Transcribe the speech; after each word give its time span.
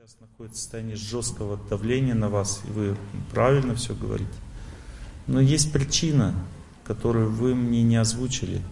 сейчас 0.00 0.16
находится 0.20 0.56
в 0.56 0.62
состоянии 0.62 0.94
жесткого 0.94 1.58
давления 1.68 2.14
на 2.14 2.30
вас, 2.30 2.62
и 2.66 2.70
вы 2.70 2.96
правильно 3.32 3.74
все 3.74 3.94
говорите. 3.94 4.32
Но 5.26 5.40
есть 5.40 5.72
причина, 5.72 6.34
которую 6.84 7.30
вы 7.30 7.54
мне 7.54 7.82
не 7.82 7.96
озвучили. 7.96 8.62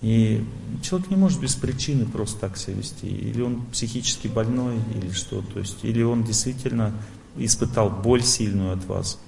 И 0.00 0.42
человек 0.82 1.10
не 1.10 1.16
может 1.16 1.40
без 1.40 1.54
причины 1.54 2.06
просто 2.06 2.40
так 2.40 2.56
себя 2.56 2.76
вести. 2.76 3.08
Или 3.08 3.42
он 3.42 3.66
психически 3.66 4.26
больной, 4.28 4.76
или 4.94 5.10
что. 5.10 5.42
То 5.42 5.58
есть, 5.60 5.84
или 5.84 6.02
он 6.02 6.24
действительно 6.24 6.94
испытал 7.36 7.90
боль 7.90 8.22
сильную 8.22 8.72
от 8.72 8.84
вас, 8.86 9.20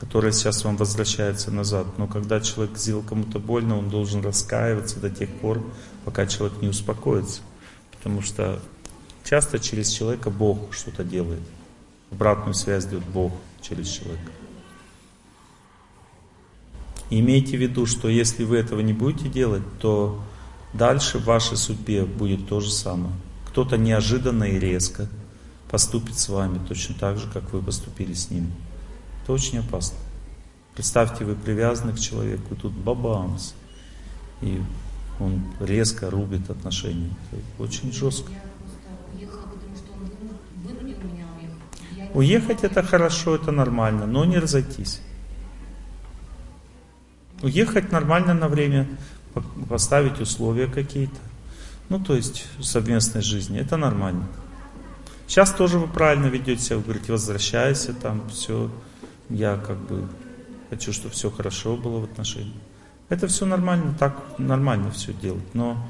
которая 0.00 0.32
сейчас 0.32 0.64
вам 0.64 0.76
возвращается 0.76 1.52
назад. 1.52 1.86
Но 1.98 2.08
когда 2.08 2.40
человек 2.40 2.76
сделал 2.78 3.02
кому-то 3.02 3.38
больно, 3.38 3.78
он 3.78 3.90
должен 3.90 4.22
раскаиваться 4.22 4.98
до 4.98 5.08
тех 5.08 5.30
пор, 5.36 5.62
пока 6.04 6.26
человек 6.26 6.60
не 6.60 6.68
успокоится. 6.68 7.42
Потому 7.92 8.22
что 8.22 8.60
часто 9.24 9.58
через 9.58 9.90
человека 9.90 10.30
Бог 10.30 10.72
что-то 10.72 11.02
делает. 11.02 11.42
Обратную 12.10 12.54
связь 12.54 12.84
дает 12.84 13.04
Бог 13.04 13.32
через 13.60 13.88
человека. 13.88 14.30
Имейте 17.10 17.56
в 17.56 17.60
виду, 17.60 17.86
что 17.86 18.08
если 18.08 18.44
вы 18.44 18.58
этого 18.58 18.80
не 18.80 18.92
будете 18.92 19.28
делать, 19.28 19.62
то 19.80 20.22
дальше 20.72 21.18
в 21.18 21.24
вашей 21.24 21.56
судьбе 21.56 22.04
будет 22.04 22.48
то 22.48 22.60
же 22.60 22.70
самое. 22.70 23.14
Кто-то 23.48 23.76
неожиданно 23.76 24.44
и 24.44 24.58
резко 24.58 25.08
поступит 25.70 26.18
с 26.18 26.28
вами 26.28 26.60
точно 26.66 26.94
так 26.94 27.18
же, 27.18 27.30
как 27.30 27.52
вы 27.52 27.62
поступили 27.62 28.14
с 28.14 28.30
ним. 28.30 28.52
Это 29.22 29.32
очень 29.32 29.58
опасно. 29.58 29.98
Представьте, 30.74 31.24
вы 31.24 31.34
привязаны 31.34 31.92
к 31.92 32.00
человеку, 32.00 32.54
и 32.54 32.56
тут 32.56 32.72
бабамс, 32.72 33.52
и 34.40 34.60
он 35.20 35.44
резко 35.60 36.10
рубит 36.10 36.50
отношения. 36.50 37.10
Это 37.30 37.62
очень 37.62 37.92
жестко. 37.92 38.32
Уехать 42.14 42.62
это 42.62 42.82
хорошо, 42.82 43.34
это 43.34 43.50
нормально, 43.50 44.06
но 44.06 44.24
не 44.24 44.38
разойтись. 44.38 45.00
Уехать 47.42 47.90
нормально 47.90 48.34
на 48.34 48.48
время, 48.48 48.88
поставить 49.68 50.20
условия 50.20 50.68
какие-то. 50.68 51.18
Ну, 51.88 51.98
то 51.98 52.14
есть 52.14 52.46
совместной 52.62 53.20
жизни, 53.20 53.58
это 53.58 53.76
нормально. 53.76 54.28
Сейчас 55.26 55.52
тоже 55.52 55.78
вы 55.78 55.88
правильно 55.88 56.26
ведете 56.26 56.62
себя, 56.62 56.76
вы 56.76 56.84
говорите, 56.84 57.10
возвращайся, 57.10 57.92
там 57.92 58.28
все, 58.28 58.70
я 59.28 59.56
как 59.56 59.78
бы 59.78 60.06
хочу, 60.70 60.92
чтобы 60.92 61.14
все 61.14 61.30
хорошо 61.30 61.76
было 61.76 61.98
в 61.98 62.04
отношениях. 62.04 62.62
Это 63.08 63.26
все 63.26 63.44
нормально, 63.44 63.94
так 63.98 64.16
нормально 64.38 64.92
все 64.92 65.12
делать, 65.12 65.52
но 65.52 65.84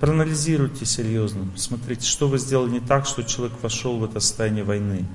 Проанализируйте 0.00 0.84
серьезно, 0.84 1.48
смотрите, 1.56 2.06
что 2.06 2.28
вы 2.28 2.38
сделали 2.38 2.70
не 2.70 2.80
так, 2.80 3.06
что 3.06 3.22
человек 3.22 3.56
вошел 3.62 3.98
в 3.98 4.04
это 4.04 4.18
состояние 4.18 4.64
войны. 4.64 5.06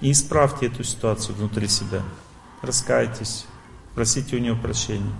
И 0.00 0.12
исправьте 0.12 0.66
эту 0.66 0.84
ситуацию 0.84 1.34
внутри 1.34 1.66
себя. 1.66 2.02
Раскайтесь, 2.60 3.46
просите 3.94 4.36
у 4.36 4.38
него 4.38 4.56
прощения. 4.60 5.12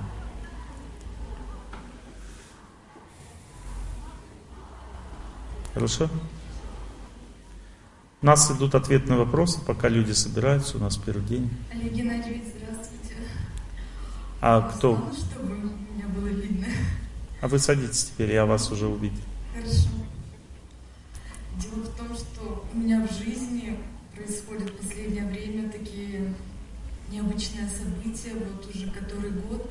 Хорошо? 5.73 6.11
У 8.23 8.27
нас 8.27 8.51
идут 8.51 8.75
ответы 8.75 9.09
на 9.09 9.19
вопросы, 9.19 9.61
пока 9.65 9.89
люди 9.89 10.13
собираются, 10.13 10.77
у 10.77 10.81
нас 10.81 10.97
первый 10.97 11.25
день. 11.25 11.51
Олег 11.73 11.93
Геннадьевич, 11.93 12.43
здравствуйте. 12.57 13.17
А 14.41 14.63
кто? 14.63 15.11
Чтобы 15.13 15.55
меня 15.55 16.07
было 16.09 16.29
видно. 16.29 16.67
А 17.47 17.49
вы 17.49 17.61
садитесь 17.61 18.07
теперь, 18.07 18.33
я 18.33 18.45
вас 18.45 18.73
уже 18.73 18.89
увидел. 18.89 19.23
Хорошо. 19.55 19.89
Дело 21.61 21.85
в 21.85 21.97
том, 21.97 22.09
что 22.17 22.67
у 22.75 22.77
меня 22.77 23.07
в 23.07 23.13
жизни 23.13 23.79
происходят 24.17 24.69
в 24.71 24.73
последнее 24.79 25.25
время 25.27 25.71
такие 25.71 26.35
необычные 27.09 27.69
события, 27.69 28.33
вот 28.35 28.75
уже 28.75 28.91
который 28.91 29.31
год. 29.31 29.71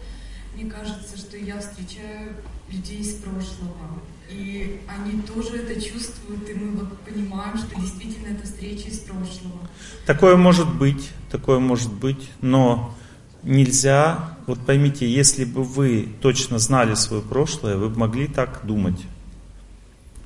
Мне 0.56 0.72
кажется, 0.72 1.18
что 1.18 1.35
я 1.35 1.59
встречаю 1.59 2.38
людей 2.69 3.00
из 3.00 3.16
прошлого. 3.16 4.00
И 4.30 4.80
они 4.88 5.22
тоже 5.24 5.58
это 5.58 5.75
чувствуют, 5.75 6.50
и 6.50 6.53
мы 6.53 6.78
вот 6.78 6.97
понимаем, 7.00 7.58
что 7.58 7.75
действительно 7.75 8.38
это 8.38 8.46
встреча 8.46 8.88
из 8.88 9.00
прошлого. 9.00 9.68
Такое 10.06 10.38
может 10.38 10.74
быть, 10.74 11.09
такое 11.30 11.59
может 11.59 11.91
быть, 11.91 12.30
но 12.40 12.96
нельзя, 13.45 14.38
вот 14.47 14.59
поймите, 14.59 15.09
если 15.09 15.45
бы 15.45 15.63
вы 15.63 16.09
точно 16.22 16.59
знали 16.59 16.95
свое 16.95 17.22
прошлое, 17.22 17.78
вы 17.78 17.89
бы 17.89 18.00
могли 18.00 18.28
так 18.28 18.61
думать. 18.63 19.00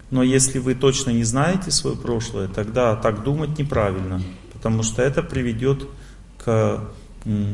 Но 0.09 0.23
если 0.23 0.57
вы 0.57 0.73
точно 0.73 1.11
не 1.11 1.23
знаете 1.23 1.69
свое 1.69 1.95
прошлое, 1.95 2.47
тогда 2.47 2.95
так 2.95 3.23
думать 3.23 3.59
неправильно, 3.59 4.21
потому 4.53 4.81
что 4.81 5.03
это 5.03 5.21
приведет 5.21 5.87
к 6.43 6.83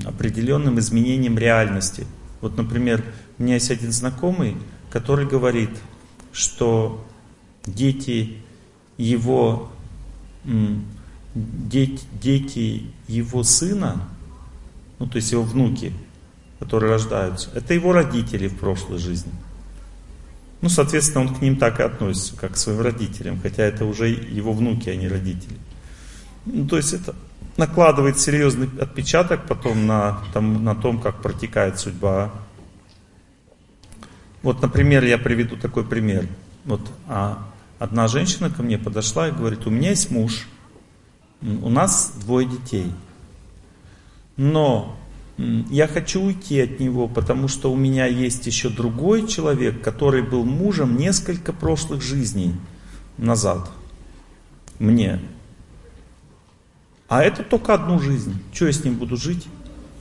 определенным 0.06 0.80
изменениям 0.80 1.38
реальности. 1.38 2.06
Вот, 2.40 2.56
например, 2.56 3.04
у 3.38 3.44
меня 3.44 3.56
есть 3.56 3.72
один 3.72 3.92
знакомый, 3.92 4.56
который 4.90 5.26
говорит, 5.26 5.72
что 6.32 7.06
дети 7.66 8.38
его, 8.98 9.70
дети, 11.34 12.04
дети 12.22 12.84
его 13.08 13.44
сына, 13.44 14.08
ну 15.00 15.08
то 15.08 15.18
есть 15.18 15.32
его 15.32 15.44
внуки, 15.44 15.94
которые 16.60 16.92
рождаются, 16.92 17.50
это 17.54 17.74
его 17.74 17.92
родители 17.92 18.48
в 18.48 18.58
прошлой 18.58 18.98
жизни. 18.98 19.32
Ну, 20.62 20.70
соответственно, 20.70 21.26
он 21.26 21.36
к 21.36 21.42
ним 21.42 21.58
так 21.58 21.80
и 21.80 21.84
относится, 21.84 22.36
как 22.36 22.54
к 22.54 22.58
своим 22.58 22.82
родителям, 22.82 23.40
хотя 23.42 23.64
это 23.64 23.86
уже 23.86 24.10
его 24.10 24.52
внуки, 24.54 24.90
а 24.90 24.96
не 24.96 25.08
родители. 25.08 25.58
Ну, 26.46 26.68
то 26.68 26.78
есть 26.78 26.94
это 26.94 27.14
накладывает 27.58 28.20
серьезный 28.20 28.70
отпечаток 28.80 29.46
потом 29.48 29.86
на, 29.86 30.24
там, 30.34 30.64
на 30.64 30.74
том, 30.74 31.00
как 31.00 31.22
протекает 31.22 31.80
судьба. 31.80 32.32
Вот, 34.42 34.62
например, 34.62 35.04
я 35.04 35.18
приведу 35.18 35.56
такой 35.56 35.84
пример. 35.84 36.28
Вот 36.64 36.82
а, 37.08 37.48
одна 37.78 38.08
женщина 38.08 38.50
ко 38.50 38.64
мне 38.64 38.78
подошла 38.78 39.28
и 39.28 39.32
говорит, 39.32 39.68
у 39.68 39.70
меня 39.70 39.90
есть 39.90 40.10
муж, 40.10 40.48
у 41.42 41.70
нас 41.70 42.14
двое 42.20 42.48
детей– 42.48 42.92
но 44.38 44.98
я 45.70 45.88
хочу 45.88 46.22
уйти 46.22 46.62
от 46.62 46.80
него, 46.80 47.08
потому 47.08 47.48
что 47.48 47.72
у 47.72 47.76
меня 47.76 48.06
есть 48.06 48.46
еще 48.48 48.70
другой 48.70 49.28
человек, 49.28 49.82
который 49.82 50.22
был 50.22 50.46
мужем 50.46 50.98
несколько 50.98 51.52
прошлых 51.52 52.02
жизней 52.02 52.56
назад. 53.18 53.70
Мне. 54.80 55.20
А 57.08 57.24
это 57.24 57.44
только 57.44 57.74
одну 57.74 58.00
жизнь. 58.00 58.42
Что 58.54 58.68
я 58.68 58.72
с 58.72 58.84
ним 58.84 58.96
буду 58.96 59.18
жить? 59.18 59.46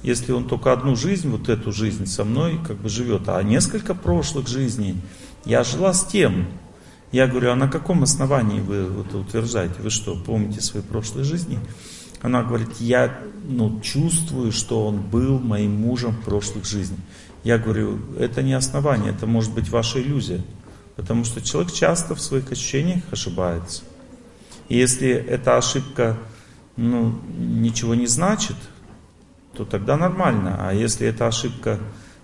Если 0.02 0.32
он 0.32 0.46
только 0.46 0.72
одну 0.72 0.96
жизнь, 0.96 1.28
вот 1.30 1.48
эту 1.48 1.72
жизнь 1.72 2.06
со 2.06 2.24
мной 2.24 2.60
как 2.66 2.76
бы 2.76 2.88
живет, 2.88 3.28
а 3.28 3.42
несколько 3.42 3.94
прошлых 3.94 4.48
жизней 4.48 4.96
я 5.44 5.64
жила 5.64 5.92
с 5.92 6.04
тем. 6.04 6.46
Я 7.10 7.26
говорю, 7.26 7.52
а 7.52 7.56
на 7.56 7.68
каком 7.68 8.02
основании 8.02 8.60
вы 8.60 8.88
это 9.00 9.18
утверждаете? 9.18 9.80
Вы 9.80 9.90
что, 9.90 10.16
помните 10.16 10.60
свои 10.60 10.82
прошлые 10.82 11.24
жизни? 11.24 11.58
Она 12.24 12.42
говорит, 12.42 12.80
я 12.80 13.18
ну, 13.46 13.82
чувствую, 13.82 14.50
что 14.50 14.86
он 14.86 15.02
был 15.02 15.38
моим 15.38 15.72
мужем 15.72 16.12
в 16.12 16.24
прошлых 16.24 16.64
жизнях. 16.64 16.98
Я 17.42 17.58
говорю, 17.58 17.98
это 18.18 18.42
не 18.42 18.54
основание, 18.54 19.12
это 19.12 19.26
может 19.26 19.52
быть 19.52 19.68
ваша 19.68 20.00
иллюзия. 20.00 20.40
Потому 20.96 21.24
что 21.24 21.42
человек 21.42 21.70
часто 21.74 22.14
в 22.14 22.22
своих 22.22 22.50
ощущениях 22.50 23.02
ошибается. 23.10 23.82
И 24.70 24.78
если 24.78 25.10
эта 25.10 25.58
ошибка 25.58 26.16
ну, 26.78 27.20
ничего 27.36 27.94
не 27.94 28.06
значит, 28.06 28.56
то 29.52 29.66
тогда 29.66 29.98
нормально. 29.98 30.56
А 30.66 30.72
если 30.72 31.06
эта 31.06 31.26
ошибка 31.26 31.78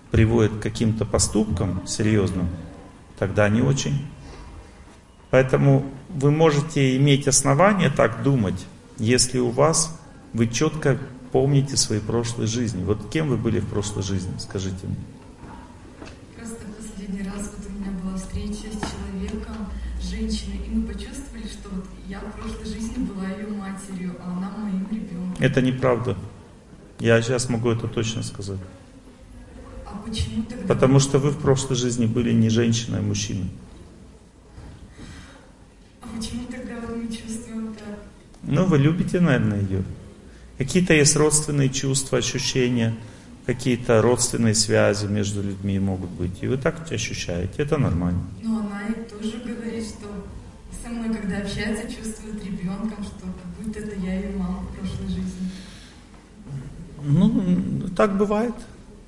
приводит 0.09 0.53
к 0.53 0.61
каким-то 0.63 1.05
поступкам 1.05 1.85
серьезным, 1.85 2.49
тогда 3.19 3.47
не 3.49 3.61
очень. 3.61 4.07
Поэтому 5.29 5.85
вы 6.09 6.31
можете 6.31 6.97
иметь 6.97 7.27
основания 7.27 7.91
так 7.91 8.23
думать, 8.23 8.65
если 9.01 9.39
у 9.39 9.49
вас, 9.49 9.99
вы 10.33 10.47
четко 10.47 10.97
помните 11.31 11.75
свои 11.75 11.99
прошлые 11.99 12.47
жизни. 12.47 12.83
Вот 12.83 13.09
кем 13.09 13.29
вы 13.29 13.37
были 13.37 13.59
в 13.59 13.67
прошлой 13.67 14.03
жизни, 14.03 14.31
скажите 14.37 14.85
мне. 14.85 14.95
Просто 16.37 16.59
последний 16.77 17.23
раз 17.23 17.51
вот 17.57 17.65
у 17.67 17.79
меня 17.79 17.91
была 18.03 18.15
встреча 18.15 18.67
с 18.69 18.79
человеком, 18.91 19.67
женщиной, 19.99 20.61
и 20.67 20.69
мы 20.69 20.87
почувствовали, 20.87 21.47
что 21.47 21.69
вот 21.69 21.85
я 22.07 22.19
в 22.19 22.31
прошлой 22.33 22.65
жизни 22.65 23.03
была 23.03 23.27
ее 23.27 23.47
матерью, 23.47 24.15
а 24.23 24.37
она 24.37 24.51
моим 24.57 24.87
ребенком. 24.91 25.35
Это 25.39 25.61
неправда. 25.61 26.15
Я 26.99 27.19
сейчас 27.23 27.49
могу 27.49 27.71
это 27.71 27.87
точно 27.87 28.21
сказать. 28.21 28.59
А 29.85 29.97
почему 30.05 30.43
тогда? 30.43 30.67
Потому 30.67 30.99
что 30.99 31.17
вы 31.17 31.31
в 31.31 31.39
прошлой 31.39 31.75
жизни 31.75 32.05
были 32.05 32.31
не 32.31 32.49
женщиной, 32.49 32.99
а 32.99 33.01
мужчиной. 33.01 33.49
А 36.01 36.07
почему 36.15 36.45
тогда 36.45 36.75
мы 36.87 37.07
чувствуем 37.07 37.73
так? 37.73 37.90
Ну, 38.43 38.65
вы 38.65 38.77
любите, 38.77 39.19
наверное, 39.19 39.61
ее. 39.61 39.83
Какие-то 40.57 40.93
есть 40.93 41.15
родственные 41.15 41.69
чувства, 41.69 42.17
ощущения, 42.19 42.95
какие-то 43.45 44.01
родственные 44.01 44.55
связи 44.55 45.05
между 45.05 45.41
людьми 45.41 45.79
могут 45.79 46.09
быть. 46.11 46.41
И 46.41 46.47
вы 46.47 46.57
так 46.57 46.91
ощущаете, 46.91 47.53
это 47.57 47.77
нормально. 47.77 48.21
Но 48.43 48.59
она 48.59 48.81
и 48.87 49.09
тоже 49.09 49.37
говорит, 49.45 49.85
что 49.85 50.07
со 50.83 50.89
мной, 50.89 51.15
когда 51.15 51.37
общается, 51.37 51.83
чувствует 51.87 52.43
ребенком, 52.43 53.03
что 53.03 53.21
как 53.21 53.65
будто 53.65 53.79
это 53.79 53.95
я 53.99 54.15
ее 54.15 54.35
мама 54.37 54.61
в 54.61 54.77
прошлой 54.77 55.07
жизни. 55.07 55.49
Ну, 57.03 57.89
так 57.95 58.17
бывает. 58.17 58.53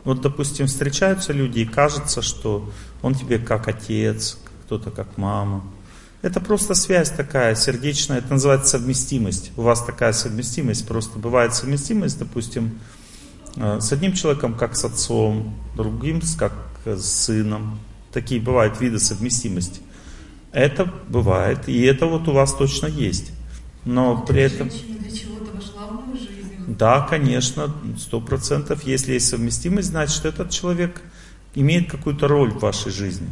Вот, 0.04 0.22
допустим, 0.22 0.68
встречаются 0.68 1.32
люди, 1.32 1.60
и 1.60 1.66
кажется, 1.66 2.22
что 2.22 2.70
он 3.02 3.16
тебе 3.16 3.40
как 3.40 3.68
отец, 3.68 4.38
кто-то 4.66 4.92
как 4.92 5.18
мама. 5.18 5.64
Это 6.24 6.40
просто 6.40 6.74
связь 6.74 7.10
такая 7.10 7.54
сердечная, 7.54 8.20
это 8.20 8.31
называется 8.31 8.80
совместимость. 8.80 9.52
У 9.58 9.62
вас 9.62 9.84
такая 9.84 10.14
совместимость, 10.14 10.88
просто 10.88 11.20
бывает 11.20 11.54
совместимость, 11.54 12.18
допустим, 12.18 12.80
э, 13.58 13.81
с 13.81 13.92
одним 13.92 14.14
человеком 14.14 14.54
как 14.54 14.78
с 14.78 14.86
отцом, 14.86 15.54
другим 15.75 16.22
как 16.40 16.54
с 16.86 17.04
сыном. 17.04 17.78
Такие 18.14 18.40
бывают 18.40 18.80
виды 18.80 19.00
совместимости. 19.00 19.81
Это 20.54 20.90
бывает, 21.10 21.68
и 21.68 21.81
это 21.81 22.06
вот 22.06 22.25
у 22.30 22.31
вас 22.31 22.54
точно 22.54 22.88
есть. 22.88 23.34
Но 23.84 24.14
а 24.14 24.25
при 24.25 24.44
этом... 24.44 24.70
Да, 26.68 27.02
конечно, 27.02 27.75
сто 28.00 28.22
процентов. 28.22 28.84
Если 28.84 29.12
есть 29.12 29.28
совместимость, 29.28 29.90
значит, 29.90 30.24
этот 30.24 30.52
человек 30.52 31.02
имеет 31.54 31.92
какую-то 31.92 32.30
роль 32.30 32.52
в 32.52 32.60
вашей 32.60 32.94
жизни. 32.94 33.28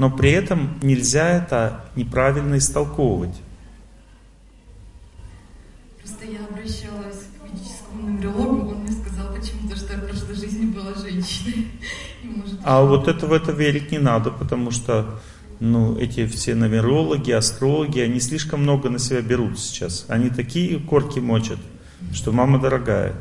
Но 0.00 0.10
при 0.10 0.30
этом 0.30 0.78
нельзя 0.80 1.28
это 1.28 1.84
неправильно 1.94 2.56
истолковывать. 2.56 3.34
Просто 5.98 6.24
я 6.24 6.38
обращалась 6.46 7.26
к 7.38 7.44
ведическому 7.44 8.08
нумерологу, 8.08 8.70
он 8.70 8.78
мне 8.84 8.92
сказал 8.92 9.34
почему-то, 9.34 9.76
что 9.76 9.92
я 9.92 9.98
в 9.98 10.06
прошлой 10.06 10.36
жизни 10.36 10.72
была 10.72 10.94
женщиной. 10.94 11.66
Может, 12.22 12.60
а 12.64 12.82
вот 12.82 13.08
это 13.08 13.26
в 13.26 13.32
это 13.34 13.52
верить 13.52 13.92
не 13.92 13.98
надо, 13.98 14.30
потому 14.30 14.70
что 14.70 15.20
ну, 15.60 15.98
эти 15.98 16.26
все 16.26 16.54
нумерологи, 16.54 17.32
астрологи, 17.32 18.00
они 18.00 18.20
слишком 18.20 18.62
много 18.62 18.88
на 18.88 18.98
себя 18.98 19.20
берут 19.20 19.58
сейчас. 19.58 20.06
Они 20.08 20.30
такие 20.30 20.78
корки 20.78 21.18
мочат, 21.18 21.58
что 22.14 22.32
мама 22.32 22.58
дорогая. 22.58 23.16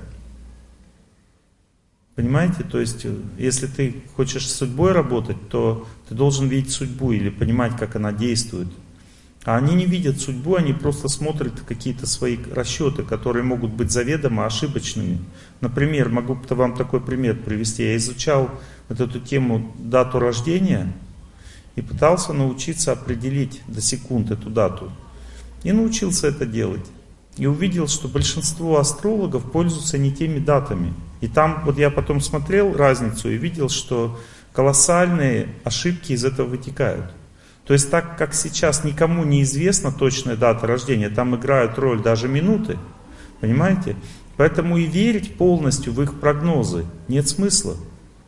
Понимаете? 2.19 2.66
То 2.69 2.81
есть, 2.81 3.06
если 3.38 3.66
ты 3.68 4.04
хочешь 4.18 4.45
с 4.45 4.56
судьбой 4.56 4.92
работать, 4.92 5.38
то 5.48 5.88
ты 6.10 6.16
должен 6.16 6.50
видеть 6.50 6.74
судьбу 6.74 7.13
или 7.13 7.30
понимать, 7.30 7.77
как 7.77 7.95
она 7.95 8.12
действует. 8.12 8.68
А 9.45 9.56
они 9.56 9.74
не 9.74 9.86
видят 9.86 10.19
судьбу, 10.19 10.56
они 10.56 10.74
просто 10.74 11.07
смотрят 11.07 11.54
какие-то 11.66 12.07
свои 12.07 12.38
расчеты, 12.54 13.04
которые 13.04 13.44
могут 13.44 13.71
быть 13.71 13.89
заведомо 13.89 14.45
ошибочными. 14.45 15.19
Например, 15.62 16.10
могу 16.10 16.38
вам 16.50 16.75
такой 16.75 17.00
пример 17.00 17.38
привести. 17.38 17.83
Я 17.83 17.95
изучал 17.95 18.51
вот 18.89 19.00
эту 19.00 19.22
тему 19.22 19.74
дату 19.80 20.19
рождения 20.19 20.92
и 21.77 21.81
пытался 21.81 22.33
научиться 22.33 22.92
определить 22.92 23.62
до 23.65 23.80
секунд 23.80 24.30
эту 24.30 24.50
дату. 24.50 24.92
И 25.63 25.72
научился 25.72 26.27
это 26.27 26.45
делать. 26.45 26.86
И 27.39 27.47
увидел, 27.47 27.88
что 27.88 28.09
большинство 28.09 28.80
астрологов 28.80 29.50
пользуются 29.50 29.97
не 29.97 30.12
теми 30.12 30.39
датами. 30.39 30.94
И 31.21 31.27
там 31.30 31.63
вот 31.65 31.77
я 31.77 31.89
потом 31.89 32.19
смотрел 32.19 32.75
разницу 32.75 33.30
и 33.30 33.38
видел, 33.38 33.69
что 33.69 34.19
колоссальные 34.51 35.47
ошибки 35.63 36.12
из 36.12 36.25
этого 36.25 36.47
вытекают. 36.47 37.06
То 37.65 37.71
есть 37.71 37.89
так 37.89 38.18
как 38.18 38.33
сейчас 38.33 38.83
никому 38.83 39.24
не 39.24 39.44
известна 39.44 39.94
точная 39.94 40.36
дата 40.36 40.68
рождения, 40.68 41.09
там 41.09 41.33
играют 41.33 41.80
роль 41.80 42.01
даже 42.01 42.27
минуты, 42.27 42.77
понимаете? 43.39 43.95
Поэтому 44.36 44.75
и 44.75 44.86
верить 44.86 45.36
полностью 45.36 45.94
в 45.94 46.01
их 46.01 46.19
прогнозы 46.19 46.86
нет 47.07 47.30
смысла. 47.30 47.77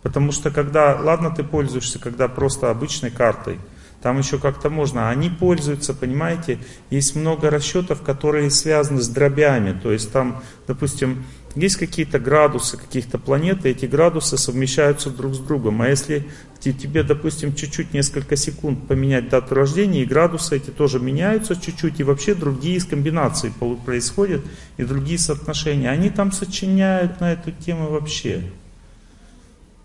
Потому 0.04 0.32
что 0.32 0.52
когда, 0.52 0.98
ладно 0.98 1.32
ты 1.32 1.44
пользуешься, 1.44 2.00
когда 2.00 2.30
просто 2.30 2.70
обычной 2.70 3.12
картой, 3.12 3.60
там 4.02 4.18
еще 4.18 4.40
как-то 4.40 4.70
можно. 4.70 5.10
Они 5.10 5.30
пользуются, 5.30 5.94
понимаете, 5.94 6.58
есть 6.90 7.16
много 7.16 7.50
расчетов, 7.50 8.02
которые 8.02 8.50
связаны 8.50 9.02
с 9.02 9.08
дробями. 9.08 9.80
То 9.80 9.92
есть 9.92 10.12
там, 10.12 10.42
допустим, 10.68 11.24
есть 11.56 11.76
какие-то 11.76 12.20
градусы 12.20 12.78
каких-то 12.78 13.20
планет, 13.20 13.66
и 13.66 13.70
эти 13.70 13.86
градусы 13.86 14.38
совмещаются 14.38 15.10
друг 15.10 15.36
с 15.36 15.40
другом. 15.40 15.82
А 15.82 15.88
если 15.88 16.28
тебе, 16.60 17.04
допустим, 17.04 17.54
чуть-чуть, 17.54 17.94
несколько 17.94 18.36
секунд 18.36 18.88
поменять 18.88 19.30
дату 19.30 19.56
рождения, 19.56 20.04
и 20.04 20.06
градусы 20.06 20.58
эти 20.58 20.70
тоже 20.70 21.00
меняются 21.00 21.56
чуть-чуть, 21.56 22.00
и 22.00 22.04
вообще 22.04 22.36
другие 22.36 22.80
комбинации 22.82 23.52
происходят, 23.86 24.42
и 24.78 24.84
другие 24.84 25.20
соотношения. 25.20 25.90
Они 25.90 26.10
там 26.10 26.32
сочиняют 26.32 27.20
на 27.20 27.34
эту 27.34 27.52
тему 27.52 27.90
вообще. 27.90 28.44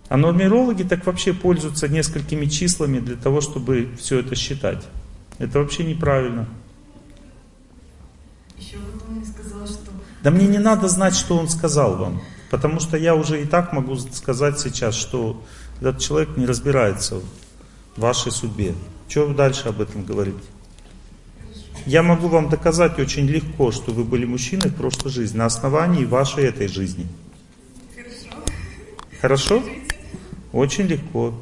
А 0.08 0.16
нумерологи 0.16 0.84
так 0.84 1.04
вообще 1.06 1.32
пользуются 1.32 1.88
несколькими 1.88 2.46
числами 2.46 3.00
для 3.00 3.16
того, 3.16 3.40
чтобы 3.40 3.88
все 3.98 4.20
это 4.20 4.36
считать. 4.36 4.84
Это 5.38 5.58
вообще 5.58 5.84
неправильно. 5.84 6.48
Еще 8.56 8.76
мне 9.08 9.24
сказал, 9.24 9.66
что... 9.66 9.90
Да 10.22 10.30
мне 10.30 10.46
не 10.46 10.58
надо 10.58 10.88
знать, 10.88 11.14
что 11.14 11.36
он 11.36 11.48
сказал 11.48 11.96
вам. 11.96 12.22
Потому 12.50 12.78
что 12.78 12.96
я 12.96 13.16
уже 13.16 13.42
и 13.42 13.44
так 13.44 13.72
могу 13.72 13.96
сказать 13.96 14.60
сейчас, 14.60 14.94
что 14.94 15.42
этот 15.80 15.98
человек 15.98 16.36
не 16.36 16.46
разбирается 16.46 17.16
в 17.96 18.00
вашей 18.00 18.30
судьбе. 18.30 18.74
Что 19.08 19.26
вы 19.26 19.34
дальше 19.34 19.68
об 19.68 19.80
этом 19.80 20.04
говорите? 20.04 20.38
Я 21.84 22.02
могу 22.02 22.28
вам 22.28 22.48
доказать 22.48 22.98
очень 22.98 23.26
легко, 23.26 23.70
что 23.72 23.92
вы 23.92 24.04
были 24.04 24.24
мужчиной 24.24 24.70
в 24.70 24.74
прошлой 24.74 25.10
жизни, 25.10 25.38
на 25.38 25.46
основании 25.46 26.04
вашей 26.04 26.44
этой 26.44 26.66
жизни. 26.66 27.06
Хорошо. 29.20 29.60
Хорошо? 29.60 29.62
Очень 30.56 30.86
легко. 30.86 31.34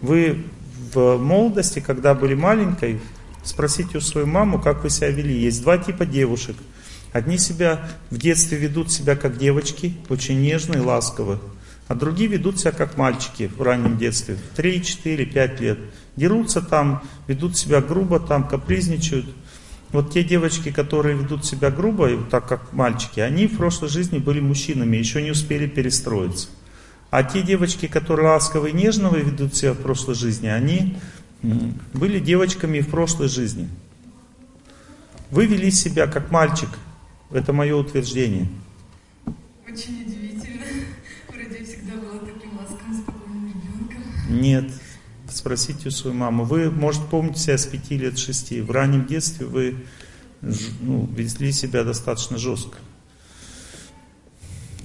Вы 0.00 0.44
в 0.94 1.16
молодости, 1.16 1.80
когда 1.80 2.14
были 2.14 2.34
маленькой, 2.34 3.00
спросите 3.42 3.98
у 3.98 4.00
свою 4.00 4.28
маму, 4.28 4.60
как 4.60 4.84
вы 4.84 4.90
себя 4.90 5.10
вели. 5.10 5.36
Есть 5.36 5.62
два 5.62 5.76
типа 5.76 6.06
девушек. 6.06 6.54
Одни 7.12 7.36
себя 7.36 7.90
в 8.10 8.16
детстве 8.16 8.58
ведут 8.58 8.92
себя 8.92 9.16
как 9.16 9.38
девочки, 9.38 9.96
очень 10.08 10.40
нежные, 10.40 10.82
ласковые. 10.82 11.40
А 11.88 11.96
другие 11.96 12.30
ведут 12.30 12.60
себя 12.60 12.70
как 12.70 12.96
мальчики 12.96 13.50
в 13.56 13.60
раннем 13.60 13.98
детстве, 13.98 14.36
в 14.36 14.54
3, 14.54 14.84
4, 14.84 15.26
5 15.26 15.60
лет. 15.60 15.78
Дерутся 16.14 16.62
там, 16.62 17.02
ведут 17.26 17.56
себя 17.56 17.80
грубо, 17.80 18.20
там 18.20 18.46
капризничают. 18.46 19.26
Вот 19.90 20.12
те 20.12 20.22
девочки, 20.22 20.70
которые 20.70 21.16
ведут 21.16 21.44
себя 21.44 21.72
грубо, 21.72 22.08
так 22.30 22.46
как 22.46 22.72
мальчики, 22.72 23.18
они 23.18 23.48
в 23.48 23.56
прошлой 23.56 23.88
жизни 23.88 24.18
были 24.18 24.38
мужчинами, 24.38 24.96
еще 24.96 25.20
не 25.20 25.32
успели 25.32 25.66
перестроиться. 25.66 26.46
А 27.10 27.24
те 27.24 27.42
девочки, 27.42 27.86
которые 27.86 28.28
ласковые 28.28 28.72
и 28.72 28.76
нежные 28.76 29.22
ведут 29.22 29.54
себя 29.54 29.72
в 29.72 29.78
прошлой 29.78 30.14
жизни, 30.14 30.46
они 30.46 30.96
были 31.92 32.20
девочками 32.20 32.80
в 32.80 32.88
прошлой 32.88 33.28
жизни. 33.28 33.68
Вы 35.30 35.46
вели 35.46 35.70
себя 35.70 36.06
как 36.06 36.30
мальчик. 36.30 36.68
Это 37.30 37.52
мое 37.52 37.76
утверждение. 37.76 38.48
Очень 39.68 40.02
удивительно. 40.02 40.64
Вроде 41.28 41.58
я 41.58 41.64
всегда 41.64 41.94
была 41.96 42.18
таким 42.18 42.58
ласковым, 42.58 43.02
спокойным 43.02 43.46
ребенком. 43.46 44.40
Нет. 44.40 44.70
Спросите 45.28 45.88
у 45.88 45.90
своей 45.92 46.16
мамы. 46.16 46.44
Вы, 46.44 46.70
может, 46.70 47.06
помните 47.06 47.38
себя 47.38 47.58
с 47.58 47.66
пяти 47.66 47.96
лет, 47.96 48.18
шести. 48.18 48.60
В 48.60 48.70
раннем 48.72 49.06
детстве 49.06 49.46
вы 49.46 49.76
ну, 50.40 51.08
вели 51.14 51.52
себя 51.52 51.84
достаточно 51.84 52.36
жестко. 52.36 52.78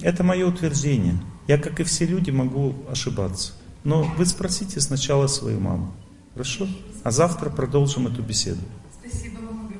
Это 0.02 0.22
мое 0.22 0.46
утверждение. 0.46 1.18
Я, 1.46 1.58
как 1.58 1.78
и 1.80 1.84
все 1.84 2.06
люди, 2.06 2.30
могу 2.30 2.74
ошибаться. 2.90 3.52
Но 3.84 4.02
вы 4.02 4.26
спросите 4.26 4.80
сначала 4.80 5.28
свою 5.28 5.60
маму. 5.60 5.94
Хорошо? 6.32 6.66
А 7.04 7.10
завтра 7.12 7.50
продолжим 7.50 8.08
эту 8.08 8.20
беседу. 8.20 8.60
Спасибо 9.00 9.38
вам 9.38 9.72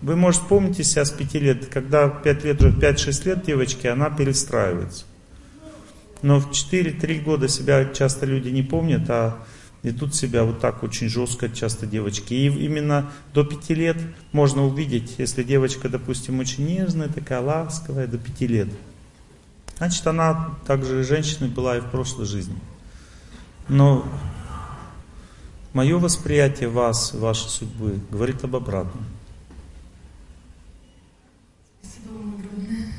Вы, 0.00 0.16
может, 0.16 0.42
помните 0.48 0.82
себя 0.82 1.04
с 1.04 1.10
пяти 1.10 1.38
лет, 1.38 1.66
когда 1.66 2.08
5 2.08 2.44
лет, 2.44 2.60
5-6 2.60 3.28
лет 3.28 3.44
девочки, 3.44 3.86
она 3.86 4.10
перестраивается. 4.10 5.04
Но 6.22 6.40
в 6.40 6.50
4-3 6.50 7.22
года 7.22 7.48
себя 7.48 7.84
часто 7.84 8.26
люди 8.26 8.48
не 8.48 8.64
помнят, 8.64 9.08
а 9.08 9.38
ведут 9.84 10.16
себя 10.16 10.42
вот 10.42 10.60
так 10.60 10.82
очень 10.82 11.08
жестко 11.08 11.48
часто 11.48 11.86
девочки. 11.86 12.34
И 12.34 12.46
именно 12.46 13.12
до 13.32 13.44
5 13.44 13.70
лет 13.70 13.96
можно 14.32 14.66
увидеть, 14.66 15.14
если 15.18 15.44
девочка, 15.44 15.88
допустим, 15.88 16.40
очень 16.40 16.66
нежная, 16.66 17.08
такая 17.08 17.40
ласковая, 17.40 18.08
до 18.08 18.18
5 18.18 18.40
лет– 18.40 18.68
Значит, 19.80 20.06
она 20.06 20.58
также 20.66 21.02
женщиной 21.04 21.48
была 21.48 21.78
и 21.78 21.80
в 21.80 21.90
прошлой 21.90 22.26
жизни. 22.26 22.58
Но 23.66 24.06
мое 25.72 25.98
восприятие 25.98 26.68
вас, 26.68 27.14
вашей 27.14 27.48
судьбы, 27.48 27.98
говорит 28.10 28.44
об 28.44 28.56
обратном. 28.56 29.06
Спасибо 31.80 32.12
вам 32.12 32.34
огромное. 32.34 32.92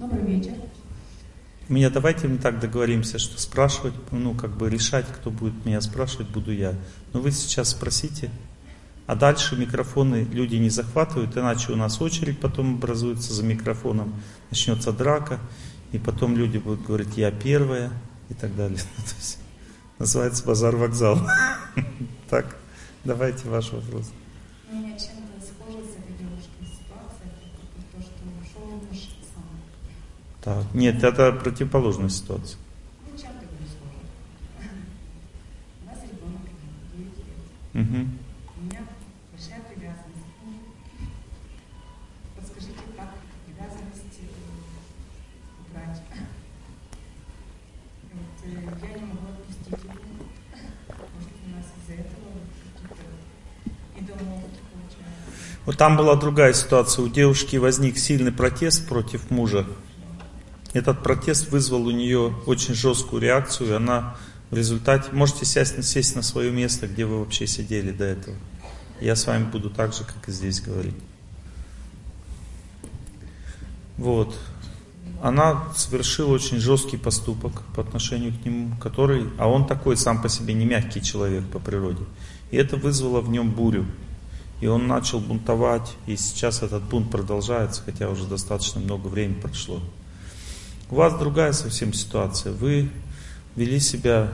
Добрый 0.00 0.22
вечер. 0.22 0.54
Меня 1.68 1.88
давайте 1.88 2.26
мы 2.26 2.38
так 2.38 2.58
договоримся, 2.58 3.20
что 3.20 3.40
спрашивать, 3.40 3.94
ну 4.10 4.34
как 4.34 4.56
бы 4.56 4.68
решать, 4.68 5.06
кто 5.06 5.30
будет 5.30 5.64
меня 5.64 5.80
спрашивать, 5.80 6.26
буду 6.30 6.50
я. 6.50 6.74
Но 7.12 7.20
вы 7.20 7.30
сейчас 7.30 7.68
спросите, 7.68 8.32
а 9.08 9.14
дальше 9.14 9.56
микрофоны 9.56 10.28
люди 10.30 10.56
не 10.56 10.68
захватывают, 10.68 11.34
иначе 11.34 11.72
у 11.72 11.76
нас 11.76 11.98
очередь 12.02 12.38
потом 12.40 12.74
образуется 12.74 13.32
за 13.32 13.42
микрофоном, 13.42 14.12
начнется 14.50 14.92
драка, 14.92 15.40
и 15.92 15.98
потом 15.98 16.36
люди 16.36 16.58
будут 16.58 16.84
говорить, 16.86 17.16
я 17.16 17.30
первая, 17.30 17.90
и 18.28 18.34
так 18.34 18.54
далее. 18.54 18.78
Есть, 19.18 19.38
называется 19.98 20.44
базар-вокзал. 20.44 21.18
Так, 22.28 22.58
давайте 23.04 23.48
ваш 23.48 23.72
вопрос. 23.72 24.12
У 24.70 24.74
меня 24.76 24.90
чем-то 24.90 25.40
схожа 25.40 25.78
с 25.82 25.92
этой 25.96 26.12
девушкой 26.18 26.66
ситуация, 26.66 27.30
то, 27.90 28.02
что 28.02 28.12
ушел 28.42 28.68
муж 28.90 28.98
сам. 29.34 29.44
Так, 30.42 30.74
нет, 30.74 31.02
это 31.02 31.32
противоположная 31.32 32.10
ситуация. 32.10 32.58
Ну, 33.10 33.16
чем-то 33.18 33.46
говорю 33.46 33.64
схожа. 33.64 34.68
У 35.80 35.86
нас 35.86 35.98
ребенок 36.04 36.42
9 36.92 37.16
лет. 37.16 37.88
Угу. 37.88 38.28
У 38.58 38.64
меня 38.64 38.80
большая 39.38 39.60
привязанность 39.70 40.26
к 40.34 40.44
мужу. 40.44 40.74
Подскажите, 42.34 42.82
как 42.96 43.14
привязанность 43.46 44.18
э, 44.18 44.26
убрать? 45.70 46.02
Вот, 48.12 48.34
э, 48.42 48.48
я 48.82 48.98
не 48.98 49.06
могу 49.06 49.28
отпустить 49.28 49.84
его. 49.84 49.94
Может, 51.14 51.30
у 51.46 51.50
нас 51.54 51.66
из-за 51.78 51.94
этого 52.02 52.42
какие-то 52.82 53.06
недомолвки 53.94 54.58
получаются. 54.72 55.57
Вот 55.68 55.76
там 55.76 55.98
была 55.98 56.16
другая 56.16 56.54
ситуация. 56.54 57.04
У 57.04 57.08
девушки 57.08 57.56
возник 57.56 57.98
сильный 57.98 58.32
протест 58.32 58.88
против 58.88 59.30
мужа. 59.30 59.66
Этот 60.72 61.02
протест 61.02 61.50
вызвал 61.50 61.86
у 61.86 61.90
нее 61.90 62.34
очень 62.46 62.72
жесткую 62.72 63.20
реакцию, 63.20 63.68
и 63.68 63.72
она 63.74 64.16
в 64.48 64.56
результате... 64.56 65.10
Можете 65.12 65.44
сесть, 65.44 65.84
сесть 65.84 66.16
на 66.16 66.22
свое 66.22 66.50
место, 66.50 66.86
где 66.88 67.04
вы 67.04 67.18
вообще 67.18 67.46
сидели 67.46 67.90
до 67.90 68.04
этого. 68.04 68.34
Я 69.02 69.14
с 69.14 69.26
вами 69.26 69.44
буду 69.44 69.68
так 69.68 69.92
же, 69.92 70.04
как 70.04 70.26
и 70.26 70.32
здесь 70.32 70.62
говорить. 70.62 70.96
Вот. 73.98 74.34
Она 75.22 75.64
совершила 75.76 76.32
очень 76.32 76.60
жесткий 76.60 76.96
поступок 76.96 77.60
по 77.76 77.82
отношению 77.82 78.32
к 78.32 78.42
нему, 78.42 78.74
который, 78.80 79.26
а 79.36 79.50
он 79.50 79.66
такой 79.66 79.98
сам 79.98 80.22
по 80.22 80.30
себе 80.30 80.54
не 80.54 80.64
мягкий 80.64 81.02
человек 81.02 81.44
по 81.48 81.58
природе. 81.58 82.04
И 82.50 82.56
это 82.56 82.78
вызвало 82.78 83.20
в 83.20 83.28
нем 83.28 83.50
бурю. 83.50 83.84
И 84.60 84.66
он 84.66 84.86
начал 84.88 85.20
бунтовать, 85.20 85.94
и 86.06 86.16
сейчас 86.16 86.62
этот 86.62 86.82
бунт 86.82 87.10
продолжается, 87.10 87.82
хотя 87.82 88.08
уже 88.08 88.26
достаточно 88.26 88.80
много 88.80 89.06
времени 89.06 89.40
прошло. 89.40 89.80
У 90.90 90.96
вас 90.96 91.16
другая 91.18 91.52
совсем 91.52 91.92
ситуация. 91.92 92.52
Вы 92.52 92.90
вели 93.54 93.78
себя 93.78 94.32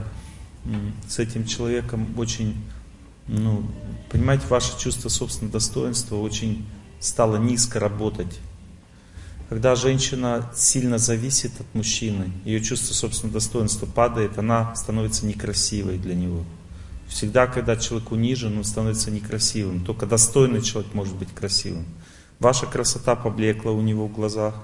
с 1.07 1.19
этим 1.19 1.45
человеком 1.45 2.07
очень, 2.17 2.55
ну, 3.27 3.63
понимаете, 4.09 4.47
ваше 4.47 4.79
чувство 4.79 5.09
собственного 5.09 5.53
достоинства 5.53 6.15
очень 6.15 6.65
стало 6.99 7.37
низко 7.37 7.79
работать. 7.79 8.39
Когда 9.47 9.75
женщина 9.75 10.49
сильно 10.55 10.97
зависит 10.97 11.51
от 11.59 11.67
мужчины, 11.75 12.31
ее 12.45 12.61
чувство 12.61 12.95
собственного 12.95 13.35
достоинства 13.35 13.85
падает, 13.85 14.39
она 14.39 14.75
становится 14.75 15.27
некрасивой 15.27 15.99
для 15.99 16.15
него. 16.15 16.43
Всегда, 17.07 17.47
когда 17.47 17.75
человек 17.75 18.11
унижен, 18.11 18.57
он 18.57 18.63
становится 18.63 19.11
некрасивым. 19.11 19.85
Только 19.85 20.05
достойный 20.05 20.61
человек 20.61 20.93
может 20.93 21.15
быть 21.15 21.33
красивым. 21.33 21.85
Ваша 22.39 22.65
красота 22.65 23.15
поблекла 23.15 23.71
у 23.71 23.81
него 23.81 24.07
в 24.07 24.13
глазах, 24.13 24.55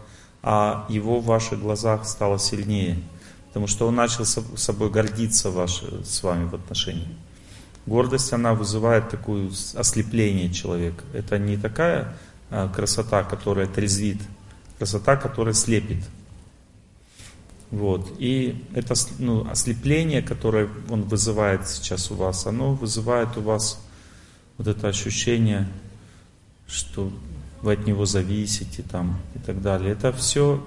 а 0.43 0.85
его 0.89 1.19
в 1.19 1.25
ваших 1.25 1.61
глазах 1.61 2.05
стало 2.05 2.39
сильнее. 2.39 2.99
Потому 3.47 3.67
что 3.67 3.87
он 3.87 3.95
начал 3.95 4.25
собой 4.25 4.89
гордиться 4.89 5.51
ваш, 5.51 5.83
с 6.03 6.23
вами 6.23 6.47
в 6.47 6.55
отношениях. 6.55 7.09
Гордость, 7.85 8.31
она 8.33 8.53
вызывает 8.53 9.09
такое 9.09 9.49
ослепление 9.75 10.51
человека. 10.51 11.03
Это 11.13 11.39
не 11.39 11.57
такая 11.57 12.15
а, 12.49 12.69
красота, 12.69 13.23
которая 13.23 13.67
трезвит, 13.67 14.21
красота, 14.77 15.15
которая 15.15 15.53
слепит. 15.53 16.03
Вот. 17.71 18.13
И 18.19 18.65
это 18.75 18.93
ну, 19.17 19.49
ослепление, 19.49 20.21
которое 20.21 20.69
он 20.89 21.03
вызывает 21.03 21.67
сейчас 21.67 22.11
у 22.11 22.15
вас, 22.15 22.45
оно 22.45 22.73
вызывает 22.73 23.37
у 23.37 23.41
вас 23.41 23.81
вот 24.57 24.67
это 24.67 24.89
ощущение, 24.89 25.67
что 26.67 27.11
вы 27.61 27.73
от 27.73 27.85
него 27.85 28.05
зависите 28.05 28.83
там 28.83 29.19
и 29.35 29.39
так 29.39 29.61
далее. 29.61 29.93
Это 29.93 30.11
все 30.11 30.65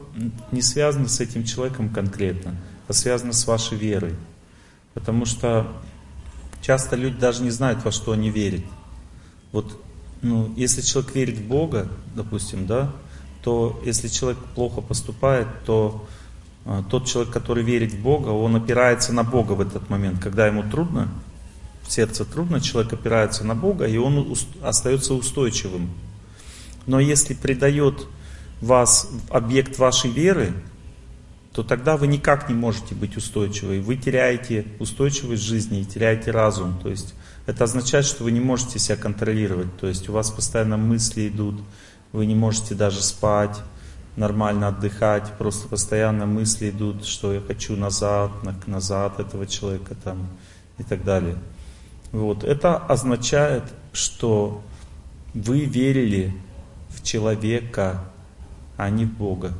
не 0.50 0.62
связано 0.62 1.08
с 1.08 1.20
этим 1.20 1.44
человеком 1.44 1.90
конкретно, 1.90 2.56
а 2.88 2.92
связано 2.92 3.32
с 3.32 3.46
вашей 3.46 3.76
верой. 3.76 4.14
Потому 4.94 5.26
что 5.26 5.66
часто 6.62 6.96
люди 6.96 7.18
даже 7.18 7.42
не 7.42 7.50
знают, 7.50 7.84
во 7.84 7.92
что 7.92 8.12
они 8.12 8.30
верят. 8.30 8.64
Вот, 9.52 9.78
ну, 10.22 10.52
если 10.56 10.80
человек 10.80 11.14
верит 11.14 11.38
в 11.38 11.46
Бога, 11.46 11.88
допустим, 12.14 12.66
да, 12.66 12.92
то 13.42 13.80
если 13.84 14.08
человек 14.08 14.38
плохо 14.54 14.80
поступает, 14.80 15.48
то 15.66 16.06
тот 16.90 17.06
человек, 17.06 17.32
который 17.32 17.62
верит 17.62 17.92
в 17.92 18.00
Бога, 18.00 18.28
он 18.28 18.56
опирается 18.56 19.12
на 19.12 19.22
Бога 19.22 19.52
в 19.52 19.60
этот 19.60 19.90
момент, 19.90 20.22
когда 20.22 20.46
ему 20.46 20.62
трудно, 20.62 21.08
в 21.86 21.92
сердце 21.92 22.24
трудно, 22.24 22.60
человек 22.60 22.92
опирается 22.94 23.44
на 23.44 23.54
Бога, 23.54 23.86
и 23.86 23.96
он 23.98 24.18
уст, 24.18 24.48
остается 24.62 25.14
устойчивым. 25.14 25.90
Но 26.86 27.00
если 27.00 27.34
предает 27.34 28.06
вас 28.60 29.10
объект 29.28 29.78
вашей 29.78 30.10
веры, 30.10 30.52
то 31.52 31.62
тогда 31.62 31.96
вы 31.96 32.06
никак 32.06 32.48
не 32.48 32.54
можете 32.54 32.94
быть 32.94 33.16
устойчивой. 33.16 33.80
Вы 33.80 33.96
теряете 33.96 34.66
устойчивость 34.80 35.42
жизни 35.42 35.80
и 35.80 35.84
теряете 35.84 36.30
разум. 36.30 36.78
То 36.82 36.88
есть 36.88 37.14
это 37.46 37.64
означает, 37.64 38.06
что 38.06 38.24
вы 38.24 38.32
не 38.32 38.40
можете 38.40 38.78
себя 38.78 38.96
контролировать. 38.96 39.76
То 39.78 39.86
есть 39.86 40.08
у 40.08 40.12
вас 40.12 40.30
постоянно 40.30 40.76
мысли 40.76 41.28
идут, 41.28 41.60
вы 42.12 42.26
не 42.26 42.34
можете 42.34 42.74
даже 42.74 43.02
спать, 43.02 43.56
нормально 44.16 44.68
отдыхать, 44.68 45.32
просто 45.38 45.68
постоянно 45.68 46.26
мысли 46.26 46.70
идут, 46.70 47.04
что 47.04 47.32
я 47.32 47.40
хочу 47.40 47.76
назад, 47.76 48.30
назад 48.66 49.18
этого 49.20 49.46
человека 49.46 49.94
там 50.02 50.28
и 50.78 50.82
так 50.82 51.04
далее. 51.04 51.36
Вот. 52.12 52.44
Это 52.44 52.76
означает, 52.76 53.64
что 53.92 54.62
вы 55.34 55.64
верили 55.64 56.32
в 56.88 57.02
человека, 57.02 58.04
а 58.76 58.88
не 58.90 59.04
в 59.04 59.12
Бога. 59.12 59.52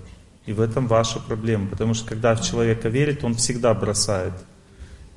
И 0.46 0.52
в 0.52 0.61
этом 0.61 0.87
ваша 0.87 1.18
проблема, 1.18 1.68
потому 1.68 1.94
что 1.94 2.08
когда 2.08 2.34
в 2.34 2.42
человека 2.42 2.88
верит, 2.88 3.25
он 3.25 3.34
всегда 3.34 3.75
бросает. 3.75 4.34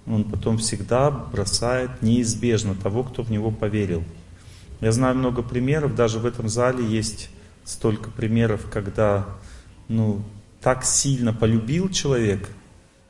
Он 0.08 0.24
потом 0.24 0.58
всегда 0.58 1.12
бросает 1.12 2.02
неизбежно 2.02 2.76
того, 2.76 3.04
кто 3.04 3.24
в 3.24 3.30
него 3.30 3.52
поверил. 3.52 4.04
Я 4.80 4.92
знаю 4.92 5.16
много 5.16 5.42
примеров, 5.42 5.96
даже 5.96 6.20
в 6.20 6.26
этом 6.26 6.48
зале 6.48 6.86
есть 6.86 7.30
столько 7.68 8.10
примеров, 8.10 8.66
когда 8.72 9.28
ну, 9.88 10.24
так 10.62 10.84
сильно 10.84 11.34
полюбил 11.34 11.90
человек, 11.90 12.50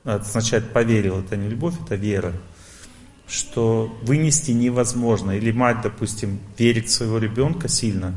это 0.04 0.16
означает 0.18 0.74
поверил, 0.74 1.20
это 1.20 1.38
не 1.38 1.48
любовь, 1.48 1.76
это 1.84 1.96
вера, 1.96 2.34
что 3.28 3.96
вынести 4.04 4.52
невозможно. 4.52 5.32
Или 5.32 5.52
мать, 5.52 5.82
допустим, 5.84 6.40
верит 6.58 6.88
в 6.88 6.92
своего 6.92 7.18
ребенка 7.18 7.68
сильно, 7.68 8.16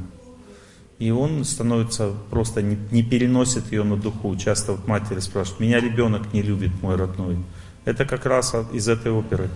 и 0.99 1.11
он 1.11 1.44
становится 1.44 2.12
просто 2.30 2.62
не, 2.62 2.78
не 2.90 3.02
переносит 3.02 3.73
ее 3.73 3.82
на 3.82 3.97
духу. 3.97 4.37
Часто 4.37 4.73
вот 4.73 4.87
матери 4.87 5.20
спрашивают, 5.20 5.61
меня 5.61 5.80
ребенок 5.80 6.32
не 6.32 6.42
любит, 6.42 6.70
мой 6.82 6.97
родной. 6.97 7.38
Это 7.85 8.04
как 8.04 8.26
раз 8.26 8.54
из 8.73 8.87
этой 8.87 9.11
оперы. 9.11 9.49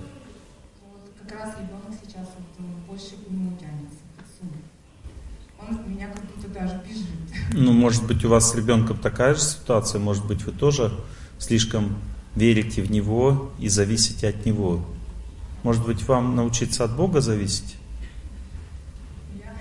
Вот 0.83 1.13
как 1.21 1.39
раз 1.39 1.55
ребенок 1.59 2.01
сейчас 2.03 2.27
вот 2.39 2.67
больше 2.89 3.17
к 3.17 3.31
нему 3.31 3.57
тянется, 3.61 3.99
к 4.17 5.69
Он 5.69 5.93
меня 5.93 6.09
как 6.09 6.25
будто 6.25 6.49
даже 6.49 6.81
бежит. 6.89 7.44
Ну, 7.57 7.73
может 7.73 8.05
быть, 8.05 8.25
у 8.25 8.29
вас 8.29 8.51
с 8.51 8.55
ребенком 8.57 8.99
такая 8.99 9.37
же 9.37 9.41
ситуация, 9.41 10.01
может 10.01 10.27
быть, 10.27 10.45
вы 10.45 10.51
тоже 10.51 10.93
слишком 11.39 11.97
верите 12.35 12.83
в 12.83 12.91
него 12.91 13.53
и 13.61 13.69
зависите 13.69 14.29
от 14.29 14.45
него. 14.45 14.85
Может 15.63 15.87
быть, 15.87 16.03
вам 16.09 16.35
научиться 16.35 16.83
от 16.83 16.97
Бога 16.97 17.21
зависеть? 17.21 17.77
Я 19.37 19.55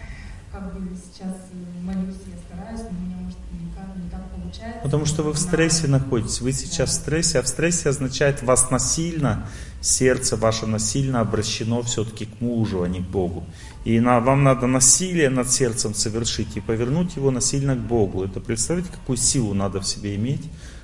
как 0.51 0.73
бы 0.73 0.89
сейчас 0.95 1.35
молюсь, 1.83 2.15
я 2.25 2.39
стараюсь, 2.47 2.81
но 2.81 2.97
у 2.97 3.01
меня, 3.03 3.17
может, 3.17 3.37
никак, 3.51 3.95
не 3.95 4.09
так 4.09 4.27
получается. 4.31 4.79
Потому 4.81 5.05
что 5.05 5.21
вы 5.21 5.31
в 5.31 5.37
стрессе 5.37 5.85
находитесь, 5.85 6.41
вы 6.41 6.51
сейчас 6.51 6.89
в 6.89 6.93
стрессе, 6.93 7.37
а 7.37 7.43
в 7.43 7.47
стрессе 7.47 7.89
означает 7.89 8.41
вас 8.41 8.71
насильно, 8.71 9.47
сердце 9.81 10.35
ваше 10.35 10.65
насильно 10.65 11.19
обращено 11.19 11.83
все-таки 11.83 12.25
к 12.25 12.41
мужу, 12.41 12.81
а 12.81 12.87
не 12.87 13.01
к 13.01 13.07
Богу. 13.07 13.45
И 13.83 13.99
на, 13.99 14.19
вам 14.21 14.43
надо 14.43 14.65
насилие 14.65 15.29
над 15.29 15.51
сердцем 15.51 15.93
совершить 15.93 16.55
и 16.55 16.61
повернуть 16.61 17.17
его 17.17 17.31
насильно 17.31 17.75
к 17.75 17.79
Богу. 17.79 18.23
Это 18.23 18.39
представьте, 18.39 18.89
какую 18.89 19.17
силу 19.17 19.53
надо 19.53 19.81
в 19.81 19.87
себе 19.87 20.15
иметь, 20.15 20.43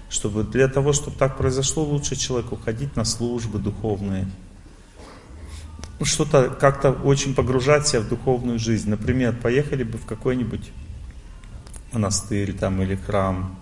чтобы 0.09 0.43
для 0.43 0.67
того, 0.67 0.91
чтобы 0.91 1.15
так 1.17 1.37
произошло, 1.37 1.83
лучше 1.83 2.17
человеку 2.17 2.57
ходить 2.57 2.95
на 2.97 3.05
службы 3.05 3.59
духовные. 3.59 4.29
Что-то 6.01 6.49
как-то 6.49 6.91
очень 6.91 7.35
погружать 7.35 7.87
себя 7.87 8.01
в 8.01 8.09
духовную 8.09 8.59
жизнь. 8.59 8.89
Например, 8.89 9.35
поехали 9.35 9.83
бы 9.83 9.97
в 9.97 10.05
какой-нибудь 10.05 10.71
монастырь 11.93 12.53
там 12.53 12.81
или 12.81 12.95
храм, 12.95 13.57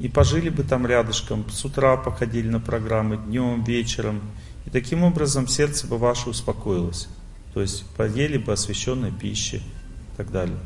и 0.00 0.08
пожили 0.08 0.48
бы 0.48 0.64
там 0.64 0.86
рядышком, 0.86 1.48
с 1.50 1.64
утра 1.64 1.96
походили 1.96 2.48
на 2.48 2.60
программы, 2.60 3.18
днем, 3.18 3.62
вечером. 3.64 4.20
И 4.64 4.70
таким 4.70 5.02
образом 5.02 5.46
сердце 5.46 5.86
бы 5.86 5.98
ваше 5.98 6.30
успокоилось. 6.30 7.08
То 7.54 7.60
есть 7.60 7.84
поели 7.96 8.38
бы 8.38 8.52
освященной 8.52 9.12
пищи 9.12 9.56
и 9.56 10.16
так 10.16 10.30
далее. 10.30 10.58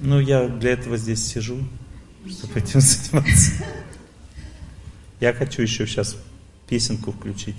Ну, 0.00 0.20
я 0.20 0.48
для 0.48 0.72
этого 0.72 0.96
здесь 0.96 1.26
сижу, 1.26 1.58
чтобы 2.28 2.60
этим 2.60 2.80
заниматься. 2.80 3.52
Я 5.20 5.32
хочу 5.32 5.62
еще 5.62 5.86
сейчас 5.86 6.16
песенку 6.68 7.12
включить. 7.12 7.56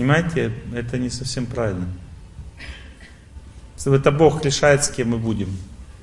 Понимаете, 0.00 0.50
это 0.74 0.96
не 0.96 1.10
совсем 1.10 1.44
правильно. 1.44 1.86
Если 3.76 3.94
это 3.94 4.10
Бог 4.10 4.42
решает, 4.42 4.82
с 4.82 4.88
кем 4.88 5.10
мы 5.10 5.18
будем. 5.18 5.54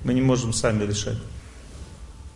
Мы 0.03 0.13
не 0.13 0.21
можем 0.21 0.53
сами 0.53 0.83
решать. 0.83 1.17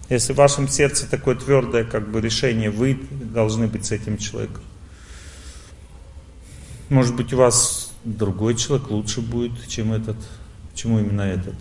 Если 0.10 0.34
в 0.34 0.38
вашем 0.38 0.68
сердце 0.68 1.08
такое 1.08 1.36
твердое 1.36 1.84
как 1.84 2.10
бы 2.10 2.20
решение, 2.20 2.72
вы 2.72 3.00
должны 3.12 3.68
быть 3.68 3.86
с 3.86 3.92
этим 3.92 4.18
человеком. 4.18 4.64
Может 6.90 7.16
быть 7.16 7.32
у 7.32 7.38
вас 7.38 7.94
другой 8.04 8.56
человек 8.56 8.90
лучше 8.90 9.22
будет, 9.22 9.68
чем 9.68 9.94
этот. 9.94 10.18
Почему 10.72 11.00
именно 11.00 11.22
этот? 11.22 11.58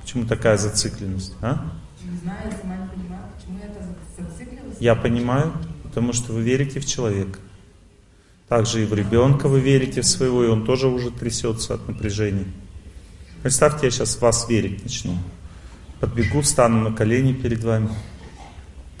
Почему 0.00 0.24
такая 0.24 0.56
зацикленность? 0.56 1.34
А? 1.42 1.70
Не 2.02 2.16
знаю, 2.20 2.50
я 2.50 2.56
сама 2.56 2.76
не 2.78 2.88
понимаю, 2.88 3.24
почему 3.36 3.58
я 3.58 3.68
так 3.68 3.84
зациклилась. 4.16 4.78
Я 4.80 4.94
понимаю, 4.94 5.52
потому 5.82 6.14
что 6.14 6.32
вы 6.32 6.40
верите 6.40 6.80
в 6.80 6.86
человека. 6.86 7.38
Также 8.50 8.82
и 8.82 8.84
в 8.84 8.92
ребенка 8.92 9.46
вы 9.46 9.60
верите 9.60 10.00
в 10.00 10.06
своего, 10.06 10.42
и 10.42 10.48
он 10.48 10.64
тоже 10.64 10.88
уже 10.88 11.12
трясется 11.12 11.74
от 11.74 11.86
напряжения. 11.86 12.46
Представьте, 13.44 13.86
я 13.86 13.92
сейчас 13.92 14.16
в 14.16 14.22
вас 14.22 14.48
верить 14.48 14.82
начну. 14.82 15.16
Подбегу, 16.00 16.40
встану 16.40 16.80
на 16.90 16.92
колени 16.92 17.32
перед 17.32 17.62
вами. 17.62 17.90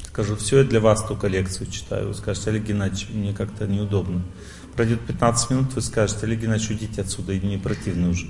Скажу, 0.04 0.36
все, 0.36 0.58
я 0.58 0.64
для 0.64 0.78
вас 0.78 1.02
только 1.02 1.26
лекцию 1.26 1.68
читаю. 1.68 2.06
Вы 2.06 2.14
скажете, 2.14 2.50
Олег 2.50 2.62
Геннадьевич, 2.62 3.08
мне 3.12 3.32
как-то 3.32 3.66
неудобно. 3.66 4.22
Пройдет 4.76 5.00
15 5.00 5.50
минут, 5.50 5.74
вы 5.74 5.80
скажете, 5.80 6.26
Олег 6.26 6.42
Геннадьевич, 6.42 6.70
уйдите 6.70 7.00
отсюда, 7.00 7.32
и 7.32 7.40
мне 7.40 7.58
противно 7.58 8.10
уже. 8.10 8.28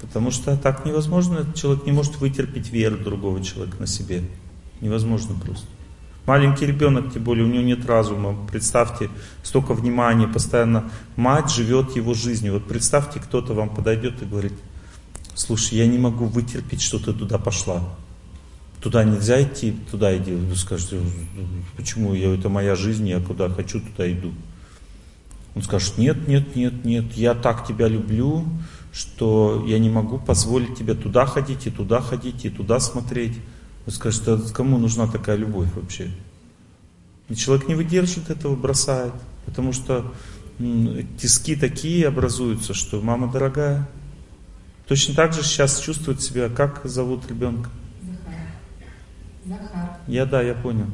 Потому 0.00 0.30
что 0.30 0.56
так 0.56 0.86
невозможно, 0.86 1.46
человек 1.54 1.84
не 1.84 1.92
может 1.92 2.16
вытерпеть 2.16 2.70
веру 2.70 2.96
другого 2.96 3.44
человека 3.44 3.76
на 3.78 3.86
себе. 3.86 4.22
Невозможно 4.80 5.34
просто. 5.34 5.66
Маленький 6.26 6.66
ребенок, 6.66 7.12
тем 7.12 7.24
более, 7.24 7.44
у 7.44 7.48
него 7.48 7.62
нет 7.62 7.86
разума. 7.86 8.36
Представьте, 8.50 9.10
столько 9.42 9.74
внимания, 9.74 10.28
постоянно 10.28 10.90
мать 11.16 11.50
живет 11.50 11.96
его 11.96 12.14
жизнью. 12.14 12.54
Вот 12.54 12.66
представьте, 12.66 13.20
кто-то 13.20 13.54
вам 13.54 13.70
подойдет 13.70 14.22
и 14.22 14.26
говорит, 14.26 14.52
слушай, 15.34 15.78
я 15.78 15.86
не 15.86 15.98
могу 15.98 16.26
вытерпеть, 16.26 16.82
что 16.82 16.98
ты 16.98 17.12
туда 17.12 17.38
пошла. 17.38 17.82
Туда 18.80 19.04
нельзя 19.04 19.42
идти, 19.42 19.74
туда 19.90 20.16
иди. 20.16 20.32
Вы 20.32 20.56
скажете, 20.56 21.00
почему? 21.76 22.14
Я, 22.14 22.34
это 22.34 22.48
моя 22.48 22.76
жизнь, 22.76 23.08
я 23.08 23.20
куда 23.20 23.48
хочу, 23.48 23.80
туда 23.80 24.10
иду. 24.10 24.32
Он 25.54 25.62
скажет, 25.62 25.98
нет, 25.98 26.28
нет, 26.28 26.54
нет, 26.54 26.84
нет, 26.84 27.12
я 27.14 27.34
так 27.34 27.66
тебя 27.66 27.88
люблю, 27.88 28.44
что 28.92 29.64
я 29.66 29.78
не 29.78 29.90
могу 29.90 30.18
позволить 30.18 30.76
тебе 30.76 30.94
туда 30.94 31.26
ходить, 31.26 31.66
и 31.66 31.70
туда 31.70 32.00
ходить, 32.00 32.44
и 32.44 32.50
туда 32.50 32.80
смотреть. 32.80 33.36
Вы 33.90 33.96
скажете, 33.96 34.34
а 34.34 34.38
кому 34.52 34.78
нужна 34.78 35.08
такая 35.08 35.34
любовь 35.34 35.66
вообще? 35.74 36.12
И 37.28 37.34
человек 37.34 37.66
не 37.66 37.74
выдержит 37.74 38.30
этого, 38.30 38.54
бросает. 38.54 39.12
Потому 39.46 39.72
что 39.72 40.14
тиски 41.18 41.56
такие 41.56 42.06
образуются, 42.06 42.72
что 42.72 43.00
мама 43.02 43.32
дорогая. 43.32 43.88
Точно 44.86 45.16
так 45.16 45.32
же 45.32 45.42
сейчас 45.42 45.80
чувствует 45.80 46.22
себя, 46.22 46.48
как 46.48 46.82
зовут 46.84 47.28
ребенка? 47.28 47.68
Захар. 48.00 49.58
Захар. 49.58 49.90
Я 50.06 50.24
да, 50.24 50.40
я 50.40 50.54
понял. 50.54 50.86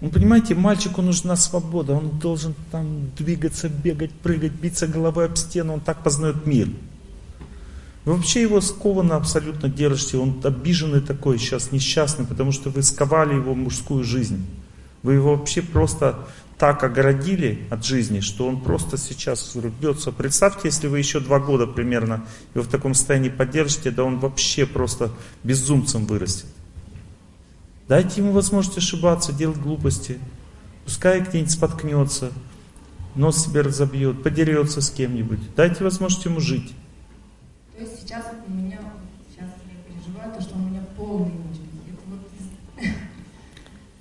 Ну, 0.00 0.10
понимаете, 0.10 0.54
мальчику 0.54 1.02
нужна 1.02 1.34
свобода, 1.34 1.94
он 1.94 2.20
должен 2.20 2.54
там 2.70 3.10
двигаться, 3.18 3.68
бегать, 3.68 4.12
прыгать, 4.12 4.52
биться 4.52 4.86
головой 4.86 5.26
об 5.26 5.34
стену, 5.34 5.72
он 5.72 5.80
так 5.80 6.04
познает 6.04 6.46
мир. 6.46 6.68
Вообще 8.08 8.40
его 8.40 8.62
скованно 8.62 9.16
абсолютно 9.16 9.68
держите, 9.68 10.16
он 10.16 10.40
обиженный 10.42 11.02
такой 11.02 11.38
сейчас, 11.38 11.72
несчастный, 11.72 12.24
потому 12.24 12.52
что 12.52 12.70
вы 12.70 12.82
сковали 12.82 13.34
его 13.34 13.54
мужскую 13.54 14.02
жизнь. 14.02 14.46
Вы 15.02 15.14
его 15.14 15.36
вообще 15.36 15.60
просто 15.60 16.26
так 16.56 16.82
огородили 16.82 17.66
от 17.68 17.84
жизни, 17.84 18.20
что 18.20 18.48
он 18.48 18.62
просто 18.62 18.96
сейчас 18.96 19.54
рвется. 19.54 20.10
Представьте, 20.10 20.68
если 20.68 20.86
вы 20.86 21.00
еще 21.00 21.20
два 21.20 21.38
года 21.38 21.66
примерно 21.66 22.24
его 22.54 22.64
в 22.64 22.68
таком 22.68 22.94
состоянии 22.94 23.28
поддержите, 23.28 23.90
да 23.90 24.04
он 24.04 24.20
вообще 24.20 24.64
просто 24.64 25.10
безумцем 25.44 26.06
вырастет. 26.06 26.46
Дайте 27.88 28.22
ему 28.22 28.32
возможность 28.32 28.78
ошибаться, 28.78 29.34
делать 29.34 29.58
глупости. 29.58 30.18
Пускай 30.86 31.20
где-нибудь 31.20 31.52
споткнется, 31.52 32.32
нос 33.14 33.44
себе 33.44 33.60
разобьет, 33.60 34.22
подерется 34.22 34.80
с 34.80 34.88
кем-нибудь. 34.88 35.54
Дайте 35.54 35.84
возможность 35.84 36.24
ему 36.24 36.40
жить. 36.40 36.72
То 37.78 37.84
есть 37.84 38.00
сейчас 38.00 38.24
у 38.44 38.52
меня, 38.52 38.80
сейчас 39.30 39.50
я 39.68 39.94
переживаю 39.94 40.34
то, 40.34 40.42
что 40.42 40.56
у 40.56 40.58
меня 40.58 40.80
полный. 40.96 41.30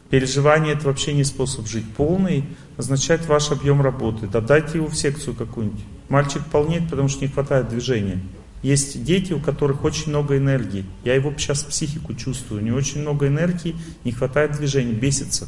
Переживание 0.10 0.74
это 0.74 0.88
вообще 0.88 1.14
не 1.14 1.24
способ 1.24 1.68
жить. 1.68 1.86
Полный 1.96 2.44
означает 2.76 3.28
ваш 3.28 3.52
объем 3.52 3.84
работы. 3.84 4.26
Да 4.26 4.42
дайте 4.42 4.80
его 4.80 4.88
в 4.88 4.96
секцию 4.96 5.36
какую-нибудь. 5.36 5.84
Мальчик 6.10 6.44
полнеет, 6.46 6.90
потому 6.90 7.08
что 7.08 7.22
не 7.22 7.28
хватает 7.28 7.70
движения. 7.70 8.20
Есть 8.64 9.04
дети, 9.04 9.34
у 9.34 9.40
которых 9.40 9.84
очень 9.84 10.10
много 10.10 10.38
энергии. 10.38 10.84
Я 11.04 11.14
его 11.14 11.32
сейчас 11.38 11.64
психику 11.64 12.16
чувствую. 12.16 12.64
У 12.64 12.66
него 12.66 12.78
очень 12.78 13.02
много 13.02 13.28
энергии, 13.28 13.76
не 14.04 14.12
хватает 14.12 14.54
движения, 14.54 14.94
бесится. 14.94 15.48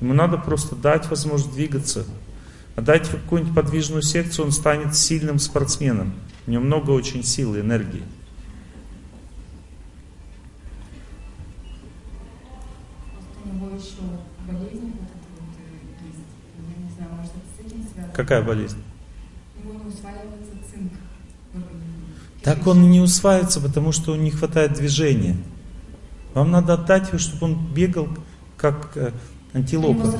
Ему 0.00 0.14
надо 0.14 0.38
просто 0.38 0.76
дать 0.76 1.10
возможность 1.10 1.52
двигаться. 1.52 2.06
А 2.76 2.80
дать 2.80 3.08
какую-нибудь 3.08 3.56
подвижную 3.56 4.02
секцию, 4.02 4.44
он 4.44 4.52
станет 4.52 4.94
сильным 4.94 5.40
спортсменом. 5.40 6.14
У 6.46 6.50
него 6.50 6.62
много 6.62 6.90
очень 6.90 7.24
силы, 7.24 7.60
энергии. 7.60 8.02
Какая 18.14 18.42
болезнь? 18.42 18.82
Так 22.42 22.66
он 22.66 22.90
не 22.90 23.00
усваивается, 23.00 23.60
потому 23.60 23.90
что 23.90 24.16
не 24.16 24.30
хватает 24.30 24.74
движения. 24.74 25.36
Вам 26.32 26.50
надо 26.52 26.74
отдать 26.74 27.08
его, 27.08 27.18
чтобы 27.18 27.46
он 27.46 27.74
бегал 27.74 28.08
как 28.56 28.92
э, 28.96 29.12
антилопа. 29.52 30.14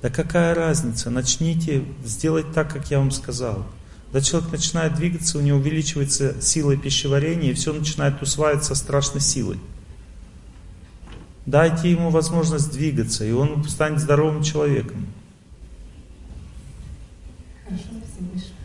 Да 0.00 0.10
какая 0.10 0.54
разница? 0.54 1.10
Начните 1.10 1.84
сделать 2.04 2.52
так, 2.52 2.72
как 2.72 2.90
я 2.90 2.98
вам 2.98 3.10
сказал. 3.10 3.66
Когда 4.06 4.20
человек 4.20 4.52
начинает 4.52 4.94
двигаться, 4.94 5.38
у 5.38 5.40
него 5.40 5.58
увеличивается 5.58 6.40
сила 6.40 6.76
пищеварения, 6.76 7.50
и 7.50 7.54
все 7.54 7.72
начинает 7.72 8.22
усваиваться 8.22 8.74
страшной 8.74 9.20
силой. 9.20 9.58
Дайте 11.44 11.90
ему 11.90 12.10
возможность 12.10 12.72
двигаться, 12.72 13.24
и 13.24 13.32
он 13.32 13.62
станет 13.64 14.00
здоровым 14.00 14.42
человеком. 14.42 15.06
Хорошо, 17.64 17.84
спасибо. 17.84 18.56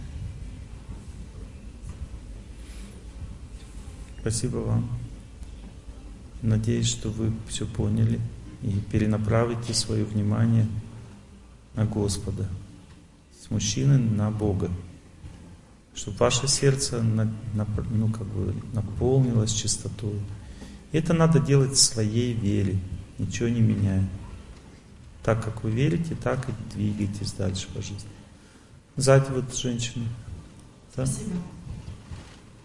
Спасибо 4.22 4.58
вам. 4.58 4.90
Надеюсь, 6.42 6.88
что 6.88 7.10
вы 7.10 7.32
все 7.48 7.66
поняли 7.66 8.20
и 8.64 8.72
перенаправите 8.92 9.74
свое 9.74 10.04
внимание 10.04 10.68
на 11.76 11.86
Господа, 11.86 12.48
с 13.44 13.50
мужчины 13.52 13.98
на 13.98 14.32
Бога, 14.32 14.70
чтобы 15.94 16.18
ваше 16.18 16.48
сердце 16.48 17.02
на, 17.02 17.26
на, 17.54 17.68
ну, 17.92 18.10
как 18.10 18.28
бы 18.28 18.56
наполнилось 18.74 19.52
чистотой. 19.52 20.20
И 20.92 20.98
это 20.98 21.14
надо 21.14 21.40
делать 21.40 21.74
в 21.74 21.82
своей 21.82 22.34
вере, 22.34 22.80
ничего 23.18 23.50
не 23.50 23.62
меняя. 23.62 24.08
Так 25.24 25.44
как 25.44 25.64
вы 25.64 25.72
верите, 25.72 26.16
так 26.16 26.50
и 26.50 26.54
двигайтесь 26.74 27.34
дальше 27.34 27.68
по 27.74 27.82
жизни. 27.82 28.10
Сзади 28.96 29.32
вот 29.32 29.56
женщина. 29.56 30.06
Да? 30.96 31.06
Спасибо. 31.06 31.36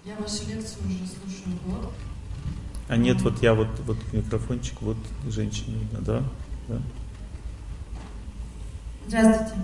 Я 0.05 0.17
вашу 0.17 0.49
лекцию 0.49 0.87
уже 0.87 1.07
слушаю 1.07 1.59
год. 1.67 1.93
А 2.89 2.97
нет, 2.97 3.21
вот 3.23 3.43
я 3.43 3.55
вот, 3.55 3.69
вот 3.81 3.99
микрофончик, 4.13 4.81
вот 4.81 4.97
женщине 5.29 5.79
видно, 5.79 6.01
да? 6.01 6.25
да? 6.69 6.83
Здравствуйте. 9.09 9.55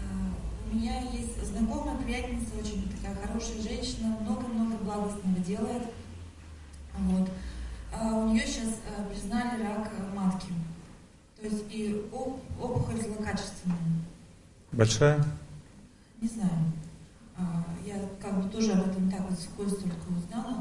А, 0.00 0.72
у 0.72 0.76
меня 0.76 1.00
есть 1.12 1.39
знакомая 1.60 1.96
приятельница, 1.98 2.56
очень 2.58 2.88
такая 2.88 3.14
хорошая 3.26 3.60
женщина, 3.60 4.16
много-много 4.20 4.76
благостного 4.78 5.38
делает. 5.38 5.82
Вот. 6.98 7.28
А 7.92 8.14
у 8.14 8.28
нее 8.28 8.46
сейчас 8.46 8.80
а, 8.88 9.02
признали 9.04 9.62
рак 9.62 9.90
матки. 10.14 10.52
То 11.40 11.46
есть 11.46 11.64
и 11.70 12.08
опухоль 12.12 13.00
злокачественная. 13.00 13.78
Большая? 14.72 15.24
Не 16.20 16.28
знаю. 16.28 16.50
А, 17.36 17.64
я 17.84 17.94
как 18.20 18.42
бы 18.42 18.48
тоже 18.50 18.72
об 18.72 18.88
этом 18.88 19.10
так 19.10 19.28
вот 19.28 19.38
вскользь 19.38 19.76
только 19.76 20.06
узнала. 20.16 20.58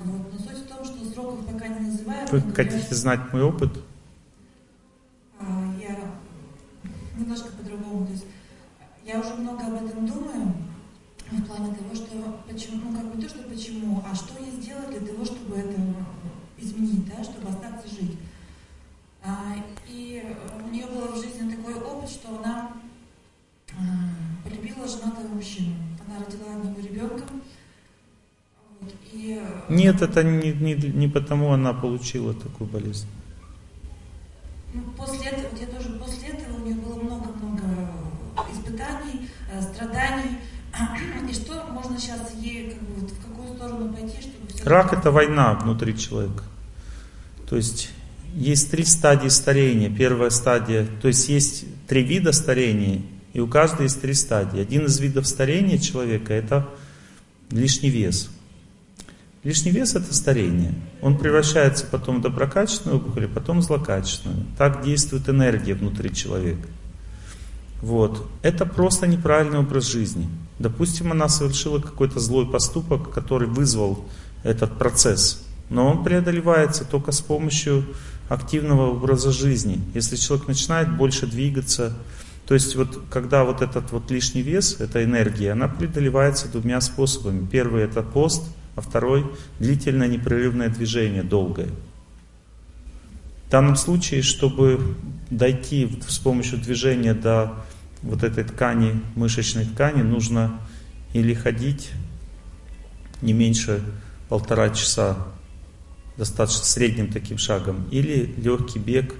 Вот. 0.00 0.32
Но 0.32 0.38
суть 0.38 0.64
в 0.64 0.66
том, 0.66 0.84
что 0.84 1.04
сроков 1.12 1.46
пока 1.46 1.68
не 1.68 1.86
называют. 1.86 2.30
Вы 2.30 2.52
хотите 2.52 2.94
знать 2.94 3.32
мой 3.32 3.42
опыт? 3.42 3.78
А, 5.38 5.74
я 5.80 5.98
немножко 7.16 7.48
по-другому. 7.52 8.06
То 8.06 8.12
есть 8.12 8.24
я 9.04 9.20
уже 9.20 9.34
много 9.34 9.66
об 9.66 9.74
этом 9.74 10.06
думаю, 10.06 10.54
в 11.30 11.46
плане 11.46 11.74
того, 11.74 11.94
что 11.94 12.40
почему, 12.46 12.90
ну 12.90 12.96
как 12.96 13.14
бы 13.14 13.22
то, 13.22 13.28
что 13.28 13.42
почему, 13.48 14.02
а 14.06 14.14
что 14.14 14.42
я 14.42 14.50
сделала 14.50 14.90
для 14.90 15.00
того, 15.00 15.24
чтобы 15.24 15.56
это 15.56 15.80
изменить, 16.58 17.06
да, 17.08 17.24
чтобы 17.24 17.48
остаться 17.48 17.88
жить. 17.88 18.18
А, 19.24 19.54
и 19.88 20.22
у 20.64 20.70
нее 20.70 20.86
был 20.86 21.12
в 21.12 21.16
жизни 21.16 21.54
такой 21.54 21.74
опыт, 21.74 22.10
что 22.10 22.36
она 22.36 22.72
полюбила 24.44 24.86
женатого 24.86 25.28
мужчину. 25.28 25.74
Она 26.06 26.24
родила 26.24 26.56
от 26.56 26.64
него 26.64 26.80
ребенка. 26.80 27.24
Вот, 28.80 28.92
и... 29.12 29.40
Нет, 29.68 30.02
это 30.02 30.22
не, 30.24 30.52
не, 30.52 30.74
не 30.74 31.08
потому 31.08 31.52
она 31.52 31.72
получила 31.72 32.34
такую 32.34 32.68
болезнь. 32.68 33.06
Ну, 34.74 34.82
после 34.96 35.26
этого, 35.26 35.54
я 35.56 35.66
тоже 35.66 35.90
после 35.98 36.28
этого 36.28 36.56
у 36.56 36.64
нее 36.64 36.74
было 36.76 36.94
много-много 36.94 37.51
испытаний, 38.52 39.28
э, 39.52 39.62
страданий. 39.62 40.38
И 41.30 41.34
что 41.34 41.66
можно 41.70 41.98
сейчас 41.98 42.32
ей, 42.40 42.70
как 42.70 42.82
бы, 42.82 43.06
в 43.06 43.26
какую 43.26 43.56
сторону 43.56 43.92
пойти, 43.92 44.20
чтобы 44.20 44.48
все... 44.48 44.64
Рак 44.64 44.92
это 44.92 45.10
война 45.10 45.54
внутри 45.54 45.96
человека. 45.96 46.44
То 47.48 47.56
есть 47.56 47.90
есть 48.34 48.70
три 48.70 48.84
стадии 48.84 49.28
старения. 49.28 49.90
Первая 49.90 50.30
стадия, 50.30 50.86
то 51.00 51.08
есть 51.08 51.28
есть 51.28 51.64
три 51.86 52.02
вида 52.02 52.32
старения, 52.32 53.02
и 53.32 53.40
у 53.40 53.46
каждой 53.46 53.82
есть 53.82 54.00
три 54.00 54.14
стадии. 54.14 54.60
Один 54.60 54.86
из 54.86 54.98
видов 54.98 55.26
старения 55.26 55.78
человека 55.78 56.32
это 56.32 56.68
лишний 57.50 57.90
вес. 57.90 58.30
Лишний 59.44 59.72
вес 59.72 59.94
это 59.96 60.14
старение. 60.14 60.72
Он 61.00 61.18
превращается 61.18 61.84
потом 61.86 62.18
в 62.18 62.22
доброкачественную 62.22 62.98
опухоль, 62.98 63.26
а 63.26 63.28
потом 63.28 63.58
в 63.58 63.62
злокачественную. 63.62 64.46
Так 64.56 64.84
действует 64.84 65.28
энергия 65.28 65.74
внутри 65.74 66.14
человека. 66.14 66.68
Вот. 67.82 68.26
Это 68.42 68.64
просто 68.64 69.06
неправильный 69.06 69.58
образ 69.58 69.86
жизни. 69.86 70.28
Допустим, 70.58 71.10
она 71.10 71.28
совершила 71.28 71.80
какой-то 71.80 72.20
злой 72.20 72.46
поступок, 72.46 73.10
который 73.10 73.48
вызвал 73.48 74.04
этот 74.44 74.78
процесс. 74.78 75.44
Но 75.68 75.88
он 75.88 76.04
преодолевается 76.04 76.84
только 76.84 77.10
с 77.12 77.20
помощью 77.20 77.84
активного 78.28 78.90
образа 78.92 79.32
жизни. 79.32 79.80
Если 79.94 80.16
человек 80.16 80.46
начинает 80.46 80.96
больше 80.96 81.26
двигаться, 81.26 81.92
то 82.46 82.54
есть 82.54 82.76
вот 82.76 83.00
когда 83.10 83.44
вот 83.44 83.62
этот 83.62 83.90
вот 83.90 84.10
лишний 84.10 84.42
вес, 84.42 84.76
эта 84.78 85.02
энергия, 85.02 85.52
она 85.52 85.66
преодолевается 85.66 86.48
двумя 86.48 86.80
способами. 86.80 87.46
Первый 87.46 87.82
это 87.82 88.02
пост, 88.02 88.44
а 88.76 88.80
второй 88.80 89.26
длительное 89.58 90.08
непрерывное 90.08 90.68
движение, 90.68 91.22
долгое. 91.24 91.68
В 93.48 93.50
данном 93.50 93.76
случае, 93.76 94.22
чтобы 94.22 94.94
дойти 95.30 95.98
с 96.06 96.18
помощью 96.18 96.58
движения 96.58 97.12
до 97.12 97.54
вот 98.02 98.22
этой 98.24 98.44
ткани, 98.44 99.00
мышечной 99.14 99.64
ткани, 99.64 100.02
нужно 100.02 100.60
или 101.12 101.34
ходить 101.34 101.90
не 103.20 103.32
меньше 103.32 103.82
полтора 104.28 104.70
часа, 104.70 105.16
достаточно 106.16 106.64
средним 106.64 107.12
таким 107.12 107.38
шагом, 107.38 107.86
или 107.90 108.34
легкий 108.36 108.78
бег 108.78 109.14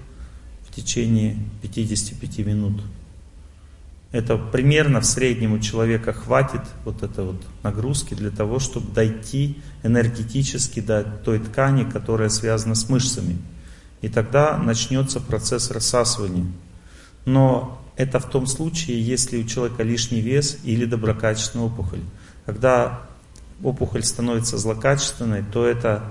в 0.69 0.75
течение 0.75 1.39
55 1.63 2.39
минут. 2.39 2.83
Это 4.11 4.37
примерно 4.37 5.01
в 5.01 5.07
среднем 5.07 5.55
у 5.55 5.59
человека 5.59 6.13
хватит 6.13 6.61
вот 6.85 7.03
этой 7.03 7.25
вот 7.25 7.43
нагрузки 7.63 8.13
для 8.13 8.31
того, 8.31 8.59
чтобы 8.59 8.93
дойти 8.93 9.59
энергетически 9.83 10.81
до 10.81 11.03
той 11.03 11.39
ткани, 11.39 11.85
которая 11.85 12.29
связана 12.29 12.75
с 12.75 12.91
мышцами. 12.91 13.39
И 14.03 14.09
тогда 14.09 14.59
начнется 14.59 15.19
процесс 15.19 15.71
рассасывания. 15.71 16.47
Но 17.25 17.82
это 18.03 18.19
в 18.19 18.29
том 18.29 18.47
случае, 18.47 19.01
если 19.01 19.43
у 19.43 19.45
человека 19.45 19.83
лишний 19.83 20.21
вес 20.21 20.59
или 20.65 20.85
доброкачественная 20.85 21.67
опухоль. 21.67 22.01
Когда 22.45 23.03
опухоль 23.63 24.03
становится 24.03 24.59
злокачественной, 24.59 25.43
то 25.43 25.65
это 25.65 26.05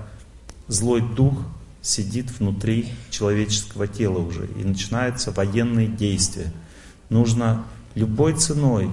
злой 0.68 1.02
дух 1.02 1.34
сидит 1.82 2.30
внутри 2.38 2.88
человеческого 3.10 3.86
тела 3.86 4.18
уже. 4.18 4.46
И 4.46 4.64
начинаются 4.64 5.32
военные 5.32 5.86
действия. 5.86 6.52
Нужно 7.10 7.64
любой 7.94 8.34
ценой 8.34 8.90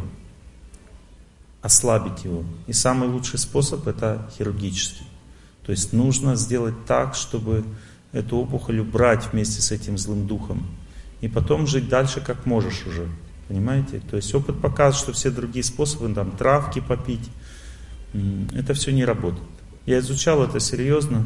ослабить 1.62 2.26
его. 2.26 2.44
И 2.68 2.74
самый 2.74 3.10
лучший 3.10 3.40
способ 3.40 3.88
это 3.88 4.30
хирургический. 4.38 5.06
То 5.66 5.72
есть 5.72 5.94
нужно 5.94 6.36
сделать 6.36 6.86
так, 6.86 7.16
чтобы 7.16 7.64
эту 8.12 8.38
опухоль 8.38 8.80
убрать 8.80 9.32
вместе 9.32 9.62
с 9.62 9.72
этим 9.72 9.98
злым 9.98 10.26
духом 10.26 10.66
и 11.22 11.28
потом 11.28 11.68
жить 11.68 11.90
дальше 11.90 12.22
как 12.22 12.46
можешь 12.46 12.86
уже. 12.88 13.08
Понимаете? 13.48 14.02
То 14.10 14.16
есть 14.16 14.34
опыт 14.36 14.62
показывает, 14.62 14.96
что 14.96 15.12
все 15.14 15.32
другие 15.32 15.64
способы, 15.64 16.14
там, 16.14 16.32
травки 16.32 16.80
попить, 16.80 17.30
это 18.54 18.74
все 18.74 18.92
не 18.92 19.06
работает. 19.06 19.48
Я 19.86 20.00
изучал 20.00 20.44
это 20.44 20.60
серьезно, 20.60 21.26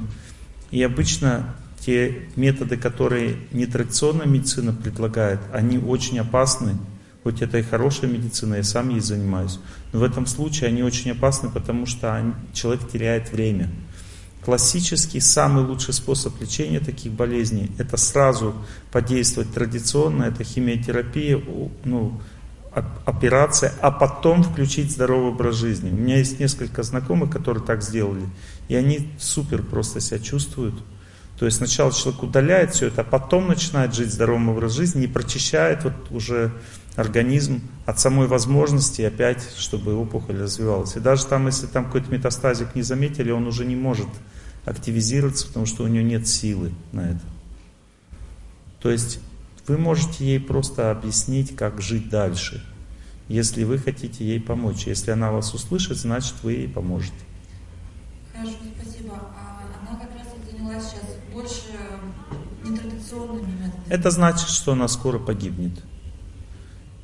и 0.71 0.81
обычно 0.81 1.55
те 1.79 2.29
методы, 2.37 2.77
которые 2.77 3.35
нетрадиционная 3.51 4.25
медицина 4.25 4.71
предлагает, 4.71 5.41
они 5.51 5.77
очень 5.77 6.19
опасны, 6.19 6.77
хоть 7.23 7.41
это 7.41 7.57
и 7.57 7.61
хорошая 7.61 8.09
медицина, 8.09 8.55
я 8.55 8.63
сам 8.63 8.89
ей 8.89 9.01
занимаюсь, 9.01 9.59
но 9.91 9.99
в 9.99 10.03
этом 10.03 10.25
случае 10.25 10.69
они 10.69 10.81
очень 10.81 11.11
опасны, 11.11 11.49
потому 11.49 11.85
что 11.85 12.33
человек 12.53 12.89
теряет 12.89 13.33
время. 13.33 13.69
Классический, 14.45 15.19
самый 15.21 15.63
лучший 15.63 15.93
способ 15.93 16.39
лечения 16.41 16.79
таких 16.79 17.13
болезней– 17.13 17.71
это 17.77 17.95
сразу 17.97 18.53
подействовать 18.91 19.53
традиционно, 19.53 20.23
это 20.23 20.43
химиотерапия, 20.43 21.41
ну, 21.85 22.19
операция, 23.05 23.73
а 23.81 23.91
потом 23.91 24.43
включить 24.43 24.91
здоровый 24.91 25.31
образ 25.31 25.55
жизни. 25.55 25.91
У 25.91 25.95
меня 25.95 26.17
есть 26.17 26.39
несколько 26.39 26.83
знакомых, 26.83 27.29
которые 27.29 27.63
так 27.63 27.83
сделали, 27.83 28.27
и 28.67 28.75
они 28.75 29.09
супер 29.19 29.61
просто 29.61 29.99
себя 29.99 30.19
чувствуют. 30.19 30.75
То 31.37 31.45
есть 31.45 31.57
сначала 31.57 31.91
человек 31.91 32.23
удаляет 32.23 32.73
все 32.73 32.87
это, 32.87 33.01
а 33.01 33.03
потом 33.03 33.47
начинает 33.47 33.93
жить 33.93 34.11
здоровым 34.11 34.49
образом 34.49 34.77
жизни 34.77 35.03
и 35.03 35.07
прочищает 35.07 35.83
вот 35.83 35.93
уже 36.11 36.51
организм 36.95 37.61
от 37.85 37.99
самой 37.99 38.27
возможности 38.27 39.01
опять, 39.01 39.43
чтобы 39.57 39.95
опухоль 39.95 40.39
развивалась. 40.39 40.95
И 40.95 40.99
даже 40.99 41.25
там, 41.25 41.47
если 41.47 41.65
там 41.65 41.85
какой-то 41.85 42.11
метастазик 42.11 42.75
не 42.75 42.81
заметили, 42.81 43.31
он 43.31 43.47
уже 43.47 43.65
не 43.65 43.75
может 43.75 44.07
активизироваться, 44.65 45.47
потому 45.47 45.65
что 45.65 45.83
у 45.83 45.87
нее 45.87 46.03
нет 46.03 46.27
силы 46.27 46.71
на 46.91 47.01
это. 47.11 47.21
То 48.79 48.91
есть 48.91 49.19
вы 49.67 49.77
можете 49.77 50.25
ей 50.25 50.39
просто 50.39 50.91
объяснить, 50.91 51.55
как 51.55 51.81
жить 51.81 52.09
дальше, 52.09 52.63
если 53.27 53.63
вы 53.63 53.77
хотите 53.77 54.25
ей 54.25 54.39
помочь. 54.39 54.85
Если 54.85 55.11
она 55.11 55.31
вас 55.31 55.53
услышит, 55.53 55.97
значит 55.97 56.35
вы 56.43 56.53
ей 56.53 56.67
поможете. 56.67 57.15
Хорошо, 58.33 58.53
спасибо. 58.79 59.15
А 59.15 59.61
она 59.87 59.99
как 59.99 60.09
раз 60.11 60.27
занялась 60.51 60.83
сейчас 60.83 61.15
больше 61.33 61.71
нетрадиционными 62.63 63.51
методами. 63.51 63.83
Это 63.89 64.11
значит, 64.11 64.49
что 64.49 64.73
она 64.73 64.87
скоро 64.87 65.17
погибнет. 65.17 65.79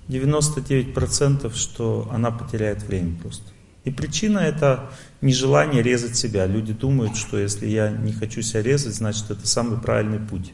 99% 0.09 1.55
что 1.55 2.09
она 2.11 2.31
потеряет 2.31 2.83
время 2.83 3.17
просто. 3.21 3.45
И 3.85 3.91
причина 3.91 4.39
это 4.39 4.89
нежелание 5.21 5.81
резать 5.81 6.17
себя. 6.17 6.45
Люди 6.45 6.73
думают, 6.73 7.15
что 7.15 7.37
если 7.37 7.67
я 7.67 7.89
не 7.89 8.11
хочу 8.11 8.41
себя 8.41 8.61
резать, 8.61 8.95
значит 8.95 9.31
это 9.31 9.47
самый 9.47 9.79
правильный 9.79 10.19
путь. 10.19 10.51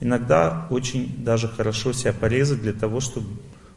Иногда 0.00 0.66
очень 0.70 1.24
даже 1.24 1.48
хорошо 1.48 1.92
себя 1.92 2.12
порезать 2.12 2.62
для 2.62 2.72
того, 2.72 3.00
чтобы 3.00 3.26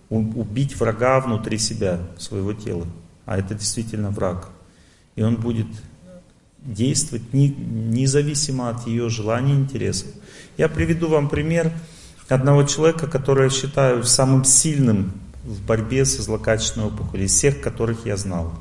убить 0.10 0.80
врага 0.80 1.20
внутри 1.20 1.58
себя, 1.58 2.00
своего 2.18 2.54
тела. 2.54 2.88
А 3.26 3.38
это 3.38 3.56
действительно 3.56 4.10
враг. 4.12 4.50
И 5.16 5.24
он 5.24 5.38
будет 5.38 5.68
действовать 6.60 7.34
независимо 7.34 8.70
от 8.70 8.88
ее 8.88 9.10
желаний 9.10 9.54
и 9.54 9.58
интересов. 9.58 10.08
Я 10.58 10.70
приведу 10.70 11.08
вам 11.08 11.30
пример 11.30 11.72
одного 12.30 12.64
человека, 12.64 13.08
который 13.08 13.46
я 13.46 13.50
считаю 13.50 14.04
самым 14.04 14.44
сильным 14.44 15.14
в 15.44 15.62
борьбе 15.66 16.06
со 16.06 16.22
злокачественной 16.22 16.88
опухолью, 16.88 17.26
из 17.26 17.34
всех, 17.34 17.62
которых 17.62 18.06
я 18.06 18.18
знал. 18.18 18.54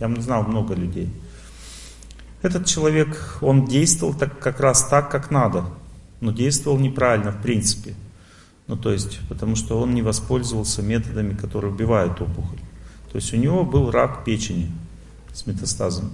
Я 0.00 0.08
знал 0.20 0.44
много 0.44 0.74
людей. 0.74 1.10
Этот 2.40 2.66
человек, 2.66 3.38
он 3.40 3.66
действовал 3.66 4.14
так, 4.14 4.38
как 4.38 4.60
раз 4.60 4.84
так, 4.88 5.10
как 5.10 5.30
надо, 5.30 5.64
но 6.20 6.32
действовал 6.32 6.78
неправильно 6.78 7.30
в 7.30 7.40
принципе. 7.40 7.94
Ну, 8.66 8.76
то 8.76 8.92
есть, 8.92 9.20
потому 9.28 9.54
что 9.54 9.80
он 9.80 9.94
не 9.94 10.02
воспользовался 10.02 10.82
методами, 10.82 11.34
которые 11.34 11.72
убивают 11.72 12.20
опухоль. 12.20 12.58
То 13.10 13.16
есть 13.16 13.32
у 13.34 13.36
него 13.36 13.64
был 13.64 13.90
рак 13.90 14.24
печени 14.24 14.72
с 15.32 15.46
метастазом. 15.46 16.10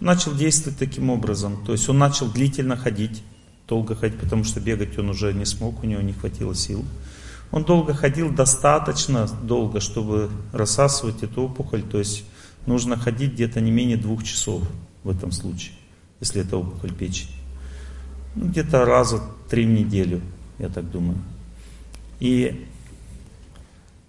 Начал 0.00 0.34
действовать 0.34 0.78
таким 0.78 1.10
образом. 1.10 1.64
То 1.64 1.72
есть 1.72 1.88
он 1.88 1.98
начал 1.98 2.30
длительно 2.30 2.76
ходить, 2.76 3.22
долго 3.68 3.94
ходить, 3.94 4.18
потому 4.18 4.44
что 4.44 4.60
бегать 4.60 4.98
он 4.98 5.10
уже 5.10 5.32
не 5.32 5.44
смог, 5.44 5.82
у 5.82 5.86
него 5.86 6.00
не 6.00 6.12
хватило 6.12 6.54
сил. 6.54 6.84
Он 7.50 7.64
долго 7.64 7.94
ходил, 7.94 8.30
достаточно 8.30 9.28
долго, 9.42 9.80
чтобы 9.80 10.30
рассасывать 10.52 11.22
эту 11.22 11.42
опухоль. 11.42 11.82
То 11.82 11.98
есть 11.98 12.24
нужно 12.66 12.96
ходить 12.96 13.32
где-то 13.32 13.60
не 13.60 13.70
менее 13.70 13.96
двух 13.96 14.24
часов 14.24 14.62
в 15.04 15.10
этом 15.10 15.32
случае, 15.32 15.72
если 16.20 16.42
это 16.42 16.56
опухоль 16.56 16.92
печени. 16.92 17.30
Ну, 18.34 18.46
где-то 18.48 18.84
раза 18.84 19.22
три 19.48 19.64
в 19.64 19.70
неделю, 19.70 20.20
я 20.58 20.68
так 20.68 20.90
думаю. 20.90 21.18
И 22.20 22.66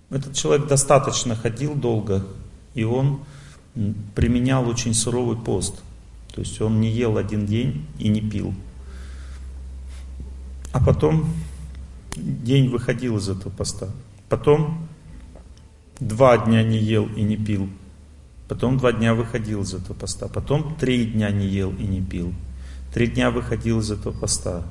этот 0.10 0.36
человек 0.36 0.68
достаточно 0.68 1.36
ходил 1.36 1.76
долго, 1.76 2.26
и 2.74 2.84
он 2.84 3.22
применял 4.16 4.68
очень 4.68 4.94
суровый 4.94 5.38
пост. 5.38 5.82
То 6.34 6.42
есть 6.42 6.60
он 6.62 6.82
не 6.82 6.90
ел 6.90 7.18
один 7.18 7.46
день 7.46 7.86
и 8.00 8.08
не 8.10 8.22
пил. 8.22 8.54
А 10.78 10.80
потом 10.80 11.26
день 12.16 12.70
выходил 12.70 13.18
из 13.18 13.28
этого 13.30 13.52
поста. 13.52 13.88
Потом 14.30 14.88
два 16.00 16.38
дня 16.38 16.62
не 16.62 16.78
ел 16.78 17.08
и 17.16 17.24
не 17.24 17.36
пил. 17.36 17.68
Потом 18.48 18.78
два 18.78 18.92
дня 18.92 19.16
выходил 19.16 19.64
из 19.64 19.74
этого 19.74 19.96
поста. 19.96 20.28
Потом 20.28 20.76
три 20.76 21.06
дня 21.06 21.32
не 21.32 21.48
ел 21.48 21.72
и 21.72 21.84
не 21.84 22.00
пил. 22.00 22.32
Три 22.94 23.08
дня 23.08 23.32
выходил 23.32 23.80
из 23.80 23.90
этого 23.90 24.14
поста. 24.14 24.62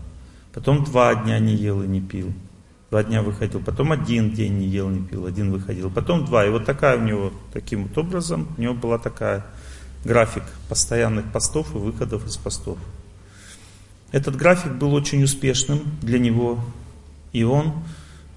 Потом 0.54 0.84
два 0.84 1.12
дня 1.16 1.40
не 1.40 1.56
ел 1.56 1.82
и 1.82 1.88
не 1.88 2.00
пил. 2.00 2.32
Два 2.90 3.02
дня 3.02 3.20
выходил. 3.20 3.60
Потом 3.60 3.90
один 3.90 4.30
день 4.30 4.58
не 4.58 4.66
ел, 4.68 4.88
не 4.88 5.02
пил. 5.04 5.26
Один 5.26 5.50
выходил. 5.50 5.90
Потом 5.90 6.24
два. 6.24 6.46
И 6.46 6.50
вот 6.50 6.64
такая 6.64 6.98
у 6.98 7.02
него, 7.02 7.32
таким 7.52 7.88
вот 7.88 7.98
образом, 7.98 8.46
у 8.56 8.60
него 8.60 8.74
была 8.74 8.98
такая 8.98 9.44
график 10.04 10.44
постоянных 10.68 11.32
постов 11.32 11.74
и 11.74 11.78
выходов 11.78 12.24
из 12.26 12.36
постов. 12.36 12.78
Этот 14.16 14.34
график 14.34 14.72
был 14.72 14.94
очень 14.94 15.22
успешным 15.24 15.82
для 16.00 16.18
него. 16.18 16.58
И 17.34 17.44
он 17.44 17.74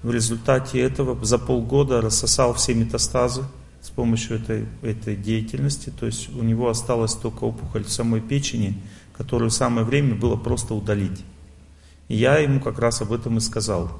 в 0.02 0.10
результате 0.10 0.78
этого 0.78 1.24
за 1.24 1.38
полгода 1.38 2.02
рассосал 2.02 2.52
все 2.52 2.74
метастазы 2.74 3.44
с 3.80 3.88
помощью 3.88 4.36
этой, 4.36 4.66
этой 4.82 5.16
деятельности. 5.16 5.90
То 5.98 6.04
есть 6.04 6.28
у 6.36 6.42
него 6.42 6.68
осталась 6.68 7.14
только 7.14 7.44
опухоль 7.44 7.84
в 7.84 7.90
самой 7.90 8.20
печени, 8.20 8.78
которую 9.16 9.50
самое 9.50 9.86
время 9.86 10.14
было 10.16 10.36
просто 10.36 10.74
удалить. 10.74 11.24
И 12.08 12.16
я 12.16 12.36
ему 12.36 12.60
как 12.60 12.78
раз 12.78 13.00
об 13.00 13.10
этом 13.10 13.38
и 13.38 13.40
сказал. 13.40 13.90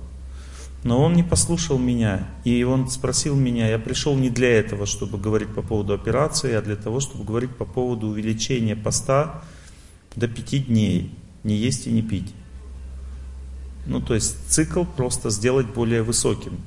Но 0.84 1.02
он 1.02 1.14
не 1.14 1.22
послушал 1.22 1.78
меня, 1.78 2.28
и 2.44 2.62
он 2.62 2.90
спросил 2.90 3.36
меня, 3.36 3.70
я 3.70 3.78
пришел 3.78 4.14
не 4.16 4.28
для 4.28 4.50
этого, 4.50 4.84
чтобы 4.84 5.16
говорить 5.16 5.54
по 5.54 5.62
поводу 5.62 5.94
операции, 5.94 6.52
а 6.52 6.60
для 6.60 6.76
того, 6.76 7.00
чтобы 7.00 7.24
говорить 7.24 7.56
по 7.56 7.64
поводу 7.64 8.08
увеличения 8.08 8.76
поста 8.76 9.42
до 10.14 10.28
пяти 10.28 10.58
дней, 10.58 11.14
не 11.44 11.56
есть 11.56 11.86
и 11.86 11.92
не 11.92 12.02
пить. 12.02 12.34
Ну, 13.86 14.00
то 14.00 14.14
есть 14.14 14.36
цикл 14.48 14.84
просто 14.84 15.30
сделать 15.30 15.66
более 15.66 16.02
высоким. 16.02 16.60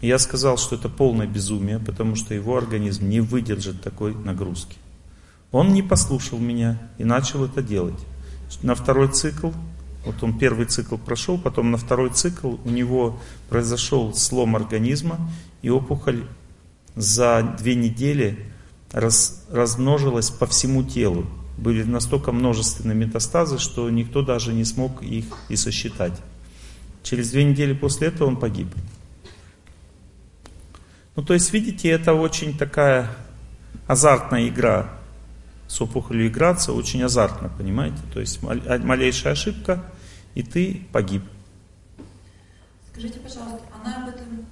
Я 0.00 0.18
сказал, 0.18 0.58
что 0.58 0.76
это 0.76 0.88
полное 0.88 1.26
безумие, 1.26 1.78
потому 1.78 2.16
что 2.16 2.34
его 2.34 2.56
организм 2.56 3.08
не 3.08 3.20
выдержит 3.20 3.80
такой 3.80 4.14
нагрузки. 4.14 4.76
Он 5.52 5.72
не 5.72 5.82
послушал 5.82 6.38
меня 6.38 6.78
и 6.98 7.04
начал 7.04 7.44
это 7.44 7.62
делать. 7.62 7.98
На 8.62 8.74
второй 8.74 9.08
цикл, 9.08 9.50
вот 10.04 10.22
он 10.22 10.38
первый 10.38 10.66
цикл 10.66 10.96
прошел, 10.96 11.38
потом 11.38 11.70
на 11.70 11.78
второй 11.78 12.10
цикл 12.10 12.56
у 12.64 12.70
него 12.70 13.18
произошел 13.48 14.14
слом 14.14 14.54
организма, 14.54 15.30
и 15.62 15.70
опухоль 15.70 16.24
за 16.94 17.56
две 17.58 17.74
недели 17.74 18.38
раз, 18.92 19.44
размножилась 19.50 20.30
по 20.30 20.46
всему 20.46 20.82
телу. 20.82 21.26
Были 21.56 21.82
настолько 21.84 22.32
множественные 22.32 22.96
метастазы, 22.96 23.58
что 23.58 23.88
никто 23.90 24.22
даже 24.22 24.52
не 24.52 24.64
смог 24.64 25.02
их 25.02 25.24
и 25.48 25.56
сосчитать. 25.56 26.20
Через 27.02 27.30
две 27.30 27.44
недели 27.44 27.72
после 27.72 28.08
этого 28.08 28.28
он 28.28 28.36
погиб. 28.36 28.68
Ну, 31.14 31.22
то 31.22 31.32
есть, 31.34 31.52
видите, 31.52 31.88
это 31.88 32.12
очень 32.12 32.58
такая 32.58 33.10
азартная 33.86 34.48
игра 34.48 34.96
с 35.68 35.80
опухолью 35.80 36.28
играться 36.28 36.72
очень 36.72 37.02
азартно, 37.02 37.50
понимаете? 37.56 37.98
То 38.12 38.20
есть 38.20 38.38
а, 38.42 38.78
малейшая 38.78 39.32
ошибка, 39.32 39.82
и 40.34 40.42
ты 40.42 40.86
погиб. 40.92 41.22
Скажите, 42.92 43.18
пожалуйста, 43.20 43.62
она 43.82 44.04
об 44.04 44.08
этом 44.08 44.46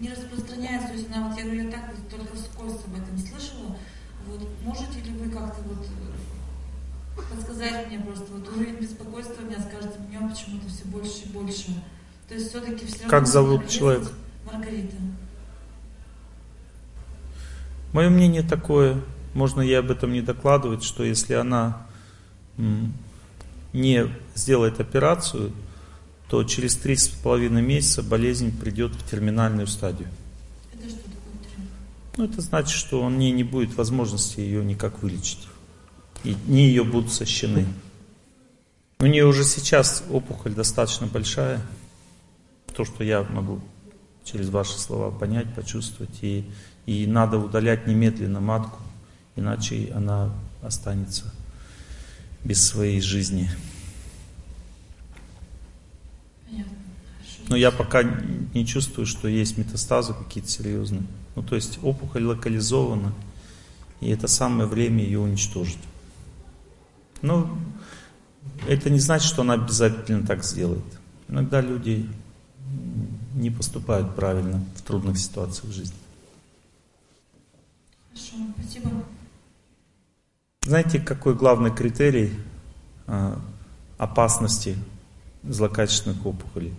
не 0.00 0.10
распространяется, 0.10 0.88
то 0.88 0.94
есть 0.94 1.08
она, 1.12 1.28
вот 1.28 1.38
я 1.38 1.44
говорю, 1.44 1.64
я 1.64 1.70
так 1.70 1.90
вот 1.94 2.08
только 2.08 2.36
вскользь 2.36 2.84
об 2.84 2.94
этом 2.94 3.18
слышала. 3.18 3.76
Вот 4.26 4.48
можете 4.62 5.00
ли 5.00 5.12
вы 5.12 5.30
как-то 5.30 5.62
вот 5.62 5.86
э, 5.86 6.07
подсказать 7.22 7.88
мне 7.88 7.98
просто, 8.00 8.26
вот 8.30 8.48
уровень 8.48 8.76
беспокойства 8.76 9.42
у 9.42 9.46
меня 9.46 9.60
с 9.60 9.64
каждым 9.64 10.06
днем 10.06 10.30
почему-то 10.30 10.68
все 10.68 10.84
больше 10.86 11.24
и 11.24 11.28
больше. 11.28 11.82
То 12.28 12.34
есть 12.34 12.50
все-таки 12.50 12.86
все 12.86 12.98
равно... 12.98 13.10
Как 13.10 13.26
зовут 13.26 13.68
человека? 13.68 14.10
Маргарита. 14.44 14.96
Мое 17.92 18.10
мнение 18.10 18.42
такое, 18.42 19.00
можно 19.34 19.60
ей 19.60 19.78
об 19.78 19.90
этом 19.90 20.12
не 20.12 20.20
докладывать, 20.20 20.82
что 20.82 21.04
если 21.04 21.34
она 21.34 21.86
не 23.72 24.08
сделает 24.34 24.80
операцию, 24.80 25.52
то 26.28 26.44
через 26.44 26.76
три 26.76 26.96
с 26.96 27.08
половиной 27.08 27.62
месяца 27.62 28.02
болезнь 28.02 28.58
придет 28.58 28.92
в 28.92 29.10
терминальную 29.10 29.66
стадию. 29.66 30.08
Это 30.74 30.90
что 30.90 30.98
такое 30.98 31.66
Ну, 32.18 32.24
это 32.24 32.40
значит, 32.42 32.76
что 32.76 33.02
у 33.02 33.08
нее 33.08 33.30
не 33.30 33.44
будет 33.44 33.74
возможности 33.76 34.40
ее 34.40 34.62
никак 34.64 35.02
вылечить. 35.02 35.48
И 36.24 36.34
дни 36.34 36.66
ее 36.66 36.84
будут 36.84 37.12
сощены. 37.12 37.66
У 38.98 39.06
нее 39.06 39.26
уже 39.26 39.44
сейчас 39.44 40.04
опухоль 40.10 40.54
достаточно 40.54 41.06
большая. 41.06 41.60
То, 42.74 42.84
что 42.84 43.04
я 43.04 43.22
могу 43.22 43.60
через 44.24 44.50
ваши 44.50 44.78
слова 44.78 45.10
понять, 45.10 45.54
почувствовать. 45.54 46.22
И, 46.22 46.44
и 46.86 47.06
надо 47.06 47.38
удалять 47.38 47.86
немедленно 47.86 48.40
матку 48.40 48.78
иначе 49.38 49.90
она 49.94 50.32
останется 50.62 51.32
без 52.44 52.64
своей 52.64 53.00
жизни. 53.00 53.50
Но 57.48 57.56
я 57.56 57.70
пока 57.70 58.02
не 58.02 58.66
чувствую, 58.66 59.06
что 59.06 59.26
есть 59.26 59.56
метастазы 59.56 60.12
какие-то 60.12 60.50
серьезные. 60.50 61.02
Ну, 61.34 61.42
то 61.42 61.54
есть 61.54 61.78
опухоль 61.82 62.24
локализована, 62.24 63.14
и 64.00 64.10
это 64.10 64.28
самое 64.28 64.68
время 64.68 65.02
ее 65.02 65.20
уничтожить. 65.20 65.78
Но 67.22 67.58
это 68.66 68.90
не 68.90 69.00
значит, 69.00 69.28
что 69.28 69.42
она 69.42 69.54
обязательно 69.54 70.26
так 70.26 70.44
сделает. 70.44 70.84
Иногда 71.28 71.60
люди 71.60 72.08
не 73.34 73.50
поступают 73.50 74.14
правильно 74.14 74.64
в 74.76 74.82
трудных 74.82 75.18
ситуациях 75.18 75.66
в 75.66 75.72
жизни. 75.72 75.96
Хорошо, 78.08 78.36
спасибо. 78.58 78.90
Знаете, 80.62 80.98
какой 80.98 81.34
главный 81.34 81.70
критерий 81.74 82.32
а, 83.06 83.40
опасности 83.96 84.76
злокачественных 85.42 86.26
опухолей? 86.26 86.74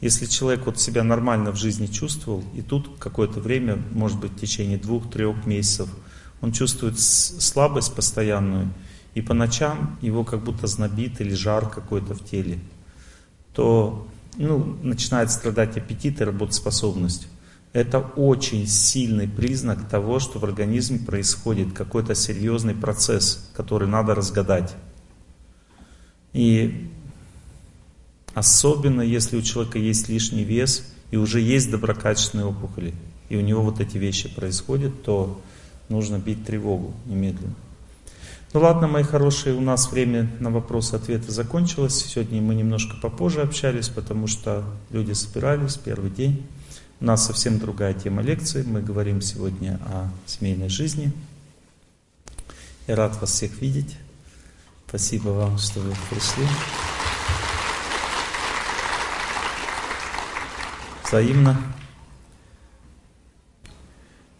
Если 0.00 0.26
человек 0.26 0.66
вот 0.66 0.80
себя 0.80 1.04
нормально 1.04 1.52
в 1.52 1.56
жизни 1.56 1.86
чувствовал, 1.86 2.42
и 2.54 2.62
тут 2.62 2.98
какое-то 2.98 3.40
время, 3.40 3.82
может 3.92 4.18
быть 4.18 4.32
в 4.32 4.40
течение 4.40 4.78
двух-трех 4.78 5.46
месяцев, 5.46 5.88
он 6.40 6.52
чувствует 6.52 6.98
слабость 6.98 7.94
постоянную, 7.94 8.70
и 9.14 9.22
по 9.22 9.34
ночам 9.34 9.98
его 10.00 10.24
как 10.24 10.42
будто 10.42 10.66
знобит 10.66 11.20
или 11.20 11.34
жар 11.34 11.68
какой-то 11.68 12.14
в 12.14 12.24
теле, 12.24 12.58
то 13.54 14.06
ну, 14.36 14.76
начинает 14.82 15.30
страдать 15.30 15.76
аппетит 15.76 16.20
и 16.20 16.24
работоспособность 16.24 17.28
это 17.72 18.00
очень 18.00 18.66
сильный 18.66 19.28
признак 19.28 19.88
того, 19.88 20.18
что 20.18 20.38
в 20.38 20.44
организме 20.44 20.98
происходит 20.98 21.72
какой-то 21.72 22.14
серьезный 22.14 22.74
процесс, 22.74 23.48
который 23.54 23.86
надо 23.86 24.14
разгадать. 24.14 24.74
И 26.32 26.90
особенно 28.34 29.02
если 29.02 29.36
у 29.36 29.42
человека 29.42 29.78
есть 29.78 30.08
лишний 30.08 30.42
вес 30.42 30.84
и 31.10 31.16
уже 31.16 31.40
есть 31.40 31.70
доброкачественные 31.70 32.46
опухоли, 32.46 32.92
и 33.28 33.36
у 33.36 33.40
него 33.40 33.62
вот 33.62 33.80
эти 33.80 33.98
вещи 33.98 34.28
происходят, 34.28 35.04
то 35.04 35.40
нужно 35.88 36.18
бить 36.18 36.44
тревогу 36.44 36.92
немедленно. 37.06 37.54
Ну 38.52 38.58
ладно, 38.58 38.88
мои 38.88 39.04
хорошие, 39.04 39.54
у 39.54 39.60
нас 39.60 39.92
время 39.92 40.28
на 40.40 40.50
вопросы-ответы 40.50 41.30
закончилось. 41.30 42.04
Сегодня 42.04 42.42
мы 42.42 42.56
немножко 42.56 42.96
попозже 42.96 43.42
общались, 43.42 43.88
потому 43.88 44.26
что 44.26 44.64
люди 44.90 45.12
собирались, 45.12 45.76
первый 45.76 46.10
день. 46.10 46.44
У 47.00 47.04
нас 47.04 47.24
совсем 47.24 47.60
другая 47.60 47.94
тема 47.94 48.22
лекции. 48.22 48.64
Мы 48.64 48.82
говорим 48.82 49.20
сегодня 49.20 49.78
о 49.86 50.10
семейной 50.26 50.68
жизни. 50.68 51.12
Я 52.88 52.96
рад 52.96 53.20
вас 53.20 53.30
всех 53.30 53.60
видеть. 53.60 53.96
Спасибо 54.88 55.28
вам, 55.28 55.56
что 55.56 55.78
вы 55.78 55.94
пришли. 56.10 56.44
Взаимно. 61.06 61.56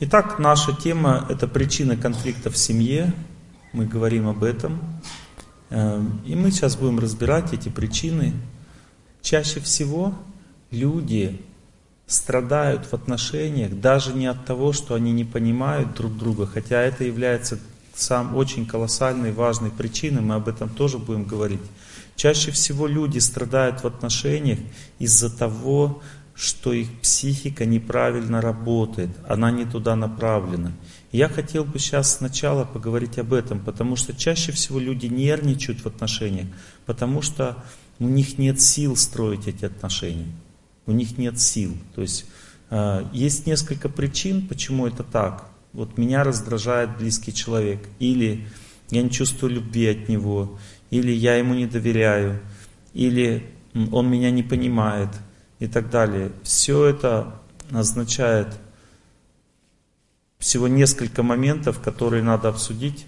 Итак, 0.01 0.41
наша 0.41 0.75
тема– 0.75 1.27
это 1.29 1.47
причины 1.47 1.97
конфликта 1.97 2.51
в 2.51 2.57
семье. 2.57 3.15
Мы 3.73 3.87
говорим 3.87 4.29
об 4.29 4.43
этом. 4.43 4.81
Эм, 5.71 6.21
и 6.27 6.35
мы 6.35 6.51
сейчас 6.51 6.77
будем 6.77 6.99
разбирать 6.99 7.53
эти 7.53 7.69
причины. 7.69 8.33
Чаще 9.23 9.61
всего 9.61 10.15
люди 10.71 11.41
страдают 12.07 12.87
в 12.87 12.95
отношениях 12.95 13.81
даже 13.81 14.13
не 14.13 14.27
от 14.27 14.45
того, 14.45 14.73
что 14.73 14.95
они 14.95 15.13
не 15.13 15.25
понимают 15.25 15.95
друг 15.95 16.17
друга, 16.17 16.47
хотя 16.47 16.83
это 16.83 17.05
является 17.05 17.61
сам 17.95 18.35
очень 18.35 18.67
колоссальной, 18.67 19.33
важной 19.33 19.71
причиной, 19.71 20.23
мы 20.23 20.35
об 20.35 20.49
этом 20.49 20.69
тоже 20.69 20.99
будем 20.99 21.25
говорить. 21.25 21.61
Чаще 22.17 22.51
всего 22.51 22.89
люди 22.89 23.19
страдают 23.19 23.83
в 23.83 23.87
отношениях 23.87 24.59
из-за 24.99 25.31
того, 25.31 26.03
что 26.35 26.73
их 26.73 26.89
психика 27.01 27.65
неправильно 27.65 28.41
работает, 28.41 29.11
она 29.29 29.51
не 29.51 29.65
туда 29.65 29.95
направлена. 29.95 30.73
Я 31.13 31.29
хотел 31.29 31.65
бы 31.65 31.79
сейчас 31.79 32.19
сначала 32.19 32.65
поговорить 32.65 33.19
об 33.19 33.33
этом, 33.33 33.59
потому 33.59 33.97
что 33.97 34.15
чаще 34.15 34.53
всего 34.53 34.79
люди 34.79 35.07
нервничают 35.07 35.81
в 35.81 35.87
отношениях, 35.87 36.47
потому 36.87 37.21
что 37.21 37.65
у 37.99 38.09
них 38.09 38.39
нет 38.39 38.61
сил 38.61 38.97
строить 38.97 39.49
эти 39.49 39.65
отношения. 39.65 40.29
У 40.87 40.93
них 40.93 41.19
нет 41.19 41.41
сил. 41.41 41.77
То 41.95 42.03
есть 42.03 42.27
э, 42.71 43.05
есть 43.13 43.47
несколько 43.47 43.89
причин, 43.89 44.47
почему 44.47 44.87
это 44.87 45.03
так. 45.03 45.51
Вот 45.73 45.99
меня 45.99 46.25
раздражает 46.25 46.97
близкий 46.97 47.35
человек. 47.35 47.87
Или 47.99 48.47
я 48.91 49.03
не 49.03 49.11
чувствую 49.11 49.55
любви 49.55 49.87
от 49.89 50.09
него. 50.09 50.59
Или 50.91 51.13
я 51.13 51.37
ему 51.37 51.55
не 51.55 51.67
доверяю. 51.67 52.41
Или 52.95 53.47
он 53.93 54.11
меня 54.11 54.31
не 54.31 54.43
понимает. 54.43 55.11
И 55.59 55.67
так 55.67 55.91
далее. 55.91 56.33
Все 56.43 56.87
это 56.87 57.41
означает 57.71 58.49
всего 60.41 60.67
несколько 60.67 61.23
моментов, 61.23 61.79
которые 61.81 62.25
надо 62.25 62.49
обсудить 62.49 63.07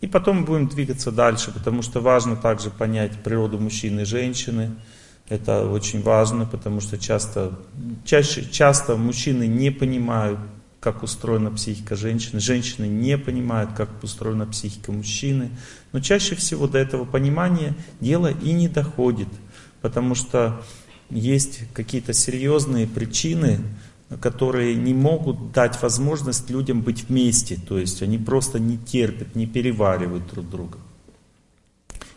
и 0.00 0.06
потом 0.06 0.44
будем 0.44 0.66
двигаться 0.66 1.12
дальше, 1.12 1.52
потому 1.52 1.82
что 1.82 2.00
важно 2.00 2.34
также 2.34 2.70
понять 2.70 3.22
природу 3.22 3.58
мужчины 3.58 4.00
и 4.00 4.04
женщины. 4.04 4.70
Это 5.28 5.68
очень 5.68 6.02
важно, 6.02 6.46
потому 6.46 6.80
что 6.80 6.98
часто, 6.98 7.58
чаще, 8.04 8.44
часто 8.50 8.96
мужчины 8.96 9.46
не 9.46 9.70
понимают, 9.70 10.40
как 10.80 11.02
устроена 11.02 11.50
психика 11.50 11.94
женщины, 11.94 12.40
женщины 12.40 12.86
не 12.86 13.18
понимают, 13.18 13.72
как 13.76 13.90
устроена 14.02 14.46
психика 14.46 14.90
мужчины. 14.90 15.50
Но 15.92 16.00
чаще 16.00 16.34
всего 16.34 16.66
до 16.66 16.78
этого 16.78 17.04
понимания 17.04 17.74
дело 18.00 18.32
и 18.32 18.52
не 18.52 18.68
доходит, 18.68 19.28
потому 19.82 20.14
что 20.14 20.62
есть 21.10 21.60
какие-то 21.74 22.14
серьезные 22.14 22.86
причины, 22.86 23.60
которые 24.20 24.74
не 24.74 24.92
могут 24.92 25.52
дать 25.52 25.80
возможность 25.82 26.50
людям 26.50 26.82
быть 26.82 27.08
вместе, 27.08 27.56
то 27.56 27.78
есть 27.78 28.02
они 28.02 28.18
просто 28.18 28.58
не 28.58 28.76
терпят, 28.76 29.36
не 29.36 29.46
переваривают 29.46 30.26
друг 30.26 30.48
друга. 30.48 30.78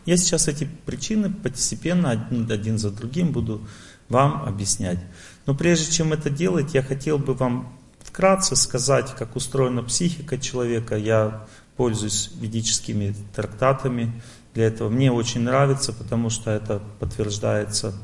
Я 0.04 0.16
сейчас 0.16 0.48
эти 0.48 0.68
причины 0.84 1.30
постепенно 1.30 2.10
один, 2.10 2.50
один 2.50 2.78
за 2.78 2.90
другим 2.90 3.32
буду 3.32 3.66
вам 4.08 4.42
объяснять. 4.44 4.98
Но 5.46 5.54
прежде 5.54 5.92
чем 5.92 6.12
это 6.12 6.30
делать, 6.30 6.74
я 6.74 6.82
хотел 6.82 7.18
бы 7.18 7.34
вам 7.34 7.78
вкратце 8.00 8.54
сказать, 8.54 9.14
как 9.16 9.34
устроена 9.36 9.82
психика 9.82 10.36
человека. 10.36 10.96
Я 10.96 11.46
пользуюсь 11.76 12.30
ведическими 12.38 13.14
трактатами 13.34 14.20
для 14.52 14.66
этого. 14.66 14.88
Мне 14.90 15.10
очень 15.10 15.40
нравится, 15.40 15.92
потому 15.92 16.28
что 16.28 16.50
это 16.50 16.82
подтверждается 16.98 17.94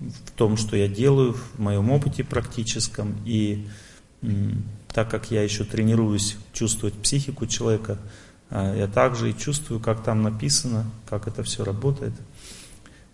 в 0.00 0.30
том, 0.32 0.56
что 0.56 0.76
я 0.76 0.88
делаю, 0.88 1.34
в 1.34 1.58
моем 1.58 1.90
опыте 1.90 2.24
практическом. 2.24 3.16
И 3.24 3.66
так 4.92 5.10
как 5.10 5.30
я 5.30 5.42
еще 5.42 5.64
тренируюсь 5.64 6.36
чувствовать 6.52 6.94
психику 6.94 7.46
человека, 7.46 7.98
а, 8.50 8.74
я 8.74 8.86
также 8.86 9.30
и 9.30 9.36
чувствую, 9.36 9.80
как 9.80 10.02
там 10.02 10.22
написано, 10.22 10.90
как 11.08 11.28
это 11.28 11.42
все 11.42 11.64
работает. 11.64 12.14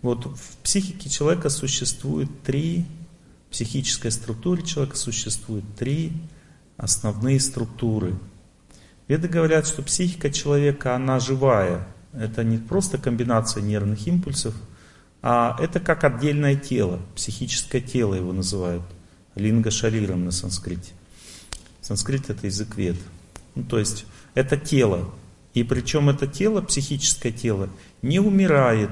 Вот 0.01 0.25
в 0.25 0.57
психике 0.63 1.09
человека 1.09 1.49
существует 1.49 2.29
три, 2.43 2.85
в 3.47 3.53
психической 3.53 4.11
структуре 4.11 4.63
человека 4.63 4.97
существует 4.97 5.63
три 5.77 6.13
основные 6.77 7.39
структуры. 7.39 8.15
Веды 9.07 9.27
говорят, 9.27 9.67
что 9.67 9.81
психика 9.81 10.31
человека, 10.31 10.95
она 10.95 11.19
живая. 11.19 11.87
Это 12.13 12.43
не 12.43 12.57
просто 12.57 12.97
комбинация 12.97 13.61
нервных 13.61 14.05
импульсов– 14.07 14.53
а 15.21 15.57
это 15.59 15.79
как 15.79 16.03
отдельное 16.03 16.55
тело, 16.55 16.99
психическое 17.15 17.81
тело 17.81 18.13
его 18.13 18.33
называют, 18.33 18.83
линга 19.35 19.71
шариром 19.71 20.25
на 20.25 20.31
санскрите. 20.31 20.91
Санскрит 21.81 22.29
это 22.29 22.47
язык 22.47 22.75
вед. 22.75 22.97
Ну, 23.55 23.63
то 23.63 23.79
есть 23.79 24.05
это 24.33 24.57
тело. 24.57 25.09
И 25.53 25.63
причем 25.63 26.09
это 26.09 26.27
тело, 26.27 26.61
психическое 26.61 27.31
тело, 27.31 27.69
не 28.01 28.19
умирает, 28.19 28.91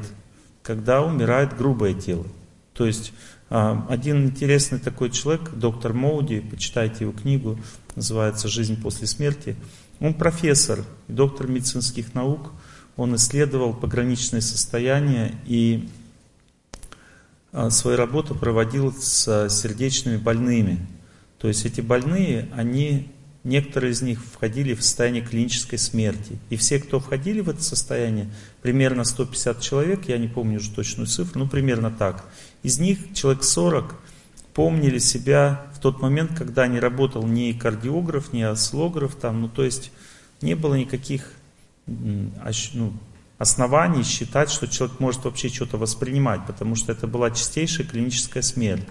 когда 0.62 1.02
умирает 1.02 1.58
грубое 1.58 1.94
тело. 1.94 2.26
То 2.74 2.86
есть 2.86 3.14
а, 3.50 3.86
один 3.90 4.26
интересный 4.26 4.80
такой 4.80 5.12
человек, 5.12 5.52
доктор 5.52 5.94
Моуди, 5.94 6.40
почитайте 6.40 7.04
его 7.04 7.12
книгу, 7.14 7.60
называется 7.96 8.48
«Жизнь 8.48 8.82
после 8.82 9.06
смерти». 9.06 9.56
Он 10.00 10.14
профессор, 10.14 10.84
доктор 11.08 11.48
медицинских 11.48 12.14
наук, 12.14 12.52
он 12.96 13.16
исследовал 13.16 13.74
пограничное 13.74 14.42
состояние 14.42 15.36
и 15.46 15.88
свою 17.70 17.98
работу 17.98 18.36
проводил 18.36 18.94
с 18.94 19.50
сердечными 19.50 20.18
больными. 20.18 20.80
То 21.38 21.48
есть 21.48 21.66
эти 21.66 21.82
больные, 21.82 22.50
они, 22.56 23.10
некоторые 23.44 23.92
из 23.92 24.02
них 24.02 24.24
входили 24.24 24.74
в 24.74 24.82
состояние 24.82 25.22
клинической 25.22 25.78
смерти. 25.78 26.39
И 26.50 26.56
все, 26.56 26.80
кто 26.80 27.00
входили 27.00 27.42
в 27.42 27.50
это 27.50 27.62
состояние, 27.62 28.30
примерно 28.62 29.04
150 29.04 29.62
человек, 29.62 30.08
я 30.08 30.18
не 30.18 30.28
помню 30.28 30.58
уже 30.58 30.72
точную 30.72 31.08
цифру, 31.08 31.39
ну 31.39 31.48
примерно 31.48 31.92
так. 31.92 32.26
Из 32.63 32.80
них 32.80 33.13
человек 33.13 33.44
40 33.44 33.96
помнили 34.54 35.00
себя 35.00 35.68
в 35.76 35.80
тот 35.80 36.02
момент, 36.02 36.32
когда 36.38 36.66
не 36.68 36.80
работал 36.80 37.28
ни 37.28 37.52
кардиограф, 37.52 38.34
ни 38.34 38.42
осциллограф, 38.42 39.16
там, 39.16 39.42
ну 39.42 39.50
то 39.50 39.63
есть 39.63 39.92
не 40.42 40.56
было 40.56 40.76
никаких 40.76 41.34
ну, 41.86 42.94
оснований 43.44 44.04
считать, 44.04 44.50
что 44.50 44.68
человек 44.68 45.00
может 45.00 45.24
вообще 45.26 45.50
что-то 45.50 45.78
воспринимать, 45.78 46.46
потому 46.48 46.76
что 46.76 46.92
это 46.92 47.06
была 47.08 47.30
чистейшая 47.30 47.86
клиническая 47.86 48.42
смерть. 48.42 48.88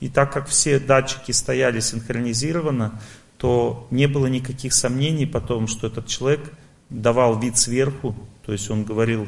И 0.00 0.08
так 0.08 0.32
как 0.32 0.48
все 0.48 0.78
датчики 0.78 1.32
стояли 1.32 1.80
синхронизированно, 1.80 3.00
то 3.38 3.86
не 3.90 4.06
было 4.06 4.26
никаких 4.26 4.74
сомнений 4.74 5.26
потом, 5.26 5.66
что 5.66 5.86
этот 5.86 6.06
человек 6.06 6.52
давал 6.90 7.38
вид 7.38 7.56
сверху, 7.56 8.14
то 8.44 8.52
есть 8.52 8.70
он 8.70 8.84
говорил, 8.84 9.26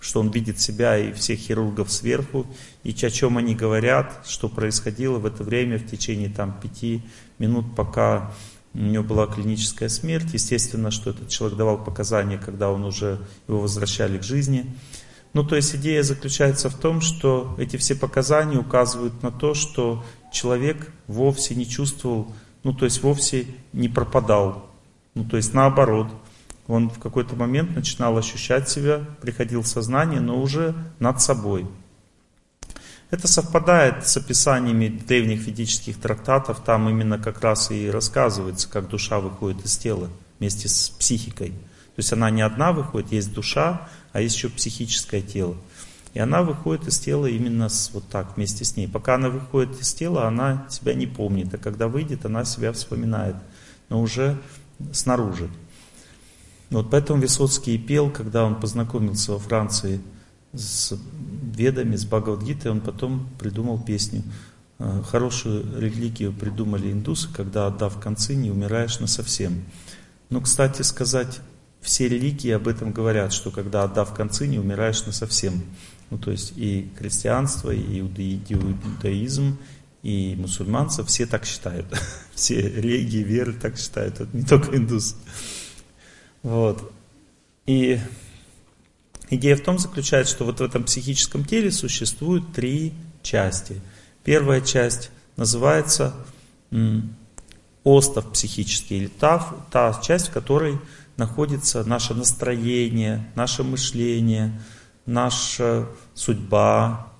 что 0.00 0.20
он 0.20 0.30
видит 0.30 0.60
себя 0.60 0.98
и 0.98 1.12
всех 1.12 1.38
хирургов 1.38 1.90
сверху, 1.90 2.46
и 2.82 2.90
о 2.90 3.10
чем 3.10 3.38
они 3.38 3.54
говорят, 3.54 4.24
что 4.26 4.48
происходило 4.48 5.18
в 5.18 5.26
это 5.26 5.44
время 5.44 5.78
в 5.78 5.86
течение 5.86 6.28
там 6.28 6.58
пяти 6.60 7.02
минут, 7.38 7.74
пока 7.76 8.32
у 8.74 8.78
него 8.78 9.04
была 9.04 9.26
клиническая 9.26 9.88
смерть. 9.88 10.32
Естественно, 10.32 10.90
что 10.90 11.10
этот 11.10 11.28
человек 11.28 11.58
давал 11.58 11.82
показания, 11.82 12.38
когда 12.38 12.70
он 12.70 12.84
уже 12.84 13.20
его 13.48 13.60
возвращали 13.60 14.18
к 14.18 14.22
жизни. 14.22 14.74
Ну, 15.34 15.44
то 15.44 15.56
есть 15.56 15.74
идея 15.74 16.02
заключается 16.02 16.68
в 16.68 16.74
том, 16.74 17.00
что 17.00 17.54
эти 17.58 17.76
все 17.76 17.94
показания 17.94 18.58
указывают 18.58 19.22
на 19.22 19.30
то, 19.30 19.54
что 19.54 20.04
человек 20.32 20.90
вовсе 21.06 21.54
не 21.54 21.66
чувствовал, 21.66 22.32
ну, 22.64 22.74
то 22.74 22.84
есть 22.84 23.02
вовсе 23.02 23.46
не 23.72 23.88
пропадал. 23.88 24.70
Ну, 25.14 25.24
то 25.24 25.36
есть 25.36 25.54
наоборот, 25.54 26.08
он 26.66 26.90
в 26.90 26.98
какой-то 26.98 27.34
момент 27.34 27.74
начинал 27.74 28.16
ощущать 28.16 28.68
себя, 28.68 29.04
приходил 29.20 29.62
в 29.62 29.66
сознание, 29.66 30.20
но 30.20 30.40
уже 30.40 30.74
над 30.98 31.20
собой. 31.20 31.66
Это 33.12 33.28
совпадает 33.28 34.08
с 34.08 34.16
описаниями 34.16 34.88
древних 34.88 35.46
ведических 35.46 36.00
трактатов, 36.00 36.62
там 36.64 36.88
именно 36.88 37.18
как 37.18 37.42
раз 37.42 37.70
и 37.70 37.90
рассказывается, 37.90 38.70
как 38.70 38.88
душа 38.88 39.20
выходит 39.20 39.66
из 39.66 39.76
тела 39.76 40.08
вместе 40.38 40.66
с 40.66 40.88
психикой. 40.88 41.50
То 41.50 41.98
есть 41.98 42.10
она 42.14 42.30
не 42.30 42.40
одна 42.40 42.72
выходит, 42.72 43.12
есть 43.12 43.34
душа, 43.34 43.86
а 44.14 44.22
есть 44.22 44.36
еще 44.36 44.48
психическое 44.48 45.20
тело. 45.20 45.56
И 46.14 46.20
она 46.20 46.42
выходит 46.42 46.88
из 46.88 46.98
тела 46.98 47.26
именно 47.26 47.68
с, 47.68 47.90
вот 47.92 48.08
так, 48.08 48.34
вместе 48.38 48.64
с 48.64 48.78
ней. 48.78 48.88
Пока 48.88 49.16
она 49.16 49.28
выходит 49.28 49.78
из 49.78 49.92
тела, 49.92 50.26
она 50.26 50.66
себя 50.70 50.94
не 50.94 51.06
помнит, 51.06 51.52
а 51.52 51.58
когда 51.58 51.88
выйдет, 51.88 52.24
она 52.24 52.46
себя 52.46 52.72
вспоминает, 52.72 53.36
но 53.90 54.00
уже 54.00 54.38
снаружи. 54.92 55.50
Вот 56.70 56.88
поэтому 56.90 57.20
Высоцкий 57.20 57.76
пел, 57.76 58.08
когда 58.08 58.46
он 58.46 58.58
познакомился 58.58 59.32
во 59.32 59.38
Франции 59.38 60.00
с 60.52 60.98
ведами, 61.56 61.96
с 61.96 62.04
Бхагавадгитой, 62.04 62.70
он 62.70 62.80
потом 62.80 63.28
придумал 63.38 63.82
песню. 63.82 64.22
«Э, 64.78 65.02
хорошую 65.04 65.80
религию 65.80 66.32
придумали 66.32 66.92
индусы, 66.92 67.28
когда 67.32 67.66
отдав 67.66 68.00
концы, 68.00 68.34
не 68.34 68.50
умираешь 68.50 68.98
на 69.00 69.06
совсем. 69.06 69.64
Но, 70.30 70.40
кстати 70.40 70.82
сказать, 70.82 71.40
все 71.80 72.08
религии 72.08 72.50
об 72.50 72.68
этом 72.68 72.92
говорят, 72.92 73.32
что 73.32 73.50
когда 73.50 73.84
отдав 73.84 74.14
концы, 74.14 74.46
не 74.46 74.58
умираешь 74.58 75.04
на 75.04 75.12
совсем. 75.12 75.62
Ну, 76.10 76.18
то 76.18 76.30
есть 76.30 76.52
и 76.56 76.90
христианство, 76.98 77.70
и 77.70 78.00
иудаизм, 78.00 79.58
и 80.02 80.36
мусульманцы 80.36 81.04
все 81.04 81.26
так 81.26 81.44
считают. 81.44 81.86
Все 82.34 82.60
религии, 82.60 83.22
веры 83.22 83.52
так 83.52 83.78
считают, 83.78 84.20
это 84.20 84.36
не 84.36 84.42
только 84.42 84.76
индусы. 84.76 85.16
Вот. 86.42 86.92
И 87.66 88.00
Идея 89.34 89.56
в 89.56 89.62
том 89.62 89.78
заключается, 89.78 90.34
что 90.34 90.44
вот 90.44 90.60
в 90.60 90.62
этом 90.62 90.84
психическом 90.84 91.46
теле 91.46 91.72
существуют 91.72 92.52
три 92.52 92.92
части. 93.22 93.80
Первая 94.24 94.60
часть 94.60 95.10
называется 95.38 96.14
остов 97.82 98.30
психический, 98.30 98.98
или 98.98 99.06
та, 99.06 99.38
та 99.70 99.98
часть, 100.02 100.28
в 100.28 100.32
которой 100.32 100.78
находится 101.16 101.82
наше 101.82 102.12
настроение, 102.12 103.26
наше 103.34 103.62
мышление, 103.62 104.60
наша 105.06 105.88
судьба. 106.12 107.10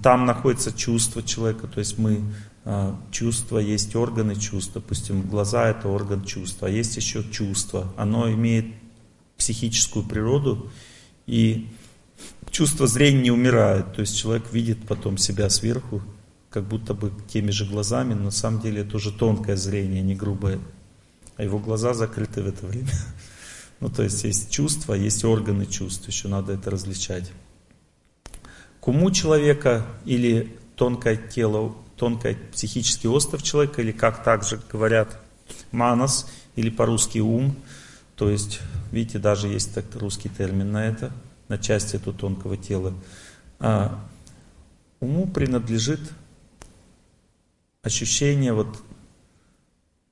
Там 0.00 0.26
находится 0.26 0.72
чувство 0.72 1.24
человека, 1.24 1.66
то 1.66 1.80
есть 1.80 1.98
мы 1.98 2.22
а, 2.64 2.96
чувства, 3.10 3.58
есть 3.58 3.96
органы 3.96 4.36
чувств, 4.36 4.74
допустим, 4.74 5.22
глаза 5.22 5.70
это 5.70 5.88
орган 5.88 6.24
чувства, 6.24 6.68
а 6.68 6.70
есть 6.70 6.96
еще 6.96 7.24
чувство, 7.32 7.92
оно 7.96 8.30
имеет 8.30 8.66
психическую 9.36 10.04
природу, 10.04 10.70
и 11.26 11.68
чувство 12.50 12.86
зрения 12.86 13.22
не 13.22 13.30
умирает. 13.30 13.94
То 13.94 14.00
есть 14.00 14.16
человек 14.16 14.52
видит 14.52 14.78
потом 14.86 15.18
себя 15.18 15.48
сверху, 15.50 16.02
как 16.50 16.64
будто 16.64 16.94
бы 16.94 17.12
теми 17.28 17.50
же 17.50 17.64
глазами, 17.64 18.14
но 18.14 18.24
на 18.24 18.30
самом 18.30 18.60
деле 18.60 18.82
это 18.82 18.96
уже 18.96 19.12
тонкое 19.12 19.56
зрение, 19.56 20.02
не 20.02 20.14
грубое. 20.14 20.60
А 21.36 21.42
его 21.42 21.58
глаза 21.58 21.94
закрыты 21.94 22.42
в 22.42 22.46
это 22.46 22.66
время. 22.66 22.90
Ну, 23.80 23.88
то 23.88 24.04
есть 24.04 24.22
есть 24.22 24.48
чувства, 24.48 24.94
есть 24.94 25.24
органы 25.24 25.66
чувств, 25.66 26.06
еще 26.06 26.28
надо 26.28 26.52
это 26.52 26.70
различать. 26.70 27.32
К 28.78 28.86
уму 28.86 29.10
человека 29.10 29.84
или 30.04 30.56
тонкое 30.76 31.16
тело, 31.16 31.74
тонкое 31.96 32.38
психический 32.52 33.08
остров 33.08 33.42
человека, 33.42 33.82
или 33.82 33.90
как 33.90 34.22
также 34.22 34.60
говорят, 34.70 35.20
манас, 35.72 36.30
или 36.54 36.70
по-русски 36.70 37.18
ум, 37.18 37.56
то 38.14 38.30
есть, 38.30 38.60
видите, 38.92 39.18
даже 39.18 39.48
есть 39.48 39.74
так 39.74 39.84
русский 39.96 40.28
термин 40.28 40.70
на 40.70 40.86
это, 40.86 41.12
на 41.48 41.58
части 41.58 41.96
этого 41.96 42.16
тонкого 42.16 42.56
тела. 42.56 42.94
А 43.58 43.98
уму 45.00 45.26
принадлежит 45.26 46.00
ощущение 47.82 48.52
вот 48.52 48.82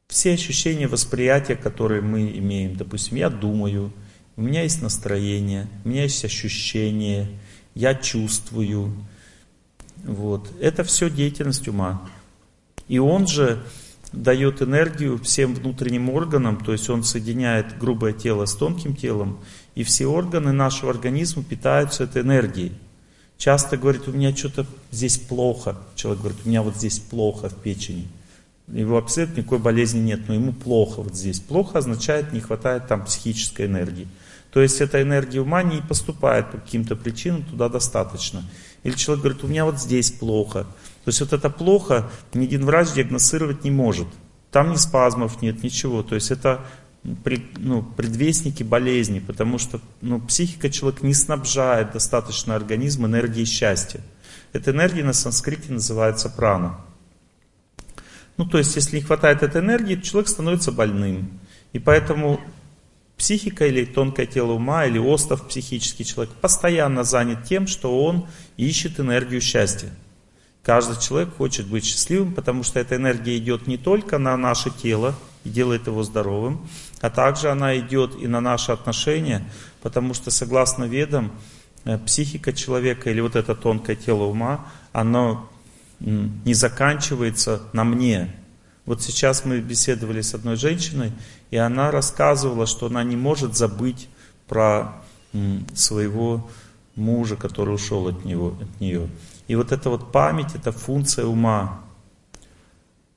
все 0.08 0.34
ощущения 0.34 0.88
восприятия, 0.88 1.54
которые 1.54 2.02
мы 2.02 2.30
имеем. 2.36 2.74
Допустим, 2.74 3.16
я 3.16 3.30
думаю, 3.30 3.92
у 4.36 4.42
меня 4.42 4.62
есть 4.62 4.82
настроение, 4.82 5.68
у 5.84 5.88
меня 5.88 6.02
есть 6.02 6.24
ощущение, 6.24 7.28
я 7.74 7.94
чувствую. 7.94 8.92
Вот. 10.02 10.50
Это 10.60 10.82
все 10.82 11.10
деятельность 11.10 11.68
ума. 11.68 12.08
И 12.88 12.98
он 12.98 13.28
же 13.28 13.62
дает 14.12 14.62
энергию 14.62 15.18
всем 15.18 15.54
внутренним 15.54 16.10
органам, 16.10 16.56
то 16.56 16.72
есть 16.72 16.90
он 16.90 17.04
соединяет 17.04 17.78
грубое 17.78 18.12
тело 18.12 18.46
с 18.46 18.54
тонким 18.54 18.96
телом, 18.96 19.38
и 19.74 19.84
все 19.84 20.06
органы 20.06 20.52
нашего 20.52 20.90
организма 20.90 21.42
питаются 21.44 22.04
этой 22.04 22.22
энергией. 22.22 22.72
Часто 23.38 23.76
говорит, 23.76 24.06
у 24.06 24.12
меня 24.12 24.36
что-то 24.36 24.66
здесь 24.90 25.16
плохо. 25.16 25.78
Человек 25.94 26.20
говорит, 26.20 26.40
у 26.44 26.48
меня 26.48 26.62
вот 26.62 26.76
здесь 26.76 26.98
плохо 26.98 27.48
в 27.48 27.54
печени. 27.54 28.06
Его 28.68 28.98
абсолютно 28.98 29.38
никакой 29.38 29.58
болезни 29.58 30.00
нет, 30.00 30.28
но 30.28 30.34
ему 30.34 30.52
плохо 30.52 31.02
вот 31.02 31.14
здесь. 31.14 31.40
Плохо 31.40 31.78
означает, 31.78 32.32
не 32.32 32.40
хватает 32.40 32.86
там 32.86 33.04
психической 33.04 33.66
энергии. 33.66 34.06
То 34.52 34.60
есть 34.60 34.80
эта 34.80 35.00
энергия 35.00 35.40
ума 35.40 35.62
не 35.62 35.80
поступает 35.80 36.50
по 36.50 36.58
каким-то 36.58 36.96
причинам 36.96 37.42
туда 37.44 37.68
достаточно. 37.68 38.44
Или 38.82 38.94
человек 38.94 39.24
говорит, 39.24 39.44
у 39.44 39.48
меня 39.48 39.64
вот 39.64 39.78
здесь 39.78 40.10
плохо. 40.10 40.66
То 41.04 41.08
есть 41.08 41.20
вот 41.20 41.32
это 41.32 41.48
плохо 41.50 42.10
ни 42.34 42.44
один 42.44 42.64
врач 42.64 42.92
диагностировать 42.92 43.64
не 43.64 43.70
может. 43.70 44.08
Там 44.50 44.72
ни 44.72 44.76
спазмов 44.76 45.40
нет, 45.42 45.62
ничего. 45.62 46.02
То 46.02 46.14
есть 46.14 46.30
это 46.30 46.60
ну, 47.56 47.82
предвестники 47.82 48.62
болезни, 48.62 49.20
потому 49.20 49.58
что 49.58 49.80
ну, 50.02 50.20
психика 50.20 50.68
человек 50.68 51.02
не 51.02 51.14
снабжает 51.14 51.92
достаточно 51.92 52.54
организм 52.54 53.06
энергией 53.06 53.46
счастья. 53.46 54.00
Эта 54.52 54.72
энергия 54.72 55.04
на 55.04 55.12
санскрите 55.12 55.72
называется 55.72 56.28
прана. 56.28 56.80
Ну, 58.36 58.46
то 58.46 58.58
есть, 58.58 58.74
если 58.76 58.96
не 58.96 59.02
хватает 59.02 59.42
этой 59.42 59.60
энергии, 59.60 59.96
человек 59.96 60.28
становится 60.28 60.72
больным. 60.72 61.40
И 61.72 61.78
поэтому 61.78 62.40
психика 63.16 63.66
или 63.66 63.84
тонкое 63.84 64.26
тело 64.26 64.52
ума, 64.52 64.86
или 64.86 64.98
остров 64.98 65.46
психический 65.46 66.04
человек 66.04 66.34
постоянно 66.34 67.04
занят 67.04 67.44
тем, 67.44 67.66
что 67.66 68.02
он 68.02 68.26
ищет 68.56 68.98
энергию 68.98 69.40
счастья. 69.40 69.90
Каждый 70.62 71.00
человек 71.00 71.36
хочет 71.36 71.66
быть 71.66 71.84
счастливым, 71.84 72.34
потому 72.34 72.62
что 72.62 72.78
эта 72.80 72.96
энергия 72.96 73.36
идет 73.38 73.66
не 73.66 73.78
только 73.78 74.18
на 74.18 74.36
наше 74.36 74.70
тело 74.70 75.14
и 75.44 75.48
делает 75.48 75.86
его 75.86 76.02
здоровым, 76.02 76.68
а 77.00 77.08
также 77.08 77.50
она 77.50 77.78
идет 77.78 78.14
и 78.20 78.26
на 78.26 78.40
наши 78.40 78.72
отношения, 78.72 79.50
потому 79.82 80.12
что 80.12 80.30
согласно 80.30 80.84
ведам, 80.84 81.32
э, 81.84 81.98
психика 81.98 82.52
человека 82.52 83.10
или 83.10 83.20
вот 83.20 83.36
это 83.36 83.54
тонкое 83.54 83.96
тело 83.96 84.24
ума, 84.24 84.66
оно 84.92 85.48
не 86.00 86.54
заканчивается 86.54 87.62
на 87.72 87.84
мне. 87.84 88.34
Вот 88.86 89.02
сейчас 89.02 89.44
мы 89.44 89.60
беседовали 89.60 90.22
с 90.22 90.34
одной 90.34 90.56
женщиной, 90.56 91.12
и 91.50 91.56
она 91.56 91.90
рассказывала, 91.90 92.66
что 92.66 92.86
она 92.86 93.04
не 93.04 93.16
может 93.16 93.56
забыть 93.56 94.08
про 94.48 95.02
своего 95.74 96.48
мужа, 96.96 97.36
который 97.36 97.74
ушел 97.74 98.08
от, 98.08 98.24
него, 98.24 98.56
от 98.60 98.80
нее. 98.80 99.08
И 99.50 99.56
вот 99.56 99.72
эта 99.72 99.90
вот 99.90 100.12
память, 100.12 100.54
это 100.54 100.70
функция 100.70 101.26
ума. 101.26 101.80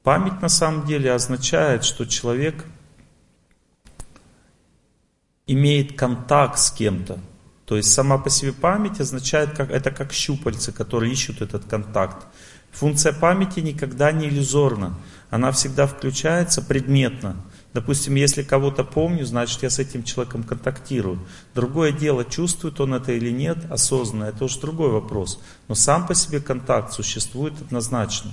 Память 0.02 0.42
на 0.42 0.50
самом 0.50 0.88
деле 0.88 1.14
означает, 1.14 1.84
что 1.84 2.06
человек 2.06 2.66
имеет 5.46 5.96
контакт 5.96 6.58
с 6.58 6.72
кем-то. 6.72 7.20
То 7.66 7.78
есть 7.78 7.94
сама 7.94 8.18
по 8.18 8.32
себе 8.32 8.52
память 8.52 9.00
означает, 9.00 9.56
как, 9.56 9.70
это 9.70 9.92
как 9.92 10.12
щупальцы, 10.12 10.72
которые 10.72 11.14
ищут 11.14 11.44
этот 11.44 11.66
контакт. 11.66 12.26
Функция 12.72 13.14
памяти 13.14 13.60
никогда 13.60 14.12
не 14.12 14.28
иллюзорна. 14.28 14.96
Она 15.30 15.52
всегда 15.52 15.86
включается 15.86 16.64
предметно. 16.64 17.36
Допустим, 17.74 18.14
если 18.16 18.44
кого-то 18.44 18.84
помню, 18.84 19.26
значит 19.26 19.64
я 19.64 19.70
с 19.72 19.80
этим 19.80 20.04
человеком 20.04 20.44
контактирую. 20.44 21.20
Другое 21.56 21.92
дело, 21.92 22.24
чувствует 22.24 22.80
он 22.80 22.94
это 22.94 23.14
или 23.14 23.32
нет, 23.32 23.58
осознанно, 23.72 24.26
это 24.26 24.46
уже 24.46 24.60
другой 24.60 24.92
вопрос. 24.92 25.40
Но 25.68 25.74
сам 25.74 26.06
по 26.06 26.14
себе 26.14 26.40
контакт 26.40 26.94
существует 26.94 27.54
однозначно. 27.60 28.32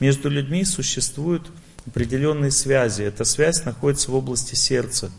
Между 0.00 0.28
людьми 0.28 0.64
существуют 0.64 1.50
определенные 1.86 2.50
связи. 2.50 3.02
Эта 3.02 3.24
связь 3.24 3.64
находится 3.64 4.10
в 4.10 4.14
области 4.16 4.56
сердца. 4.56 5.10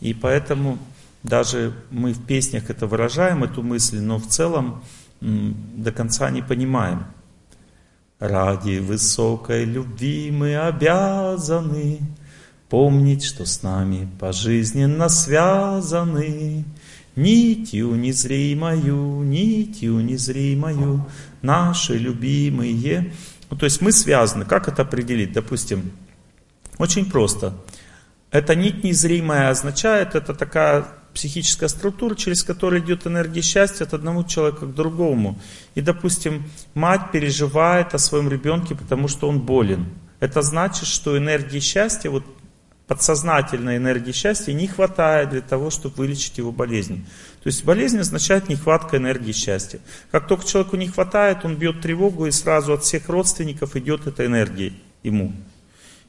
И 0.00 0.14
поэтому 0.14 0.78
даже 1.24 1.74
мы 1.90 2.12
в 2.12 2.24
песнях 2.24 2.70
это 2.70 2.86
выражаем, 2.86 3.42
эту 3.42 3.62
мысль, 3.62 3.98
но 3.98 4.18
в 4.18 4.28
целом 4.28 4.84
до 5.20 5.90
конца 5.90 6.30
не 6.30 6.42
понимаем. 6.42 7.06
Ради 8.20 8.78
высокой 8.78 9.64
любви 9.64 10.30
мы 10.30 10.56
обязаны 10.56 12.00
Помнить, 12.68 13.24
что 13.24 13.46
с 13.46 13.62
нами 13.62 14.08
пожизненно 14.18 15.08
связаны 15.08 16.64
Нитью 17.16 17.94
незримою, 17.94 19.22
нитью 19.22 20.00
незримою 20.00 21.06
Наши 21.40 21.96
любимые 21.96 23.14
ну, 23.48 23.56
То 23.56 23.64
есть 23.64 23.80
мы 23.80 23.92
связаны. 23.92 24.44
Как 24.44 24.68
это 24.68 24.82
определить? 24.82 25.32
Допустим, 25.32 25.92
очень 26.78 27.10
просто. 27.10 27.54
Эта 28.30 28.54
нить 28.54 28.84
незримая 28.84 29.50
означает, 29.50 30.14
это 30.14 30.34
такая 30.34 30.86
психическая 31.14 31.68
структура, 31.68 32.14
через 32.14 32.42
которую 32.42 32.82
идет 32.82 33.06
энергия 33.06 33.40
счастья 33.40 33.84
от 33.84 33.94
одного 33.94 34.24
человека 34.24 34.66
к 34.66 34.74
другому. 34.74 35.38
И, 35.74 35.80
допустим, 35.80 36.44
мать 36.74 37.12
переживает 37.12 37.94
о 37.94 37.98
своем 37.98 38.28
ребенке, 38.28 38.74
потому 38.74 39.08
что 39.08 39.28
он 39.28 39.40
болен. 39.40 39.86
Это 40.20 40.42
значит, 40.42 40.86
что 40.86 41.16
энергии 41.16 41.60
счастья, 41.60 42.10
вот 42.10 42.24
подсознательной 42.86 43.76
энергии 43.78 44.12
счастья 44.12 44.52
не 44.52 44.66
хватает 44.66 45.30
для 45.30 45.40
того, 45.40 45.70
чтобы 45.70 45.96
вылечить 45.96 46.38
его 46.38 46.52
болезнь. 46.52 47.04
То 47.42 47.48
есть 47.48 47.64
болезнь 47.64 47.98
означает 47.98 48.48
нехватка 48.48 48.96
энергии 48.96 49.32
счастья. 49.32 49.80
Как 50.10 50.28
только 50.28 50.46
человеку 50.46 50.76
не 50.76 50.88
хватает, 50.88 51.44
он 51.44 51.56
бьет 51.56 51.80
тревогу, 51.80 52.26
и 52.26 52.30
сразу 52.30 52.72
от 52.72 52.84
всех 52.84 53.08
родственников 53.08 53.76
идет 53.76 54.06
эта 54.06 54.26
энергия 54.26 54.72
ему. 55.02 55.32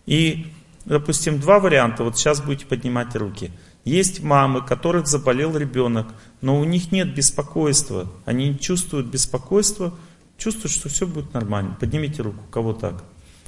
И, 0.05 0.47
допустим, 0.85 1.39
два 1.39 1.59
варианта. 1.59 2.03
Вот 2.03 2.17
сейчас 2.17 2.41
будете 2.41 2.65
поднимать 2.65 3.15
руки– 3.15 3.51
есть 3.87 4.21
мамы, 4.21 4.61
которых 4.65 5.07
заболел 5.07 5.55
ребенок, 5.55 6.07
но 6.41 6.59
у 6.59 6.65
них 6.65 6.91
нет 6.91 7.15
беспокойства. 7.15 8.11
Они 8.25 8.49
не 8.49 8.59
чувствуют 8.59 9.07
беспокойства, 9.07 9.93
чувствуют, 10.37 10.73
что 10.73 10.89
все 10.89 11.07
будет 11.07 11.33
нормально. 11.33 11.77
Поднимите 11.79 12.21
руку, 12.21 12.43
кого 12.51 12.73
так. 12.73 13.05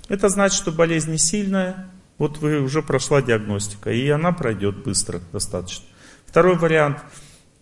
Это 0.07 0.29
значит, 0.29 0.57
что 0.57 0.71
болезнь 0.71 1.11
не 1.11 1.17
сильная, 1.17 1.89
вот 2.19 2.37
вы 2.37 2.61
уже 2.61 2.83
прошла 2.83 3.21
диагностика, 3.21 3.91
и 3.91 4.07
она 4.09 4.31
пройдет 4.31 4.83
быстро 4.83 5.21
достаточно. 5.31 5.85
Второй 6.27 6.55
вариант. 6.55 6.99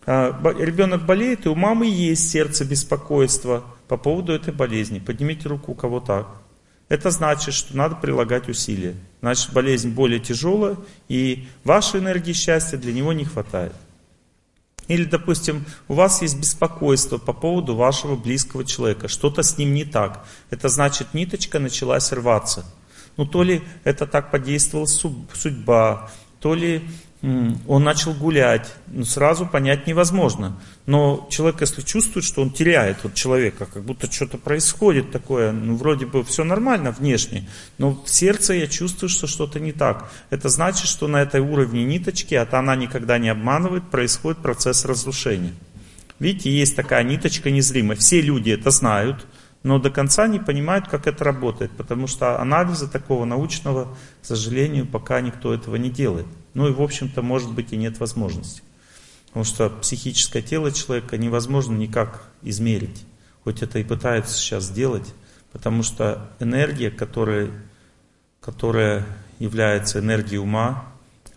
А, 0.04 0.38
ребенок 0.58 1.06
болеет, 1.06 1.46
и 1.46 1.48
у 1.48 1.54
мамы 1.54 1.86
есть 1.86 2.28
сердце 2.28 2.64
беспокойства 2.64 3.64
по 3.86 3.96
поводу 3.96 4.32
этой 4.32 4.52
болезни. 4.52 4.98
Поднимите 4.98 5.48
руку, 5.48 5.72
у 5.72 5.74
кого 5.74 6.00
так. 6.00 6.26
Это 6.88 7.10
значит, 7.10 7.54
что 7.54 7.76
надо 7.76 7.96
прилагать 7.96 8.48
усилия. 8.48 8.96
Значит, 9.20 9.52
болезнь 9.52 9.90
более 9.90 10.20
тяжелая, 10.20 10.76
и 11.08 11.46
вашей 11.64 12.00
энергии 12.00 12.32
счастья 12.32 12.78
для 12.78 12.92
него 12.92 13.12
не 13.12 13.24
хватает. 13.24 13.74
Или, 14.88 15.04
допустим, 15.04 15.66
у 15.86 15.94
вас 15.94 16.22
есть 16.22 16.38
беспокойство 16.38 17.18
по 17.18 17.34
поводу 17.34 17.76
вашего 17.76 18.16
близкого 18.16 18.64
человека, 18.64 19.06
что-то 19.06 19.42
с 19.42 19.58
ним 19.58 19.74
не 19.74 19.84
так. 19.84 20.26
Это 20.50 20.68
значит, 20.68 21.12
ниточка 21.12 21.58
началась 21.58 22.10
рваться. 22.10 22.64
Ну, 23.18 23.26
то 23.26 23.42
ли 23.42 23.62
это 23.84 24.06
так 24.06 24.30
подействовала 24.30 24.86
судьба, 24.86 26.10
то 26.40 26.54
ли 26.54 26.82
он 27.20 27.82
начал 27.82 28.14
гулять, 28.14 28.72
ну, 28.86 29.04
сразу 29.04 29.44
понять 29.44 29.88
невозможно. 29.88 30.56
Но 30.86 31.26
человек, 31.28 31.60
если 31.60 31.82
чувствует, 31.82 32.24
что 32.24 32.42
он 32.42 32.52
теряет 32.52 32.98
вот 33.02 33.14
человека, 33.14 33.66
как 33.66 33.82
будто 33.82 34.10
что-то 34.10 34.38
происходит 34.38 35.10
такое, 35.10 35.50
ну, 35.50 35.74
вроде 35.74 36.06
бы 36.06 36.22
все 36.22 36.44
нормально 36.44 36.92
внешне, 36.92 37.48
но 37.76 38.00
в 38.04 38.08
сердце 38.08 38.54
я 38.54 38.68
чувствую, 38.68 39.08
что 39.08 39.26
что-то 39.26 39.58
не 39.58 39.72
так. 39.72 40.12
Это 40.30 40.48
значит, 40.48 40.86
что 40.86 41.08
на 41.08 41.20
этой 41.20 41.40
уровне 41.40 41.82
ниточки, 41.84 42.36
а 42.36 42.46
она 42.52 42.76
никогда 42.76 43.18
не 43.18 43.30
обманывает, 43.30 43.90
происходит 43.90 44.40
процесс 44.40 44.84
разрушения. 44.84 45.54
видите, 46.20 46.56
есть 46.56 46.76
такая 46.76 47.02
ниточка 47.02 47.50
незримая. 47.50 47.96
Все 47.96 48.20
люди 48.20 48.50
это 48.50 48.70
знают, 48.70 49.26
но 49.62 49.78
до 49.78 49.90
конца 49.90 50.28
не 50.28 50.38
понимают, 50.38 50.88
как 50.88 51.06
это 51.06 51.24
работает, 51.24 51.72
потому 51.72 52.06
что 52.06 52.40
анализа 52.40 52.88
такого 52.88 53.24
научного, 53.24 53.96
к 54.22 54.26
сожалению, 54.26 54.86
пока 54.86 55.20
никто 55.20 55.52
этого 55.52 55.76
не 55.76 55.90
делает. 55.90 56.26
Ну 56.54 56.68
и, 56.68 56.72
в 56.72 56.80
общем-то, 56.80 57.22
может 57.22 57.52
быть 57.52 57.72
и 57.72 57.76
нет 57.76 57.98
возможности. 57.98 58.62
Потому 59.26 59.44
что 59.44 59.68
психическое 59.70 60.42
тело 60.42 60.72
человека 60.72 61.18
невозможно 61.18 61.76
никак 61.76 62.24
измерить. 62.42 63.04
Хоть 63.44 63.62
это 63.62 63.78
и 63.78 63.84
пытаются 63.84 64.34
сейчас 64.34 64.64
сделать, 64.64 65.14
потому 65.52 65.82
что 65.82 66.30
энергия, 66.38 66.90
которая, 66.90 67.50
которая 68.40 69.06
является 69.38 69.98
энергией 69.98 70.38
ума, 70.38 70.86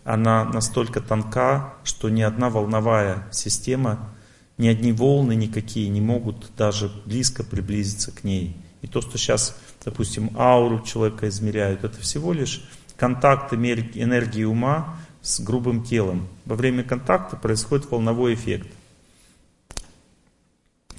она 0.04 0.44
настолько 0.44 1.00
тонка, 1.00 1.74
что 1.84 2.08
ни 2.08 2.22
одна 2.22 2.50
волновая 2.50 3.28
система, 3.30 4.10
ни 4.58 4.68
одни 4.68 4.92
волны 4.92 5.34
никакие 5.34 5.88
не 5.88 6.00
могут 6.00 6.50
даже 6.56 6.90
близко 7.04 7.42
приблизиться 7.42 8.12
к 8.12 8.24
ней. 8.24 8.56
И 8.82 8.86
то, 8.86 9.00
что 9.00 9.16
сейчас, 9.16 9.56
допустим, 9.84 10.30
ауру 10.36 10.80
человека 10.80 11.28
измеряют, 11.28 11.84
это 11.84 12.00
всего 12.00 12.32
лишь 12.32 12.62
контакт 12.96 13.52
энергии 13.52 14.44
ума 14.44 14.96
с 15.22 15.40
грубым 15.40 15.84
телом. 15.84 16.28
Во 16.44 16.56
время 16.56 16.82
контакта 16.82 17.36
происходит 17.36 17.90
волновой 17.90 18.34
эффект. 18.34 18.68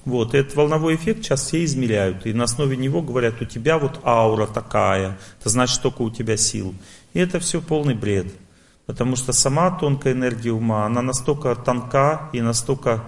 Вот, 0.06 0.34
и 0.34 0.38
этот 0.38 0.56
волновой 0.56 0.96
эффект 0.96 1.24
сейчас 1.24 1.46
все 1.46 1.64
измеряют. 1.64 2.26
И 2.26 2.34
на 2.34 2.44
основе 2.44 2.76
него 2.76 3.02
говорят, 3.02 3.42
у 3.42 3.46
тебя 3.46 3.78
вот 3.78 4.02
аура 4.04 4.48
такая, 4.48 5.18
это 5.40 5.50
значит 5.50 5.82
только 5.82 6.02
у 6.02 6.10
тебя 6.10 6.36
сил. 6.36 6.74
И 7.14 7.20
это 7.20 7.40
все 7.40 7.62
полный 7.62 7.96
бред. 7.96 8.28
Потому 8.86 9.16
что 9.16 9.32
сама 9.32 9.72
тонкая 9.72 10.14
энергия 10.14 10.52
ума, 10.52 10.86
она 10.86 11.02
настолько 11.02 11.56
тонка 11.56 12.30
и 12.34 12.42
настолько 12.42 13.06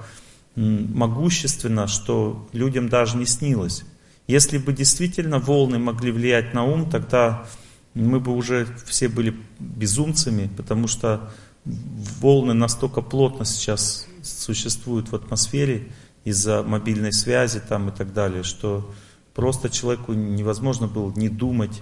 могущественна, 0.56 1.88
что 1.88 2.48
людям 2.54 2.90
даже 2.90 3.18
не 3.18 3.26
снилось. 3.26 3.84
Если 4.28 4.58
бы 4.58 4.74
действительно 4.74 5.40
волны 5.40 5.78
могли 5.78 6.12
влиять 6.12 6.54
на 6.54 6.64
ум, 6.64 6.90
тогда 6.90 7.46
мы 7.94 8.20
бы 8.20 8.34
уже 8.34 8.68
все 8.86 9.08
были 9.08 9.36
безумцами, 9.60 10.50
потому 10.58 10.88
что 10.88 11.30
волны 11.66 12.54
настолько 12.54 13.02
плотно 13.02 13.46
сейчас 13.46 14.08
существуют 14.22 15.12
в 15.12 15.16
атмосфере 15.16 15.88
из-за 16.24 16.64
мобильной 16.64 17.14
связи 17.14 17.60
там 17.60 17.90
и 17.90 17.92
так 17.92 18.14
далее, 18.14 18.44
что 18.44 18.92
просто 19.34 19.70
человеку 19.70 20.14
невозможно 20.14 20.88
было 20.88 21.12
не 21.16 21.30
думать, 21.30 21.82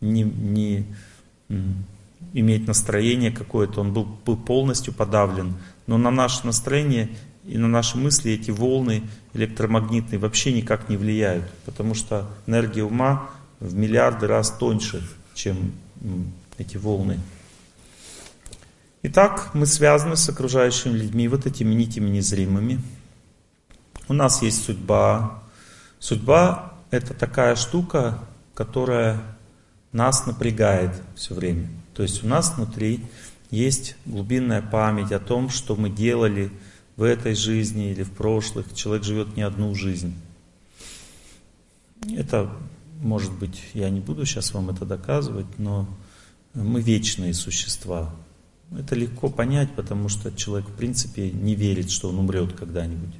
не, 0.00 0.22
не 0.22 0.86
иметь 2.32 2.66
настроение 2.66 3.30
какое-то, 3.30 3.80
он 3.80 3.92
был, 3.92 4.04
был 4.04 4.36
полностью 4.36 4.92
подавлен. 4.92 5.54
Но 5.86 5.96
на 5.98 6.10
наше 6.10 6.46
настроение 6.46 7.08
и 7.48 7.58
на 7.58 7.68
наши 7.68 7.96
мысли 7.96 8.32
эти 8.32 8.50
волны 8.50 9.02
электромагнитные 9.32 10.18
вообще 10.18 10.52
никак 10.52 10.88
не 10.88 10.96
влияют, 10.96 11.48
потому 11.64 11.94
что 11.94 12.28
энергия 12.46 12.84
ума 12.84 13.30
в 13.58 13.74
миллиарды 13.74 14.26
раз 14.26 14.50
тоньше, 14.50 15.08
чем 15.34 15.72
эти 16.58 16.76
волны. 16.76 17.18
Итак, 19.02 19.50
мы 19.54 19.64
связаны 19.66 20.16
с 20.16 20.28
окружающими 20.28 20.96
людьми, 20.96 21.28
вот 21.28 21.46
этими 21.46 21.72
нитями 21.72 22.10
незримыми. 22.10 22.80
У 24.08 24.12
нас 24.12 24.42
есть 24.42 24.64
судьба. 24.64 25.42
Судьба– 25.98 26.74
это 26.90 27.14
такая 27.14 27.56
штука, 27.56 28.18
которая 28.54 29.20
нас 29.92 30.26
напрягает 30.26 30.90
все 31.14 31.34
время. 31.34 31.68
То 31.94 32.02
есть 32.02 32.24
у 32.24 32.26
нас 32.26 32.56
внутри 32.56 33.04
есть 33.50 33.96
глубинная 34.04 34.62
память 34.62 35.12
о 35.12 35.20
том, 35.20 35.48
что 35.48 35.76
мы 35.76 35.90
делали 35.90 36.50
в 36.98 37.04
этой 37.04 37.36
жизни 37.36 37.92
или 37.92 38.02
в 38.02 38.10
прошлых. 38.10 38.74
Человек 38.74 39.04
живет 39.04 39.36
не 39.36 39.42
одну 39.42 39.72
жизнь. 39.72 40.14
Это, 42.16 42.50
может 43.00 43.32
быть, 43.32 43.62
я 43.72 43.88
не 43.88 44.00
буду 44.00 44.26
сейчас 44.26 44.52
вам 44.52 44.70
это 44.70 44.84
доказывать, 44.84 45.46
но 45.58 45.88
мы 46.54 46.82
вечные 46.82 47.34
существа. 47.34 48.12
Это 48.76 48.96
легко 48.96 49.30
понять, 49.30 49.70
потому 49.76 50.08
что 50.08 50.32
человек, 50.32 50.68
в 50.68 50.74
принципе, 50.74 51.30
не 51.30 51.54
верит, 51.54 51.92
что 51.92 52.08
он 52.08 52.18
умрет 52.18 52.54
когда-нибудь. 52.54 53.14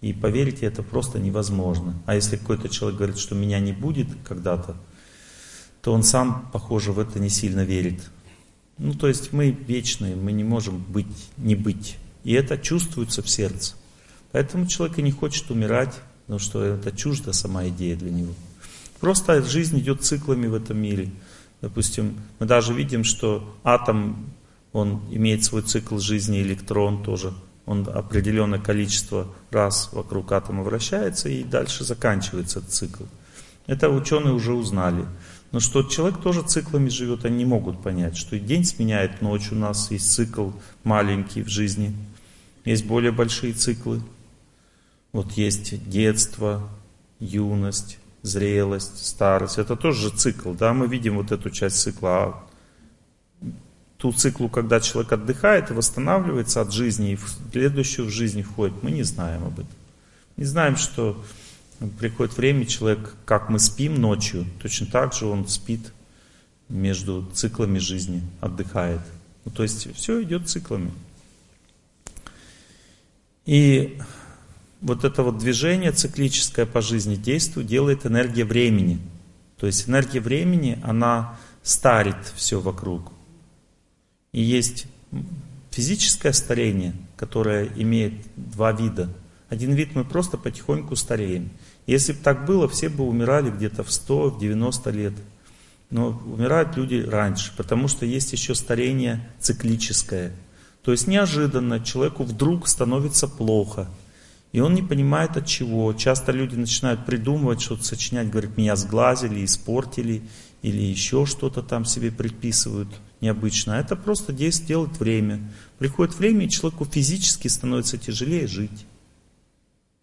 И 0.00 0.12
поверить 0.12 0.64
это 0.64 0.82
просто 0.82 1.20
невозможно. 1.20 2.02
А 2.06 2.16
если 2.16 2.36
какой-то 2.36 2.68
человек 2.68 2.98
говорит, 2.98 3.18
что 3.18 3.36
меня 3.36 3.60
не 3.60 3.72
будет 3.72 4.08
когда-то, 4.24 4.76
то 5.82 5.92
он 5.92 6.02
сам, 6.02 6.50
похоже, 6.52 6.90
в 6.90 6.98
это 6.98 7.20
не 7.20 7.28
сильно 7.28 7.64
верит. 7.64 8.10
Ну, 8.76 8.92
то 8.92 9.06
есть 9.06 9.32
мы 9.32 9.50
вечные, 9.50 10.16
мы 10.16 10.32
не 10.32 10.42
можем 10.42 10.82
быть, 10.82 11.28
не 11.36 11.54
быть. 11.54 11.96
И 12.24 12.32
это 12.32 12.58
чувствуется 12.58 13.22
в 13.22 13.28
сердце. 13.28 13.74
Поэтому 14.32 14.66
человек 14.66 14.98
и 14.98 15.02
не 15.02 15.10
хочет 15.10 15.50
умирать, 15.50 15.94
потому 16.22 16.38
что 16.38 16.62
это 16.62 16.92
чужда 16.92 17.32
сама 17.32 17.68
идея 17.68 17.96
для 17.96 18.10
него. 18.10 18.34
Просто 19.00 19.42
жизнь 19.42 19.78
идет 19.78 20.04
циклами 20.04 20.46
в 20.46 20.54
этом 20.54 20.78
мире. 20.78 21.10
Допустим, 21.60 22.20
мы 22.38 22.46
даже 22.46 22.72
видим, 22.74 23.04
что 23.04 23.54
атом, 23.64 24.32
он 24.72 25.02
имеет 25.10 25.44
свой 25.44 25.62
цикл 25.62 25.98
жизни, 25.98 26.42
электрон 26.42 27.02
тоже. 27.02 27.32
Он 27.66 27.88
определенное 27.88 28.58
количество 28.58 29.28
раз 29.50 29.90
вокруг 29.92 30.32
атома 30.32 30.62
вращается 30.62 31.28
и 31.28 31.42
дальше 31.42 31.84
заканчивается 31.84 32.60
этот 32.60 32.70
цикл. 32.70 33.04
Это 33.66 33.88
ученые 33.88 34.34
уже 34.34 34.52
узнали. 34.52 35.06
Но 35.52 35.60
что 35.60 35.82
человек 35.82 36.20
тоже 36.20 36.42
циклами 36.42 36.88
живет, 36.88 37.24
они 37.24 37.38
не 37.38 37.44
могут 37.44 37.82
понять, 37.82 38.16
что 38.16 38.36
и 38.36 38.40
день 38.40 38.64
сменяет 38.64 39.20
ночь, 39.20 39.50
у 39.50 39.56
нас 39.56 39.90
есть 39.90 40.12
цикл 40.12 40.50
маленький 40.84 41.42
в 41.42 41.48
жизни, 41.48 41.94
есть 42.64 42.84
более 42.86 43.12
большие 43.12 43.52
циклы. 43.52 44.02
Вот 45.12 45.32
есть 45.32 45.88
детство, 45.88 46.68
юность, 47.18 47.98
зрелость, 48.22 49.04
старость. 49.06 49.58
Это 49.58 49.76
тоже 49.76 50.10
же 50.10 50.16
цикл, 50.16 50.52
да, 50.52 50.72
мы 50.72 50.86
видим 50.86 51.16
вот 51.16 51.32
эту 51.32 51.50
часть 51.50 51.80
цикла. 51.80 52.10
А 52.10 52.46
ту 54.00 54.12
циклу, 54.12 54.48
когда 54.48 54.80
человек 54.80 55.12
отдыхает 55.12 55.70
и 55.70 55.74
восстанавливается 55.74 56.62
от 56.62 56.72
жизни, 56.72 57.12
и 57.12 57.16
в 57.16 57.28
следующую 57.52 58.06
в 58.06 58.10
жизни 58.10 58.42
входит, 58.42 58.82
мы 58.82 58.90
не 58.90 59.02
знаем 59.02 59.44
об 59.44 59.54
этом. 59.54 59.72
Не 60.36 60.44
знаем, 60.44 60.76
что 60.76 61.22
приходит 61.98 62.36
время, 62.36 62.64
человек, 62.64 63.14
как 63.26 63.50
мы 63.50 63.58
спим 63.58 64.00
ночью, 64.00 64.46
точно 64.62 64.86
так 64.86 65.12
же 65.12 65.26
он 65.26 65.46
спит 65.48 65.92
между 66.68 67.26
циклами 67.34 67.78
жизни, 67.78 68.22
отдыхает. 68.40 69.00
Ну, 69.44 69.50
то 69.50 69.62
есть 69.62 69.94
все 69.94 70.22
идет 70.22 70.48
циклами. 70.48 70.92
И 73.46 73.98
вот 74.80 75.04
это 75.04 75.22
вот 75.22 75.38
движение 75.38 75.92
циклическое 75.92 76.66
по 76.66 76.80
жизни 76.80 77.16
действует, 77.16 77.66
делает 77.66 78.06
энергия 78.06 78.44
времени. 78.44 78.98
То 79.58 79.66
есть 79.66 79.88
энергия 79.88 80.20
времени, 80.20 80.78
она 80.82 81.36
старит 81.62 82.16
все 82.34 82.60
вокруг. 82.60 83.12
И 84.32 84.40
есть 84.40 84.86
физическое 85.70 86.32
старение, 86.32 86.94
которое 87.16 87.68
имеет 87.76 88.14
два 88.36 88.72
вида. 88.72 89.10
Один 89.48 89.72
вид 89.74 89.94
мы 89.94 90.04
просто 90.04 90.38
потихоньку 90.38 90.96
стареем. 90.96 91.50
Если 91.86 92.12
бы 92.12 92.20
так 92.22 92.46
было, 92.46 92.68
все 92.68 92.88
бы 92.88 93.04
умирали 93.04 93.50
где-то 93.50 93.82
в 93.82 93.92
100, 93.92 94.30
в 94.30 94.40
90 94.40 94.90
лет. 94.90 95.14
Но 95.90 96.10
умирают 96.10 96.76
люди 96.76 97.04
раньше, 97.04 97.52
потому 97.56 97.88
что 97.88 98.06
есть 98.06 98.32
еще 98.32 98.54
старение 98.54 99.28
циклическое. 99.40 100.32
То 100.82 100.92
есть 100.92 101.06
неожиданно 101.06 101.80
человеку 101.80 102.24
вдруг 102.24 102.68
становится 102.68 103.28
плохо. 103.28 103.88
И 104.52 104.60
он 104.60 104.74
не 104.74 104.82
понимает 104.82 105.36
от 105.36 105.46
чего. 105.46 105.92
Часто 105.92 106.32
люди 106.32 106.56
начинают 106.56 107.06
придумывать, 107.06 107.60
что-то 107.60 107.84
сочинять, 107.84 108.30
говорят, 108.30 108.56
меня 108.56 108.74
сглазили, 108.76 109.44
испортили, 109.44 110.22
или 110.62 110.82
еще 110.82 111.24
что-то 111.24 111.62
там 111.62 111.84
себе 111.84 112.10
предписывают 112.10 112.88
необычно. 113.20 113.76
А 113.76 113.80
это 113.80 113.96
просто 113.96 114.32
делает 114.32 114.98
время. 114.98 115.40
Приходит 115.78 116.16
время, 116.16 116.46
и 116.46 116.50
человеку 116.50 116.84
физически 116.84 117.48
становится 117.48 117.96
тяжелее 117.96 118.46
жить. 118.46 118.86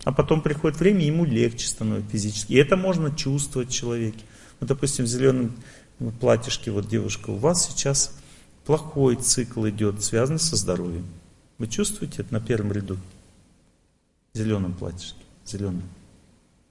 А 0.04 0.12
потом 0.14 0.42
приходит 0.42 0.80
время, 0.80 1.06
ему 1.06 1.26
легче 1.26 1.68
становится 1.68 2.12
физически. 2.12 2.54
И 2.54 2.58
это 2.58 2.78
можно 2.78 3.14
чувствовать 3.16 3.70
в 3.70 3.74
человеке. 3.74 4.24
Вот, 4.60 4.70
допустим, 4.70 5.06
в 5.06 5.08
зеленом 5.08 5.56
платьишке, 6.20 6.72
вот 6.72 6.88
девушка, 6.88 7.32
у 7.32 7.36
вас 7.36 7.68
сейчас 7.68 8.16
плохой 8.68 9.16
цикл 9.16 9.66
идет, 9.70 10.04
связанный 10.04 10.40
со 10.40 10.58
здоровьем. 10.58 11.06
Вы 11.58 11.68
чувствуете 11.68 12.22
это 12.22 12.34
на 12.34 12.42
первом 12.42 12.74
ряду? 12.74 12.98
В 14.34 14.38
зеленом 14.38 14.74
платьишке, 14.74 15.16
зеленом. 15.46 15.84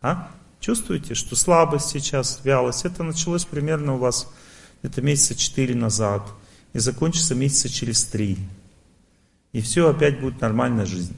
А? 0.03 0.31
Чувствуете, 0.61 1.15
что 1.15 1.37
слабость 1.37 1.89
сейчас, 1.89 2.43
вялость, 2.45 2.85
это 2.85 3.03
началось 3.03 3.47
примерно 3.47 3.95
у 3.95 3.99
вас 3.99 4.31
где-то 4.83 5.01
месяца 5.01 5.35
четыре 5.35 5.75
назад 5.75 6.23
и 6.75 6.79
закончится 6.79 7.35
месяца 7.35 7.71
через 7.71 8.05
три. 8.05 8.37
И 9.53 9.63
все, 9.63 9.89
опять 9.89 10.21
будет 10.21 10.39
нормальная 10.43 10.85
жизнь. 10.85 11.17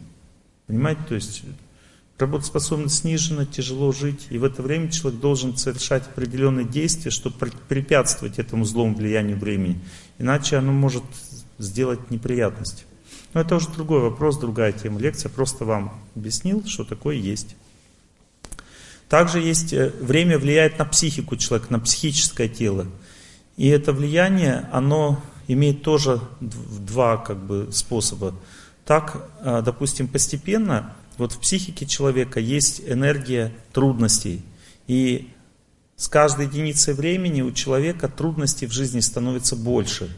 Понимаете, 0.68 1.02
то 1.08 1.16
есть 1.16 1.42
работоспособность 2.18 2.98
снижена, 2.98 3.46
тяжело 3.46 3.92
жить, 3.92 4.26
и 4.30 4.38
в 4.38 4.44
это 4.44 4.62
время 4.62 4.90
человек 4.90 5.20
должен 5.20 5.56
совершать 5.56 6.02
определенные 6.06 6.66
действия, 6.66 7.10
чтобы 7.10 7.36
препятствовать 7.68 8.38
этому 8.38 8.64
злому 8.64 8.94
влиянию 8.94 9.38
времени. 9.38 9.80
Иначе 10.18 10.56
оно 10.56 10.72
может 10.72 11.04
сделать 11.58 12.10
неприятности. 12.10 12.84
Но 13.34 13.40
это 13.40 13.56
уже 13.56 13.68
другой 13.68 14.00
вопрос, 14.00 14.38
другая 14.38 14.72
тема. 14.72 14.98
Лекция 14.98 15.28
просто 15.28 15.64
вам 15.64 16.00
объяснил, 16.16 16.64
что 16.66 16.84
такое 16.84 17.16
есть. 17.16 17.56
Также 19.08 19.40
есть 19.40 19.72
э, 19.72 19.92
время 20.00 20.38
влияет 20.38 20.78
на 20.78 20.84
психику 20.84 21.36
человека, 21.36 21.72
на 21.72 21.80
психическое 21.80 22.48
тело. 22.48 22.86
И 23.56 23.68
это 23.68 23.92
влияние, 23.92 24.68
оно 24.72 25.22
имеет 25.46 25.82
тоже 25.82 26.20
два 26.40 27.16
как 27.16 27.38
бы, 27.38 27.68
способа. 27.72 28.34
Так, 28.84 29.30
э, 29.40 29.62
допустим, 29.64 30.08
постепенно 30.08 30.94
вот 31.18 31.32
в 31.32 31.40
психике 31.40 31.84
человека 31.84 32.40
есть 32.40 32.80
энергия 32.86 33.52
трудностей. 33.72 34.42
И 34.86 35.28
с 35.96 36.08
каждой 36.08 36.46
единицей 36.46 36.94
времени 36.94 37.42
у 37.42 37.52
человека 37.52 38.08
трудностей 38.08 38.66
в 38.66 38.72
жизни 38.72 39.00
становится 39.00 39.56
больше. 39.56 40.08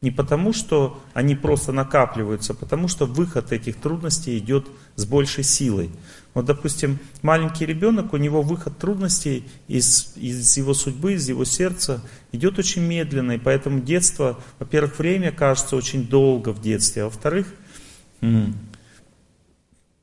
Не 0.00 0.12
потому, 0.12 0.52
что 0.52 1.02
они 1.12 1.34
просто 1.34 1.72
накапливаются, 1.72 2.52
а 2.52 2.56
потому 2.56 2.86
что 2.86 3.06
выход 3.06 3.50
этих 3.50 3.76
трудностей 3.76 4.38
идет 4.38 4.68
с 4.94 5.04
большей 5.04 5.42
силой. 5.42 5.90
Вот, 6.34 6.44
допустим, 6.44 7.00
маленький 7.22 7.66
ребенок, 7.66 8.12
у 8.12 8.16
него 8.16 8.42
выход 8.42 8.78
трудностей 8.78 9.44
из, 9.66 10.12
из 10.14 10.56
его 10.56 10.72
судьбы, 10.72 11.14
из 11.14 11.28
его 11.28 11.44
сердца 11.44 12.00
идет 12.30 12.60
очень 12.60 12.82
медленно, 12.82 13.32
и 13.32 13.38
поэтому 13.38 13.80
детство, 13.80 14.38
во-первых, 14.60 15.00
время 15.00 15.32
кажется 15.32 15.74
очень 15.74 16.06
долго 16.06 16.50
в 16.50 16.60
детстве, 16.60 17.02
а 17.02 17.06
во-вторых, 17.06 17.52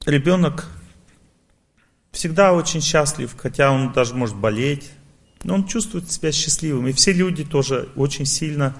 ребенок 0.06 0.68
всегда 2.12 2.54
очень 2.54 2.82
счастлив, 2.82 3.36
хотя 3.38 3.72
он 3.72 3.92
даже 3.92 4.16
может 4.16 4.36
болеть, 4.36 4.92
но 5.44 5.56
он 5.56 5.68
чувствует 5.68 6.12
себя 6.12 6.32
счастливым. 6.32 6.88
И 6.88 6.94
все 6.94 7.12
люди 7.12 7.44
тоже 7.44 7.90
очень 7.96 8.26
сильно 8.26 8.76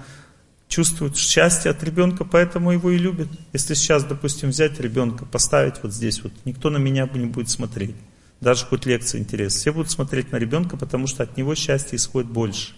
чувствуют 0.68 1.16
счастье 1.16 1.70
от 1.70 1.82
ребенка, 1.82 2.24
поэтому 2.24 2.72
его 2.72 2.90
и 2.90 2.98
любят. 2.98 3.28
Если 3.52 3.74
сейчас, 3.74 4.04
допустим, 4.04 4.50
взять 4.50 4.80
ребенка, 4.80 5.24
поставить 5.24 5.82
вот 5.82 5.92
здесь 5.92 6.22
вот, 6.22 6.32
никто 6.44 6.70
на 6.70 6.78
меня 6.78 7.08
не 7.14 7.26
будет 7.26 7.50
смотреть. 7.50 7.94
Даже 8.40 8.66
хоть 8.66 8.84
лекция 8.84 9.20
интересна. 9.20 9.58
Все 9.58 9.72
будут 9.72 9.90
смотреть 9.90 10.32
на 10.32 10.36
ребенка, 10.36 10.76
потому 10.76 11.06
что 11.06 11.22
от 11.22 11.36
него 11.36 11.54
счастье 11.54 11.96
исходит 11.96 12.30
больше. 12.30 12.74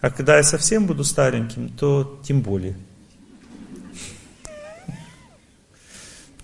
А 0.00 0.10
когда 0.10 0.36
я 0.36 0.42
совсем 0.42 0.86
буду 0.86 1.04
стареньким, 1.04 1.70
то 1.70 2.20
тем 2.22 2.42
более. 2.42 2.76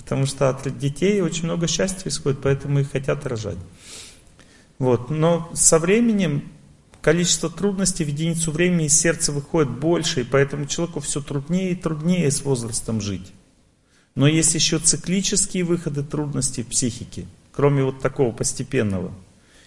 Потому 0.06 0.24
что 0.26 0.48
от 0.48 0.78
детей 0.78 1.20
очень 1.20 1.46
много 1.46 1.66
счастья 1.66 2.08
исходит, 2.08 2.38
поэтому 2.40 2.78
их 2.78 2.92
хотят 2.92 3.26
рожать. 3.26 3.58
Вот. 4.78 5.10
Но 5.10 5.50
со 5.52 5.80
временем 5.80 6.44
количество 7.02 7.50
трудностей 7.50 8.04
в 8.04 8.08
единицу 8.08 8.52
времени 8.52 8.86
из 8.86 8.96
сердца 8.96 9.32
выходит 9.32 9.68
больше, 9.68 10.20
и 10.20 10.24
поэтому 10.24 10.66
человеку 10.66 11.00
все 11.00 11.20
труднее 11.20 11.72
и 11.72 11.74
труднее 11.74 12.30
с 12.30 12.42
возрастом 12.44 13.00
жить. 13.00 13.32
Но 14.14 14.28
есть 14.28 14.54
еще 14.54 14.78
циклические 14.78 15.64
выходы 15.64 16.04
трудностей 16.04 16.62
в 16.62 16.68
психике, 16.68 17.26
кроме 17.50 17.82
вот 17.82 17.98
такого 17.98 18.30
постепенного. 18.30 19.12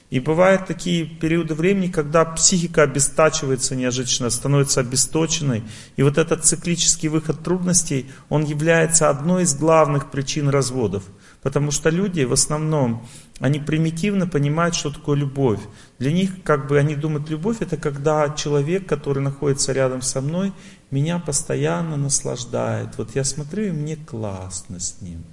И 0.10 0.20
бывают 0.20 0.66
такие 0.66 1.06
периоды 1.06 1.54
времени, 1.54 1.92
когда 1.92 2.26
психика 2.26 2.82
обестачивается 2.82 3.76
неожиданно, 3.76 4.32
становится 4.32 4.80
обесточенной. 4.80 5.64
И 5.98 6.04
вот 6.04 6.18
этот 6.18 6.46
циклический 6.46 7.10
выход 7.10 7.44
трудностей, 7.44 8.08
он 8.28 8.44
является 8.44 9.10
одной 9.10 9.44
из 9.44 9.54
главных 9.54 10.10
причин 10.10 10.50
разводов. 10.50 11.04
Потому 11.44 11.70
что 11.70 11.92
люди 11.92 12.24
в 12.24 12.34
основном, 12.34 13.08
они 13.40 13.60
примитивно 13.60 14.26
понимают, 14.26 14.74
что 14.74 14.90
такое 14.90 15.16
любовь. 15.16 15.62
Для 16.00 16.12
них, 16.12 16.42
как 16.44 16.68
бы 16.68 16.80
они 16.80 16.96
думают, 16.96 17.30
любовь 17.30 17.58
это 17.62 17.78
когда 17.78 18.30
человек, 18.30 18.88
который 18.88 19.22
находится 19.22 19.74
рядом 19.74 20.02
со 20.02 20.22
мной, 20.22 20.54
меня 20.90 21.20
постоянно 21.20 21.98
наслаждает. 21.98 22.98
Вот 22.98 23.16
я 23.16 23.24
смотрю, 23.24 23.66
и 23.66 23.72
мне 23.72 23.96
классно 23.96 24.80
с 24.80 25.02
ним. 25.02 25.24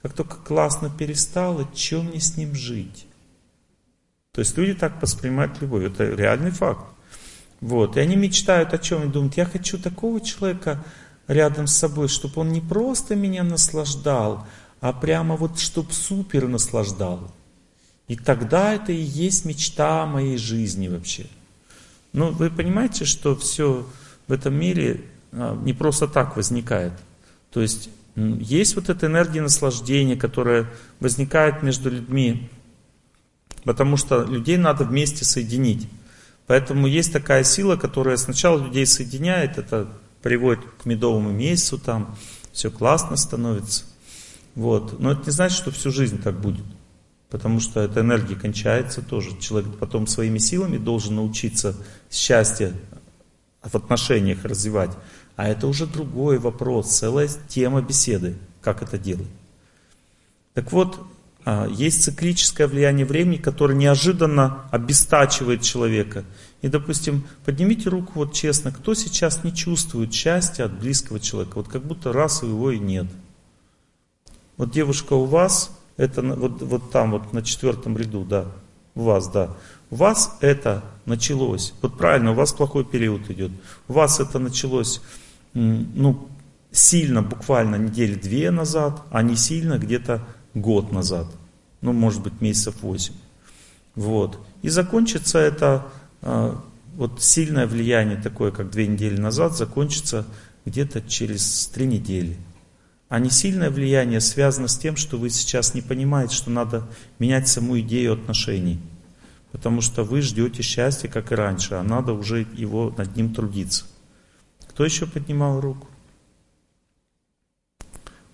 Как 0.00 0.14
только 0.14 0.36
классно 0.36 0.90
перестало, 0.90 1.68
чем 1.74 2.06
мне 2.06 2.18
с 2.18 2.38
ним 2.38 2.54
жить? 2.54 3.06
То 4.32 4.40
есть 4.40 4.56
люди 4.56 4.74
так 4.74 5.00
воспринимают 5.02 5.60
любовь. 5.60 5.84
Это 5.84 6.04
реальный 6.04 6.50
факт. 6.50 6.86
Вот. 7.60 7.96
И 7.96 8.00
они 8.00 8.16
мечтают 8.16 8.72
о 8.72 8.78
чем? 8.78 9.04
И 9.04 9.12
думают, 9.12 9.36
я 9.36 9.44
хочу 9.44 9.78
такого 9.78 10.20
человека 10.20 10.82
рядом 11.28 11.66
с 11.66 11.76
собой, 11.76 12.08
чтобы 12.08 12.40
он 12.40 12.48
не 12.48 12.60
просто 12.60 13.14
меня 13.14 13.44
наслаждал, 13.44 14.46
а 14.80 14.92
прямо 14.92 15.36
вот 15.36 15.58
чтоб 15.58 15.92
супер 15.92 16.48
наслаждал. 16.48 17.30
И 18.08 18.16
тогда 18.16 18.74
это 18.74 18.90
и 18.92 19.00
есть 19.00 19.44
мечта 19.44 20.06
моей 20.06 20.38
жизни 20.38 20.88
вообще. 20.88 21.26
Но 22.12 22.30
ну, 22.30 22.36
вы 22.36 22.50
понимаете, 22.50 23.04
что 23.04 23.36
все 23.36 23.86
в 24.28 24.32
этом 24.32 24.54
мире 24.54 25.02
а, 25.32 25.56
не 25.62 25.72
просто 25.72 26.08
так 26.08 26.36
возникает. 26.36 26.92
То 27.50 27.60
есть 27.60 27.90
есть 28.16 28.76
вот 28.76 28.88
эта 28.88 29.06
энергия 29.06 29.40
наслаждения, 29.40 30.16
которая 30.16 30.66
возникает 31.00 31.62
между 31.62 31.90
людьми, 31.90 32.50
потому 33.64 33.96
что 33.96 34.22
людей 34.22 34.56
надо 34.56 34.84
вместе 34.84 35.24
соединить. 35.24 35.88
Поэтому 36.46 36.86
есть 36.86 37.12
такая 37.12 37.44
сила, 37.44 37.76
которая 37.76 38.16
сначала 38.16 38.62
людей 38.62 38.86
соединяет, 38.86 39.58
это 39.58 39.88
приводит 40.22 40.64
к 40.82 40.86
медовому 40.86 41.30
месяцу, 41.30 41.78
там 41.78 42.16
все 42.52 42.70
классно 42.70 43.16
становится. 43.16 43.84
Вот. 44.54 44.98
Но 45.00 45.12
это 45.12 45.26
не 45.26 45.32
значит, 45.32 45.56
что 45.56 45.70
всю 45.70 45.90
жизнь 45.90 46.20
так 46.20 46.38
будет. 46.40 46.64
Потому 47.30 47.60
что 47.60 47.80
эта 47.80 48.00
энергия 48.00 48.36
кончается 48.36 49.00
тоже. 49.00 49.38
Человек 49.40 49.78
потом 49.78 50.06
своими 50.06 50.38
силами 50.38 50.76
должен 50.76 51.16
научиться 51.16 51.74
счастье 52.10 52.74
в 53.62 53.74
отношениях 53.74 54.44
развивать. 54.44 54.90
А 55.36 55.48
это 55.48 55.66
уже 55.66 55.86
другой 55.86 56.38
вопрос, 56.38 56.90
целая 56.90 57.28
тема 57.48 57.80
беседы, 57.80 58.36
как 58.60 58.82
это 58.82 58.98
делать. 58.98 59.28
Так 60.52 60.70
вот, 60.72 61.00
есть 61.70 62.04
циклическое 62.04 62.66
влияние 62.66 63.04
времени, 63.04 63.36
которое 63.36 63.74
неожиданно 63.74 64.64
обестачивает 64.70 65.62
человека. 65.62 66.24
И, 66.60 66.68
допустим, 66.68 67.24
поднимите 67.44 67.88
руку 67.88 68.12
вот 68.14 68.32
честно, 68.32 68.70
кто 68.70 68.94
сейчас 68.94 69.42
не 69.42 69.52
чувствует 69.54 70.12
счастья 70.12 70.64
от 70.64 70.78
близкого 70.78 71.18
человека, 71.18 71.56
вот 71.56 71.68
как 71.68 71.84
будто 71.84 72.12
раз 72.12 72.42
его 72.42 72.70
и 72.70 72.78
нет– 72.78 73.06
вот 74.56 74.70
девушка 74.70 75.14
у 75.14 75.24
вас, 75.24 75.76
это 75.96 76.22
вот, 76.22 76.62
вот 76.62 76.90
там 76.90 77.12
вот 77.12 77.32
на 77.32 77.42
четвертом 77.42 77.96
ряду, 77.96 78.24
да, 78.24 78.46
у 78.94 79.02
вас, 79.02 79.28
да. 79.28 79.56
У 79.90 79.96
вас 79.96 80.36
это 80.40 80.84
началось, 81.04 81.74
вот 81.82 81.98
правильно, 81.98 82.32
у 82.32 82.34
вас 82.34 82.52
плохой 82.52 82.84
период 82.84 83.28
идет. 83.30 83.50
У 83.88 83.92
вас 83.94 84.20
это 84.20 84.38
началось, 84.38 85.02
ну, 85.52 86.28
сильно, 86.70 87.22
буквально 87.22 87.76
недели 87.76 88.14
две 88.14 88.50
назад, 88.50 89.02
а 89.10 89.22
не 89.22 89.36
сильно 89.36 89.78
где-то 89.78 90.22
год 90.54 90.92
назад. 90.92 91.26
Ну, 91.80 91.92
может 91.92 92.22
быть, 92.22 92.40
месяцев 92.40 92.76
восемь. 92.82 93.14
Вот. 93.94 94.38
И 94.62 94.68
закончится 94.68 95.38
это, 95.38 95.86
а, 96.22 96.62
вот 96.94 97.22
сильное 97.22 97.66
влияние 97.66 98.20
такое, 98.20 98.50
как 98.50 98.70
две 98.70 98.86
недели 98.86 99.18
назад, 99.18 99.56
закончится 99.56 100.26
где-то 100.64 101.02
через 101.02 101.66
три 101.66 101.86
недели 101.86 102.36
а 103.12 103.18
не 103.18 103.28
сильное 103.28 103.68
влияние 103.68 104.22
связано 104.22 104.68
с 104.68 104.78
тем, 104.78 104.96
что 104.96 105.18
вы 105.18 105.28
сейчас 105.28 105.74
не 105.74 105.82
понимаете, 105.82 106.34
что 106.34 106.48
надо 106.48 106.88
менять 107.18 107.46
саму 107.46 107.78
идею 107.80 108.14
отношений. 108.14 108.80
Потому 109.50 109.82
что 109.82 110.02
вы 110.02 110.22
ждете 110.22 110.62
счастья, 110.62 111.08
как 111.08 111.30
и 111.30 111.34
раньше, 111.34 111.74
а 111.74 111.82
надо 111.82 112.14
уже 112.14 112.46
его 112.54 112.94
над 112.96 113.14
ним 113.14 113.34
трудиться. 113.34 113.84
Кто 114.66 114.86
еще 114.86 115.06
поднимал 115.06 115.60
руку? 115.60 115.88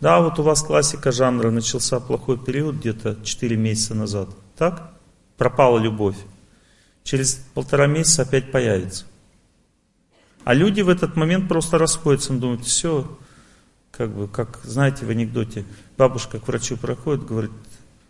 Да, 0.00 0.20
вот 0.20 0.38
у 0.38 0.42
вас 0.42 0.62
классика 0.62 1.10
жанра, 1.10 1.50
начался 1.50 1.98
плохой 1.98 2.38
период 2.38 2.76
где-то 2.76 3.16
4 3.22 3.56
месяца 3.56 3.94
назад. 3.94 4.28
Так? 4.56 4.92
Пропала 5.36 5.78
любовь. 5.78 6.16
Через 7.02 7.34
полтора 7.54 7.86
месяца 7.86 8.22
опять 8.22 8.52
появится. 8.52 9.06
А 10.44 10.54
люди 10.54 10.82
в 10.82 10.88
этот 10.88 11.16
момент 11.16 11.48
просто 11.48 11.78
расходятся, 11.78 12.32
думают, 12.32 12.64
все, 12.64 13.18
как 13.90 14.10
бы, 14.10 14.28
как, 14.28 14.60
знаете, 14.62 15.04
в 15.04 15.10
анекдоте, 15.10 15.64
бабушка 15.96 16.38
к 16.38 16.46
врачу 16.46 16.76
проходит, 16.76 17.26
говорит, 17.26 17.50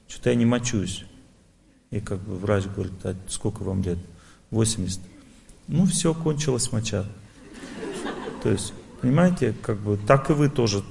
что-то 0.09 0.31
я 0.31 0.37
не 0.37 0.45
мочусь. 0.45 1.05
И 1.91 2.01
как 2.01 2.21
бы 2.21 2.37
врач 2.37 2.65
говорит, 2.67 2.93
а 3.05 3.17
сколько 3.29 3.63
вам 3.63 3.83
лет? 3.83 3.99
80. 4.51 5.01
Ну, 5.69 5.87
все, 5.87 6.13
кончилась 6.13 6.71
моча. 6.71 7.07
То 8.43 8.51
есть, 8.51 8.73
понимаете, 9.01 9.55
как 9.63 9.79
бы, 9.79 9.97
так 9.97 10.31
и 10.31 10.35
вы 10.35 10.51
тоже. 10.51 10.83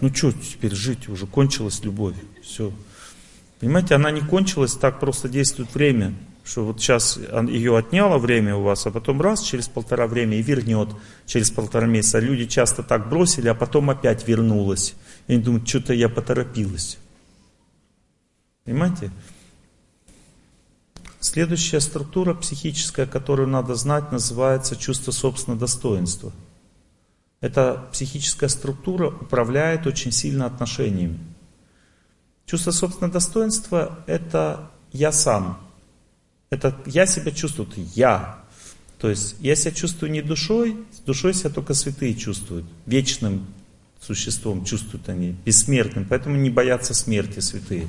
Ну, 0.00 0.14
что 0.14 0.32
теперь 0.32 0.74
жить 0.74 1.08
уже, 1.08 1.26
кончилась 1.26 1.82
любовь, 1.84 2.16
все. 2.42 2.72
Понимаете, 3.60 3.94
она 3.94 4.10
не 4.10 4.20
кончилась, 4.20 4.74
так 4.74 5.00
просто 5.00 5.28
действует 5.28 5.74
время 5.74 6.14
что 6.48 6.64
вот 6.64 6.80
сейчас 6.80 7.18
ее 7.48 7.76
отняло 7.76 8.16
время 8.16 8.56
у 8.56 8.62
вас, 8.62 8.86
а 8.86 8.90
потом 8.90 9.20
раз 9.20 9.42
через 9.42 9.68
полтора 9.68 10.06
время 10.06 10.38
и 10.38 10.42
вернет 10.42 10.88
через 11.26 11.50
полтора 11.50 11.86
месяца. 11.86 12.20
Люди 12.20 12.46
часто 12.46 12.82
так 12.82 13.10
бросили, 13.10 13.48
а 13.48 13.54
потом 13.54 13.90
опять 13.90 14.26
вернулось. 14.26 14.94
И 15.26 15.34
они 15.34 15.42
думают, 15.42 15.68
что-то 15.68 15.92
я 15.92 16.08
поторопилась. 16.08 16.96
Понимаете? 18.64 19.10
Следующая 21.20 21.80
структура 21.80 22.32
психическая, 22.32 23.06
которую 23.06 23.48
надо 23.48 23.74
знать, 23.74 24.10
называется 24.10 24.74
чувство 24.74 25.10
собственного 25.10 25.60
достоинства. 25.60 26.32
Эта 27.40 27.86
психическая 27.92 28.48
структура 28.48 29.08
управляет 29.08 29.86
очень 29.86 30.10
сильно 30.10 30.46
отношениями. 30.46 31.18
Чувство 32.46 32.70
собственного 32.72 33.12
достоинства– 33.12 34.00
это 34.06 34.70
я 34.92 35.12
сам. 35.12 35.58
Это 36.50 36.76
я 36.86 37.06
себя 37.06 37.30
чувствую, 37.30 37.68
это 37.68 37.80
я. 37.94 38.38
То 38.98 39.08
есть 39.10 39.36
я 39.38 39.54
себя 39.54 39.70
чувствую 39.70 40.10
не 40.10 40.22
душой, 40.22 40.76
с 40.92 41.00
душой 41.00 41.34
себя 41.34 41.50
только 41.50 41.74
святые 41.74 42.14
чувствуют. 42.14 42.64
Вечным 42.86 43.46
существом 44.00 44.64
чувствуют 44.64 45.08
они, 45.08 45.36
бессмертным, 45.44 46.06
поэтому 46.08 46.36
не 46.36 46.50
боятся 46.50 46.94
смерти 46.94 47.40
святые. 47.40 47.86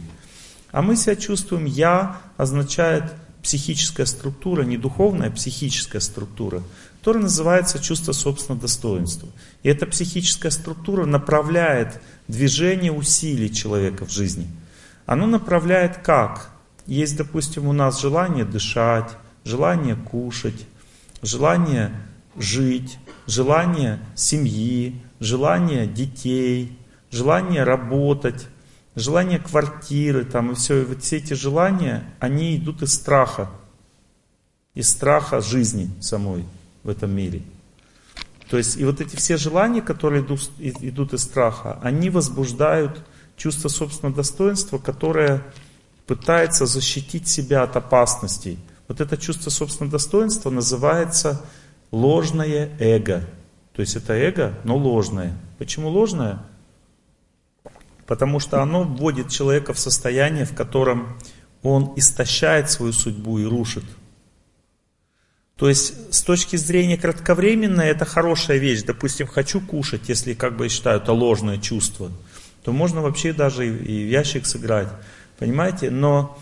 А 0.72 0.82
мы 0.82 0.95
себя 0.95 1.16
чувствуем 1.16 1.66
«я» 1.66 2.22
означает 2.38 3.06
психическая 3.41 4.06
структура, 4.06 4.64
не 4.64 4.78
духовная, 4.78 5.30
а 5.30 5.32
психическая 5.32 6.02
структура, 6.02 6.62
которая 7.00 7.24
называется 7.24 7.80
чувство 7.80 8.12
собственного 8.12 8.64
достоинства. 8.64 9.30
И 9.64 9.70
эта 9.70 9.86
психическая 9.86 10.52
структура 10.52 11.06
направляет 11.06 12.02
движение 12.28 12.91
усилий 12.91 13.52
человека 13.52 14.06
в 14.06 14.12
жизни. 14.12 14.47
Оно 15.06 15.26
направляет 15.26 16.00
как? 16.00 16.50
Есть, 16.86 17.16
допустим, 17.16 17.68
у 17.68 17.74
нас 17.74 18.02
желание 18.02 18.43
дышать, 18.43 19.12
желание 19.45 19.95
кушать, 19.95 20.66
желание 21.22 21.95
жить, 22.36 22.97
желание 23.28 24.00
семьи, 24.16 25.02
желание 25.22 25.88
детей, 25.88 26.78
желание 27.12 27.64
работать, 27.64 28.47
желание 28.95 29.39
квартиры, 29.39 30.26
там 30.26 30.52
и 30.52 30.56
все, 30.56 30.82
и 30.82 30.86
вот 30.86 31.02
все 31.02 31.18
эти 31.18 31.34
желания, 31.34 32.04
они 32.20 32.58
идут 32.58 32.82
из 32.82 32.93
страха, 32.93 33.50
из 34.74 34.89
страха 34.89 35.39
жизни 35.39 35.89
самой 36.02 36.43
в 36.84 36.89
этом 36.89 37.11
мире. 37.11 37.41
То 38.49 38.57
есть 38.57 38.77
и 38.77 38.86
вот 38.86 38.99
эти 38.99 39.15
все 39.15 39.38
желания, 39.38 39.82
которые 39.82 40.23
идут, 40.23 40.49
идут 40.57 41.13
из 41.13 41.23
страха, 41.23 41.80
они 41.84 42.09
возбуждают 42.09 43.01
чувство 43.38 43.69
собственного 43.69 44.15
достоинства, 44.15 44.80
которое 44.80 45.43
пытается 46.07 46.65
защитить 46.65 47.27
себя 47.27 47.63
от 47.63 47.75
опасностей. 47.75 48.57
Вот 48.88 49.01
это 49.01 49.17
чувство 49.17 49.51
собственного 49.51 49.91
достоинства 49.91 50.49
называется 50.49 51.45
ложное 51.91 52.75
эго. 52.80 53.23
То 53.73 53.82
есть 53.82 53.95
это 53.95 54.13
эго, 54.13 54.57
но 54.63 54.75
ложное. 54.75 55.38
Почему 55.59 55.89
ложное? 55.89 56.43
Потому 58.07 58.39
что 58.39 58.63
оно 58.63 58.84
вводит 58.84 59.30
человека 59.30 59.73
в 59.73 59.80
состояние, 59.80 60.45
в 60.45 60.55
котором 60.55 61.19
он 61.61 61.93
истощает 61.95 62.71
свою 62.71 62.91
судьбу 62.91 63.38
и 63.38 63.45
рушит. 63.45 63.84
То 65.60 65.68
есть 65.68 66.16
с 66.16 66.24
точки 66.24 66.55
зрения 66.55 66.95
кратковременной 66.95 67.88
это 67.88 68.05
хорошая 68.05 68.57
вещь. 68.60 68.84
Допустим, 68.84 69.28
хочу 69.28 69.60
кушать, 69.60 70.07
если 70.07 70.34
как 70.34 70.55
бы 70.55 70.70
считаю 70.70 71.01
это 71.01 71.12
ложное 71.12 71.57
чувство, 71.57 72.10
то 72.64 72.72
можно 72.72 73.01
вообще 73.01 73.34
даже 73.34 73.68
и 73.68 74.07
в 74.07 74.10
ящик 74.10 74.45
сыграть. 74.45 74.88
Понимаете? 75.38 75.91
Но 75.91 76.39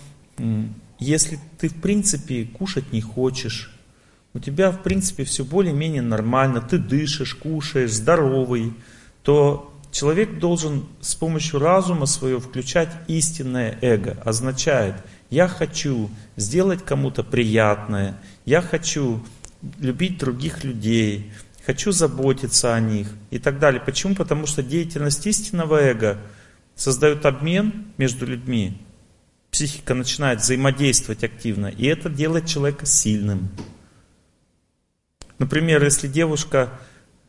если 1.00 1.40
ты 1.58 1.68
в 1.68 1.82
принципе 1.82 2.46
кушать 2.46 2.94
не 2.94 3.02
хочешь, 3.02 3.74
у 4.36 4.40
тебя 4.40 4.70
в 4.70 4.84
принципе 4.84 5.24
все 5.24 5.44
более-менее 5.44 6.04
нормально, 6.04 6.62
ты 6.62 6.78
дышишь, 6.78 7.34
кушаешь, 7.34 7.94
здоровый, 7.94 8.72
то 9.24 9.74
человек 9.90 10.38
должен 10.38 10.86
с 11.02 11.16
помощью 11.16 11.60
разума 11.60 12.06
своего 12.06 12.40
включать 12.40 12.90
истинное 13.08 13.80
эго. 13.82 14.16
Означает, 14.24 14.94
я 15.32 15.48
хочу 15.48 16.12
сделать 16.36 16.86
кому-то 16.86 17.24
приятное, 17.24 18.16
я 18.48 18.62
хочу 18.62 19.22
любить 19.78 20.20
других 20.20 20.64
людей, 20.64 21.34
хочу 21.66 21.92
заботиться 21.92 22.74
о 22.74 22.80
них 22.80 23.10
и 23.30 23.40
так 23.40 23.60
далее. 23.60 23.82
Почему? 23.82 24.16
Потому 24.16 24.48
что 24.48 24.64
деятельность 24.64 25.28
истинного 25.28 25.82
эго 25.82 26.18
создает 26.74 27.26
обмен 27.26 27.88
между 27.98 28.26
людьми. 28.26 28.82
Психика 29.52 29.94
начинает 29.94 30.40
взаимодействовать 30.40 31.26
активно, 31.26 31.68
и 31.68 31.88
это 31.88 32.10
делает 32.10 32.46
человека 32.46 32.86
сильным. 32.86 33.50
Например, 35.40 35.84
если 35.84 36.08
девушка 36.08 36.80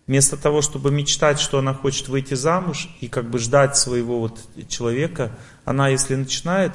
вместо 0.07 0.37
того, 0.37 0.63
чтобы 0.63 0.93
мечтать, 0.93 1.41
что 1.41 1.59
она 1.59 1.75
хочет 1.75 2.07
выйти 2.07 2.35
замуж 2.35 2.89
и 3.01 3.09
как 3.09 3.29
бы 3.29 3.41
ждать 3.41 3.77
своего 3.77 4.21
вот 4.21 4.39
человека, 4.69 5.37
она 5.65 5.89
если 5.89 6.15
начинает 6.15 6.75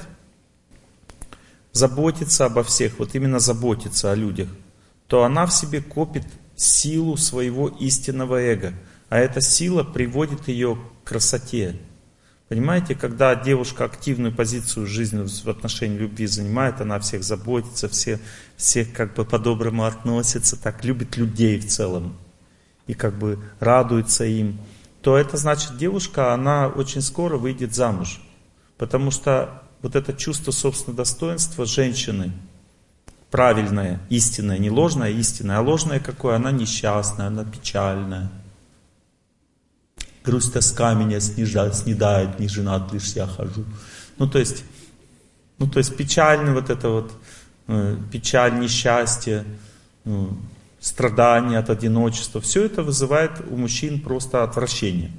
заботиться 1.74 2.46
обо 2.46 2.64
всех, 2.64 3.00
вот 3.00 3.16
именно 3.16 3.40
заботиться 3.40 4.12
о 4.12 4.16
людях, 4.16 4.48
то 5.08 5.24
она 5.24 5.46
в 5.46 5.54
себе 5.54 5.82
копит 5.82 6.26
силу 6.56 7.18
своего 7.18 7.68
истинного 7.68 8.40
эго. 8.40 8.74
А 9.10 9.18
эта 9.18 9.42
сила 9.42 9.84
приводит 9.84 10.48
ее 10.48 10.78
к 11.04 11.10
красоте. 11.10 11.76
Понимаете, 12.48 12.94
когда 12.94 13.36
девушка 13.36 13.86
активную 13.86 14.34
позицию 14.34 14.86
в 14.86 14.90
жизни 14.90 15.26
в 15.26 15.50
отношении 15.50 15.98
любви 15.98 16.28
занимает, 16.28 16.82
она 16.82 17.00
всех 17.00 17.24
заботится, 17.24 17.90
все, 17.90 18.20
всех 18.56 18.94
как 18.94 19.16
бы 19.16 19.26
по-доброму 19.26 19.86
относится, 19.86 20.56
так 20.56 20.86
любит 20.86 21.18
людей 21.18 21.60
в 21.60 21.68
целом 21.68 22.16
и 22.86 22.94
как 22.94 23.18
бы 23.18 23.40
радуется 23.60 24.26
им, 24.26 24.60
то 25.02 25.18
это 25.18 25.38
значит 25.38 25.78
девушка, 25.78 26.34
она 26.34 26.68
очень 26.68 27.02
скоро 27.02 27.38
выйдет 27.38 27.74
замуж. 27.74 28.22
Потому 28.78 29.10
что 29.10 29.63
вот 29.84 29.96
это 29.96 30.14
чувство 30.14 30.50
собственного 30.50 30.98
достоинства 30.98 31.68
женщины, 31.68 32.32
правильное, 33.30 34.00
истинное, 34.10 34.58
не 34.58 34.72
ложное, 34.72 35.10
а 35.10 35.12
истинное, 35.12 35.60
а 35.60 35.62
ложное 35.62 36.00
какое? 36.00 36.36
Она 36.36 36.52
несчастная, 36.52 37.28
она 37.28 37.46
печальная– 37.46 38.32
грусть 40.24 40.54
тоска 40.54 40.94
меня 40.94 41.20
снижает, 41.20 41.76
снедает, 41.76 42.40
не 42.40 42.48
женат 42.48 42.92
лишь 42.94 43.14
я 43.14 43.28
хожу. 43.28 43.66
Ну, 44.18 44.28
то 44.28 44.40
есть, 44.40 44.64
ну, 45.58 45.68
то 45.68 45.80
есть 45.80 45.96
печальный 45.96 46.54
вот 46.54 46.70
это 46.70 46.90
вот, 46.90 47.12
э, 47.68 47.98
печаль, 48.12 48.60
несчастье, 48.60 49.46
э, 50.06 50.26
страдания 50.80 51.58
от 51.58 51.70
одиночества, 51.70 52.42
все 52.42 52.64
это 52.64 52.84
вызывает 52.84 53.32
у 53.50 53.58
мужчин 53.58 54.00
просто 54.00 54.44
отвращение. 54.44 55.12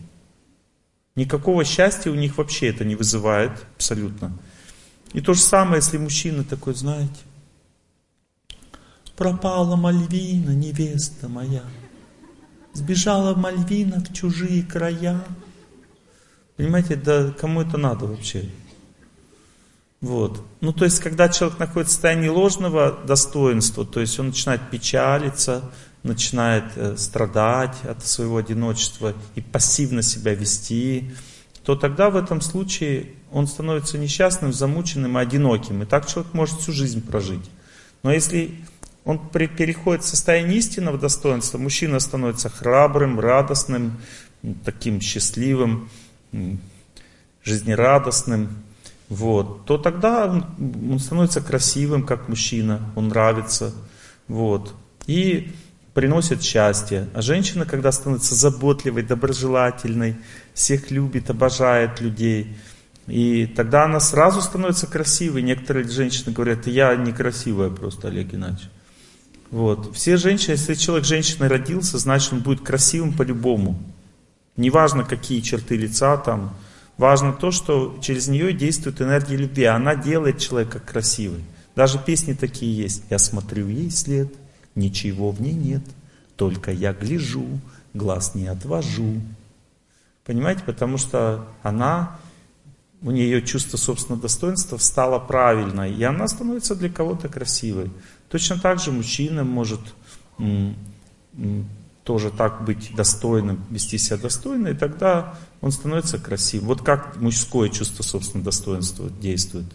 Никакого 1.17 1.65
счастья 1.65 2.11
у 2.11 2.15
них 2.15 2.39
вообще 2.39 2.71
это 2.71 2.85
не 2.85 2.97
вызывает 2.97 3.53
абсолютно. 3.77 4.33
И 5.15 5.21
то 5.21 5.33
же 5.33 5.41
самое, 5.41 5.77
если 5.77 5.97
мужчина 5.97 6.43
такой, 6.43 6.75
знаете, 6.75 7.21
пропала 9.17 9.77
Мальвина, 9.77 10.51
невеста 10.51 11.29
моя. 11.29 11.63
Сбежала 12.73 13.35
Мальвина 13.37 14.01
в 14.01 14.13
чужие 14.13 14.65
края. 14.65 15.25
Понимаете, 16.57 16.97
да 16.97 17.31
кому 17.31 17.63
это 17.63 17.79
надо 17.79 18.07
вообще? 18.07 18.51
Вот. 20.01 20.45
Ну, 20.61 20.73
то 20.73 20.85
есть, 20.85 20.99
когда 20.99 21.29
человек 21.29 21.61
находится 21.61 21.93
в 21.93 21.95
состоянии 21.95 22.29
ложного 22.29 22.99
достоинства, 23.07 23.87
то 23.87 24.01
есть 24.01 24.19
он 24.19 24.27
начинает 24.27 24.69
печалиться, 24.69 25.71
начинает 26.03 26.65
э, 26.75 26.97
страдать 26.97 27.77
от 27.85 28.05
своего 28.05 28.39
одиночества 28.39 29.15
и 29.37 29.41
пассивно 29.41 30.03
себя 30.03 30.35
вести, 30.35 31.13
то 31.65 31.77
тогда 31.77 32.11
в 32.11 32.17
этом 32.17 32.41
случае 32.41 33.15
он 33.35 33.49
становится 33.49 33.99
несчастным, 33.99 34.53
замученным 34.53 35.19
и 35.19 35.21
одиноким. 35.21 35.83
И 35.83 35.87
так 35.87 36.07
человек 36.07 36.33
может 36.35 36.61
всю 36.61 36.71
жизнь 36.71 37.05
прожить. 37.05 37.51
Но 38.05 38.13
если 38.13 38.55
он 39.05 39.19
переходит 39.29 40.05
в 40.05 40.09
состояние 40.09 40.59
истинного 40.59 40.99
достоинства, 40.99 41.59
мужчина 41.59 41.99
становится 41.99 42.49
храбрым, 42.49 43.19
радостным, 43.19 43.99
таким 44.65 45.01
счастливым, 45.01 45.91
жизнерадостным, 47.43 48.51
вот, 49.09 49.67
то 49.67 49.79
тогда 49.79 50.27
он, 50.27 50.47
он 50.93 51.01
становится 51.01 51.41
красивым, 51.41 52.07
как 52.07 52.29
мужчина, 52.29 52.93
он 52.95 53.09
нравится, 53.09 53.75
вот, 54.29 54.75
и 55.09 55.53
приносит 55.93 56.41
счастье. 56.41 57.09
А 57.15 57.21
женщина, 57.21 57.67
когда 57.67 57.91
становится 57.91 58.37
заботливой, 58.37 59.03
доброжелательной, 59.03 60.15
всех 60.55 60.93
любит, 60.93 61.31
обожает 61.31 62.01
людей, 62.01 62.57
и 63.07 63.47
тогда 63.47 63.85
она 63.85 64.01
сразу 64.01 64.41
становится 64.41 64.87
красивой. 64.87 65.43
Некоторые 65.43 65.89
женщины 65.89 66.33
говорят, 66.33 66.67
я 66.67 66.95
некрасивая 66.97 67.71
просто, 67.71 68.09
Олег 68.09 68.29
Геннадьевич. 68.29 68.71
Вот. 69.51 69.95
Все 69.95 70.17
женщины, 70.17 70.53
если 70.53 70.75
человек 70.75 71.07
женщиной 71.07 71.49
родился, 71.49 71.99
значит 71.99 72.33
он 72.33 72.41
будет 72.41 72.63
красивым 72.63 73.13
по-любому. 73.13 73.79
Неважно, 74.57 75.05
какие 75.05 75.41
черты 75.41 75.77
лица 75.77 76.17
там. 76.17 76.57
Важно 76.97 77.33
то, 77.33 77.51
что 77.51 77.99
через 78.01 78.29
нее 78.29 78.53
действует 78.53 79.01
энергия 79.01 79.37
любви. 79.37 79.65
Она 79.65 79.97
делает 79.97 80.39
человека 80.39 80.79
красивым. 80.79 81.43
Даже 81.75 81.99
песни 81.99 82.33
такие 82.35 82.75
есть. 82.75 83.03
Я 83.11 83.19
смотрю 83.19 83.69
ей 83.69 83.91
след, 83.91 84.33
ничего 84.75 85.31
в 85.31 85.41
ней 85.41 85.55
нет. 85.55 85.83
Только 86.37 86.73
я 86.73 86.93
гляжу, 86.93 87.47
глаз 87.95 88.35
не 88.35 88.47
отвожу. 88.47 89.21
Понимаете, 90.25 90.63
потому 90.65 90.99
что 90.99 91.47
она, 91.63 92.19
у 93.05 93.11
нее 93.11 93.43
чувство 93.43 93.77
собственного 93.77 94.23
достоинства 94.23 94.79
стало 94.79 95.19
правильно, 95.19 95.89
и 95.89 96.03
она 96.03 96.27
становится 96.27 96.75
для 96.75 96.89
кого-то 96.89 97.29
красивой. 97.29 97.91
Точно 98.31 98.59
так 98.59 98.81
же 98.81 98.93
мужчина 98.93 99.45
может 99.45 99.81
тоже 102.03 102.31
так 102.31 102.65
быть 102.65 102.95
достойным, 102.97 103.63
вести 103.69 103.99
себя 103.99 104.17
достойно, 104.17 104.69
и 104.69 104.75
тогда 104.75 105.35
он 105.61 105.71
становится 105.71 106.19
красивым. 106.19 106.69
Вот 106.69 106.81
как 106.81 107.17
мужское 107.17 107.69
чувство 107.69 108.03
собственного 108.03 108.47
достоинства 108.47 109.11
действует. 109.11 109.67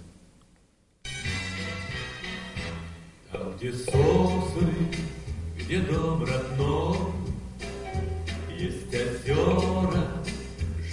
Там, 3.32 3.56
где 3.58 3.72
сосны, 3.74 4.74
где 5.56 5.82
дом 5.82 6.24
родной, 6.24 6.98
Есть 8.58 8.94
озера 8.94 10.08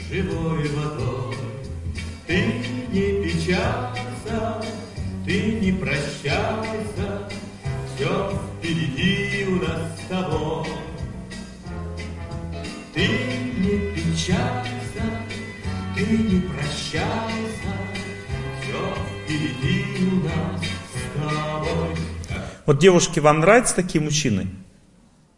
живой 0.09 0.69
водой. 0.69 1.56
Ты 2.27 2.43
не 2.91 3.23
печалься, 3.23 4.61
ты 5.25 5.61
не 5.61 5.71
прощайся, 5.71 7.29
Все 7.95 8.41
впереди 8.59 9.47
у 9.47 9.57
нас 9.63 10.01
с 10.01 10.09
тобой. 10.09 10.67
Ты 12.93 13.07
не 13.59 13.95
печалься, 13.95 15.05
ты 15.95 16.05
не 16.05 16.41
прощайся, 16.41 17.73
Все 18.61 18.95
впереди 19.23 19.85
у 20.11 20.25
нас 20.25 20.65
с 20.65 21.21
тобой. 21.21 21.97
Вот 22.67 22.81
девушки, 22.81 23.21
вам 23.21 23.39
нравятся 23.39 23.77
такие 23.77 24.03
мужчины? 24.03 24.49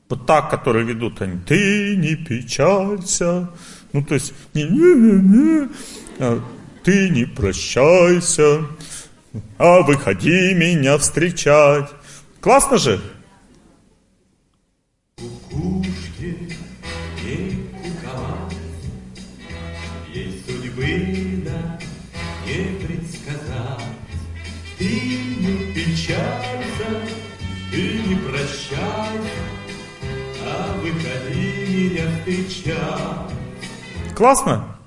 Вот 0.08 0.24
так, 0.24 0.48
которые 0.48 0.86
ведут 0.86 1.20
они. 1.20 1.38
Ты 1.40 1.96
не 1.96 2.14
печалься. 2.14 3.50
Ну, 3.92 4.02
то 4.02 4.14
есть, 4.14 4.32
не, 4.54 4.64
не, 4.64 4.94
не, 4.94 5.68
не. 6.18 6.57
Ты 6.88 7.10
не 7.10 7.26
прощайся, 7.26 8.64
а 9.58 9.82
выходи 9.82 10.54
меня 10.54 10.96
встречать. 10.96 11.90
Классно 12.40 12.78
же? 12.78 12.98
А. 32.66 33.30
Классно? 34.16 34.77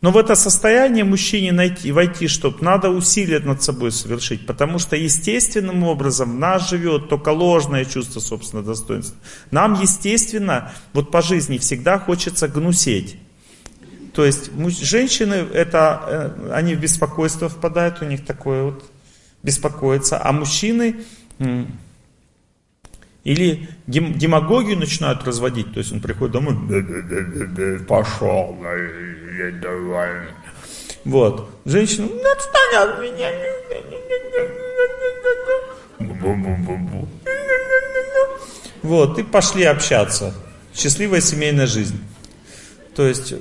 Но 0.00 0.12
в 0.12 0.16
это 0.16 0.34
состояние 0.34 1.04
мужчине 1.04 1.52
найти, 1.52 1.92
войти, 1.92 2.26
чтобы 2.26 2.64
надо 2.64 2.88
усилия 2.88 3.38
над 3.40 3.62
собой 3.62 3.92
совершить, 3.92 4.46
потому 4.46 4.78
что 4.78 4.96
естественным 4.96 5.82
образом 5.82 6.36
в 6.36 6.38
нас 6.38 6.70
живет 6.70 7.10
только 7.10 7.28
ложное 7.28 7.84
чувство 7.84 8.20
собственного 8.20 8.68
достоинства. 8.68 9.16
Нам, 9.50 9.78
естественно, 9.80 10.72
вот 10.94 11.10
по 11.10 11.20
жизни 11.20 11.58
всегда 11.58 11.98
хочется 11.98 12.48
гнусеть. 12.48 13.18
То 14.14 14.24
есть 14.24 14.50
женщины, 14.82 15.34
это, 15.34 16.02
э, 16.06 16.52
они 16.54 16.74
в 16.74 16.80
беспокойство 16.80 17.50
впадают, 17.50 18.00
у 18.00 18.06
них 18.06 18.24
такое 18.24 18.64
вот 18.64 18.90
беспокоится, 19.42 20.20
а 20.22 20.32
мужчины 20.32 20.96
или 23.24 23.68
демагогию 23.86 24.78
начинают 24.78 25.24
разводить, 25.24 25.72
то 25.72 25.80
есть 25.80 25.92
он 25.92 26.00
приходит 26.00 26.32
домой, 26.32 26.56
пошел, 27.86 28.56
давай. 29.62 30.10
Вот. 31.04 31.50
Женщина, 31.64 32.08
ну 32.10 32.30
отстань 32.32 32.74
от 32.76 33.00
меня. 33.00 33.30
Вот, 38.82 39.18
и 39.18 39.22
пошли 39.22 39.64
общаться. 39.64 40.34
Счастливая 40.74 41.20
семейная 41.20 41.66
жизнь. 41.66 42.00
То 42.94 43.06
есть 43.06 43.34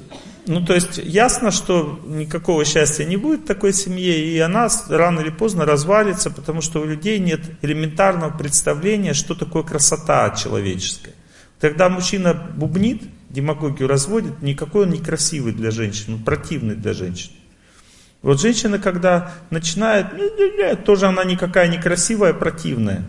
ну, 0.50 0.66
то 0.66 0.74
есть 0.74 0.98
ясно, 0.98 1.52
что 1.52 2.00
никакого 2.08 2.66
счастья 2.66 3.06
не 3.06 3.18
будет 3.18 3.42
в 3.42 3.46
такой 3.46 3.72
семье, 3.72 4.20
и 4.20 4.40
она 4.40 4.68
рано 4.90 5.20
или 5.20 5.30
поздно 5.30 5.64
развалится, 5.64 6.32
потому 6.32 6.62
что 6.62 6.82
у 6.82 6.86
людей 6.86 7.20
нет 7.20 7.42
элементарного 7.62 8.36
представления, 8.36 9.14
что 9.14 9.36
такое 9.36 9.62
красота 9.62 10.32
человеческая. 10.32 11.14
Когда 11.62 11.88
мужчина 11.88 12.34
бубнит, 12.34 13.04
демагогию 13.30 13.88
разводит, 13.88 14.42
никакой 14.42 14.88
он 14.88 14.92
не 14.92 14.98
красивый 14.98 15.54
для 15.54 15.70
женщин, 15.70 16.16
он 16.16 16.24
противный 16.24 16.76
для 16.76 16.94
женщин. 16.94 17.30
Вот 18.24 18.42
женщина, 18.42 18.80
когда 18.80 19.32
начинает, 19.52 20.08
тоже 20.84 21.06
она 21.06 21.26
никакая 21.26 21.68
не 21.68 21.80
красивая, 21.80 22.32
а 22.32 22.34
противная. 22.34 23.06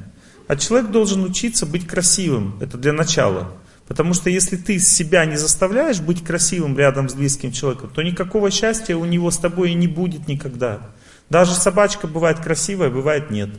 А 0.46 0.56
человек 0.56 0.90
должен 0.90 1.24
учиться 1.24 1.64
быть 1.64 1.86
красивым, 1.86 2.58
это 2.60 2.76
для 2.76 2.92
начала. 2.92 3.50
Потому 3.90 4.14
что 4.14 4.30
если 4.30 4.56
ты 4.56 4.78
себя 4.78 5.24
не 5.24 5.34
заставляешь 5.34 6.00
быть 6.00 6.22
красивым 6.22 6.78
рядом 6.78 7.08
с 7.08 7.14
близким 7.14 7.50
человеком, 7.50 7.90
то 7.92 8.02
никакого 8.02 8.48
счастья 8.52 8.94
у 8.94 9.04
него 9.04 9.32
с 9.32 9.38
тобой 9.38 9.72
и 9.72 9.74
не 9.74 9.88
будет 9.88 10.28
никогда. 10.28 10.80
Даже 11.28 11.54
собачка 11.54 12.06
бывает 12.06 12.38
красивая, 12.38 12.88
бывает 12.88 13.32
нет. 13.32 13.50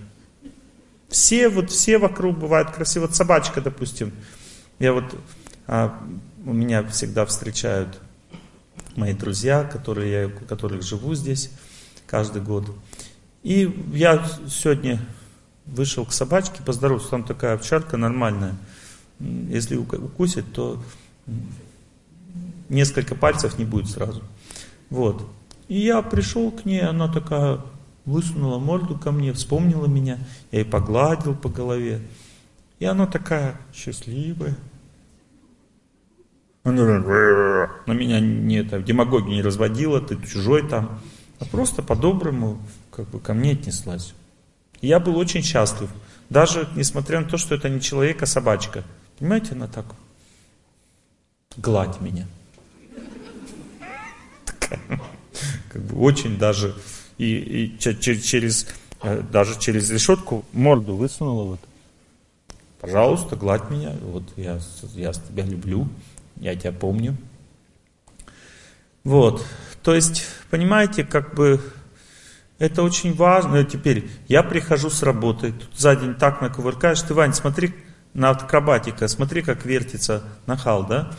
Все, 1.09 1.49
вот, 1.49 1.69
все 1.69 1.97
вокруг 1.97 2.39
бывают 2.39 2.71
красивые. 2.71 3.09
Вот 3.09 3.17
собачка, 3.17 3.59
допустим. 3.59 4.13
Я 4.79 4.93
вот, 4.93 5.13
а, 5.67 5.99
у 6.45 6.53
меня 6.53 6.83
всегда 6.83 7.25
встречают 7.25 7.99
мои 8.95 9.11
друзья, 9.11 9.65
которые 9.65 10.11
я, 10.13 10.29
которых 10.29 10.81
живу 10.81 11.13
здесь 11.13 11.51
каждый 12.07 12.41
год. 12.41 12.73
И 13.43 13.69
я 13.91 14.25
сегодня 14.47 14.97
вышел 15.65 16.05
к 16.05 16.13
собачке 16.13 16.63
поздороваться, 16.63 17.09
там 17.09 17.25
такая 17.25 17.55
овчарка 17.55 17.97
нормальная– 17.97 18.55
если 19.49 19.75
укусит, 19.75 20.51
то 20.53 20.81
несколько 22.69 23.15
пальцев 23.15 23.57
не 23.57 23.65
будет 23.65 23.89
сразу. 23.89 24.23
Вот. 24.89 25.27
И 25.67 25.79
я 25.79 26.01
пришел 26.01 26.51
к 26.51 26.65
ней, 26.65 26.81
она 26.81 27.07
такая 27.07 27.59
высунула 28.05 28.59
морду 28.59 28.97
ко 28.97 29.11
мне, 29.11 29.33
вспомнила 29.33 29.85
меня, 29.85 30.17
я 30.51 30.59
ей 30.59 30.65
погладил 30.65 31.35
по 31.35 31.49
голове. 31.49 32.01
И 32.79 32.85
она 32.85 33.05
такая 33.05 33.59
счастливая. 33.73 34.57
Она 36.63 36.83
на 37.87 37.91
меня 37.93 38.19
не 38.19 38.57
это, 38.57 38.81
демагогию 38.81 39.33
не 39.33 39.41
разводила, 39.41 39.99
ты 39.99 40.21
чужой 40.27 40.67
там, 40.67 40.99
а 41.39 41.45
просто 41.45 41.81
по-доброму 41.81 42.59
как 42.91 43.09
бы 43.09 43.19
ко 43.19 43.33
мне 43.33 43.53
отнеслась. 43.53 44.13
Я 44.81 44.99
был 44.99 45.17
очень 45.17 45.41
счастлив, 45.41 45.89
даже 46.29 46.67
несмотря 46.75 47.19
на 47.19 47.27
то, 47.27 47.37
что 47.37 47.55
это 47.55 47.69
не 47.69 47.81
человек, 47.81 48.21
а 48.21 48.25
собачка. 48.25 48.83
Понимаете, 49.21 49.51
она 49.51 49.67
так, 49.67 49.85
гладь 51.55 52.01
меня. 52.01 52.25
как 55.69 55.81
бы 55.83 56.01
очень 56.01 56.39
даже, 56.39 56.75
и, 57.19 57.35
и 57.35 57.77
через, 57.77 58.65
э, 59.03 59.21
даже 59.31 59.59
через 59.59 59.91
решетку 59.91 60.43
морду 60.53 60.95
высунула 60.95 61.43
вот. 61.43 61.59
Пожалуйста, 62.79 63.35
гладь 63.35 63.69
меня, 63.69 63.91
вот 64.01 64.23
я, 64.37 64.59
я 64.95 65.13
тебя 65.13 65.45
люблю, 65.45 65.87
я 66.37 66.55
тебя 66.55 66.71
помню. 66.71 67.15
Вот, 69.03 69.45
то 69.83 69.93
есть, 69.93 70.23
понимаете, 70.49 71.03
как 71.03 71.35
бы 71.35 71.61
это 72.57 72.81
очень 72.81 73.13
важно. 73.13 73.63
Теперь 73.65 74.09
я 74.27 74.41
прихожу 74.41 74.89
с 74.89 75.03
работы, 75.03 75.51
тут 75.51 75.79
за 75.79 75.95
день 75.95 76.15
так 76.15 76.41
накувыркаешь, 76.41 77.03
ты, 77.03 77.13
Вань, 77.13 77.35
смотри, 77.35 77.71
на 78.13 78.31
акробатика, 78.31 79.07
смотри, 79.07 79.41
как 79.41 79.65
вертится 79.65 80.23
нахал, 80.45 80.85
да? 80.85 81.11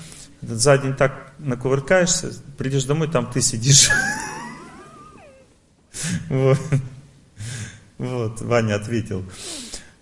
За 0.43 0.77
день 0.77 0.95
так 0.95 1.33
накувыркаешься, 1.39 2.33
придешь 2.59 2.85
домой, 2.85 3.09
там 3.09 3.31
ты 3.31 3.41
сидишь. 3.41 3.91
Вот. 6.29 6.59
вот, 7.99 8.41
Ваня 8.41 8.77
ответил. 8.77 9.25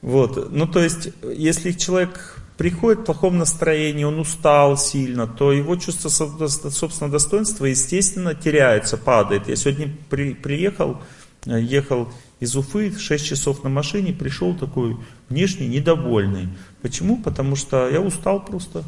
Вот, 0.03 0.51
ну 0.51 0.67
то 0.67 0.81
есть, 0.81 1.11
если 1.23 1.73
человек 1.73 2.41
приходит 2.57 3.01
в 3.01 3.05
плохом 3.05 3.39
настроении, 3.39 4.05
он 4.05 4.19
устал 4.19 4.77
сильно, 4.77 5.27
то 5.27 5.53
его 5.53 5.77
чувство 5.77 6.09
собственного 6.09 7.13
достоинства, 7.13 7.65
естественно, 7.67 8.35
теряется, 8.35 8.97
падает. 8.97 9.49
Я 9.49 9.57
сегодня 9.57 9.95
при, 10.09 10.35
приехал, 10.35 11.03
ехал 11.45 12.13
из 12.41 12.57
Уфы, 12.57 12.99
6 12.99 13.27
часов 13.27 13.63
на 13.63 13.71
машине, 13.71 14.13
пришел 14.13 14.55
такой 14.55 14.97
внешне 15.29 15.69
недовольный. 15.69 16.49
Почему? 16.83 17.23
Потому 17.23 17.55
что 17.55 17.89
я 17.89 18.01
устал 18.01 18.45
просто. 18.45 18.83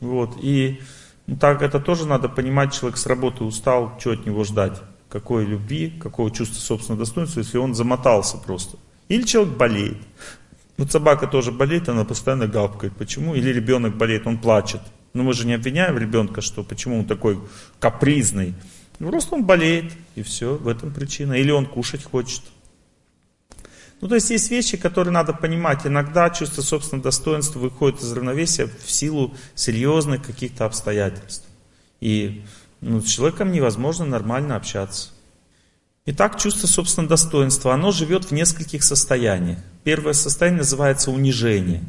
Вот. 0.00 0.36
И 0.42 0.80
так 1.40 1.62
это 1.62 1.80
тоже 1.80 2.06
надо 2.06 2.28
понимать, 2.28 2.74
человек 2.74 2.98
с 2.98 3.06
работы 3.06 3.44
устал, 3.44 3.96
что 3.98 4.10
от 4.10 4.26
него 4.26 4.44
ждать? 4.44 4.82
Какой 5.08 5.46
любви, 5.46 5.90
какого 5.90 6.30
чувства 6.30 6.60
собственного 6.60 7.04
достоинства, 7.04 7.40
если 7.40 7.58
он 7.58 7.74
замотался 7.74 8.36
просто. 8.36 8.76
Или 9.08 9.22
человек 9.22 9.56
болеет. 9.56 9.98
Вот 10.76 10.90
собака 10.90 11.28
тоже 11.28 11.52
болеет, 11.52 11.88
она 11.88 12.04
постоянно 12.04 12.48
гавкает. 12.48 12.94
Почему? 12.96 13.36
Или 13.36 13.50
ребенок 13.50 13.96
болеет, 13.96 14.26
он 14.26 14.38
плачет. 14.38 14.80
Но 15.12 15.22
мы 15.22 15.32
же 15.32 15.46
не 15.46 15.54
обвиняем 15.54 15.96
ребенка, 15.96 16.40
что 16.40 16.64
почему 16.64 16.98
он 16.98 17.04
такой 17.04 17.38
капризный. 17.78 18.54
Ну, 18.98 19.10
просто 19.10 19.36
он 19.36 19.44
болеет, 19.44 19.92
и 20.16 20.22
все, 20.22 20.56
в 20.56 20.66
этом 20.66 20.92
причина. 20.92 21.34
Или 21.34 21.52
он 21.52 21.66
кушать 21.66 22.02
хочет. 22.02 22.42
Ну, 24.04 24.08
то 24.08 24.16
есть 24.16 24.28
есть 24.28 24.50
вещи, 24.50 24.76
которые 24.76 25.14
надо 25.14 25.32
понимать. 25.32 25.86
Иногда 25.86 26.28
чувство 26.28 26.60
собственного 26.60 27.04
достоинства 27.04 27.58
выходит 27.58 28.02
из 28.02 28.12
равновесия 28.12 28.66
в 28.84 28.90
силу 28.90 29.32
серьезных 29.54 30.22
каких-то 30.22 30.66
обстоятельств. 30.66 31.46
И 32.02 32.44
ну, 32.82 33.00
с 33.00 33.06
человеком 33.06 33.50
невозможно 33.50 34.04
нормально 34.04 34.56
общаться. 34.56 35.08
Итак, 36.04 36.38
чувство 36.38 36.66
собственного 36.66 37.08
достоинства, 37.08 37.72
оно 37.72 37.92
живет 37.92 38.26
в 38.26 38.32
нескольких 38.32 38.84
состояниях. 38.84 39.60
Первое 39.84 40.12
состояние 40.12 40.58
называется 40.58 41.10
унижение. 41.10 41.82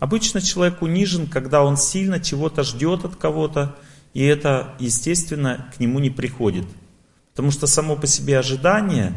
Обычно 0.00 0.40
человек 0.40 0.82
унижен, 0.82 1.28
когда 1.28 1.62
он 1.62 1.76
сильно 1.76 2.18
чего-то 2.18 2.64
ждет 2.64 3.04
от 3.04 3.14
кого-то, 3.14 3.76
и 4.14 4.24
это, 4.24 4.74
естественно, 4.80 5.70
к 5.76 5.78
нему 5.78 6.00
не 6.00 6.10
приходит. 6.10 6.66
Потому 7.30 7.52
что 7.52 7.68
само 7.68 7.94
по 7.94 8.08
себе 8.08 8.36
ожидание 8.36 9.14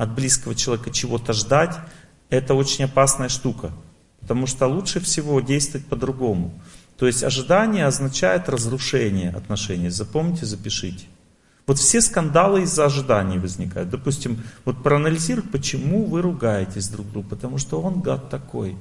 от 0.00 0.14
близкого 0.14 0.54
человека 0.54 0.90
чего-то 0.90 1.34
ждать, 1.34 1.76
это 2.30 2.54
очень 2.54 2.86
опасная 2.86 3.28
штука. 3.28 3.70
Потому 4.22 4.46
что 4.46 4.66
лучше 4.66 4.98
всего 4.98 5.40
действовать 5.42 5.86
по-другому. 5.86 6.54
То 6.96 7.06
есть 7.06 7.22
ожидание 7.22 7.84
означает 7.84 8.48
разрушение 8.48 9.28
отношений. 9.28 9.90
Запомните, 9.90 10.46
запишите. 10.46 11.04
Вот 11.66 11.78
все 11.78 12.00
скандалы 12.00 12.62
из-за 12.62 12.86
ожиданий 12.86 13.38
возникают. 13.38 13.90
Допустим, 13.90 14.42
вот 14.64 14.82
проанализировать, 14.82 15.50
почему 15.50 16.06
вы 16.06 16.22
ругаетесь 16.22 16.88
друг 16.88 17.10
другу. 17.10 17.28
Потому 17.28 17.58
что 17.58 17.82
он 17.82 18.00
гад 18.00 18.30
такой. 18.30 18.76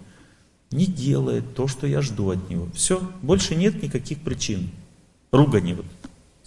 Не 0.71 0.85
делает 0.85 1.53
то, 1.53 1.67
что 1.67 1.85
я 1.85 2.01
жду 2.01 2.31
от 2.31 2.49
него. 2.49 2.69
Все, 2.73 3.01
больше 3.21 3.55
нет 3.55 3.83
никаких 3.83 4.21
причин. 4.21 4.69
Ругани, 5.33 5.73
вот, 5.73 5.85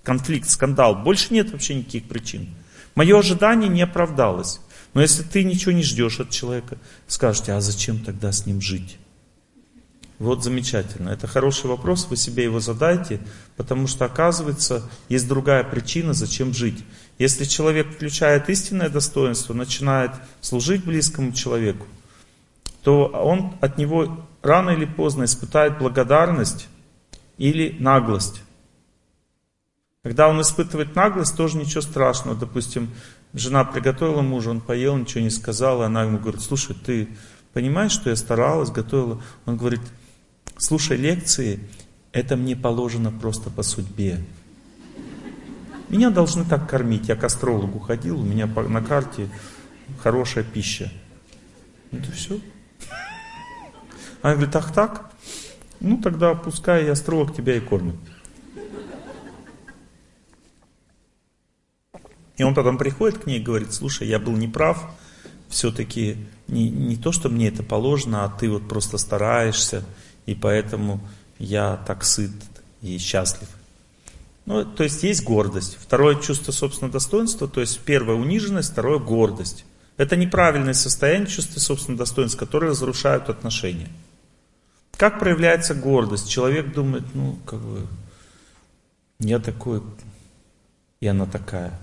конфликт, 0.02 0.48
скандал. 0.48 0.96
Больше 0.96 1.34
нет 1.34 1.52
вообще 1.52 1.74
никаких 1.74 2.04
причин. 2.04 2.48
Мое 2.94 3.18
ожидание 3.18 3.68
не 3.68 3.82
оправдалось. 3.82 4.60
Но 4.94 5.00
если 5.00 5.22
ты 5.22 5.42
ничего 5.44 5.72
не 5.72 5.82
ждешь 5.82 6.20
от 6.20 6.30
человека, 6.30 6.76
скажете, 7.06 7.52
а 7.52 7.60
зачем 7.60 7.98
тогда 7.98 8.30
с 8.30 8.44
ним 8.44 8.60
жить? 8.60 8.98
Вот 10.18 10.44
замечательно. 10.44 11.08
Это 11.08 11.26
хороший 11.26 11.66
вопрос, 11.66 12.06
вы 12.08 12.16
себе 12.16 12.44
его 12.44 12.60
задайте, 12.60 13.20
потому 13.56 13.88
что 13.88 14.04
оказывается, 14.04 14.88
есть 15.08 15.26
другая 15.26 15.64
причина, 15.64 16.12
зачем 16.12 16.54
жить. 16.54 16.84
Если 17.18 17.44
человек 17.44 17.92
включает 17.92 18.48
истинное 18.48 18.88
достоинство, 18.88 19.54
начинает 19.54 20.12
служить 20.40 20.84
близкому 20.84 21.32
человеку, 21.32 21.86
то 22.84 23.06
он 23.06 23.54
от 23.60 23.78
него 23.78 24.26
рано 24.42 24.70
или 24.70 24.84
поздно 24.84 25.24
испытает 25.24 25.78
благодарность 25.78 26.68
или 27.38 27.76
наглость. 27.80 28.42
Когда 30.02 30.28
он 30.28 30.40
испытывает 30.40 30.96
наглость, 30.96 31.36
тоже 31.36 31.56
ничего 31.56 31.80
страшного. 31.80 32.36
Допустим, 32.36 32.90
жена 33.34 33.64
приготовила 33.64 34.20
мужу, 34.20 34.50
он 34.50 34.60
поел, 34.60 34.96
ничего 34.96 35.22
не 35.22 35.30
сказал, 35.30 35.82
и 35.82 35.86
она 35.86 36.02
ему 36.02 36.18
говорит, 36.18 36.40
слушай, 36.40 36.74
ты 36.74 37.08
понимаешь, 37.52 37.92
что 37.92 38.10
я 38.10 38.16
старалась, 38.16 38.70
готовила? 38.70 39.22
Он 39.46 39.56
говорит, 39.56 39.80
слушай 40.58 40.96
лекции, 40.96 41.60
это 42.10 42.36
мне 42.36 42.56
положено 42.56 43.12
просто 43.12 43.48
по 43.48 43.62
судьбе. 43.62 44.18
Меня 45.88 46.10
должны 46.10 46.44
так 46.44 46.68
кормить. 46.68 47.08
Я 47.08 47.14
к 47.14 47.22
астрологу 47.22 47.78
ходил, 47.78 48.18
у 48.18 48.24
меня 48.24 48.46
на 48.46 48.82
карте 48.82 49.28
хорошая 50.02 50.42
пища. 50.42 50.90
Это 51.92 52.10
все. 52.10 52.40
Она 54.20 54.34
говорит, 54.34 54.56
ах 54.56 54.72
так? 54.72 55.12
Ну 55.78 55.98
тогда 55.98 56.34
пускай 56.34 56.86
и 56.86 56.88
астролог 56.88 57.36
тебя 57.36 57.56
и 57.56 57.60
кормит. 57.60 57.96
И 62.42 62.44
он 62.44 62.54
потом 62.54 62.76
приходит 62.76 63.18
к 63.18 63.26
ней 63.26 63.38
и 63.38 63.42
говорит, 63.42 63.72
слушай, 63.72 64.08
я 64.08 64.18
был 64.18 64.32
неправ, 64.32 64.90
все-таки 65.48 66.16
не, 66.48 66.70
не 66.70 66.96
то, 66.96 67.12
что 67.12 67.28
мне 67.28 67.46
это 67.46 67.62
положено, 67.62 68.24
а 68.24 68.28
ты 68.28 68.50
вот 68.50 68.66
просто 68.66 68.98
стараешься, 68.98 69.84
и 70.26 70.34
поэтому 70.34 71.00
я 71.38 71.76
так 71.86 72.02
сыт 72.02 72.32
и 72.80 72.98
счастлив. 72.98 73.48
Ну, 74.44 74.64
то 74.64 74.82
есть 74.82 75.04
есть 75.04 75.22
гордость. 75.22 75.78
Второе 75.80 76.16
чувство 76.16 76.50
собственного 76.50 76.94
достоинства, 76.94 77.46
то 77.46 77.60
есть 77.60 77.78
первое 77.78 78.16
униженность, 78.16 78.72
второе 78.72 78.98
гордость. 78.98 79.64
Это 79.96 80.16
неправильное 80.16 80.74
состояние 80.74 81.28
чувства 81.28 81.60
собственного 81.60 82.00
достоинства, 82.00 82.40
которые 82.40 82.70
разрушают 82.70 83.28
отношения. 83.28 83.88
Как 84.96 85.20
проявляется 85.20 85.76
гордость? 85.76 86.28
Человек 86.28 86.74
думает, 86.74 87.04
ну, 87.14 87.38
как 87.46 87.60
бы, 87.60 87.86
я 89.20 89.38
такой, 89.38 89.80
и 90.98 91.06
она 91.06 91.26
такая. 91.26 91.78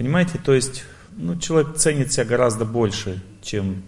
Понимаете, 0.00 0.40
то 0.42 0.54
есть, 0.54 0.84
ну, 1.14 1.38
человек 1.38 1.76
ценит 1.76 2.10
себя 2.10 2.24
гораздо 2.24 2.64
больше, 2.64 3.22
чем 3.42 3.82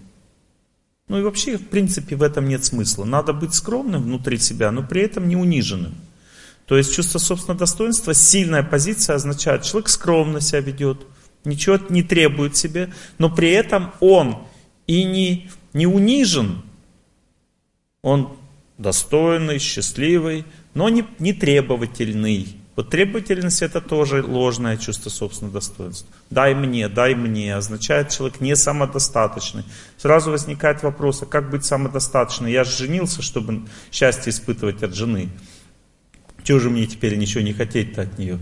ну 1.08 1.18
и 1.18 1.22
вообще, 1.22 1.56
в 1.56 1.68
принципе, 1.68 2.16
в 2.16 2.22
этом 2.22 2.50
нет 2.50 2.66
смысла. 2.66 3.06
Надо 3.06 3.32
быть 3.32 3.54
скромным 3.54 4.02
внутри 4.02 4.36
себя, 4.36 4.70
но 4.70 4.82
при 4.82 5.00
этом 5.00 5.26
не 5.26 5.36
униженным. 5.36 5.94
То 6.66 6.76
есть 6.76 6.94
чувство 6.94 7.18
собственного 7.18 7.60
достоинства, 7.60 8.12
сильная 8.12 8.62
позиция 8.62 9.16
означает, 9.16 9.62
человек 9.62 9.88
скромно 9.88 10.42
себя 10.42 10.60
ведет, 10.60 11.00
ничего 11.46 11.78
не 11.88 12.02
требует 12.02 12.58
себе, 12.58 12.92
но 13.16 13.30
при 13.30 13.50
этом 13.50 13.94
он 14.00 14.36
и 14.86 15.04
не, 15.04 15.50
не 15.72 15.86
унижен, 15.86 16.60
он 18.02 18.36
достойный, 18.76 19.58
счастливый, 19.58 20.44
но 20.74 20.90
не, 20.90 21.06
не 21.18 21.32
требовательный. 21.32 22.58
Вот 22.74 22.88
требовательность 22.88 23.60
это 23.60 23.82
тоже 23.82 24.22
ложное 24.22 24.78
чувство 24.78 25.10
собственного 25.10 25.54
достоинства. 25.54 26.08
Дай 26.30 26.54
мне, 26.54 26.88
дай 26.88 27.14
мне, 27.14 27.54
означает 27.54 28.08
человек 28.08 28.40
не 28.40 28.56
самодостаточный. 28.56 29.64
Сразу 29.98 30.30
возникает 30.30 30.82
вопрос, 30.82 31.22
а 31.22 31.26
как 31.26 31.50
быть 31.50 31.66
самодостаточным? 31.66 32.48
Я 32.48 32.64
же 32.64 32.70
женился, 32.70 33.20
чтобы 33.20 33.68
счастье 33.90 34.30
испытывать 34.30 34.82
от 34.82 34.94
жены. 34.94 35.28
Чего 36.44 36.58
же 36.58 36.70
мне 36.70 36.86
теперь 36.86 37.16
ничего 37.16 37.42
не 37.42 37.52
хотеть-то 37.52 38.02
от 38.02 38.18
нее? 38.18 38.38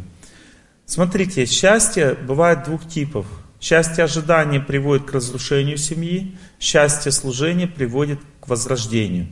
Смотрите, 0.86 1.44
счастье 1.46 2.14
бывает 2.14 2.64
двух 2.64 2.88
типов. 2.88 3.26
Счастье 3.60 4.04
ожидания 4.04 4.60
приводит 4.60 5.06
к 5.06 5.12
разрушению 5.12 5.76
семьи, 5.76 6.36
счастье 6.58 7.12
служения 7.12 7.66
приводит 7.66 8.20
к 8.40 8.48
возрождению. 8.48 9.26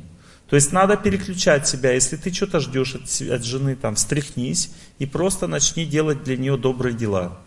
То 0.49 0.57
есть 0.57 0.73
надо 0.73 0.97
переключать 0.97 1.69
себя. 1.69 1.93
Если 1.93 2.17
ты 2.17 2.33
что-то 2.33 2.61
ждешь 2.61 2.95
от, 2.95 3.03
от 3.31 3.45
жены, 3.45 3.77
там, 3.77 3.97
встряхнись 3.97 4.71
и 4.99 5.07
просто 5.07 5.47
начни 5.47 5.85
делать 5.85 6.25
для 6.25 6.37
нее 6.37 6.57
добрые 6.57 6.95
дела. 6.95 7.39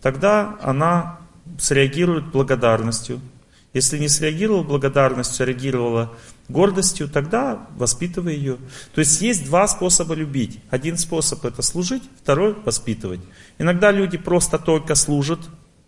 Тогда 0.00 0.56
она 0.62 1.18
среагирует 1.58 2.30
благодарностью. 2.30 3.20
Если 3.74 3.98
не 3.98 4.08
среагировала 4.08 4.62
благодарностью, 4.62 5.44
а 5.44 5.46
реагировала 5.48 6.14
гордостью, 6.48 7.10
тогда 7.10 7.66
воспитывай 7.76 8.34
ее. 8.34 8.56
То 8.94 9.00
есть 9.00 9.20
есть 9.20 9.44
два 9.44 9.68
способа 9.68 10.14
любить. 10.14 10.60
Один 10.70 10.96
способ 10.96 11.44
это 11.44 11.60
служить, 11.60 12.02
второй 12.22 12.54
воспитывать. 12.64 13.20
Иногда 13.58 13.90
люди 13.90 14.16
просто 14.16 14.58
только 14.58 14.94
служат, 14.94 15.40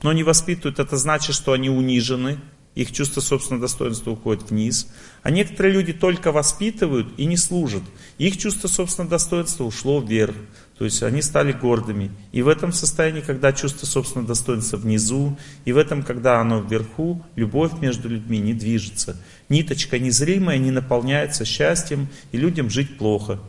но 0.03 0.13
не 0.13 0.23
воспитывают. 0.23 0.79
Это 0.79 0.99
значит, 0.99 1.35
что 1.35 1.53
они 1.53 1.71
унижены, 1.71 2.39
их 2.79 2.93
чувство 2.93 3.21
собственного 3.21 3.63
достоинства 3.63 4.13
уходит 4.13 4.51
вниз. 4.51 4.87
А 5.25 5.33
некоторые 5.33 5.75
люди 5.75 5.93
только 5.93 6.31
воспитывают 6.31 7.09
и 7.17 7.25
не 7.25 7.37
служат. 7.37 7.83
Их 8.19 8.37
чувство 8.37 8.69
собственного 8.69 9.11
достоинства 9.11 9.65
ушло 9.65 10.01
вверх. 10.01 10.37
То 10.79 10.85
есть 10.85 11.03
они 11.03 11.21
стали 11.21 11.51
гордыми. 11.51 12.13
И 12.31 12.41
в 12.41 12.47
этом 12.47 12.73
состоянии, 12.73 13.21
когда 13.21 13.53
чувство 13.53 13.85
собственного 13.85 14.29
достоинства 14.29 14.77
внизу, 14.77 15.37
и 15.65 15.73
в 15.73 15.77
этом, 15.77 16.05
когда 16.05 16.41
оно 16.41 16.61
вверху, 16.61 17.21
любовь 17.35 17.73
между 17.81 18.09
людьми 18.09 18.39
не 18.39 18.55
движется. 18.55 19.17
Ниточка 19.49 19.99
незримая 19.99 20.59
не 20.59 20.71
наполняется 20.71 21.45
счастьем, 21.45 22.07
и 22.31 22.37
людям 22.37 22.71
жить 22.71 22.97
плохо. 22.97 23.41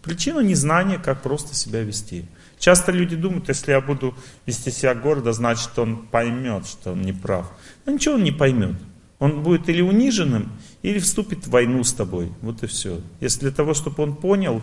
Причина 0.00 0.40
незнания, 0.40 0.96
как 0.96 1.22
просто 1.22 1.54
себя 1.54 1.82
вести. 1.82 2.24
Часто 2.60 2.92
люди 2.92 3.16
думают, 3.16 3.48
если 3.48 3.72
я 3.72 3.80
буду 3.80 4.14
вести 4.44 4.70
себя 4.70 4.94
гордо, 4.94 5.32
значит 5.32 5.76
он 5.78 5.96
поймет, 5.96 6.66
что 6.66 6.92
он 6.92 7.00
не 7.00 7.14
прав. 7.14 7.50
Но 7.86 7.92
ничего 7.92 8.16
он 8.16 8.22
не 8.22 8.32
поймет. 8.32 8.76
Он 9.18 9.42
будет 9.42 9.68
или 9.70 9.80
униженным, 9.80 10.52
или 10.82 10.98
вступит 10.98 11.46
в 11.46 11.50
войну 11.50 11.82
с 11.82 11.94
тобой. 11.94 12.30
Вот 12.42 12.62
и 12.62 12.66
все. 12.66 13.00
Если 13.20 13.40
для 13.40 13.50
того, 13.50 13.72
чтобы 13.72 14.02
он 14.02 14.14
понял, 14.14 14.60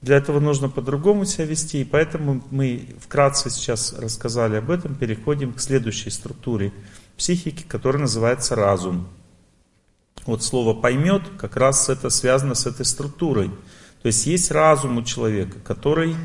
для 0.00 0.16
этого 0.16 0.40
нужно 0.40 0.70
по-другому 0.70 1.26
себя 1.26 1.44
вести. 1.44 1.82
И 1.82 1.84
поэтому 1.84 2.42
мы 2.50 2.88
вкратце 2.98 3.50
сейчас 3.50 3.92
рассказали 3.92 4.56
об 4.56 4.70
этом. 4.70 4.94
Переходим 4.94 5.52
к 5.52 5.60
следующей 5.60 6.08
структуре 6.08 6.72
психики, 7.18 7.64
которая 7.68 8.00
называется 8.00 8.54
разум. 8.54 9.06
Вот 10.24 10.42
слово 10.42 10.72
«поймет» 10.72 11.22
как 11.38 11.56
раз 11.56 11.90
это 11.90 12.08
связано 12.08 12.54
с 12.54 12.64
этой 12.64 12.86
структурой. 12.86 13.50
То 14.00 14.06
есть 14.06 14.24
есть 14.26 14.50
разум 14.50 14.96
у 14.96 15.02
человека, 15.02 15.58
который 15.62 16.16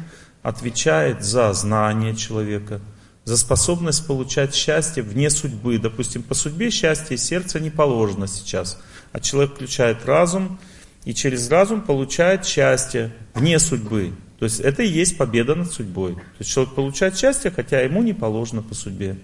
отвечает 0.45 1.23
за 1.23 1.51
знание 1.53 2.15
человека, 2.15 2.79
за 3.23 3.35
способность 3.35 4.05
получать 4.05 4.53
счастье 4.53 5.01
вне 5.01 5.31
судьбы. 5.31 5.79
Допустим, 5.79 6.21
по 6.21 6.35
судьбе 6.35 6.69
счастье 6.69 7.17
сердца 7.17 7.59
не 7.59 7.71
положено 7.71 8.27
сейчас, 8.27 8.79
а 9.11 9.19
человек 9.19 9.55
включает 9.55 10.05
разум 10.05 10.59
и 11.03 11.15
через 11.15 11.49
разум 11.49 11.81
получает 11.81 12.45
счастье 12.45 13.11
вне 13.33 13.57
судьбы. 13.57 14.13
То 14.37 14.45
есть 14.45 14.59
это 14.59 14.83
и 14.83 14.87
есть 14.87 15.17
победа 15.17 15.55
над 15.55 15.71
судьбой. 15.71 16.13
То 16.13 16.21
есть 16.37 16.51
человек 16.51 16.75
получает 16.75 17.17
счастье, 17.17 17.49
хотя 17.49 17.81
ему 17.81 18.03
не 18.03 18.13
положено 18.13 18.61
по 18.61 18.75
судьбе. 18.75 19.17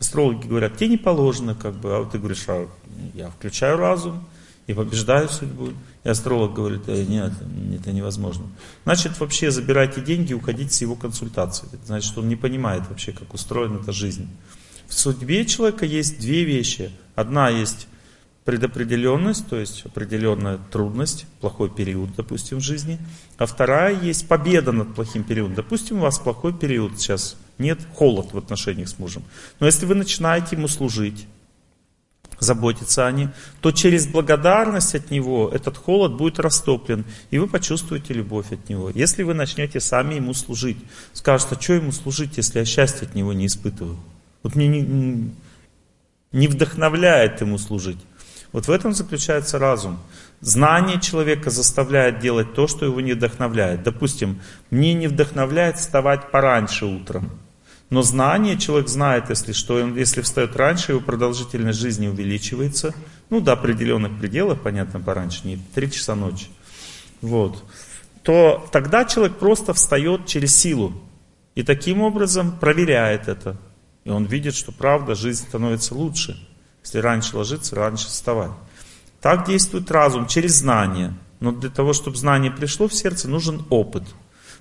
Астрологи 0.00 0.48
говорят, 0.48 0.76
тебе 0.78 0.88
не 0.88 0.96
положено, 0.96 1.54
как 1.54 1.76
бы, 1.76 1.94
а 1.94 2.00
вот 2.00 2.10
ты 2.10 2.18
говоришь, 2.18 2.44
а 2.48 2.66
я 3.14 3.28
включаю 3.30 3.76
разум 3.76 4.26
и 4.70 4.74
побеждаю 4.74 5.28
судьбу. 5.28 5.70
И 6.04 6.08
астролог 6.08 6.54
говорит, 6.54 6.82
э, 6.86 7.04
нет, 7.04 7.32
это 7.74 7.92
невозможно. 7.92 8.46
Значит, 8.84 9.18
вообще 9.18 9.50
забирайте 9.50 10.00
деньги 10.00 10.30
и 10.30 10.34
уходите 10.34 10.72
с 10.72 10.80
его 10.80 10.94
консультации. 10.94 11.66
Значит, 11.84 12.08
что 12.08 12.20
он 12.20 12.28
не 12.28 12.36
понимает 12.36 12.84
вообще, 12.88 13.10
как 13.10 13.34
устроена 13.34 13.80
эта 13.80 13.90
жизнь. 13.90 14.28
В 14.86 14.94
судьбе 14.94 15.44
человека 15.44 15.84
есть 15.84 16.20
две 16.20 16.44
вещи. 16.44 16.92
Одна 17.16 17.48
есть 17.48 17.88
предопределенность, 18.44 19.48
то 19.48 19.56
есть 19.56 19.84
определенная 19.84 20.58
трудность, 20.70 21.26
плохой 21.40 21.68
период, 21.68 22.10
допустим, 22.16 22.58
в 22.58 22.62
жизни. 22.62 22.98
А 23.36 23.46
вторая 23.46 24.00
есть 24.00 24.28
победа 24.28 24.70
над 24.70 24.94
плохим 24.94 25.24
периодом. 25.24 25.56
Допустим, 25.56 25.98
у 25.98 26.02
вас 26.02 26.20
плохой 26.20 26.52
период 26.52 27.00
сейчас, 27.00 27.36
нет 27.58 27.80
холод 27.94 28.32
в 28.32 28.38
отношениях 28.38 28.88
с 28.88 29.00
мужем. 29.00 29.24
Но 29.58 29.66
если 29.66 29.84
вы 29.84 29.96
начинаете 29.96 30.54
ему 30.54 30.68
служить, 30.68 31.26
заботиться 32.40 33.06
о 33.06 33.12
ней, 33.12 33.28
то 33.60 33.70
через 33.70 34.06
благодарность 34.06 34.94
от 34.94 35.10
него 35.10 35.48
этот 35.52 35.76
холод 35.76 36.14
будет 36.14 36.40
растоплен, 36.40 37.04
и 37.30 37.38
вы 37.38 37.46
почувствуете 37.46 38.14
любовь 38.14 38.50
от 38.50 38.68
него. 38.68 38.90
Если 38.90 39.22
вы 39.22 39.34
начнете 39.34 39.78
сами 39.78 40.14
ему 40.14 40.34
служить, 40.34 40.78
скажете, 41.12 41.54
а 41.56 41.62
что 41.62 41.74
ему 41.74 41.92
служить, 41.92 42.36
если 42.36 42.58
я 42.58 42.64
счастья 42.64 43.06
от 43.06 43.14
него 43.14 43.32
не 43.32 43.46
испытываю? 43.46 43.96
Вот 44.42 44.56
мне 44.56 44.66
не, 44.66 45.30
не 46.32 46.48
вдохновляет 46.48 47.40
ему 47.40 47.58
служить. 47.58 47.98
Вот 48.52 48.66
в 48.66 48.70
этом 48.70 48.94
заключается 48.94 49.58
разум. 49.58 49.98
Знание 50.40 51.00
человека 51.00 51.50
заставляет 51.50 52.18
делать 52.18 52.54
то, 52.54 52.66
что 52.66 52.86
его 52.86 53.00
не 53.00 53.12
вдохновляет. 53.12 53.82
Допустим, 53.82 54.40
мне 54.70 54.94
не 54.94 55.06
вдохновляет 55.06 55.76
вставать 55.76 56.30
пораньше 56.30 56.86
утром. 56.86 57.30
Но 57.90 58.02
знание, 58.02 58.56
человек 58.56 58.88
знает, 58.88 59.30
если 59.30 59.52
что, 59.52 59.74
он, 59.74 59.96
если 59.96 60.22
встает 60.22 60.54
раньше, 60.54 60.92
его 60.92 61.00
продолжительность 61.00 61.80
жизни 61.80 62.06
увеличивается. 62.06 62.94
Ну, 63.30 63.40
до 63.40 63.52
определенных 63.52 64.18
пределов, 64.18 64.60
понятно, 64.62 65.00
пораньше, 65.00 65.40
не 65.44 65.56
3 65.74 65.90
часа 65.90 66.14
ночи. 66.14 66.46
Вот. 67.20 67.64
То 68.22 68.66
тогда 68.70 69.04
человек 69.04 69.38
просто 69.38 69.74
встает 69.74 70.26
через 70.26 70.56
силу. 70.56 70.94
И 71.56 71.64
таким 71.64 72.00
образом 72.00 72.58
проверяет 72.58 73.26
это. 73.26 73.56
И 74.04 74.10
он 74.10 74.24
видит, 74.24 74.54
что 74.54 74.70
правда, 74.70 75.16
жизнь 75.16 75.42
становится 75.42 75.94
лучше. 75.94 76.38
Если 76.84 76.98
раньше 76.98 77.36
ложиться, 77.36 77.74
раньше 77.74 78.06
вставать. 78.06 78.52
Так 79.20 79.46
действует 79.46 79.90
разум 79.90 80.26
через 80.26 80.54
знание. 80.54 81.14
Но 81.40 81.52
для 81.52 81.70
того, 81.70 81.92
чтобы 81.92 82.16
знание 82.16 82.52
пришло 82.52 82.86
в 82.86 82.94
сердце, 82.94 83.28
нужен 83.28 83.66
опыт. 83.68 84.04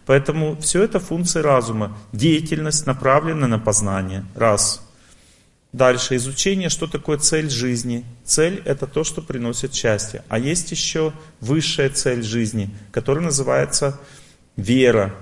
Поэтому 0.10 0.58
все 0.60 0.82
это 0.82 1.00
функции 1.00 1.40
разума. 1.40 1.96
Деятельность 2.14 2.88
направлена 2.88 3.46
на 3.46 3.60
познание. 3.60 4.26
Раз. 4.34 4.82
Дальше 5.72 6.16
изучение, 6.16 6.70
что 6.70 6.88
такое 6.88 7.20
цель 7.20 7.48
жизни. 7.48 8.04
Цель 8.24 8.60
это 8.66 8.88
то, 8.88 9.04
что 9.04 9.22
приносит 9.22 9.76
счастье. 9.76 10.24
А 10.28 10.40
есть 10.40 10.72
еще 10.72 11.14
высшая 11.42 11.92
цель 11.92 12.24
жизни, 12.24 12.72
которая 12.92 13.24
называется 13.24 14.00
вера. 14.56 15.14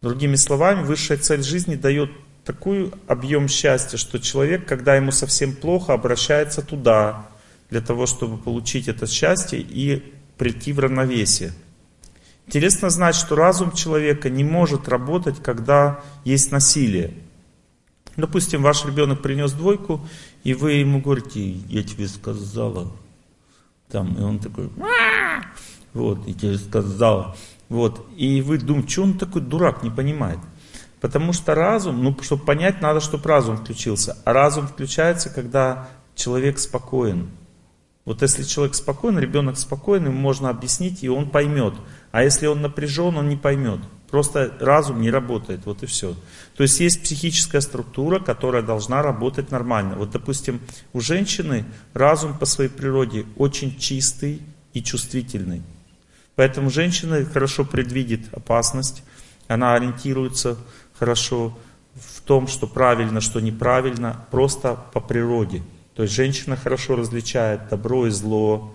Другими 0.00 0.36
словами, 0.36 0.82
высшая 0.82 1.18
цель 1.18 1.42
жизни 1.42 1.74
дает 1.74 2.10
такой 2.46 2.94
объем 3.06 3.48
счастья, 3.48 3.98
что 3.98 4.18
человек, 4.18 4.64
когда 4.64 4.96
ему 4.96 5.12
совсем 5.12 5.54
плохо, 5.54 5.92
обращается 5.92 6.62
туда, 6.62 7.28
для 7.68 7.82
того, 7.82 8.06
чтобы 8.06 8.38
получить 8.38 8.88
это 8.88 9.06
счастье 9.06 9.60
и 9.60 10.14
прийти 10.38 10.72
в 10.72 10.78
равновесие. 10.78 11.52
Интересно 12.50 12.90
знать, 12.90 13.14
что 13.14 13.36
разум 13.36 13.70
человека 13.70 14.28
не 14.28 14.42
может 14.42 14.88
работать, 14.88 15.40
когда 15.40 16.00
есть 16.24 16.50
насилие. 16.50 17.14
Допустим, 18.16 18.60
ваш 18.60 18.84
ребенок 18.84 19.22
принес 19.22 19.52
двойку, 19.52 20.00
и 20.42 20.52
вы 20.54 20.72
ему 20.72 21.00
говорите, 21.00 21.48
я 21.48 21.84
тебе 21.84 22.08
сказала. 22.08 22.90
Там, 23.88 24.18
и 24.18 24.22
он 24.22 24.40
такой, 24.40 24.68
вот, 25.94 26.26
я 26.26 26.34
тебе 26.34 26.58
сказала. 26.58 27.36
Вот, 27.68 28.04
и 28.16 28.42
вы 28.42 28.58
думаете, 28.58 28.88
что 28.88 29.02
он 29.04 29.16
такой 29.16 29.42
дурак, 29.42 29.84
не 29.84 29.90
понимает. 29.90 30.40
Потому 31.00 31.32
что 31.32 31.54
разум, 31.54 32.02
ну, 32.02 32.16
чтобы 32.20 32.44
понять, 32.44 32.82
надо, 32.82 32.98
чтобы 32.98 33.28
разум 33.28 33.58
включился. 33.58 34.18
А 34.24 34.32
разум 34.32 34.66
включается, 34.66 35.30
когда 35.30 35.88
человек 36.16 36.58
спокоен. 36.58 37.30
Вот 38.04 38.22
если 38.22 38.42
человек 38.42 38.74
спокоен, 38.74 39.20
ребенок 39.20 39.56
спокоен, 39.56 40.06
ему 40.06 40.18
можно 40.18 40.48
объяснить, 40.48 41.04
и 41.04 41.08
он 41.08 41.30
поймет. 41.30 41.74
А 42.12 42.22
если 42.24 42.46
он 42.46 42.60
напряжен, 42.60 43.16
он 43.16 43.28
не 43.28 43.36
поймет. 43.36 43.80
Просто 44.10 44.52
разум 44.58 45.00
не 45.00 45.10
работает, 45.10 45.60
вот 45.64 45.84
и 45.84 45.86
все. 45.86 46.16
То 46.56 46.64
есть 46.64 46.80
есть 46.80 47.02
психическая 47.02 47.60
структура, 47.60 48.18
которая 48.18 48.62
должна 48.62 49.02
работать 49.02 49.52
нормально. 49.52 49.94
Вот, 49.94 50.10
допустим, 50.10 50.60
у 50.92 51.00
женщины 51.00 51.64
разум 51.94 52.36
по 52.36 52.44
своей 52.44 52.70
природе 52.70 53.24
очень 53.36 53.78
чистый 53.78 54.42
и 54.72 54.82
чувствительный. 54.82 55.62
Поэтому 56.34 56.70
женщина 56.70 57.24
хорошо 57.24 57.64
предвидит 57.64 58.32
опасность, 58.32 59.04
она 59.46 59.74
ориентируется 59.74 60.56
хорошо 60.98 61.56
в 61.94 62.20
том, 62.22 62.48
что 62.48 62.66
правильно, 62.66 63.20
что 63.20 63.40
неправильно, 63.40 64.24
просто 64.30 64.76
по 64.92 65.00
природе. 65.00 65.62
То 65.94 66.02
есть 66.02 66.14
женщина 66.14 66.56
хорошо 66.56 66.96
различает 66.96 67.68
добро 67.68 68.06
и 68.06 68.10
зло, 68.10 68.74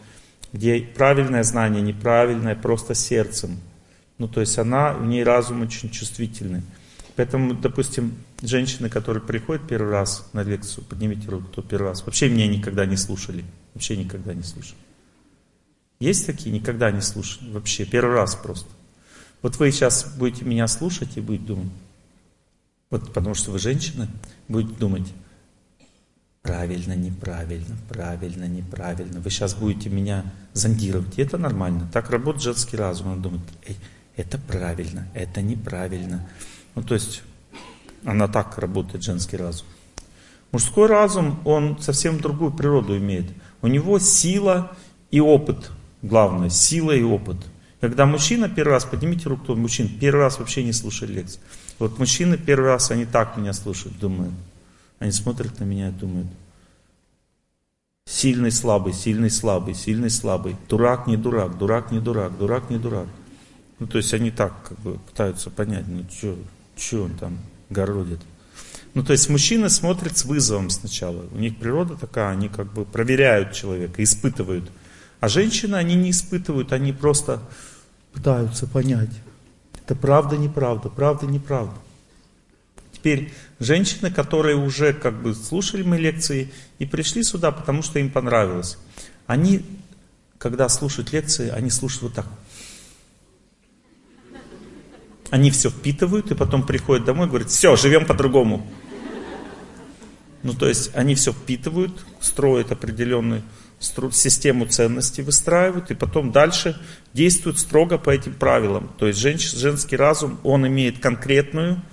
где 0.56 0.80
правильное 0.80 1.44
знание, 1.44 1.82
неправильное, 1.82 2.56
просто 2.56 2.96
сердцем. 2.96 3.60
Ну, 4.18 4.30
то 4.30 4.40
есть 4.40 4.58
она, 4.58 4.94
в 4.94 5.06
ней 5.06 5.22
разум 5.22 5.62
очень 5.62 5.90
чувствительный. 5.90 6.62
Поэтому, 7.18 7.54
допустим, 7.54 8.14
женщины, 8.42 8.88
которые 8.88 9.22
приходят 9.22 9.68
первый 9.68 9.92
раз 9.92 10.30
на 10.32 10.44
лекцию, 10.44 10.86
поднимите 10.86 11.30
руку, 11.30 11.48
кто 11.48 11.62
первый 11.62 11.90
раз, 11.90 12.06
вообще 12.06 12.30
меня 12.30 12.48
никогда 12.48 12.86
не 12.86 12.96
слушали. 12.96 13.44
Вообще 13.74 13.98
никогда 13.98 14.34
не 14.34 14.44
слушали. 14.44 14.78
Есть 16.00 16.26
такие? 16.26 16.56
Никогда 16.56 16.90
не 16.90 17.02
слушали. 17.02 17.52
Вообще, 17.52 17.84
первый 17.84 18.16
раз 18.16 18.36
просто. 18.36 18.70
Вот 19.42 19.58
вы 19.58 19.72
сейчас 19.72 20.06
будете 20.18 20.46
меня 20.46 20.70
слушать 20.70 21.18
и 21.18 21.22
будете 21.22 21.48
думать, 21.48 21.72
вот 22.90 23.14
потому 23.14 23.36
что 23.36 23.52
вы 23.52 23.60
женщина, 23.60 24.08
будете 24.48 24.74
думать, 24.80 25.08
правильно, 26.46 26.94
неправильно, 26.94 27.76
правильно, 27.90 28.46
неправильно. 28.46 29.20
Вы 29.20 29.30
сейчас 29.32 29.56
будете 29.56 29.90
меня 29.90 30.24
зондировать, 30.54 31.18
и 31.18 31.22
это 31.22 31.38
нормально. 31.38 31.90
Так 31.92 32.12
работает 32.12 32.44
женский 32.44 32.78
разум. 32.78 33.14
Он 33.14 33.22
думает, 33.22 33.44
Эй, 33.68 33.78
это 34.16 34.38
правильно, 34.38 35.08
это 35.14 35.42
неправильно. 35.42 36.28
Ну, 36.76 36.84
то 36.84 36.94
есть, 36.94 37.24
она 38.04 38.28
так 38.28 38.58
работает, 38.60 39.04
женский 39.04 39.38
разум. 39.38 39.66
Мужской 40.52 40.88
разум, 40.88 41.40
он 41.46 41.80
совсем 41.82 42.20
другую 42.20 42.52
природу 42.52 42.96
имеет. 42.98 43.26
У 43.62 43.68
него 43.68 43.98
сила 44.00 44.72
и 45.10 45.20
опыт. 45.20 45.72
Главное, 46.02 46.50
сила 46.50 46.92
и 46.92 47.02
опыт. 47.02 47.38
Когда 47.82 48.06
мужчина 48.06 48.50
первый 48.50 48.72
раз, 48.72 48.86
поднимите 48.86 49.28
руку, 49.30 49.44
кто 49.44 49.56
мужчин 49.56 49.90
первый 50.00 50.22
раз 50.22 50.40
вообще 50.40 50.64
не 50.64 50.74
слушает 50.74 51.12
лекции. 51.12 51.40
Вот 51.80 51.98
мужчины 52.00 52.38
первый 52.38 52.68
раз, 52.68 52.92
они 52.92 53.06
так 53.06 53.36
меня 53.38 53.54
слушают, 53.54 53.98
думают. 54.00 54.34
Они 55.00 55.12
смотрят 55.12 55.60
на 55.60 55.66
меня 55.66 55.90
и 55.90 55.92
думают. 55.92 56.28
Сильный, 58.08 58.52
слабый, 58.52 58.94
сильный, 58.94 59.30
слабый, 59.30 59.74
сильный, 59.74 60.10
слабый. 60.10 60.56
Дурак, 60.70 61.08
не 61.08 61.18
дурак, 61.18 61.58
дурак, 61.58 61.92
не 61.92 62.00
дурак, 62.00 62.38
дурак, 62.38 62.70
не 62.70 62.78
дурак. 62.78 63.08
Ну, 63.80 63.88
то 63.88 63.98
есть 63.98 64.14
они 64.14 64.32
так 64.32 64.54
как 64.68 64.80
бы 64.80 65.00
пытаются 65.00 65.50
понять, 65.50 65.86
ну, 65.88 66.06
что 66.78 67.04
он 67.04 67.18
там 67.18 67.38
городит. 67.70 68.20
Ну, 68.94 69.04
то 69.04 69.12
есть 69.12 69.30
мужчины 69.30 69.70
смотрят 69.70 70.18
с 70.18 70.24
вызовом 70.24 70.70
сначала. 70.70 71.26
У 71.34 71.38
них 71.38 71.58
природа 71.58 71.96
такая, 71.96 72.30
они 72.30 72.48
как 72.48 72.72
бы 72.72 72.86
проверяют 72.86 73.52
человека, 73.52 74.02
испытывают. 74.02 74.72
А 75.20 75.28
женщины, 75.28 75.76
они 75.76 75.96
не 75.96 76.12
испытывают, 76.12 76.72
они 76.72 76.94
просто 76.94 77.42
пытаются 78.14 78.68
понять. 78.68 79.10
Это 79.84 79.96
правда, 79.96 80.38
неправда, 80.38 80.90
правда, 80.90 81.26
неправда. 81.26 81.76
Теперь 83.06 83.32
женщины, 83.60 84.10
которые 84.10 84.56
уже 84.56 84.92
как 84.92 85.22
бы 85.22 85.36
слушали 85.36 85.84
мои 85.84 86.00
лекции 86.00 86.50
и 86.80 86.88
пришли 86.88 87.22
сюда, 87.22 87.52
потому 87.52 87.84
что 87.84 88.00
им 88.00 88.10
понравилось, 88.10 88.80
они, 89.28 89.64
когда 90.40 90.68
слушают 90.70 91.14
лекции, 91.14 91.50
они 91.50 91.70
слушают 91.70 92.02
вот 92.02 92.14
так. 92.16 92.26
Они 95.30 95.52
все 95.52 95.70
впитывают 95.70 96.32
и 96.32 96.34
потом 96.34 96.66
приходят 96.66 97.06
домой 97.06 97.28
и 97.28 97.30
говорят, 97.30 97.52
все, 97.52 97.76
живем 97.76 98.08
по-другому. 98.08 98.66
Ну, 100.42 100.54
то 100.54 100.68
есть 100.68 100.90
они 100.96 101.14
все 101.14 101.32
впитывают, 101.32 102.04
строят 102.22 102.72
определенную 102.72 103.44
систему 103.80 104.66
ценностей 104.66 105.22
выстраивают, 105.22 105.92
и 105.92 105.94
потом 105.94 106.32
дальше 106.32 106.76
действуют 107.14 107.60
строго 107.60 108.00
по 108.00 108.10
этим 108.10 108.34
правилам. 108.34 108.92
То 108.98 109.06
есть 109.06 109.20
женский 109.20 109.96
разум, 109.96 110.40
он 110.44 110.66
имеет 110.66 110.98
конкретную 110.98 111.84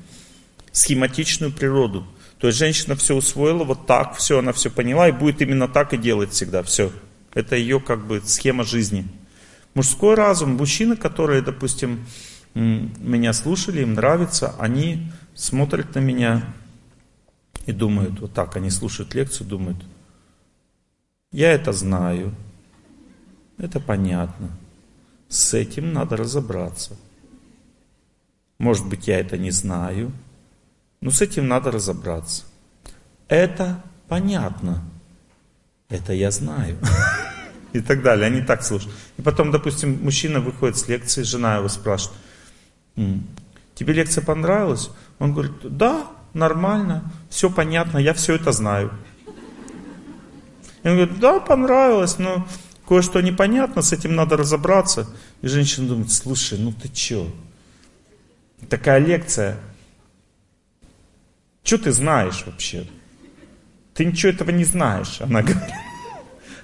схематичную 0.73 1.53
природу. 1.53 2.07
То 2.39 2.49
есть 2.49 2.59
женщина 2.59 2.97
все 2.97 3.15
усвоила 3.15 3.63
вот 3.63 3.87
так, 3.87 4.17
все, 4.17 4.41
она 4.41 4.53
все 4.53 4.71
поняла 4.71 5.09
и 5.09 5.13
будет 5.13 5.41
именно 5.41 5.69
так 5.69 5.93
и 5.93 5.97
делать 5.97 6.33
всегда, 6.33 6.63
все. 6.63 6.91
Это 7.35 7.57
ее 7.57 7.79
как 7.81 8.05
бы 8.07 8.21
схема 8.25 8.65
жизни. 8.65 9.07
Мужской 9.75 10.15
разум, 10.15 10.57
мужчины, 10.57 10.97
которые, 10.97 11.41
допустим, 11.41 12.05
меня 12.55 13.33
слушали, 13.33 13.83
им 13.83 13.95
нравится, 13.95 14.55
они 14.59 15.11
смотрят 15.35 15.95
на 15.95 16.01
меня 16.01 16.53
И 17.67 17.73
думают, 17.73 18.21
вот 18.21 18.33
так, 18.33 18.57
они 18.57 18.71
слушают 18.71 19.15
лекцию, 19.15 19.47
думают, 19.47 19.79
я 21.31 21.53
это 21.53 21.73
знаю, 21.73 22.35
это 23.57 23.79
понятно, 23.79 24.51
с 25.29 25.55
этим 25.55 25.93
надо 25.93 26.17
разобраться. 26.17 26.97
Может 28.59 28.87
быть, 28.87 29.07
я 29.09 29.21
это 29.21 29.39
не 29.39 29.51
знаю, 29.51 30.13
но 31.03 31.11
с 31.11 31.21
этим 31.21 31.47
надо 31.49 31.71
разобраться. 31.71 32.45
Это 33.29 33.83
понятно, 34.09 34.83
это 35.91 36.15
я 36.15 36.31
знаю. 36.31 36.79
И 37.73 37.81
так 37.81 38.03
далее. 38.03 38.27
Они 38.27 38.43
так 38.43 38.63
слушают. 38.63 38.95
И 39.17 39.23
потом, 39.23 39.51
допустим, 39.51 39.99
мужчина 40.03 40.41
выходит 40.41 40.77
с 40.77 40.89
лекции, 40.89 41.23
жена 41.23 41.57
его 41.57 41.69
спрашивает, 41.69 42.19
тебе 43.75 43.95
лекция 43.95 44.23
понравилась? 44.23 44.91
Он 45.19 45.33
говорит, 45.33 45.55
да, 45.63 46.07
нормально, 46.35 47.11
все 47.31 47.51
понятно, 47.51 47.97
я 47.97 48.13
все 48.13 48.35
это 48.35 48.53
знаю. 48.53 48.93
И 50.83 50.89
он 50.89 50.97
говорит, 50.97 51.19
да, 51.19 51.41
понравилось, 51.41 52.19
но 52.19 52.47
кое-что 52.87 53.23
непонятно, 53.23 53.81
с 53.81 53.93
этим 53.93 54.15
надо 54.15 54.37
разобраться. 54.37 55.09
И 55.41 55.49
женщина 55.49 55.89
думает, 55.89 56.13
слушай, 56.13 56.59
ну 56.59 56.73
ты 56.73 56.89
че? 56.89 57.27
Такая 58.69 58.99
лекция. 58.99 59.59
Что 61.63 61.79
ты 61.79 61.93
знаешь 61.93 62.43
вообще? 62.45 62.87
Ты 63.95 64.05
ничего 64.05 64.33
этого 64.33 64.51
не 64.51 64.65
знаешь, 64.65 65.21
она 65.21 65.43
говорит. 65.43 65.75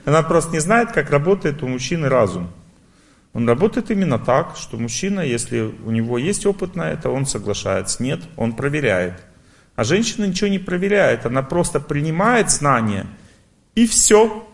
Она 0.04 0.22
просто 0.22 0.52
не 0.52 0.60
знает, 0.60 0.92
как 0.92 1.10
работает 1.10 1.62
у 1.62 1.68
мужчины 1.68 2.08
разум. 2.08 2.50
Он 3.34 3.46
работает 3.46 3.90
именно 3.90 4.18
так, 4.18 4.56
что 4.56 4.78
мужчина, 4.78 5.20
если 5.20 5.60
у 5.60 5.90
него 5.90 6.18
есть 6.18 6.46
опыт 6.46 6.74
на 6.74 6.90
это, 6.90 7.10
он 7.10 7.26
соглашается. 7.26 8.02
Нет, 8.02 8.22
он 8.36 8.54
проверяет. 8.54 9.22
А 9.76 9.84
женщина 9.84 10.24
ничего 10.24 10.48
не 10.48 10.58
проверяет, 10.58 11.26
она 11.26 11.42
просто 11.42 11.78
принимает 11.78 12.50
знания 12.50 13.06
и 13.74 13.86
все. 13.86 14.44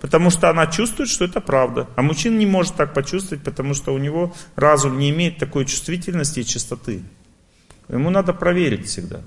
Потому 0.00 0.30
что 0.30 0.48
она 0.48 0.68
чувствует, 0.68 1.08
что 1.08 1.24
это 1.24 1.40
правда. 1.40 1.88
А 1.96 2.02
мужчина 2.02 2.36
не 2.36 2.46
может 2.46 2.76
так 2.76 2.94
почувствовать, 2.94 3.42
потому 3.42 3.74
что 3.74 3.92
у 3.92 3.98
него 3.98 4.32
разум 4.54 4.96
не 4.96 5.10
имеет 5.10 5.38
такой 5.38 5.64
чувствительности 5.64 6.40
и 6.40 6.44
чистоты. 6.44 7.02
Ему 7.88 8.10
надо 8.10 8.32
проверить 8.32 8.86
всегда. 8.86 9.20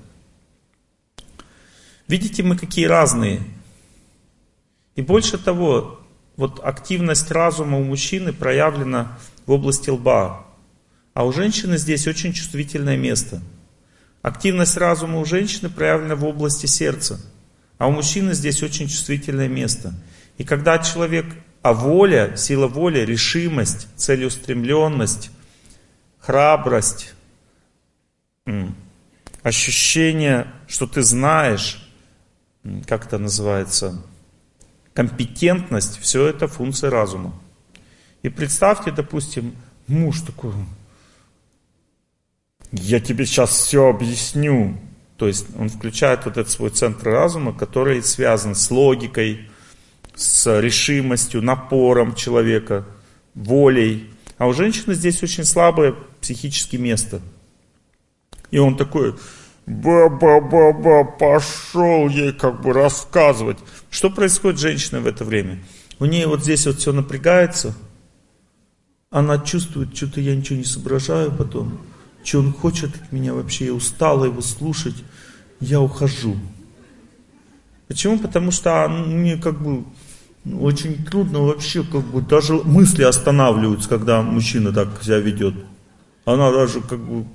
Видите, 2.08 2.42
мы 2.42 2.56
какие 2.56 2.86
разные. 2.86 3.40
И 4.94 5.02
больше 5.02 5.38
того, 5.38 6.00
вот 6.36 6.60
активность 6.62 7.30
разума 7.30 7.78
у 7.78 7.84
мужчины 7.84 8.32
проявлена 8.32 9.18
в 9.46 9.52
области 9.52 9.90
лба. 9.90 10.46
А 11.14 11.24
у 11.24 11.32
женщины 11.32 11.78
здесь 11.78 12.06
очень 12.06 12.32
чувствительное 12.32 12.96
место– 12.96 13.42
Активность 14.22 14.76
разума 14.76 15.18
у 15.18 15.24
женщины 15.24 15.68
проявлена 15.68 16.14
в 16.14 16.24
области 16.24 16.66
сердца, 16.66 17.20
а 17.76 17.88
у 17.88 17.90
мужчины 17.90 18.34
здесь 18.34 18.62
очень 18.62 18.86
чувствительное 18.86 19.48
место. 19.48 19.92
И 20.38 20.44
когда 20.44 20.78
человек, 20.78 21.26
а 21.60 21.72
воля, 21.72 22.36
сила 22.36 22.68
воли, 22.68 23.00
решимость, 23.00 23.88
целеустремленность, 23.96 25.32
храбрость, 26.20 27.14
ощущение, 29.42 30.46
что 30.68 30.86
ты 30.86 31.02
знаешь, 31.02 31.88
как 32.86 33.06
это 33.06 33.18
называется, 33.18 34.02
компетентность, 34.94 35.98
все 36.00 36.26
это 36.26 36.48
функция 36.48 36.90
разума. 36.90 37.34
И 38.22 38.28
представьте, 38.28 38.90
допустим, 38.90 39.56
муж 39.86 40.20
такой, 40.20 40.52
я 42.70 43.00
тебе 43.00 43.26
сейчас 43.26 43.50
все 43.50 43.88
объясню. 43.88 44.78
То 45.16 45.26
есть 45.28 45.46
он 45.56 45.68
включает 45.68 46.24
вот 46.24 46.36
этот 46.36 46.50
свой 46.50 46.70
центр 46.70 47.08
разума, 47.08 47.52
который 47.52 48.02
связан 48.02 48.54
с 48.54 48.70
логикой, 48.70 49.48
с 50.14 50.60
решимостью, 50.60 51.42
напором 51.42 52.14
человека, 52.14 52.84
волей. 53.34 54.10
А 54.38 54.46
у 54.46 54.52
женщины 54.52 54.94
здесь 54.94 55.22
очень 55.22 55.44
слабое 55.44 55.94
психическое 56.20 56.78
место. 56.78 57.20
И 58.52 58.58
он 58.58 58.76
такой, 58.76 59.16
ба-ба-ба-ба, 59.66 61.04
пошел 61.18 62.08
ей 62.08 62.32
как 62.32 62.62
бы 62.62 62.72
рассказывать. 62.72 63.58
Что 63.90 64.10
происходит 64.10 64.60
с 64.60 64.62
женщиной 64.62 65.00
в 65.00 65.08
это 65.08 65.24
время? 65.24 65.58
У 65.98 66.04
нее 66.04 66.28
вот 66.28 66.44
здесь 66.44 66.66
вот 66.66 66.76
все 66.76 66.92
напрягается, 66.92 67.74
она 69.10 69.38
чувствует, 69.38 69.96
что-то 69.96 70.20
я 70.20 70.36
ничего 70.36 70.58
не 70.58 70.64
соображаю 70.64 71.32
потом 71.32 71.80
что 72.24 72.38
он 72.38 72.52
хочет 72.52 72.94
от 72.94 73.12
меня 73.12 73.34
вообще, 73.34 73.66
я 73.66 73.74
устала 73.74 74.24
его 74.24 74.40
слушать, 74.40 74.94
я 75.60 75.80
ухожу. 75.80 76.36
Почему? 77.88 78.18
Потому 78.18 78.50
что 78.50 78.88
мне 78.88 79.36
как 79.36 79.60
бы 79.60 79.84
очень 80.58 81.04
трудно 81.04 81.40
вообще, 81.40 81.82
как 81.82 82.02
бы 82.02 82.22
даже 82.22 82.54
мысли 82.54 83.02
останавливаются, 83.02 83.88
когда 83.88 84.22
мужчина 84.22 84.72
так 84.72 85.02
себя 85.02 85.18
ведет. 85.18 85.54
Она 86.24 86.50
даже 86.52 86.80
как 86.80 87.00
бы 87.00 87.26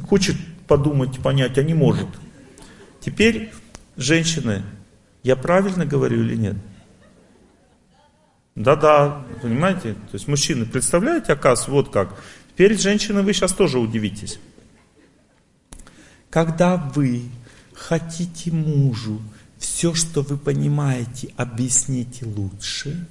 хочет 0.00 0.36
подумать, 0.66 1.18
понять, 1.20 1.58
а 1.58 1.62
не 1.62 1.74
может. 1.74 2.08
Теперь, 3.00 3.52
женщины, 3.96 4.62
я 5.22 5.36
правильно 5.36 5.86
говорю 5.86 6.22
или 6.22 6.36
нет? 6.36 6.56
Да-да, 8.54 9.24
понимаете? 9.42 9.94
То 9.94 10.14
есть 10.14 10.28
мужчины, 10.28 10.64
представляете, 10.64 11.32
оказывается, 11.32 11.70
вот 11.70 11.90
как. 11.90 12.20
Теперь, 12.52 12.78
женщины, 12.78 13.22
вы 13.22 13.32
сейчас 13.32 13.52
тоже 13.52 13.78
удивитесь. 13.78 14.38
Когда 16.30 16.76
вы 16.76 17.22
хотите 17.74 18.50
мужу 18.50 19.20
все, 19.58 19.94
что 19.94 20.22
вы 20.22 20.38
понимаете, 20.38 21.32
объясните 21.36 22.24
лучше, 22.24 23.06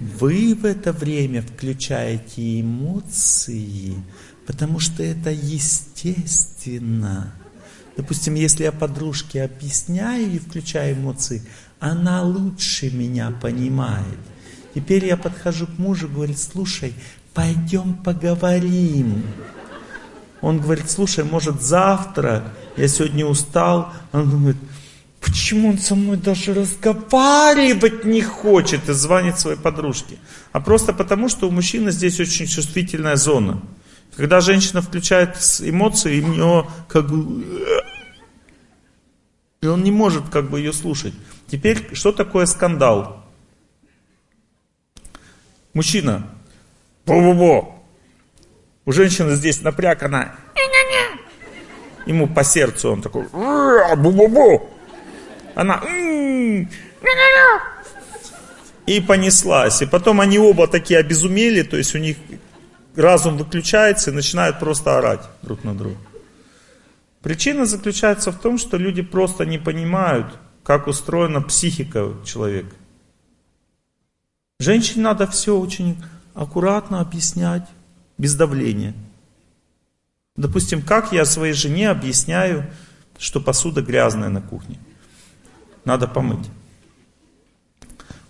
вы 0.00 0.54
в 0.54 0.64
это 0.64 0.92
время 0.92 1.42
включаете 1.42 2.60
эмоции, 2.60 3.94
потому 4.48 4.80
что 4.80 5.02
это 5.02 5.30
естественно. 5.30 7.34
Допустим, 7.98 8.34
если 8.34 8.64
я 8.64 8.72
подружке 8.72 9.42
объясняю 9.42 10.32
и 10.32 10.38
включаю 10.38 10.96
эмоции, 10.96 11.42
она 11.80 12.22
лучше 12.22 12.90
меня 12.90 13.30
понимает. 13.42 14.18
Теперь 14.74 15.04
я 15.04 15.18
подхожу 15.18 15.66
к 15.66 15.76
мужу 15.76 16.06
и 16.06 16.10
говорю, 16.10 16.34
слушай, 16.34 16.94
пойдем 17.34 17.92
поговорим. 17.92 19.22
Он 20.40 20.60
говорит, 20.60 20.90
слушай, 20.90 21.24
может 21.24 21.60
завтра, 21.60 22.54
я 22.78 22.88
сегодня 22.88 23.26
устал. 23.26 23.92
Он 24.12 24.30
говорит, 24.30 24.56
почему 25.20 25.68
он 25.68 25.78
со 25.78 25.94
мной 25.94 26.16
даже 26.16 26.54
разговаривать 26.54 28.06
не 28.06 28.22
хочет 28.22 28.88
и 28.88 28.94
звонит 28.94 29.38
своей 29.38 29.58
подружке? 29.58 30.16
А 30.52 30.60
просто 30.60 30.94
потому, 30.94 31.28
что 31.28 31.48
у 31.48 31.50
мужчины 31.50 31.90
здесь 31.90 32.18
очень 32.18 32.46
чувствительная 32.46 33.16
зона. 33.16 33.60
Когда 34.18 34.40
женщина 34.40 34.82
включает 34.82 35.36
эмоции, 35.60 36.20
у 36.20 36.26
него 36.26 36.70
как 36.88 37.06
бы... 37.06 37.44
И 39.60 39.66
он 39.68 39.84
не 39.84 39.92
может 39.92 40.28
как 40.28 40.50
бы 40.50 40.58
ее 40.58 40.72
слушать. 40.72 41.14
Теперь, 41.46 41.94
что 41.94 42.10
такое 42.10 42.46
скандал? 42.46 43.24
Мужчина, 45.72 46.28
Бу-бу-бу. 47.06 47.74
У 48.86 48.92
женщины 48.92 49.36
здесь 49.36 49.62
напряг, 49.62 50.02
она 50.02 50.34
ему 52.04 52.26
по 52.26 52.42
сердцу, 52.42 52.90
он 52.94 53.02
такой 53.02 53.22
бу-бу-бу. 53.22 54.68
Она 55.54 55.80
и 58.84 59.00
понеслась. 59.00 59.80
И 59.80 59.86
потом 59.86 60.20
они 60.20 60.40
оба 60.40 60.66
такие 60.66 60.98
обезумели, 60.98 61.62
то 61.62 61.76
есть 61.76 61.94
у 61.94 61.98
них 61.98 62.16
разум 62.96 63.36
выключается 63.36 64.10
и 64.10 64.14
начинают 64.14 64.58
просто 64.58 64.98
орать 64.98 65.22
друг 65.42 65.64
на 65.64 65.74
друга. 65.74 65.98
Причина 67.22 67.66
заключается 67.66 68.32
в 68.32 68.38
том, 68.38 68.58
что 68.58 68.76
люди 68.76 69.02
просто 69.02 69.44
не 69.44 69.58
понимают, 69.58 70.38
как 70.62 70.86
устроена 70.86 71.40
психика 71.42 72.14
человека. 72.24 72.74
Женщине 74.60 75.04
надо 75.04 75.26
все 75.26 75.58
очень 75.58 76.02
аккуратно 76.34 77.00
объяснять, 77.00 77.66
без 78.18 78.34
давления. 78.34 78.94
Допустим, 80.36 80.82
как 80.82 81.12
я 81.12 81.24
своей 81.24 81.52
жене 81.52 81.90
объясняю, 81.90 82.70
что 83.18 83.40
посуда 83.40 83.82
грязная 83.82 84.28
на 84.28 84.40
кухне. 84.40 84.78
Надо 85.84 86.06
помыть. 86.06 86.48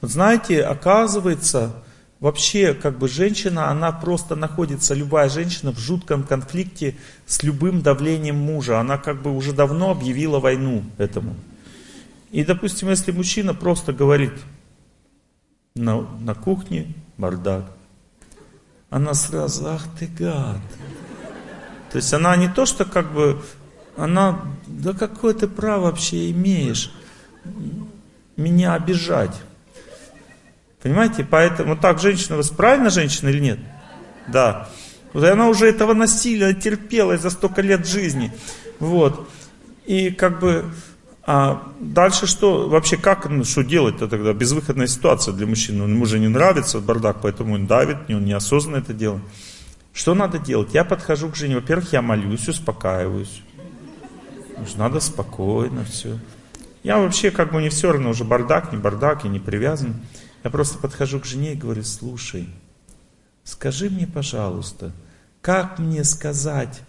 Вот 0.01 0.11
знаете, 0.11 0.63
оказывается, 0.63 1.83
вообще 2.21 2.75
как 2.75 2.99
бы 2.99 3.09
женщина, 3.09 3.71
она 3.71 3.93
просто 3.93 4.35
находится, 4.35 4.95
любая 4.95 5.29
женщина 5.29 5.73
в 5.73 5.79
жутком 5.79 6.25
конфликте 6.25 6.97
с 7.27 7.43
любым 7.43 7.83
давлением 7.83 8.37
мужа. 8.37 8.81
Она 8.81 8.99
как 8.99 9.23
бы 9.23 9.35
уже 9.35 9.53
давно 9.53 9.91
объявила 9.91 10.41
войну 10.41 10.85
этому. 10.99 11.37
И, 12.31 12.45
допустим, 12.45 12.91
если 12.91 13.13
мужчина 13.13 13.55
просто 13.55 13.93
говорит 13.93 14.35
на, 15.75 16.03
на 16.21 16.35
кухне 16.35 16.95
бардак, 17.17 17.71
она 18.91 19.15
сразу, 19.15 19.69
ах 19.69 19.87
ты 19.99 20.07
гад. 20.07 20.61
То 21.91 21.97
есть 21.97 22.13
она 22.13 22.37
не 22.37 22.49
то, 22.49 22.67
что 22.67 22.85
как 22.85 23.13
бы 23.13 23.43
она, 23.97 24.41
да 24.67 24.93
какое 24.93 25.35
ты 25.35 25.49
право 25.49 25.85
вообще 25.85 26.31
имеешь 26.31 26.93
меня 28.37 28.75
обижать? 28.75 29.35
Понимаете? 30.83 31.27
Поэтому 31.29 31.77
так 31.77 32.01
женщина, 32.01 32.41
правильно 32.57 32.91
женщина 32.91 33.29
или 33.29 33.41
нет? 33.41 33.59
Да. 34.29 34.69
Вот 35.13 35.25
она 35.25 35.49
уже 35.49 35.67
этого 35.67 35.95
насилия 35.95 36.55
терпела 36.55 37.17
за 37.17 37.31
столько 37.31 37.63
лет 37.63 37.87
жизни. 37.87 38.33
Вот. 38.79 39.29
И 39.87 40.11
как 40.11 40.41
бы 40.41 40.67
а 41.31 41.63
дальше 41.79 42.27
что? 42.27 42.71
Вообще 42.71 42.97
как, 42.97 43.29
ну, 43.29 43.45
что 43.45 43.63
делать-то 43.63 44.09
тогда? 44.09 44.33
Безвыходная 44.33 44.87
ситуация 44.87 45.35
для 45.35 45.47
мужчины. 45.47 45.83
Ему 45.83 46.07
же 46.07 46.19
не 46.19 46.29
нравится 46.29 46.81
бардак, 46.81 47.19
поэтому 47.21 47.53
он 47.53 47.67
давит, 47.67 47.99
он 48.09 48.25
неосознанно 48.25 48.79
это 48.79 48.95
делает. 48.95 49.23
Что 49.93 50.15
надо 50.15 50.39
делать? 50.39 50.73
Я 50.73 50.85
подхожу 50.85 51.29
к 51.29 51.37
жене. 51.37 51.57
Во-первых, 51.57 51.93
я 51.93 52.01
молюсь, 52.01 52.49
успокаиваюсь. 52.49 53.43
Надо 54.77 55.01
спокойно 55.01 55.85
все. 55.85 56.19
Я 56.83 56.97
вообще 56.97 57.31
как 57.31 57.53
бы 57.53 57.61
не 57.61 57.69
все 57.69 57.93
равно, 57.93 58.09
уже 58.09 58.25
бардак, 58.25 58.73
не 58.73 58.79
бардак, 58.79 59.25
я 59.25 59.31
не 59.31 59.39
привязан. 59.39 59.97
Я 60.45 60.51
просто 60.51 60.79
подхожу 60.79 61.21
к 61.21 61.25
жене 61.25 61.53
и 61.53 61.57
говорю, 61.57 61.83
слушай, 61.83 62.49
скажи 63.45 63.91
мне, 63.91 64.07
пожалуйста, 64.07 64.93
как 65.41 65.79
мне 65.79 66.05
сказать 66.05 66.83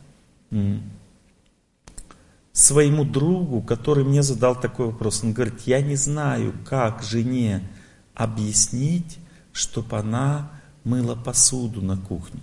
своему 2.52 3.06
другу, 3.06 3.62
который 3.62 4.04
мне 4.04 4.22
задал 4.22 4.60
такой 4.60 4.88
вопрос. 4.88 5.24
Он 5.24 5.34
говорит, 5.34 5.62
я 5.62 5.82
не 5.82 5.96
знаю, 5.96 6.54
как 6.66 7.04
жене 7.04 7.68
объяснить, 8.14 9.18
чтобы 9.54 9.98
она 9.98 10.52
мыла 10.84 11.16
посуду 11.16 11.82
на 11.82 11.98
кухне. 11.98 12.42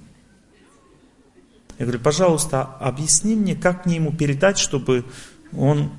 Я 1.79 1.85
говорю, 1.85 2.01
пожалуйста, 2.01 2.63
объясни 2.63 3.35
мне, 3.35 3.55
как 3.55 3.85
мне 3.85 3.97
ему 3.97 4.13
передать, 4.13 4.57
чтобы 4.59 5.05
он 5.53 5.93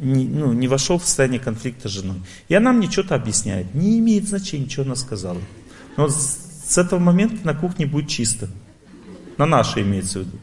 не, 0.00 0.24
ну, 0.24 0.52
не 0.54 0.66
вошел 0.66 0.98
в 0.98 1.04
состояние 1.04 1.40
конфликта 1.40 1.88
с 1.88 1.92
женой. 1.92 2.22
И 2.48 2.54
она 2.54 2.72
мне 2.72 2.90
что-то 2.90 3.14
объясняет. 3.14 3.74
Не 3.74 3.98
имеет 3.98 4.26
значения, 4.26 4.68
что 4.68 4.82
она 4.82 4.96
сказала. 4.96 5.40
Но 5.96 6.08
с 6.08 6.78
этого 6.78 6.98
момента 6.98 7.46
на 7.46 7.54
кухне 7.54 7.84
будет 7.84 8.08
чисто. 8.08 8.48
На 9.36 9.44
нашей 9.44 9.82
имеется 9.82 10.20
в 10.20 10.22
виду. 10.22 10.38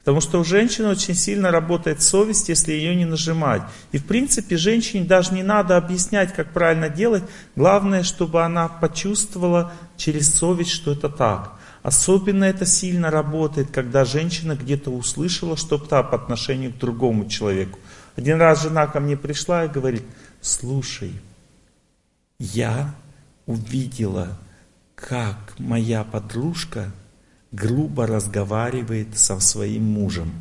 Потому 0.00 0.20
что 0.20 0.40
у 0.40 0.44
женщины 0.44 0.88
очень 0.88 1.14
сильно 1.14 1.50
работает 1.50 2.02
совесть, 2.02 2.48
если 2.48 2.72
ее 2.72 2.94
не 2.94 3.04
нажимать. 3.04 3.62
И 3.92 3.98
в 3.98 4.04
принципе 4.04 4.56
женщине 4.56 5.04
даже 5.04 5.32
не 5.32 5.44
надо 5.44 5.76
объяснять, 5.76 6.34
как 6.34 6.52
правильно 6.52 6.88
делать. 6.90 7.22
Главное, 7.56 8.02
чтобы 8.02 8.42
она 8.42 8.68
почувствовала 8.68 9.72
через 9.96 10.34
совесть, 10.34 10.72
что 10.72 10.92
это 10.92 11.08
так. 11.08 11.52
Особенно 11.82 12.44
это 12.44 12.64
сильно 12.64 13.10
работает, 13.10 13.70
когда 13.70 14.04
женщина 14.04 14.54
где-то 14.54 14.90
услышала 14.90 15.56
что-то 15.56 16.02
по 16.04 16.16
отношению 16.16 16.72
к 16.72 16.78
другому 16.78 17.28
человеку. 17.28 17.78
Один 18.14 18.40
раз 18.40 18.62
жена 18.62 18.86
ко 18.86 19.00
мне 19.00 19.16
пришла 19.16 19.64
и 19.64 19.68
говорит, 19.68 20.04
слушай, 20.40 21.12
я 22.38 22.94
увидела, 23.46 24.38
как 24.94 25.54
моя 25.58 26.04
подружка 26.04 26.92
грубо 27.50 28.06
разговаривает 28.06 29.18
со 29.18 29.40
своим 29.40 29.84
мужем. 29.84 30.32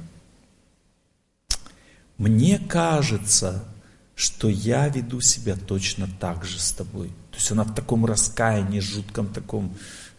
Мне 2.18 2.60
кажется, 2.60 3.66
что 4.14 4.48
я 4.48 4.88
веду 4.90 5.22
себя 5.22 5.56
точно 5.56 6.08
так 6.20 6.46
же 6.46 6.60
с 6.60 6.72
тобой. 6.72 7.08
То 7.32 7.38
есть 7.38 7.52
она 7.52 7.64
в 7.64 7.74
таком 7.74 8.06
раскаянии, 8.06 8.80
жутком 8.80 9.28
таком, 9.28 9.76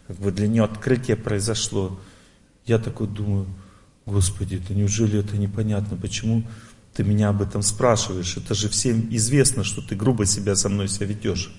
как 0.07 0.17
бы 0.17 0.31
для 0.31 0.47
нее 0.47 0.63
открытие 0.63 1.15
произошло. 1.15 1.99
Я 2.65 2.77
такой 2.77 3.07
думаю, 3.07 3.47
Господи, 4.05 4.55
это 4.55 4.73
неужели 4.73 5.19
это 5.19 5.37
непонятно, 5.37 5.95
почему 5.95 6.43
ты 6.93 7.03
меня 7.03 7.29
об 7.29 7.41
этом 7.41 7.61
спрашиваешь? 7.61 8.37
Это 8.37 8.53
же 8.53 8.69
всем 8.69 9.07
известно, 9.15 9.63
что 9.63 9.81
ты 9.81 9.95
грубо 9.95 10.25
себя 10.25 10.55
со 10.55 10.69
мной 10.69 10.87
себя 10.87 11.07
ведешь. 11.07 11.53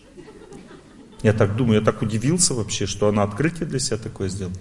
Я 1.22 1.32
так 1.32 1.56
думаю, 1.56 1.80
я 1.80 1.84
так 1.84 2.02
удивился 2.02 2.52
вообще, 2.52 2.86
что 2.86 3.08
она 3.08 3.22
открытие 3.22 3.66
для 3.66 3.78
себя 3.78 3.96
такое 3.96 4.28
сделала. 4.28 4.54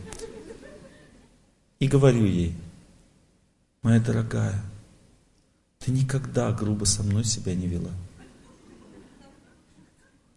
И 1.79 1.87
говорю 1.89 2.25
ей, 2.25 2.55
моя 3.81 3.99
дорогая, 3.99 4.63
ты 5.79 5.91
никогда 5.91 6.53
грубо 6.53 6.85
со 6.85 7.03
мной 7.03 7.25
себя 7.25 7.53
не 7.53 7.67
вела. 7.67 7.91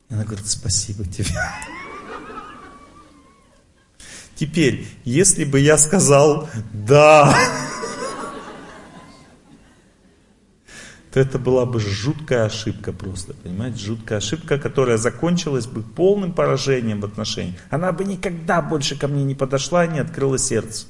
И 0.08 0.14
она 0.14 0.24
говорит, 0.24 0.48
спасибо 0.48 1.04
тебе. 1.04 1.30
Теперь, 4.36 4.86
если 5.04 5.44
бы 5.44 5.58
я 5.58 5.78
сказал 5.78 6.48
«да», 6.72 7.34
то 11.10 11.20
это 11.20 11.38
была 11.38 11.64
бы 11.64 11.80
жуткая 11.80 12.44
ошибка 12.44 12.92
просто, 12.92 13.32
понимаете, 13.32 13.78
жуткая 13.78 14.18
ошибка, 14.18 14.58
которая 14.58 14.98
закончилась 14.98 15.66
бы 15.66 15.82
полным 15.82 16.34
поражением 16.34 17.00
в 17.00 17.06
отношениях. 17.06 17.56
Она 17.70 17.90
бы 17.92 18.04
никогда 18.04 18.60
больше 18.60 18.98
ко 18.98 19.08
мне 19.08 19.24
не 19.24 19.34
подошла 19.34 19.86
и 19.86 19.88
не 19.88 20.00
открыла 20.00 20.36
сердце. 20.36 20.86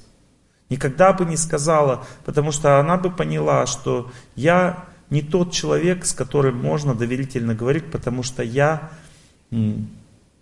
Никогда 0.68 1.12
бы 1.12 1.24
не 1.24 1.36
сказала, 1.36 2.05
потому 2.24 2.51
что 2.51 2.81
она 2.81 2.97
бы 2.97 3.12
поняла, 3.12 3.66
что 3.66 4.10
я 4.35 4.86
не 5.09 5.23
тот 5.23 5.52
человек, 5.52 6.05
с 6.05 6.12
которым 6.12 6.56
можно 6.56 6.97
доверительно 6.97 7.55
говорить, 7.55 7.93
потому 7.93 8.24
что 8.24 8.43
я 8.43 8.90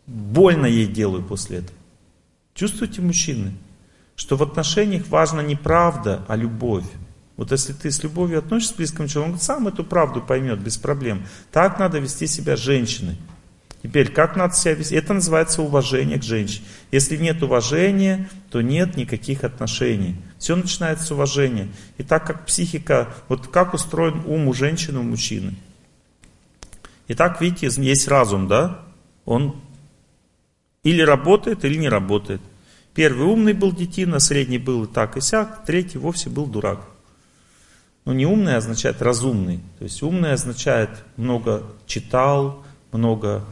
больно 0.07 0.65
ей 0.65 0.87
делаю 0.87 1.23
после 1.23 1.59
этого. 1.59 1.77
Чувствуете, 2.55 3.03
мужчины, 3.03 3.53
что 4.17 4.37
в 4.37 4.43
отношениях 4.43 5.09
важна 5.09 5.43
не 5.43 5.57
правда, 5.57 6.25
а 6.29 6.37
любовь. 6.37 6.85
Вот 7.37 7.51
если 7.51 7.73
ты 7.73 7.91
с 7.91 8.03
любовью 8.05 8.39
относишься 8.39 8.75
к 8.75 8.77
близкому 8.77 9.09
человеку, 9.09 9.35
он 9.35 9.41
сам 9.41 9.67
эту 9.67 9.83
правду 9.83 10.23
поймет 10.23 10.61
без 10.61 10.77
проблем. 10.77 11.27
Так 11.51 11.81
надо 11.81 11.99
вести 11.99 12.29
себя 12.29 12.55
женщиной. 12.55 13.17
Теперь, 13.83 14.11
как 14.11 14.37
надо 14.37 14.55
себя 14.55 14.75
вести? 14.75 14.95
Это 14.95 15.13
называется 15.15 15.61
уважение 15.61 16.19
к 16.19 16.23
женщине. 16.23 16.65
Если 16.93 17.17
нет 17.17 17.43
уважения, 17.43 18.31
то 18.51 18.63
нет 18.63 18.97
никаких 18.97 19.43
отношений. 19.45 20.17
Все 20.39 20.55
начинается 20.55 21.07
с 21.07 21.11
уважения. 21.11 21.69
И 21.99 22.05
так 22.05 22.25
как 22.25 22.47
психика, 22.47 23.13
вот 23.29 23.49
как 23.49 23.75
устроен 23.75 24.23
ум 24.27 24.47
у 24.49 24.55
женщины, 24.55 25.01
у 25.01 25.03
мужчины. 25.03 25.55
Итак, 27.09 27.41
видите, 27.43 27.69
есть 27.83 28.09
разум, 28.09 28.49
да? 28.49 28.81
Он 29.27 29.61
или 30.85 31.03
работает, 31.03 31.65
или 31.65 31.77
не 31.77 31.89
работает. 31.89 32.41
Первый 32.95 33.27
умный 33.27 33.55
был 33.55 33.73
детина, 33.73 34.21
средний 34.21 34.59
был 34.59 34.85
и 34.85 34.87
так 34.87 35.17
и 35.17 35.21
сяк, 35.21 35.65
третий 35.65 35.99
вовсе 35.99 36.31
был 36.31 36.47
дурак. 36.47 36.87
Но 38.05 38.13
не 38.13 38.27
умный 38.27 38.57
означает 38.57 39.03
разумный. 39.03 39.61
То 39.79 39.85
есть 39.85 40.03
умный 40.03 40.33
означает 40.33 40.91
много 41.17 41.65
читал, 41.87 42.65
много 42.93 43.45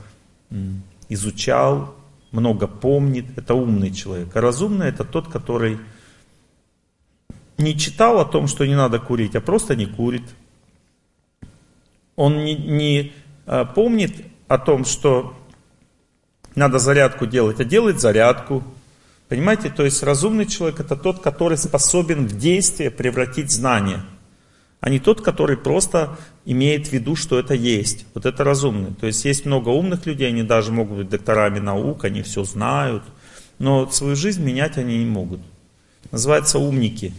изучал, 1.08 1.94
много 2.30 2.68
помнит, 2.68 3.26
это 3.36 3.54
умный 3.54 3.90
человек. 3.90 4.36
А 4.36 4.40
разумный 4.40 4.88
это 4.88 5.04
тот, 5.04 5.28
который 5.28 5.78
не 7.56 7.76
читал 7.78 8.20
о 8.20 8.24
том, 8.24 8.46
что 8.46 8.66
не 8.66 8.76
надо 8.76 8.98
курить, 8.98 9.34
а 9.34 9.40
просто 9.40 9.74
не 9.74 9.86
курит. 9.86 10.22
Он 12.14 12.44
не, 12.44 12.54
не 12.54 13.12
а, 13.46 13.64
помнит 13.64 14.24
о 14.48 14.58
том, 14.58 14.84
что 14.84 15.34
надо 16.54 16.78
зарядку 16.78 17.26
делать, 17.26 17.60
а 17.60 17.64
делает 17.64 18.00
зарядку. 18.00 18.62
Понимаете, 19.28 19.70
то 19.70 19.84
есть 19.84 20.02
разумный 20.02 20.46
человек 20.46 20.80
это 20.80 20.96
тот, 20.96 21.20
который 21.20 21.56
способен 21.56 22.26
в 22.26 22.36
действие 22.36 22.90
превратить 22.90 23.50
знания 23.50 24.02
а 24.82 24.90
не 24.90 24.98
тот, 24.98 25.20
который 25.20 25.56
просто 25.56 26.18
имеет 26.44 26.88
в 26.88 26.92
виду, 26.92 27.14
что 27.14 27.38
это 27.38 27.54
есть. 27.54 28.04
Вот 28.14 28.26
это 28.26 28.42
разумный. 28.42 28.92
То 28.92 29.06
есть 29.06 29.24
есть 29.24 29.46
много 29.46 29.68
умных 29.68 30.06
людей, 30.06 30.26
они 30.26 30.42
даже 30.42 30.72
могут 30.72 30.98
быть 30.98 31.08
докторами 31.08 31.60
наук, 31.60 32.04
они 32.04 32.22
все 32.22 32.42
знают, 32.42 33.04
но 33.60 33.88
свою 33.88 34.16
жизнь 34.16 34.42
менять 34.42 34.78
они 34.78 34.98
не 34.98 35.06
могут. 35.06 35.40
Называются 36.10 36.58
умники. 36.58 37.14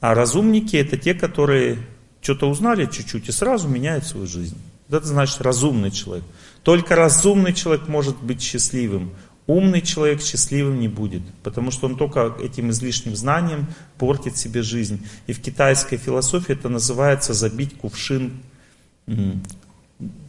А 0.00 0.14
разумники 0.14 0.76
это 0.76 0.96
те, 0.96 1.12
которые 1.12 1.76
что-то 2.22 2.48
узнали 2.48 2.86
чуть-чуть 2.86 3.28
и 3.28 3.32
сразу 3.32 3.68
меняют 3.68 4.06
свою 4.06 4.26
жизнь. 4.26 4.56
Вот 4.88 4.96
это 4.96 5.06
значит 5.06 5.42
разумный 5.42 5.90
человек. 5.90 6.24
Только 6.68 6.96
разумный 6.96 7.54
человек 7.54 7.88
может 7.88 8.22
быть 8.22 8.42
счастливым. 8.42 9.12
Умный 9.46 9.80
человек 9.80 10.20
счастливым 10.20 10.78
не 10.78 10.88
будет, 10.88 11.22
потому 11.42 11.70
что 11.70 11.86
он 11.86 11.96
только 11.96 12.34
этим 12.42 12.68
излишним 12.68 13.16
знанием 13.16 13.68
портит 13.96 14.36
себе 14.36 14.60
жизнь. 14.60 15.02
И 15.26 15.32
в 15.32 15.40
китайской 15.40 15.96
философии 15.96 16.52
это 16.52 16.68
называется 16.68 17.32
забить 17.32 17.78
кувшин 17.78 18.34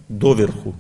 доверху. 0.08 0.78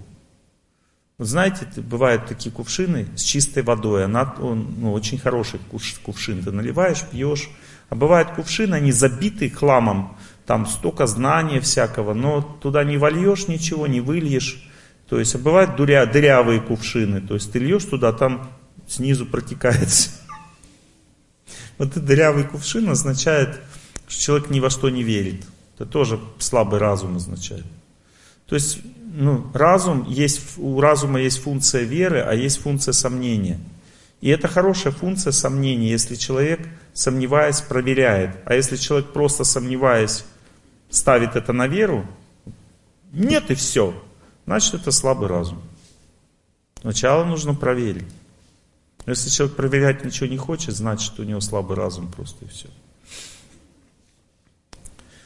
Вот 1.18 1.27
знаете, 1.27 1.68
бывают 1.76 2.27
такие 2.27 2.53
кувшины 2.53 3.07
с 3.18 3.22
чистой 3.22 3.61
водой, 3.61 4.06
она 4.06 4.34
он, 4.40 4.76
ну, 4.80 4.94
очень 4.94 5.18
хороший 5.18 5.60
кувшин, 6.06 6.41
ты 6.41 6.53
наливаешь, 6.53 7.03
пьешь. 7.11 7.49
А 7.90 7.95
бывают 7.95 8.30
кувшины, 8.30 8.76
они 8.76 8.94
забиты 8.94 9.49
хламом, 9.49 10.15
там 10.45 10.65
столько 10.68 11.06
знания 11.06 11.60
всякого, 11.60 12.14
но 12.14 12.41
туда 12.61 12.86
не 12.86 12.95
вольешь 12.95 13.49
ничего, 13.49 13.88
не 13.88 13.99
выльешь. 13.99 14.68
То 15.10 15.19
есть, 15.19 15.34
а 15.34 15.40
бывают 15.40 15.76
дыря, 15.76 16.06
дырявые 16.06 16.61
кувшины, 16.61 17.19
то 17.19 17.34
есть 17.34 17.52
ты 17.52 17.60
льешь 17.60 17.86
туда, 17.86 18.14
там 18.14 18.52
снизу 18.88 19.26
протекает. 19.26 19.90
Вот 21.80 21.91
этот 21.91 22.06
дырявый 22.06 22.44
кувшин 22.44 22.90
означает, 22.90 23.57
что 24.10 24.22
человек 24.22 24.49
ни 24.49 24.60
во 24.60 24.69
что 24.69 24.90
не 24.90 25.02
верит. 25.02 25.45
Это 25.76 25.86
тоже 25.86 26.19
слабый 26.38 26.77
разум 26.77 27.15
означает. 27.15 27.64
То 28.48 28.56
есть, 28.56 28.80
ну, 29.14 29.49
разум 29.53 30.06
есть, 30.10 30.57
у 30.57 30.81
разума 30.81 31.22
есть 31.22 31.41
функция 31.41 31.84
веры, 31.84 32.19
а 32.19 32.34
есть 32.34 32.60
функция 32.60 32.91
сомнения. 32.91 33.60
И 34.19 34.30
это 34.30 34.49
хорошая 34.49 34.91
функция 34.91 35.31
сомнения, 35.31 35.90
если 35.90 36.15
человек, 36.15 36.60
сомневаясь, 36.94 37.61
проверяет. 37.61 38.36
А 38.44 38.56
если 38.56 38.76
человек 38.76 39.14
просто 39.14 39.45
сомневаясь, 39.45 40.26
ставит 40.90 41.38
это 41.38 41.53
на 41.53 41.68
веру, 41.68 42.06
нет 43.14 43.49
и 43.52 43.56
все, 43.56 43.95
значит 44.49 44.73
это 44.73 44.91
слабый 44.91 45.27
разум. 45.27 45.61
Сначала 46.81 47.23
нужно 47.23 47.53
проверить. 47.53 48.07
Но 49.05 49.11
если 49.11 49.30
человек 49.30 49.55
проверять 49.55 50.03
ничего 50.03 50.26
не 50.26 50.38
хочет, 50.38 50.76
значит 50.76 51.19
у 51.19 51.23
него 51.23 51.39
слабый 51.39 51.77
разум 51.77 52.11
просто 52.11 52.45
и 52.45 52.47
все. 52.47 52.67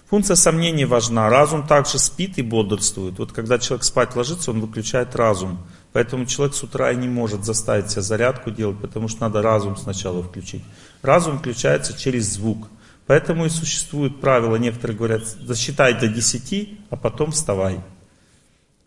Функция 0.10 0.36
сомнений 0.36 0.84
важна. 0.84 1.30
Разум 1.30 1.66
также 1.66 2.00
спит 2.00 2.38
и 2.38 2.42
бодрствует. 2.42 3.18
Вот 3.18 3.32
когда 3.32 3.60
человек 3.60 3.86
спать 3.86 4.14
ложится, 4.14 4.52
он 4.52 4.60
выключает 4.60 5.16
разум. 5.16 5.58
Поэтому 5.94 6.26
человек 6.26 6.54
с 6.54 6.64
утра 6.64 6.92
и 6.92 6.98
не 6.98 7.08
может 7.08 7.46
заставить 7.46 7.90
себя 7.92 8.02
зарядку 8.02 8.52
делать, 8.52 8.82
потому 8.82 9.08
что 9.08 9.22
надо 9.22 9.42
разум 9.42 9.78
сначала 9.78 10.22
включить. 10.22 10.66
Разум 11.02 11.40
включается 11.40 11.98
через 11.98 12.26
звук. 12.26 12.68
Поэтому 13.08 13.46
и 13.46 13.50
существует 13.50 14.20
правило, 14.20 14.58
некоторые 14.58 14.98
говорят, 14.98 15.26
засчитай 15.26 15.98
до 15.98 16.10
10, 16.10 16.80
а 16.90 16.98
потом 16.98 17.32
вставай. 17.32 17.80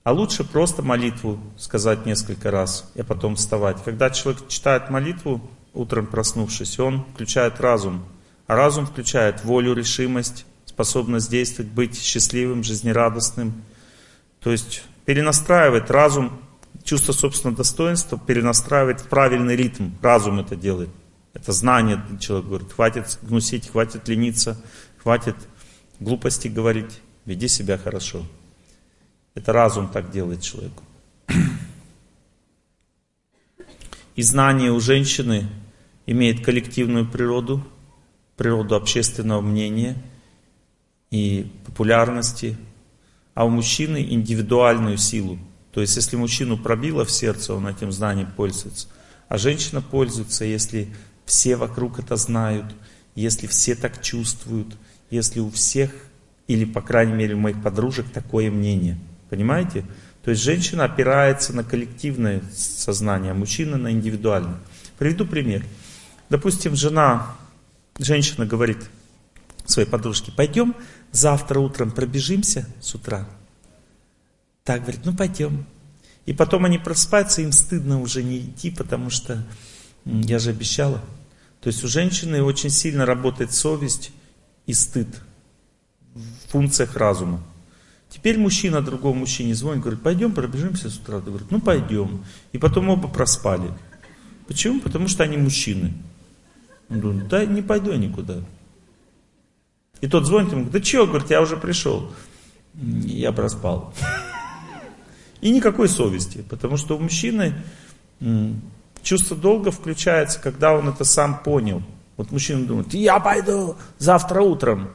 А 0.07 0.13
лучше 0.13 0.45
просто 0.45 0.83
молитву 0.83 1.41
сказать 1.59 2.07
несколько 2.07 2.53
раз, 2.53 2.89
и 2.95 3.03
потом 3.03 3.35
вставать. 3.35 3.83
Когда 3.83 4.09
человек 4.09 4.47
читает 4.47 4.89
молитву, 4.89 5.41
утром 5.75 6.07
проснувшись, 6.07 6.79
он 6.79 7.05
включает 7.13 7.61
разум. 7.61 8.05
А 8.47 8.55
разум 8.55 8.87
включает 8.87 9.43
волю, 9.45 9.75
решимость, 9.75 10.47
способность 10.65 11.29
действовать, 11.29 11.73
быть 11.73 12.01
счастливым, 12.01 12.63
жизнерадостным. 12.63 13.65
То 14.39 14.53
есть 14.53 14.85
перенастраивает 15.07 15.91
разум 15.91 16.39
чувство 16.85 17.11
собственного 17.11 17.57
достоинства 17.57 18.17
перенастраивает 18.17 19.01
в 19.01 19.09
правильный 19.09 19.57
ритм. 19.57 19.91
Разум 20.01 20.39
это 20.39 20.55
делает. 20.55 20.91
Это 21.35 21.51
знание, 21.51 22.01
человек 22.21 22.47
говорит, 22.47 22.73
хватит 22.73 23.19
гнусить, 23.23 23.71
хватит 23.71 24.07
лениться, 24.07 24.57
хватит 25.03 25.35
глупости 25.99 26.47
говорить, 26.47 27.01
веди 27.25 27.49
себя 27.49 27.77
хорошо. 27.77 28.25
Это 29.37 29.53
разум 29.53 29.89
так 29.89 30.11
делает 30.11 30.43
человеку. 30.43 30.83
И 34.17 34.23
знание 34.23 34.73
у 34.73 34.81
женщины 34.81 35.47
имеет 36.07 36.45
коллективную 36.45 37.07
природу, 37.07 37.63
природу 38.37 38.75
общественного 38.75 39.43
мнения 39.43 39.97
и 41.11 41.53
популярности, 41.67 42.57
а 43.35 43.45
у 43.45 43.51
мужчины 43.51 44.03
индивидуальную 44.03 44.97
силу, 44.97 45.39
то 45.77 45.83
есть, 45.83 45.95
если 45.95 46.17
мужчину 46.17 46.57
пробило 46.57 47.05
в 47.05 47.11
сердце, 47.11 47.53
он 47.53 47.69
этим 47.69 47.93
знанием 47.93 48.33
пользуется. 48.35 48.89
А 49.29 49.37
женщина 49.37 49.83
пользуется, 49.83 50.47
если 50.47 50.89
все 51.27 51.57
вокруг 51.57 51.99
это 51.99 52.17
знают, 52.17 52.65
если 53.15 53.47
все 53.47 53.75
так 53.75 54.01
чувствуют, 54.01 54.75
если 55.11 55.41
у 55.41 55.51
всех, 55.51 55.91
или, 56.47 56.65
по 56.65 56.81
крайней 56.81 57.13
мере, 57.13 57.35
у 57.35 57.39
моих 57.39 57.63
подружек 57.63 58.09
такое 58.09 58.51
мнение. 58.51 58.97
Понимаете? 59.31 59.85
То 60.25 60.31
есть, 60.31 60.43
женщина 60.43 60.85
опирается 60.85 61.53
на 61.53 61.65
коллективное 61.65 62.43
сознание, 62.53 63.33
а 63.33 63.35
мужчина 63.35 63.77
на 63.77 63.91
индивидуальное. 63.93 64.59
Приведу 64.99 65.27
пример. 65.27 65.65
Допустим, 66.29 66.75
жена, 66.75 67.37
женщина 67.99 68.47
говорит 68.47 68.79
своей 69.65 69.89
подружке, 69.89 70.33
пойдем 70.33 70.75
завтра 71.13 71.61
утром 71.61 71.91
пробежимся 71.91 72.67
с 72.81 72.95
утра. 72.95 73.29
Так, 74.65 74.83
говорит, 74.83 75.03
ну 75.05 75.15
пойдем. 75.15 75.67
И 76.25 76.33
потом 76.33 76.65
они 76.65 76.79
просыпаются, 76.79 77.43
им 77.43 77.53
стыдно 77.53 78.01
уже 78.01 78.23
не 78.23 78.39
идти, 78.39 78.71
потому 78.71 79.11
что 79.11 79.45
я 80.05 80.39
же 80.39 80.51
обещала. 80.51 81.01
То 81.61 81.69
есть 81.69 81.85
у 81.85 81.89
женщины 81.89 82.43
очень 82.43 82.71
сильно 82.71 83.07
работает 83.07 83.53
совесть 83.53 84.11
и 84.67 84.75
стыд 84.75 85.09
в 86.15 86.51
функциях 86.51 86.97
разума. 86.97 87.43
Теперь 88.17 88.39
мужчина 88.39 88.81
другому 88.81 89.21
мужчине 89.21 89.55
звонит, 89.55 89.83
говорит, 89.83 90.03
пойдем 90.03 90.33
пробежимся 90.33 90.89
с 90.89 90.97
утра. 90.97 91.21
Ты 91.21 91.27
говорит, 91.27 91.51
ну 91.51 91.61
пойдем. 91.61 92.25
И 92.53 92.57
потом 92.57 92.89
оба 92.89 93.09
проспали. 93.09 93.71
Почему? 94.49 94.81
Потому 94.81 95.07
что 95.07 95.23
они 95.23 95.37
мужчины. 95.37 95.93
Он 96.89 97.01
говорит, 97.01 97.29
да 97.29 97.45
не 97.45 97.61
пойду 97.61 97.91
я 97.91 97.99
никуда. 97.99 98.39
И 100.01 100.09
тот 100.09 100.25
звонит 100.25 100.51
ему, 100.51 100.65
да 100.65 100.81
чего, 100.81 101.07
говорит, 101.07 101.29
я 101.31 101.43
уже 101.43 101.59
пришел. 101.59 102.11
Я 102.75 103.33
проспал. 103.33 103.93
И 105.43 105.51
никакой 105.51 105.87
совести, 105.87 106.43
потому 106.49 106.79
что 106.79 106.97
у 106.97 106.99
мужчины 106.99 107.53
чувство 109.03 109.37
долга 109.37 109.71
включается, 109.71 110.41
когда 110.41 110.73
он 110.73 110.89
это 110.89 111.05
сам 111.05 111.43
понял. 111.43 111.83
Вот 112.17 112.33
мужчина 112.33 112.67
думает, 112.67 112.95
я 112.95 113.21
пойду 113.21 113.77
завтра 113.99 114.41
утром. 114.41 114.93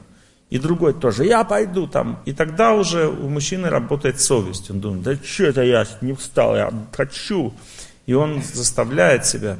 И 0.52 0.58
другой 0.58 0.92
тоже, 0.92 1.24
я 1.24 1.44
пойду 1.44 1.86
там. 1.86 2.20
И 2.26 2.34
тогда 2.34 2.74
уже 2.74 3.08
у 3.08 3.30
мужчины 3.30 3.70
работает 3.70 4.20
совесть. 4.20 4.70
Он 4.70 4.80
думает, 4.80 5.02
да 5.02 5.16
что 5.16 5.44
это 5.44 5.62
я 5.62 5.86
не 6.02 6.12
встал, 6.12 6.54
я 6.54 6.70
хочу. 6.92 7.54
И 8.04 8.12
он 8.12 8.42
заставляет 8.42 9.24
себя. 9.24 9.56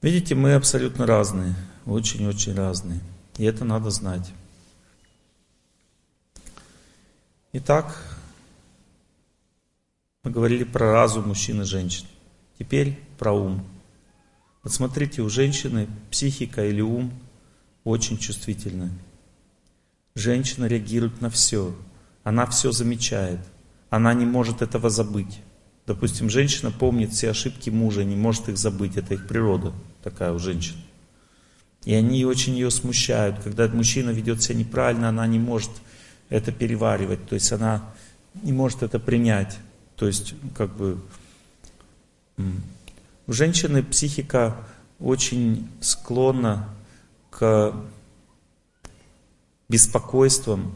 Видите, 0.00 0.34
мы 0.34 0.54
абсолютно 0.54 1.04
разные, 1.04 1.54
очень-очень 1.84 2.54
разные. 2.54 3.00
И 3.36 3.44
это 3.44 3.66
надо 3.66 3.90
знать. 3.90 4.32
Итак, 7.52 7.94
мы 10.22 10.30
говорили 10.30 10.64
про 10.64 10.92
разум 10.92 11.28
мужчин 11.28 11.60
и 11.60 11.64
женщин. 11.64 12.06
Теперь 12.58 12.98
про 13.18 13.32
ум. 13.32 13.62
Вот 14.62 14.72
смотрите, 14.72 15.20
у 15.20 15.28
женщины 15.28 15.88
психика 16.10 16.64
или 16.64 16.80
ум 16.80 17.12
очень 17.84 18.18
чувствительны. 18.18 18.90
Женщина 20.14 20.66
реагирует 20.66 21.20
на 21.20 21.30
все. 21.30 21.74
Она 22.22 22.46
все 22.46 22.72
замечает. 22.72 23.40
Она 23.90 24.14
не 24.14 24.24
может 24.24 24.62
этого 24.62 24.90
забыть. 24.90 25.40
Допустим, 25.86 26.30
женщина 26.30 26.70
помнит 26.70 27.12
все 27.12 27.30
ошибки 27.30 27.68
мужа, 27.68 28.04
не 28.04 28.16
может 28.16 28.48
их 28.48 28.56
забыть. 28.56 28.96
Это 28.96 29.14
их 29.14 29.28
природа 29.28 29.72
такая 30.02 30.32
у 30.32 30.38
женщин. 30.38 30.76
И 31.84 31.92
они 31.92 32.24
очень 32.24 32.54
ее 32.54 32.70
смущают. 32.70 33.40
Когда 33.42 33.68
мужчина 33.68 34.10
ведет 34.10 34.42
себя 34.42 34.58
неправильно, 34.58 35.10
она 35.10 35.26
не 35.26 35.38
может 35.38 35.70
это 36.30 36.52
переваривать, 36.52 37.28
то 37.28 37.34
есть 37.34 37.52
она 37.52 37.84
не 38.42 38.52
может 38.52 38.82
это 38.82 38.98
принять. 38.98 39.58
То 39.96 40.06
есть, 40.06 40.34
как 40.56 40.74
бы, 40.74 40.98
у 42.38 43.32
женщины 43.32 43.82
психика 43.82 44.56
очень 44.98 45.68
склонна 45.80 46.68
к 47.38 47.74
беспокойствам, 49.68 50.74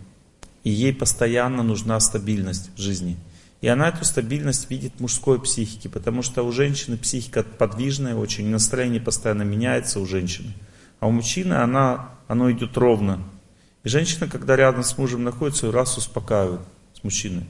и 0.64 0.70
ей 0.70 0.93
постоянно 0.93 1.62
нужна 1.62 1.98
стабильность 2.01 2.70
в 2.76 2.80
жизни. 2.80 3.16
И 3.60 3.68
она 3.68 3.89
эту 3.89 4.05
стабильность 4.05 4.70
видит 4.70 4.94
в 4.97 5.01
мужской 5.01 5.40
психике, 5.40 5.89
потому 5.89 6.22
что 6.22 6.43
у 6.43 6.52
женщины 6.52 6.97
психика 6.97 7.43
подвижная 7.43 8.14
очень, 8.14 8.47
настроение 8.48 9.01
постоянно 9.01 9.43
меняется 9.43 10.01
у 10.01 10.06
женщины. 10.06 10.52
А 11.01 11.09
у 11.09 11.10
мужчины 11.10 11.55
она, 11.55 12.10
оно 12.28 12.51
идет 12.51 12.76
ровно. 12.76 13.20
И 13.85 13.89
женщина, 13.89 14.28
когда 14.28 14.56
рядом 14.56 14.85
с 14.85 14.97
мужем 14.98 15.24
находится, 15.24 15.72
раз 15.72 15.97
успокаивает 15.97 16.60
с 16.94 17.02
мужчиной. 17.02 17.47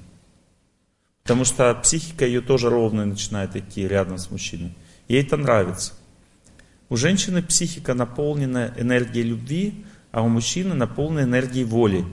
Потому 1.22 1.44
что 1.44 1.74
психика 1.74 2.24
ее 2.24 2.40
тоже 2.40 2.70
ровно 2.70 3.04
начинает 3.04 3.54
идти 3.54 3.86
рядом 3.86 4.16
с 4.16 4.30
мужчиной. 4.30 4.74
Ей 5.08 5.22
это 5.22 5.36
нравится. 5.36 5.92
У 6.88 6.96
женщины 6.96 7.42
психика 7.42 7.94
наполнена 7.94 8.72
энергией 8.76 9.24
любви, 9.24 9.84
а 10.10 10.22
у 10.22 10.28
мужчины 10.28 10.74
наполнена 10.74 11.24
энергией 11.24 11.64
воли. 11.64 12.04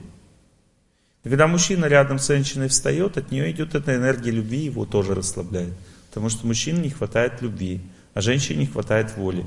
Когда 1.22 1.46
мужчина 1.46 1.86
рядом 1.86 2.18
с 2.18 2.28
женщиной 2.28 2.68
встает, 2.68 3.16
от 3.16 3.30
нее 3.30 3.50
идет 3.50 3.74
эта 3.74 3.96
энергия 3.96 4.30
любви, 4.30 4.58
его 4.58 4.84
тоже 4.84 5.14
расслабляет. 5.14 5.72
Потому 6.08 6.28
что 6.28 6.46
мужчине 6.46 6.82
не 6.82 6.90
хватает 6.90 7.42
любви, 7.42 7.80
а 8.14 8.20
женщине 8.20 8.60
не 8.60 8.66
хватает 8.66 9.16
воли. 9.16 9.44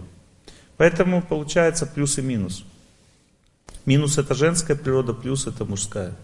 Поэтому 0.78 1.22
получается 1.22 1.86
плюс 1.86 2.18
и 2.18 2.22
минус. 2.22 2.66
Минус 3.86 4.18
это 4.18 4.34
женская 4.34 4.76
природа, 4.76 5.14
плюс 5.14 5.48
это 5.48 5.64
мужская. 5.64 6.16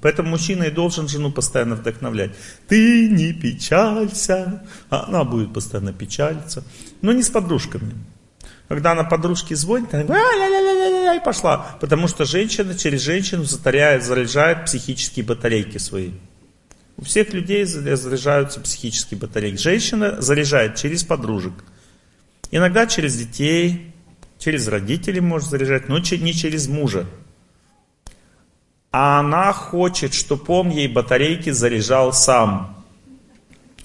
Поэтому 0.00 0.30
мужчина 0.30 0.64
и 0.64 0.70
должен 0.70 1.08
жену 1.08 1.32
постоянно 1.32 1.74
вдохновлять. 1.74 2.32
Ты 2.66 3.08
не 3.08 3.32
печалься. 3.32 4.62
А 4.90 5.06
она 5.06 5.24
будет 5.24 5.52
постоянно 5.52 5.92
печалиться. 5.92 6.62
Но 7.00 7.12
не 7.12 7.22
с 7.22 7.30
подружками. 7.30 7.94
Когда 8.68 8.92
она 8.92 9.04
подружке 9.04 9.56
звонит, 9.56 9.92
она 9.94 11.14
и 11.14 11.24
пошла. 11.24 11.78
Потому 11.80 12.06
что 12.06 12.26
женщина 12.26 12.76
через 12.76 13.00
женщину 13.00 13.44
затаряет, 13.44 14.04
заряжает 14.04 14.66
психические 14.66 15.24
батарейки 15.24 15.78
свои. 15.78 16.10
У 16.98 17.04
всех 17.04 17.32
людей 17.32 17.64
заряжаются 17.64 18.60
психические 18.60 19.18
батареи. 19.18 19.56
Женщина 19.56 20.20
заряжает 20.20 20.76
через 20.76 21.02
подружек. 21.02 21.54
Иногда 22.50 22.86
через 22.86 23.16
детей, 23.16 23.94
через 24.38 24.68
родителей 24.68 25.20
может 25.20 25.48
заряжать, 25.48 25.88
но 25.88 25.98
не 25.98 26.34
через 26.34 26.68
мужа. 26.68 27.06
А 28.90 29.20
она 29.20 29.52
хочет, 29.52 30.14
чтобы 30.14 30.44
он 30.48 30.70
ей 30.70 30.88
батарейки 30.88 31.50
заряжал 31.50 32.12
сам. 32.12 32.84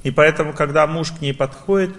И 0.04 0.12
поэтому, 0.12 0.54
когда 0.54 0.88
муж 0.88 1.12
к 1.12 1.22
ней 1.22 1.34
подходит, 1.34 1.96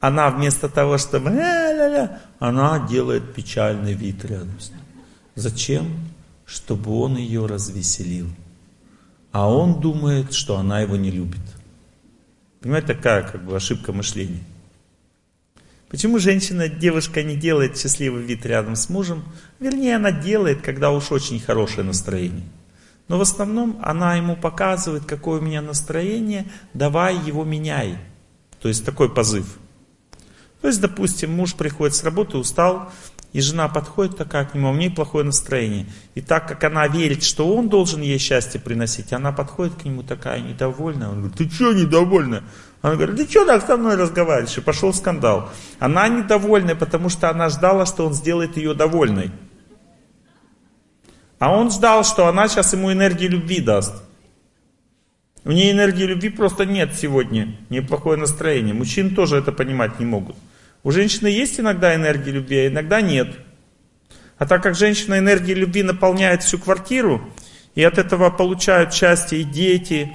она 0.00 0.30
вместо 0.30 0.68
того, 0.68 0.98
чтобы 0.98 1.30
ля-ля-ля, 1.30 2.20
она 2.38 2.86
делает 2.88 3.34
печальный 3.34 3.94
вид 3.94 4.24
рядом 4.24 4.58
с 4.60 4.70
ним. 4.70 4.80
Зачем? 5.34 5.86
Чтобы 6.46 6.96
он 7.00 7.16
ее 7.16 7.46
развеселил 7.46 8.28
а 9.34 9.52
он 9.52 9.80
думает, 9.80 10.32
что 10.32 10.56
она 10.56 10.80
его 10.80 10.94
не 10.94 11.10
любит. 11.10 11.40
Понимаете, 12.60 12.94
такая 12.94 13.24
как 13.24 13.44
бы 13.44 13.56
ошибка 13.56 13.92
мышления. 13.92 14.44
Почему 15.88 16.18
женщина, 16.18 16.68
девушка 16.68 17.22
не 17.22 17.36
делает 17.36 17.78
счастливый 17.78 18.22
вид 18.22 18.44
рядом 18.46 18.74
с 18.74 18.88
мужем? 18.88 19.24
Вернее, 19.60 19.96
она 19.96 20.10
делает, 20.10 20.62
когда 20.62 20.90
уж 20.90 21.12
очень 21.12 21.38
хорошее 21.38 21.84
настроение. 21.84 22.48
Но 23.08 23.18
в 23.18 23.20
основном 23.20 23.78
она 23.82 24.16
ему 24.16 24.34
показывает, 24.34 25.04
какое 25.04 25.40
у 25.40 25.42
меня 25.42 25.60
настроение, 25.62 26.46
давай 26.72 27.16
его 27.16 27.44
меняй. 27.44 27.98
То 28.60 28.68
есть 28.68 28.84
такой 28.84 29.12
позыв. 29.12 29.58
То 30.62 30.68
есть, 30.68 30.80
допустим, 30.80 31.30
муж 31.32 31.54
приходит 31.54 31.94
с 31.94 32.02
работы, 32.02 32.38
устал, 32.38 32.90
и 33.34 33.40
жена 33.40 33.68
подходит 33.68 34.16
такая 34.16 34.46
к 34.46 34.54
нему, 34.54 34.68
а 34.68 34.70
у 34.70 34.76
нее 34.76 34.90
плохое 34.90 35.24
настроение. 35.24 35.86
И 36.14 36.22
так 36.22 36.48
как 36.48 36.64
она 36.64 36.88
верит, 36.88 37.22
что 37.22 37.54
он 37.54 37.68
должен 37.68 38.00
ей 38.00 38.16
счастье 38.16 38.60
приносить, 38.60 39.12
она 39.12 39.32
подходит 39.32 39.74
к 39.74 39.84
нему 39.84 40.02
такая 40.02 40.40
недовольная. 40.40 41.08
Он 41.08 41.18
говорит, 41.18 41.36
ты 41.36 41.50
что 41.50 41.74
недовольна? 41.74 42.44
Она 42.84 42.96
говорит, 42.96 43.16
ты 43.16 43.26
что 43.26 43.46
так 43.46 43.66
со 43.66 43.78
мной 43.78 43.96
разговариваешь? 43.96 44.58
И 44.58 44.60
пошел 44.60 44.92
скандал. 44.92 45.50
Она 45.78 46.06
недовольная, 46.06 46.74
потому 46.74 47.08
что 47.08 47.30
она 47.30 47.48
ждала, 47.48 47.86
что 47.86 48.06
он 48.06 48.12
сделает 48.12 48.58
ее 48.58 48.74
довольной. 48.74 49.30
А 51.38 51.50
он 51.50 51.70
ждал, 51.70 52.04
что 52.04 52.26
она 52.26 52.46
сейчас 52.46 52.74
ему 52.74 52.92
энергии 52.92 53.26
любви 53.26 53.60
даст. 53.60 53.94
У 55.46 55.52
нее 55.52 55.70
энергии 55.70 56.02
любви 56.02 56.28
просто 56.28 56.66
нет 56.66 56.92
сегодня. 56.92 57.56
Неплохое 57.70 58.18
настроение. 58.18 58.74
Мужчины 58.74 59.14
тоже 59.14 59.38
это 59.38 59.50
понимать 59.50 59.98
не 59.98 60.04
могут. 60.04 60.36
У 60.82 60.90
женщины 60.90 61.28
есть 61.28 61.58
иногда 61.58 61.94
энергия 61.94 62.32
любви, 62.32 62.58
а 62.58 62.68
иногда 62.68 63.00
нет. 63.00 63.34
А 64.36 64.44
так 64.44 64.62
как 64.62 64.74
женщина 64.74 65.18
энергией 65.18 65.54
любви 65.54 65.82
наполняет 65.82 66.42
всю 66.42 66.58
квартиру, 66.58 67.32
и 67.74 67.82
от 67.82 67.96
этого 67.96 68.28
получают 68.28 68.92
счастье 68.92 69.40
и 69.40 69.44
дети, 69.44 70.14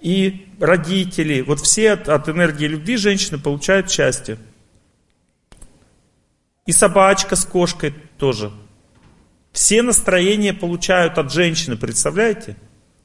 и 0.00 0.48
родители, 0.60 1.40
вот 1.40 1.60
все 1.60 1.92
от, 1.92 2.08
от 2.08 2.28
энергии 2.28 2.66
любви 2.66 2.96
женщины 2.96 3.38
получают 3.38 3.90
счастье. 3.90 4.38
И 6.66 6.72
собачка 6.72 7.34
с 7.36 7.44
кошкой 7.44 7.94
тоже. 8.18 8.52
Все 9.52 9.82
настроения 9.82 10.52
получают 10.52 11.18
от 11.18 11.32
женщины, 11.32 11.76
представляете? 11.76 12.56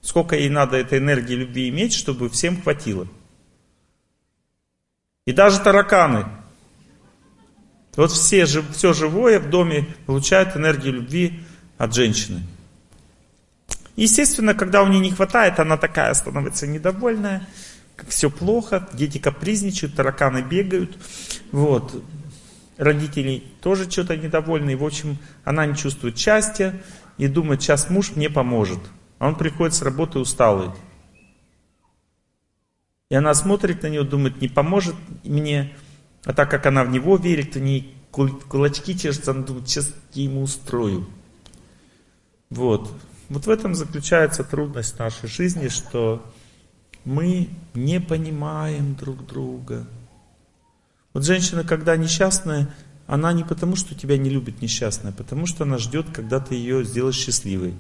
Сколько 0.01 0.35
ей 0.35 0.49
надо 0.49 0.77
этой 0.77 0.99
энергии 0.99 1.33
любви 1.33 1.69
иметь, 1.69 1.93
чтобы 1.93 2.29
всем 2.29 2.61
хватило. 2.61 3.07
И 5.25 5.31
даже 5.31 5.59
тараканы 5.61 6.27
вот 7.95 8.11
все, 8.11 8.45
все 8.45 8.93
живое 8.93 9.39
в 9.39 9.49
доме 9.49 9.87
получает 10.05 10.57
энергию 10.57 10.93
любви 10.93 11.41
от 11.77 11.93
женщины. 11.93 12.41
Естественно, 13.95 14.53
когда 14.55 14.81
у 14.81 14.87
нее 14.87 14.99
не 14.99 15.11
хватает, 15.11 15.59
она 15.59 15.77
такая 15.77 16.13
становится 16.13 16.65
недовольная, 16.65 17.47
как 17.95 18.09
все 18.09 18.29
плохо, 18.29 18.89
дети 18.93 19.19
капризничают, 19.19 19.95
тараканы 19.95 20.41
бегают, 20.41 20.97
вот. 21.51 22.03
Родители 22.77 23.43
тоже 23.61 23.89
что-то 23.89 24.17
недовольны, 24.17 24.75
в 24.75 24.83
общем, 24.83 25.19
она 25.43 25.65
не 25.67 25.75
чувствует 25.75 26.17
счастья 26.17 26.81
и 27.19 27.27
думает, 27.27 27.61
сейчас 27.61 27.89
муж 27.91 28.15
мне 28.15 28.31
поможет. 28.31 28.79
А 29.19 29.27
он 29.27 29.35
приходит 29.35 29.75
с 29.75 29.83
работы 29.83 30.17
усталый. 30.17 30.71
И 33.09 33.15
она 33.15 33.35
смотрит 33.35 33.83
на 33.83 33.87
него, 33.87 34.03
думает, 34.03 34.41
не 34.41 34.47
поможет 34.47 34.95
мне, 35.23 35.75
а 36.25 36.33
так 36.33 36.49
как 36.49 36.65
она 36.65 36.83
в 36.83 36.89
него 36.89 37.15
верит, 37.15 37.51
то 37.51 37.59
не 37.59 37.93
кулачки 38.09 38.97
чешутся, 38.97 39.31
она 39.31 39.43
думает, 39.43 39.69
сейчас 39.69 39.93
я 40.13 40.23
ему 40.23 40.41
устрою. 40.41 41.07
Вот. 42.49 42.91
Вот 43.29 43.45
в 43.45 43.49
этом 43.49 43.75
заключается 43.75 44.43
трудность 44.43 44.99
нашей 44.99 45.29
жизни, 45.29 45.69
что 45.69 46.23
мы 47.05 47.49
не 47.73 47.99
понимаем 47.99 48.95
друг 48.95 49.25
друга. 49.25 49.87
Вот 51.13 51.23
женщина, 51.23 51.63
когда 51.63 51.95
несчастная, 51.95 52.73
она 53.07 53.33
не 53.33 53.43
потому, 53.43 53.75
что 53.75 53.95
тебя 53.95 54.17
не 54.17 54.29
любит 54.29 54.61
несчастная, 54.61 55.11
а 55.11 55.15
потому 55.15 55.45
что 55.45 55.63
она 55.63 55.77
ждет, 55.77 56.07
когда 56.13 56.39
ты 56.39 56.55
ее 56.55 56.83
сделаешь 56.83 57.17
счастливой. 57.17 57.75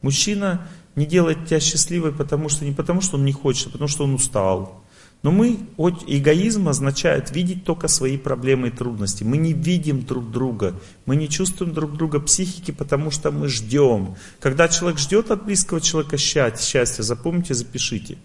Мужчина 0.00 0.66
не 0.94 1.06
делает 1.06 1.46
тебя 1.46 1.60
счастливой, 1.60 2.12
потому 2.12 2.48
что 2.48 2.64
не 2.64 2.72
потому, 2.72 3.00
что 3.00 3.16
он 3.16 3.24
не 3.24 3.32
хочет, 3.32 3.68
а 3.68 3.70
потому 3.70 3.88
что 3.88 4.04
он 4.04 4.14
устал. 4.14 4.84
Но 5.22 5.32
мы, 5.32 5.58
эгоизм 6.06 6.68
означает 6.68 7.34
видеть 7.34 7.64
только 7.64 7.88
свои 7.88 8.16
проблемы 8.16 8.68
и 8.68 8.70
трудности. 8.70 9.24
Мы 9.24 9.36
не 9.36 9.52
видим 9.52 10.04
друг 10.04 10.30
друга, 10.30 10.74
мы 11.06 11.16
не 11.16 11.28
чувствуем 11.28 11.74
друг 11.74 11.96
друга 11.96 12.20
психики, 12.20 12.70
потому 12.70 13.10
что 13.10 13.32
мы 13.32 13.48
ждем. 13.48 14.14
Когда 14.38 14.68
человек 14.68 15.00
ждет 15.00 15.32
от 15.32 15.44
близкого 15.44 15.80
человека 15.80 16.16
счастья, 16.18 17.02
запомните, 17.02 17.54
запишите. 17.54 18.18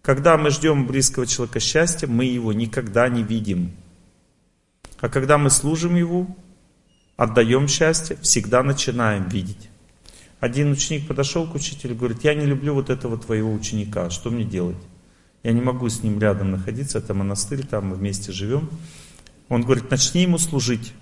Когда 0.00 0.38
мы 0.38 0.50
ждем 0.50 0.86
близкого 0.86 1.26
человека 1.26 1.60
счастья, 1.60 2.06
мы 2.06 2.24
его 2.24 2.52
никогда 2.52 3.08
не 3.08 3.22
видим. 3.22 3.72
А 5.00 5.10
когда 5.10 5.36
мы 5.36 5.50
служим 5.50 5.94
его, 5.94 6.26
отдаем 7.16 7.68
счастье, 7.68 8.16
всегда 8.22 8.62
начинаем 8.62 9.28
видеть. 9.28 9.68
Один 10.40 10.72
ученик 10.72 11.06
подошел 11.06 11.46
к 11.46 11.54
учителю 11.54 11.94
и 11.94 11.98
говорит, 11.98 12.24
я 12.24 12.34
не 12.34 12.46
люблю 12.46 12.74
вот 12.74 12.88
этого 12.88 13.18
твоего 13.18 13.52
ученика, 13.52 14.08
что 14.08 14.30
мне 14.30 14.44
делать? 14.44 14.76
Я 15.44 15.52
не 15.52 15.60
могу 15.60 15.88
с 15.88 16.02
ним 16.02 16.18
рядом 16.18 16.50
находиться, 16.50 16.98
это 16.98 17.12
монастырь, 17.12 17.66
там 17.66 17.88
мы 17.88 17.96
вместе 17.96 18.32
живем. 18.32 18.70
Он 19.50 19.62
говорит, 19.62 19.90
начни 19.90 20.22
ему 20.22 20.38
служить. 20.38 20.94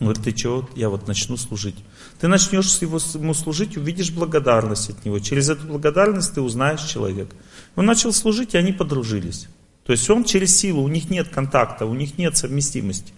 Он 0.00 0.06
говорит, 0.06 0.24
ты 0.24 0.32
чего? 0.32 0.68
Я 0.76 0.88
вот 0.88 1.08
начну 1.08 1.36
служить. 1.36 1.76
Ты 2.20 2.28
начнешь 2.28 2.78
его, 2.78 2.98
ему 3.14 3.34
служить, 3.34 3.76
увидишь 3.76 4.12
благодарность 4.12 4.90
от 4.90 5.04
него. 5.04 5.18
Через 5.18 5.50
эту 5.50 5.66
благодарность 5.66 6.32
ты 6.32 6.40
узнаешь 6.40 6.82
человека. 6.82 7.34
Он 7.74 7.86
начал 7.86 8.12
служить, 8.12 8.54
и 8.54 8.58
они 8.58 8.72
подружились. 8.72 9.48
То 9.84 9.92
есть 9.92 10.08
он 10.08 10.24
через 10.24 10.56
силу, 10.56 10.82
у 10.82 10.88
них 10.88 11.10
нет 11.10 11.28
контакта, 11.28 11.86
у 11.86 11.94
них 11.94 12.16
нет 12.18 12.36
совместимости. 12.36 13.12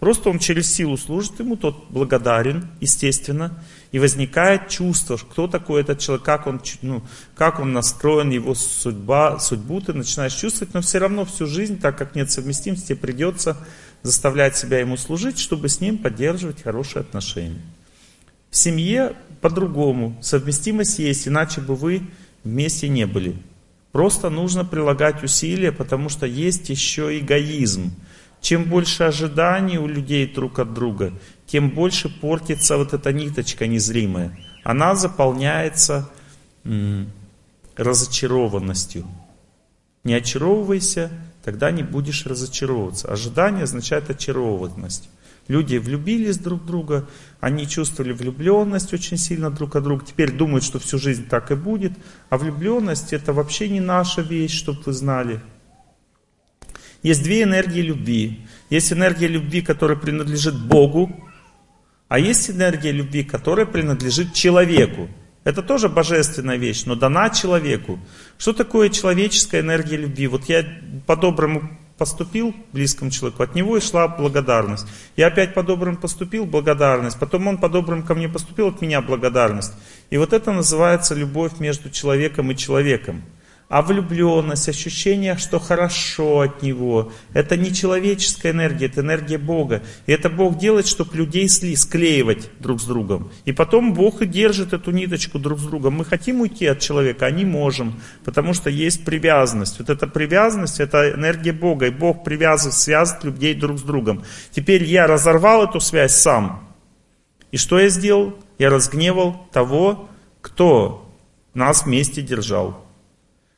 Просто 0.00 0.30
он 0.30 0.38
через 0.38 0.72
силу 0.72 0.96
служит 0.96 1.38
ему, 1.40 1.56
тот 1.56 1.90
благодарен, 1.90 2.68
естественно, 2.80 3.62
и 3.92 3.98
возникает 3.98 4.68
чувство, 4.68 5.18
кто 5.18 5.46
такой 5.46 5.82
этот 5.82 5.98
человек, 5.98 6.24
как 6.24 6.46
он, 6.46 6.62
ну, 6.80 7.02
как 7.34 7.60
он 7.60 7.74
настроен, 7.74 8.30
его 8.30 8.54
судьба, 8.54 9.38
судьбу 9.38 9.82
ты 9.82 9.92
начинаешь 9.92 10.32
чувствовать, 10.32 10.72
но 10.72 10.80
все 10.80 10.98
равно 10.98 11.26
всю 11.26 11.46
жизнь, 11.46 11.78
так 11.78 11.98
как 11.98 12.14
нет 12.14 12.30
совместимости, 12.30 12.86
тебе 12.86 12.96
придется 12.96 13.58
заставлять 14.02 14.56
себя 14.56 14.80
ему 14.80 14.96
служить, 14.96 15.38
чтобы 15.38 15.68
с 15.68 15.82
ним 15.82 15.98
поддерживать 15.98 16.62
хорошие 16.62 17.02
отношения. 17.02 17.60
В 18.50 18.56
семье 18.56 19.16
по-другому, 19.42 20.16
совместимость 20.22 20.98
есть, 20.98 21.28
иначе 21.28 21.60
бы 21.60 21.76
вы 21.76 22.04
вместе 22.42 22.88
не 22.88 23.06
были. 23.06 23.36
Просто 23.92 24.30
нужно 24.30 24.64
прилагать 24.64 25.22
усилия, 25.22 25.72
потому 25.72 26.08
что 26.08 26.24
есть 26.24 26.70
еще 26.70 27.18
эгоизм– 27.18 27.92
чем 28.40 28.64
больше 28.64 29.04
ожиданий 29.04 29.78
у 29.78 29.86
людей 29.86 30.26
друг 30.26 30.58
от 30.58 30.72
друга, 30.72 31.12
тем 31.46 31.70
больше 31.70 32.08
портится 32.08 32.76
вот 32.76 32.94
эта 32.94 33.12
ниточка 33.12 33.66
незримая. 33.66 34.38
Она 34.64 34.94
заполняется 34.94 36.08
м- 36.64 37.10
разочарованностью. 37.76 39.06
Не 40.04 40.14
очаровывайся, 40.14 41.10
тогда 41.44 41.70
не 41.70 41.82
будешь 41.82 42.26
разочаровываться. 42.26 43.12
Ожидание 43.12 43.64
означает 43.64 44.10
очарованность. 44.10 45.08
Люди 45.48 45.78
влюбились 45.78 46.38
друг 46.38 46.62
в 46.62 46.66
друга, 46.66 47.08
они 47.40 47.66
чувствовали 47.66 48.12
влюбленность 48.12 48.92
очень 48.92 49.16
сильно 49.16 49.50
друг 49.50 49.74
от 49.74 49.82
друга, 49.82 50.04
теперь 50.06 50.30
думают, 50.30 50.62
что 50.62 50.78
всю 50.78 50.96
жизнь 50.98 51.26
так 51.26 51.50
и 51.50 51.56
будет, 51.56 51.92
а 52.28 52.38
влюбленность 52.38 53.12
это 53.12 53.32
вообще 53.32 53.68
не 53.68 53.80
наша 53.80 54.22
вещь, 54.22 54.56
чтобы 54.56 54.80
вы 54.86 54.92
знали. 54.92 55.40
Есть 57.02 57.22
две 57.22 57.42
энергии 57.42 57.80
любви. 57.80 58.46
Есть 58.68 58.92
энергия 58.92 59.26
любви, 59.26 59.62
которая 59.62 59.96
принадлежит 59.96 60.54
Богу, 60.54 61.10
а 62.08 62.18
есть 62.18 62.50
энергия 62.50 62.92
любви, 62.92 63.24
которая 63.24 63.66
принадлежит 63.66 64.34
человеку. 64.34 65.08
Это 65.44 65.62
тоже 65.62 65.88
божественная 65.88 66.56
вещь, 66.56 66.84
но 66.84 66.94
дана 66.94 67.30
человеку. 67.30 67.98
Что 68.36 68.52
такое 68.52 68.90
человеческая 68.90 69.62
энергия 69.62 69.96
любви? 69.96 70.26
Вот 70.26 70.44
я 70.46 70.64
по-доброму 71.06 71.70
поступил 71.96 72.54
близкому 72.72 73.10
человеку, 73.10 73.42
от 73.42 73.54
него 73.54 73.76
и 73.76 73.80
шла 73.80 74.08
благодарность. 74.08 74.86
Я 75.16 75.26
опять 75.28 75.54
по-доброму 75.54 75.98
поступил, 75.98 76.46
благодарность. 76.46 77.18
Потом 77.18 77.46
он 77.46 77.58
по-доброму 77.58 78.02
ко 78.02 78.14
мне 78.14 78.28
поступил, 78.28 78.68
от 78.68 78.80
меня 78.80 79.02
благодарность. 79.02 79.72
И 80.08 80.16
вот 80.16 80.32
это 80.32 80.50
называется 80.50 81.14
любовь 81.14 81.60
между 81.60 81.90
человеком 81.90 82.50
и 82.50 82.56
человеком. 82.56 83.22
А 83.70 83.82
влюбленность, 83.82 84.68
ощущение, 84.68 85.36
что 85.36 85.60
хорошо 85.60 86.40
от 86.40 86.60
него. 86.60 87.12
Это 87.34 87.56
не 87.56 87.72
человеческая 87.72 88.50
энергия, 88.50 88.86
это 88.86 89.00
энергия 89.00 89.38
Бога. 89.38 89.84
И 90.06 90.12
это 90.12 90.28
Бог 90.28 90.58
делает, 90.58 90.88
чтобы 90.88 91.16
людей 91.16 91.48
склеивать 91.48 92.50
друг 92.58 92.80
с 92.80 92.84
другом. 92.84 93.30
И 93.44 93.52
потом 93.52 93.94
Бог 93.94 94.22
и 94.22 94.26
держит 94.26 94.72
эту 94.72 94.90
ниточку 94.90 95.38
друг 95.38 95.60
с 95.60 95.62
другом. 95.62 95.94
Мы 95.94 96.04
хотим 96.04 96.40
уйти 96.40 96.66
от 96.66 96.80
человека, 96.80 97.26
а 97.26 97.30
не 97.30 97.44
можем, 97.44 98.00
потому 98.24 98.54
что 98.54 98.70
есть 98.70 99.04
привязанность. 99.04 99.78
Вот 99.78 99.88
эта 99.88 100.08
привязанность, 100.08 100.80
это 100.80 101.12
энергия 101.12 101.52
Бога. 101.52 101.86
И 101.86 101.90
Бог 101.90 102.24
привязывает, 102.24 102.74
связывает 102.74 103.22
людей 103.22 103.54
друг 103.54 103.78
с 103.78 103.82
другом. 103.82 104.24
Теперь 104.50 104.82
я 104.82 105.06
разорвал 105.06 105.62
эту 105.62 105.78
связь 105.78 106.16
сам. 106.16 106.74
И 107.52 107.56
что 107.56 107.78
я 107.78 107.88
сделал? 107.88 108.34
Я 108.58 108.68
разгневал 108.68 109.46
того, 109.52 110.08
кто 110.40 111.08
нас 111.54 111.84
вместе 111.84 112.20
держал. 112.20 112.89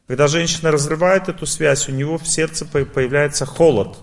Когда 0.06 0.26
женщина 0.26 0.70
разрывает 0.70 1.28
эту 1.28 1.46
связь, 1.46 1.88
у 1.88 1.92
него 1.92 2.18
в 2.18 2.26
сердце 2.26 2.66
появляется 2.66 3.46
холод. 3.46 3.98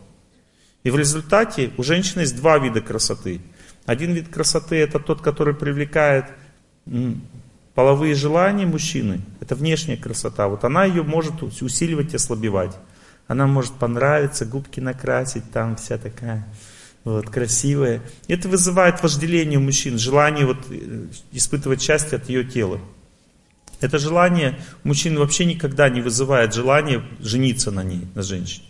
И 0.83 0.91
в 0.91 0.97
результате 0.97 1.71
у 1.77 1.83
женщины 1.83 2.21
есть 2.21 2.35
два 2.37 2.57
вида 2.57 2.81
красоты. 2.81 3.41
Один 3.85 4.13
вид 4.13 4.29
красоты 4.29 4.77
это 4.77 4.99
тот, 4.99 5.21
который 5.21 5.53
привлекает 5.53 6.25
половые 7.73 8.15
желания 8.15 8.65
мужчины. 8.65 9.21
Это 9.41 9.55
внешняя 9.55 9.97
красота. 9.97 10.47
Вот 10.47 10.63
она 10.63 10.85
ее 10.85 11.03
может 11.03 11.43
усиливать 11.43 12.13
и 12.13 12.15
ослабевать. 12.15 12.77
Она 13.27 13.45
может 13.45 13.73
понравиться, 13.73 14.45
губки 14.45 14.79
накрасить, 14.79 15.51
там 15.51 15.75
вся 15.75 15.97
такая 15.97 16.47
вот, 17.03 17.29
красивая. 17.29 18.01
Это 18.27 18.49
вызывает 18.49 19.01
вожделение 19.03 19.59
у 19.59 19.61
мужчин, 19.61 19.97
желание 19.97 20.45
вот, 20.45 20.57
э, 20.69 21.05
испытывать 21.31 21.81
счастье 21.81 22.17
от 22.17 22.27
ее 22.29 22.43
тела. 22.43 22.79
Это 23.81 23.97
желание 23.97 24.59
мужчин 24.83 25.17
вообще 25.17 25.45
никогда 25.45 25.89
не 25.89 26.01
вызывает 26.01 26.53
желание 26.53 27.03
жениться 27.19 27.71
на 27.71 27.83
ней, 27.83 28.07
на 28.15 28.23
женщине. 28.23 28.65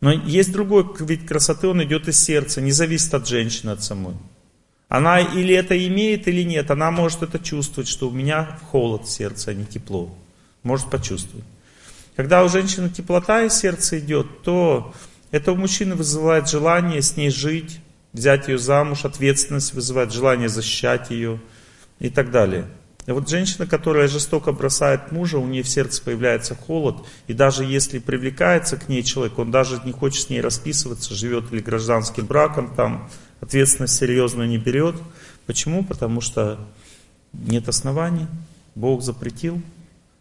Но 0.00 0.12
есть 0.12 0.52
другой 0.52 0.86
вид 1.00 1.28
красоты, 1.28 1.68
он 1.68 1.82
идет 1.84 2.08
из 2.08 2.18
сердца, 2.18 2.60
не 2.60 2.72
зависит 2.72 3.12
от 3.14 3.28
женщины, 3.28 3.70
от 3.70 3.82
самой. 3.82 4.14
Она 4.88 5.20
или 5.20 5.54
это 5.54 5.76
имеет, 5.86 6.26
или 6.26 6.42
нет, 6.42 6.70
она 6.70 6.90
может 6.90 7.22
это 7.22 7.38
чувствовать, 7.38 7.88
что 7.88 8.08
у 8.08 8.10
меня 8.10 8.58
холод 8.70 9.04
в 9.04 9.10
сердце, 9.10 9.52
а 9.52 9.54
не 9.54 9.64
тепло. 9.64 10.12
Может 10.62 10.90
почувствовать. 10.90 11.44
Когда 12.16 12.42
у 12.42 12.48
женщины 12.48 12.88
теплота 12.88 13.44
из 13.44 13.54
сердца 13.54 13.98
идет, 13.98 14.42
то 14.42 14.92
это 15.30 15.52
у 15.52 15.56
мужчины 15.56 15.94
вызывает 15.94 16.48
желание 16.48 17.02
с 17.02 17.16
ней 17.16 17.30
жить, 17.30 17.78
взять 18.12 18.48
ее 18.48 18.58
замуж, 18.58 19.04
ответственность 19.04 19.74
вызывает 19.74 20.12
желание 20.12 20.48
защищать 20.48 21.10
ее 21.10 21.40
и 22.00 22.10
так 22.10 22.30
далее. 22.30 22.66
Вот 23.06 23.28
женщина, 23.28 23.66
которая 23.66 24.08
жестоко 24.08 24.52
бросает 24.52 25.10
мужа, 25.10 25.38
у 25.38 25.46
нее 25.46 25.62
в 25.62 25.68
сердце 25.68 26.02
появляется 26.02 26.54
холод, 26.54 27.06
и 27.26 27.32
даже 27.32 27.64
если 27.64 27.98
привлекается 27.98 28.76
к 28.76 28.88
ней 28.88 29.02
человек, 29.02 29.38
он 29.38 29.50
даже 29.50 29.80
не 29.84 29.92
хочет 29.92 30.26
с 30.26 30.30
ней 30.30 30.40
расписываться, 30.40 31.14
живет 31.14 31.52
или 31.52 31.60
гражданским 31.60 32.26
браком, 32.26 32.72
там 32.74 33.08
ответственность 33.40 33.96
серьезную 33.96 34.48
не 34.48 34.58
берет. 34.58 34.96
Почему? 35.46 35.82
Потому 35.84 36.20
что 36.20 36.58
нет 37.32 37.68
оснований, 37.68 38.26
Бог 38.74 39.02
запретил. 39.02 39.60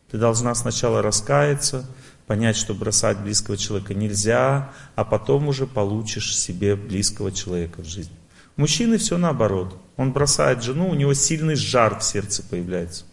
Ты 0.09 0.17
должна 0.17 0.55
сначала 0.55 1.01
раскаяться, 1.01 1.85
понять, 2.25 2.55
что 2.55 2.73
бросать 2.73 3.19
близкого 3.19 3.57
человека 3.57 3.93
нельзя, 3.93 4.71
а 4.95 5.03
потом 5.03 5.47
уже 5.47 5.67
получишь 5.67 6.35
себе 6.35 6.75
близкого 6.75 7.31
человека 7.31 7.81
в 7.81 7.85
жизни. 7.85 8.15
Мужчины 8.55 8.97
все 8.97 9.17
наоборот. 9.17 9.77
Он 9.99 10.13
бросает 10.13 10.63
жену, 10.63 10.89
у 10.89 10.93
него 10.93 11.13
сильный 11.13 11.55
жар 11.55 11.99
в 11.99 12.03
сердце 12.05 12.41
появляется. 12.41 13.03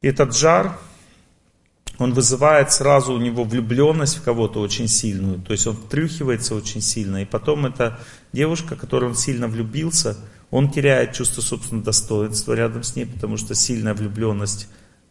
И 0.00 0.08
этот 0.08 0.34
жар, 0.34 0.78
он 1.98 2.14
вызывает 2.14 2.72
сразу 2.72 3.12
у 3.12 3.18
него 3.18 3.44
влюбленность 3.44 4.16
в 4.16 4.22
кого-то 4.22 4.60
очень 4.60 4.88
сильную. 4.88 5.42
То 5.42 5.52
есть 5.52 5.66
он 5.66 5.76
втрюхивается 5.76 6.54
очень 6.54 6.80
сильно. 6.80 7.20
И 7.20 7.26
потом 7.26 7.66
эта 7.66 8.00
девушка, 8.32 8.76
которой 8.76 9.10
он 9.10 9.14
сильно 9.14 9.46
влюбился, 9.46 10.16
он 10.50 10.70
теряет 10.70 11.12
чувство 11.12 11.42
собственного 11.42 11.84
достоинства 11.84 12.54
рядом 12.54 12.82
с 12.82 12.96
ней, 12.96 13.04
потому 13.04 13.36
что 13.36 13.54
сильная 13.54 13.92
влюбленность 13.92 14.68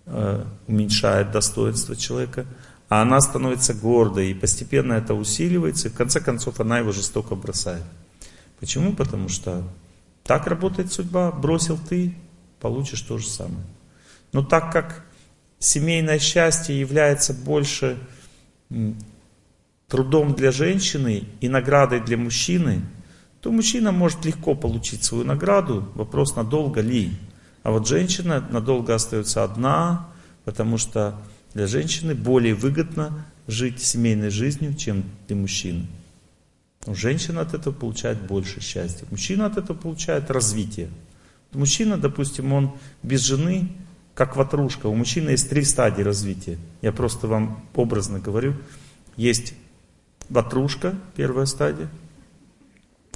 э, 0.07 0.44
уменьшает 0.65 1.30
достоинство 1.30 1.95
человека. 1.95 2.48
А 2.90 3.03
она 3.03 3.22
становится 3.22 3.76
гордой, 3.76 4.32
и 4.32 4.34
постепенно 4.34 4.94
это 4.94 5.14
усиливается, 5.14 5.88
и 5.88 5.91
в 5.91 5.95
конце 5.95 6.20
концов 6.20 6.60
она 6.60 6.80
его 6.80 6.91
жестоко 6.91 7.36
бросает. 7.36 7.84
Почему? 8.60 8.94
Потому 8.94 9.30
что 9.30 9.64
так 10.23 10.47
работает 10.47 10.91
судьба. 10.91 11.31
Бросил 11.31 11.77
ты, 11.77 12.15
получишь 12.59 13.01
то 13.01 13.17
же 13.17 13.27
самое. 13.27 13.65
Но 14.31 14.43
так 14.43 14.71
как 14.71 15.05
семейное 15.59 16.19
счастье 16.19 16.79
является 16.79 17.33
больше 17.33 17.97
трудом 19.87 20.33
для 20.33 20.51
женщины 20.51 21.25
и 21.39 21.49
наградой 21.49 21.99
для 21.99 22.17
мужчины, 22.17 22.81
то 23.41 23.51
мужчина 23.51 23.91
может 23.91 24.25
легко 24.25 24.55
получить 24.55 25.03
свою 25.03 25.25
награду. 25.25 25.87
Вопрос, 25.95 26.35
надолго 26.35 26.81
ли. 26.81 27.11
А 27.61 27.71
вот 27.71 27.87
женщина 27.87 28.45
надолго 28.49 28.95
остается 28.95 29.43
одна, 29.43 30.09
потому 30.45 30.77
что 30.77 31.21
для 31.53 31.67
женщины 31.67 32.15
более 32.15 32.55
выгодно 32.55 33.25
жить 33.47 33.81
семейной 33.81 34.29
жизнью, 34.29 34.73
чем 34.75 35.03
для 35.27 35.35
мужчины. 35.35 35.87
Женщина 36.88 37.41
от 37.41 37.53
этого 37.53 37.73
получает 37.73 38.22
больше 38.22 38.61
счастья. 38.61 39.05
Мужчина 39.10 39.45
от 39.45 39.57
этого 39.57 39.77
получает 39.77 40.30
развитие. 40.30 40.89
Мужчина, 41.53 41.97
допустим, 41.97 42.51
он 42.51 42.76
без 43.03 43.22
жены, 43.22 43.69
как 44.15 44.35
ватрушка. 44.35 44.88
У 44.88 44.95
мужчины 44.95 45.30
есть 45.30 45.49
три 45.49 45.64
стадии 45.64 46.01
развития. 46.01 46.57
Я 46.81 46.91
просто 46.91 47.27
вам 47.27 47.65
образно 47.73 48.19
говорю. 48.19 48.55
Есть 49.15 49.53
ватрушка, 50.30 50.95
первая 51.15 51.45
стадия. 51.45 51.89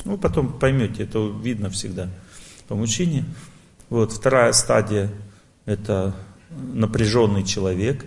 Ну, 0.06 0.18
потом 0.18 0.57
поймете, 0.60 1.03
это 1.03 1.27
видно 1.27 1.69
всегда 1.69 2.10
по 2.68 2.76
мужчине. 2.76 3.26
Вот, 3.89 4.11
вторая 4.14 4.52
стадия– 4.53 5.11
это 5.65 6.15
напряженный 6.49 7.44
человек, 7.44 8.06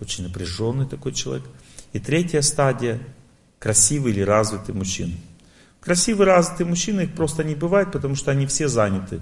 очень 0.00 0.24
напряженный 0.24 0.86
такой 0.86 1.12
человек. 1.12 1.44
И 1.92 1.98
третья 1.98 2.40
стадия 2.40 3.00
красивый 3.62 4.12
или 4.12 4.22
развитый 4.22 4.74
мужчина. 4.74 5.14
Красивый, 5.80 6.26
развитый 6.26 6.66
мужчина, 6.66 7.02
их 7.02 7.14
просто 7.14 7.44
не 7.44 7.54
бывает, 7.54 7.92
потому 7.92 8.16
что 8.16 8.32
они 8.32 8.46
все 8.46 8.66
заняты. 8.66 9.20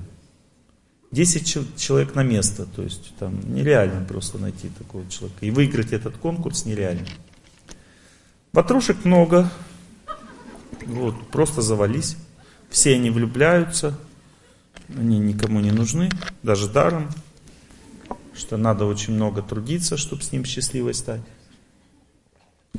10 1.11 1.77
человек 1.77 2.15
на 2.15 2.23
место, 2.23 2.65
то 2.65 2.83
есть 2.83 3.15
там 3.19 3.39
нереально 3.55 4.03
просто 4.03 4.39
найти 4.39 4.71
такого 4.71 5.07
человека. 5.11 5.45
И 5.45 5.51
выиграть 5.51 5.93
этот 5.93 6.17
конкурс 6.17 6.65
нереально. 6.65 7.07
Ватрушек 8.53 9.05
много, 9.05 9.51
вот, 10.87 11.29
просто 11.29 11.61
завались. 11.61 12.17
Все 12.71 12.95
они 12.95 13.11
влюбляются, 13.11 13.99
они 14.97 15.19
никому 15.19 15.61
не 15.61 15.71
нужны, 15.71 16.09
даже 16.43 16.67
даром, 16.67 17.11
что 18.35 18.57
надо 18.57 18.87
очень 18.87 19.13
много 19.13 19.43
трудиться, 19.43 19.99
чтобы 19.99 20.23
с 20.23 20.33
ним 20.33 20.47
счастливой 20.47 20.95
стать. 20.95 21.21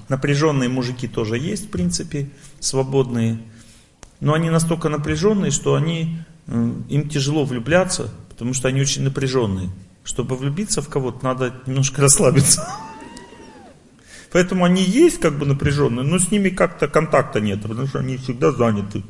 Напряженные 0.10 0.70
мужики 0.70 1.08
тоже 1.08 1.38
есть, 1.38 1.66
в 1.66 1.70
принципе, 1.70 2.30
свободные. 2.60 3.40
Но 4.20 4.34
они 4.34 4.50
настолько 4.50 4.90
напряженные, 4.90 5.52
что 5.52 5.76
они, 5.76 6.20
э, 6.48 6.74
им 6.90 7.10
тяжело 7.10 7.44
влюбляться, 7.44 8.14
потому 8.30 8.54
что 8.54 8.68
они 8.68 8.82
очень 8.82 9.04
напряженные. 9.04 9.70
Чтобы 10.04 10.36
влюбиться 10.36 10.82
в 10.82 10.90
кого-то, 10.90 11.24
надо 11.24 11.54
немножко 11.66 12.02
расслабиться. 12.04 12.68
Поэтому 14.32 14.64
они 14.64 14.82
есть 14.82 15.20
как 15.20 15.38
бы 15.38 15.46
напряженные, 15.46 16.06
но 16.06 16.18
с 16.18 16.32
ними 16.32 16.50
как-то 16.50 16.88
контакта 16.88 17.42
нет, 17.42 17.62
потому 17.62 17.88
что 17.88 18.00
они 18.00 18.18
всегда 18.18 18.52
заняты. 18.52 19.04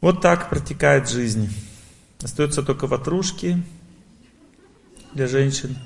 Вот 0.00 0.20
так 0.20 0.48
протекает 0.48 1.08
жизнь. 1.08 1.52
Остаются 2.22 2.62
только 2.62 2.86
ватрушки 2.86 3.62
для 5.12 5.26
женщин. 5.26 5.76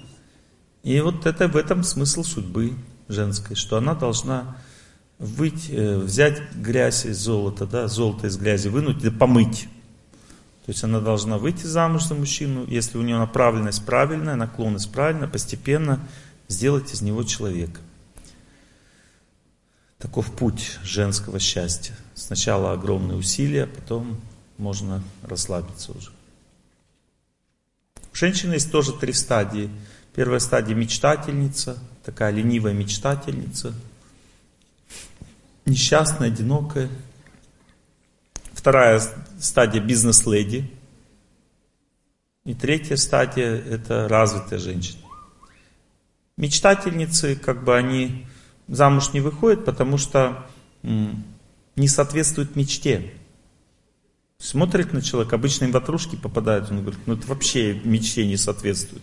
И 0.82 1.00
вот 1.00 1.26
это 1.26 1.48
в 1.48 1.56
этом 1.56 1.84
смысл 1.84 2.24
судьбы 2.24 2.74
женской, 3.08 3.54
что 3.54 3.76
она 3.76 3.94
должна 3.94 4.56
выть, 5.18 5.70
э, 5.70 5.98
взять 5.98 6.40
грязь 6.54 7.06
из 7.06 7.18
золота, 7.18 7.66
да, 7.66 7.86
золото 7.86 8.26
из 8.26 8.36
грязи 8.36 8.68
вынуть 8.68 9.04
и 9.04 9.10
помыть. 9.10 9.68
То 10.66 10.70
есть 10.70 10.82
она 10.82 11.00
должна 11.00 11.38
выйти 11.38 11.66
замуж 11.66 12.04
за 12.04 12.14
мужчину, 12.14 12.66
если 12.66 12.98
у 12.98 13.02
нее 13.02 13.18
направленность 13.18 13.84
правильная, 13.84 14.34
наклонность 14.34 14.90
правильная, 14.90 15.28
постепенно 15.28 16.00
сделать 16.48 16.92
из 16.92 17.02
него 17.02 17.22
человека. 17.22 17.80
Таков 19.98 20.32
путь 20.32 20.78
женского 20.82 21.38
счастья. 21.38 21.94
Сначала 22.14 22.72
огромные 22.72 23.16
усилия, 23.16 23.66
потом 23.66 24.20
можно 24.58 25.02
расслабиться 25.22 25.92
уже. 25.92 26.10
У 28.12 28.16
женщины 28.16 28.54
есть 28.54 28.72
тоже 28.72 28.92
три 28.92 29.12
стадии– 29.12 29.70
Первая 30.14 30.40
стадия 30.40 30.74
мечтательница, 30.74 31.78
такая 32.04 32.30
ленивая 32.32 32.74
мечтательница, 32.74 33.72
несчастная, 35.64 36.28
одинокая. 36.28 36.90
Вторая 38.52 39.00
стадия 39.40 39.80
бизнес-леди. 39.80 40.70
И 42.44 42.54
третья 42.54 42.96
стадия– 42.96 43.56
это 43.70 44.06
развитая 44.06 44.58
женщина. 44.58 45.00
Мечтательницы, 46.36 47.34
как 47.34 47.64
бы 47.64 47.74
они 47.74 48.26
замуж 48.68 49.12
не 49.14 49.20
выходят, 49.20 49.64
потому 49.64 49.96
что 49.96 50.46
не 50.82 51.88
соответствует 51.88 52.54
мечте. 52.54 53.14
Смотрит 54.38 54.92
на 54.92 55.00
человека, 55.00 55.36
обычно 55.36 55.64
им 55.64 55.72
ватрушки 55.72 56.16
попадают, 56.16 56.70
он 56.70 56.82
говорит, 56.82 57.00
ну 57.06 57.14
это 57.14 57.26
вообще 57.28 57.80
мечте 57.84 58.26
не 58.26 58.36
соответствует. 58.36 59.02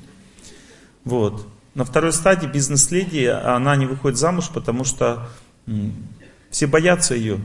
Вот. 1.04 1.48
На 1.76 1.86
второй 1.86 2.14
стадии 2.14 2.48
бизнес-леди, 2.48 3.26
она 3.26 3.76
не 3.76 3.86
выходит 3.86 4.18
замуж, 4.18 4.50
потому 4.54 4.84
что 4.84 5.30
все 6.50 6.68
боятся 6.68 7.16
ее, 7.16 7.40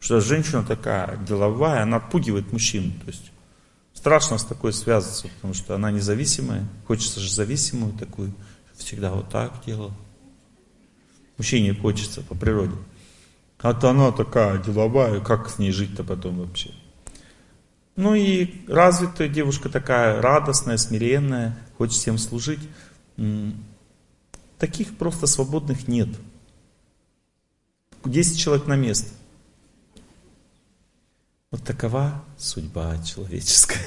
что 0.00 0.20
женщина 0.20 0.64
такая 0.64 1.16
деловая, 1.18 1.82
она 1.82 1.98
отпугивает 1.98 2.52
мужчин. 2.52 2.92
То 3.04 3.06
есть 3.08 3.32
страшно 3.92 4.38
с 4.38 4.44
такой 4.44 4.72
связываться, 4.72 5.28
потому 5.28 5.54
что 5.54 5.74
она 5.74 5.90
независимая, 5.90 6.66
хочется 6.86 7.20
же 7.20 7.32
зависимую 7.32 7.92
такую, 7.92 8.34
всегда 8.76 9.12
вот 9.12 9.28
так 9.28 9.52
делала. 9.64 9.94
Мужчине 11.38 11.74
хочется 11.74 12.22
по 12.22 12.34
природе. 12.34 12.76
А-то 13.58 13.90
она 13.90 14.12
такая 14.12 14.58
деловая, 14.58 15.20
как 15.20 15.48
с 15.48 15.58
ней 15.58 15.72
жить-то 15.72 16.04
потом 16.04 16.40
вообще? 16.40 16.70
Ну 17.96 18.14
и 18.14 18.64
развитая 18.66 19.28
девушка 19.28 19.68
такая 19.68 20.20
радостная, 20.20 20.76
смиренная, 20.76 21.56
хочет 21.78 21.94
всем 21.96 22.18
служить. 22.18 22.60
Таких 24.58 24.96
просто 24.96 25.26
свободных 25.26 25.86
нет. 25.86 26.08
10 28.04 28.38
человек 28.38 28.66
на 28.66 28.76
место. 28.76 29.10
Вот 31.50 31.62
такова 31.62 32.24
судьба 32.36 32.98
человеческая. 33.04 33.80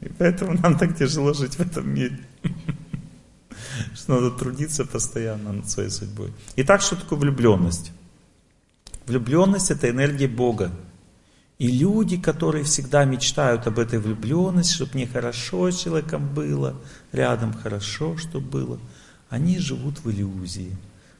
И 0.00 0.08
поэтому 0.08 0.54
нам 0.54 0.78
так 0.78 0.96
тяжело 0.96 1.34
жить 1.34 1.56
в 1.56 1.60
этом 1.60 1.88
мире. 1.92 2.18
Что 3.94 4.14
надо 4.14 4.30
трудиться 4.30 4.84
постоянно 4.84 5.52
над 5.52 5.68
своей 5.68 5.90
судьбой. 5.90 6.32
Итак, 6.56 6.80
что 6.80 6.96
такое 6.96 7.18
влюбленность? 7.18 7.92
Влюбленность 9.06 9.70
это 9.70 9.90
энергия 9.90 10.28
Бога. 10.28 10.72
И 11.58 11.68
люди, 11.68 12.16
которые 12.16 12.64
всегда 12.64 13.04
мечтают 13.04 13.66
об 13.66 13.78
этой 13.78 13.98
влюбленности, 13.98 14.74
чтобы 14.74 14.92
мне 14.94 15.06
хорошо 15.06 15.70
с 15.70 15.80
человеком 15.80 16.34
было, 16.34 16.74
рядом 17.12 17.52
хорошо, 17.52 18.16
чтобы 18.16 18.46
было, 18.48 18.78
они 19.28 19.58
живут 19.58 20.00
в 20.00 20.10
иллюзии. 20.10 20.76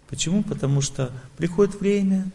Почему? 0.09 0.43
Потому 0.43 0.81
что 0.81 1.13
приходит 1.37 1.81
время, 1.81 2.31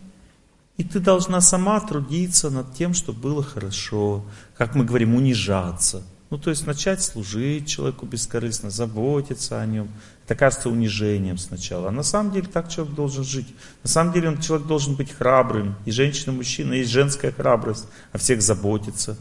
и 0.77 0.83
ты 0.83 0.99
должна 0.99 1.41
сама 1.41 1.79
трудиться 1.79 2.49
над 2.49 2.73
тем, 2.75 2.93
чтобы 2.93 3.19
было 3.19 3.43
хорошо. 3.43 4.23
Как 4.55 4.75
мы 4.75 4.85
говорим, 4.85 5.15
унижаться. 5.15 6.03
Ну, 6.29 6.37
то 6.37 6.49
есть 6.49 6.67
начать 6.67 7.01
служить 7.01 7.67
человеку 7.67 8.05
бескорыстно, 8.05 8.69
заботиться 8.69 9.61
о 9.61 9.65
нем. 9.65 9.89
Это 10.25 10.35
кажется 10.35 10.69
унижением 10.69 11.37
сначала. 11.37 11.87
А 11.87 11.91
на 11.91 12.03
самом 12.03 12.33
деле 12.33 12.47
так 12.47 12.69
человек 12.69 12.95
должен 12.95 13.23
жить. 13.23 13.47
На 13.83 13.89
самом 13.89 14.11
деле 14.11 14.29
он, 14.29 14.41
человек 14.41 14.67
должен 14.67 14.95
быть 14.95 15.11
храбрым. 15.11 15.75
И 15.85 15.91
женщина, 15.91 16.33
и 16.33 16.35
мужчина, 16.35 16.73
есть 16.73 16.91
женская 16.91 17.31
храбрость. 17.31 17.87
О 18.11 18.17
всех 18.17 18.41
заботиться. 18.41 19.17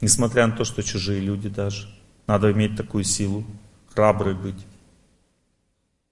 Несмотря 0.00 0.46
на 0.46 0.56
то, 0.56 0.64
что 0.64 0.82
чужие 0.82 1.20
люди 1.20 1.50
даже. 1.50 1.88
Надо 2.26 2.50
иметь 2.50 2.76
такую 2.76 3.04
силу. 3.04 3.44
Храброй 3.94 4.34
быть. 4.34 4.66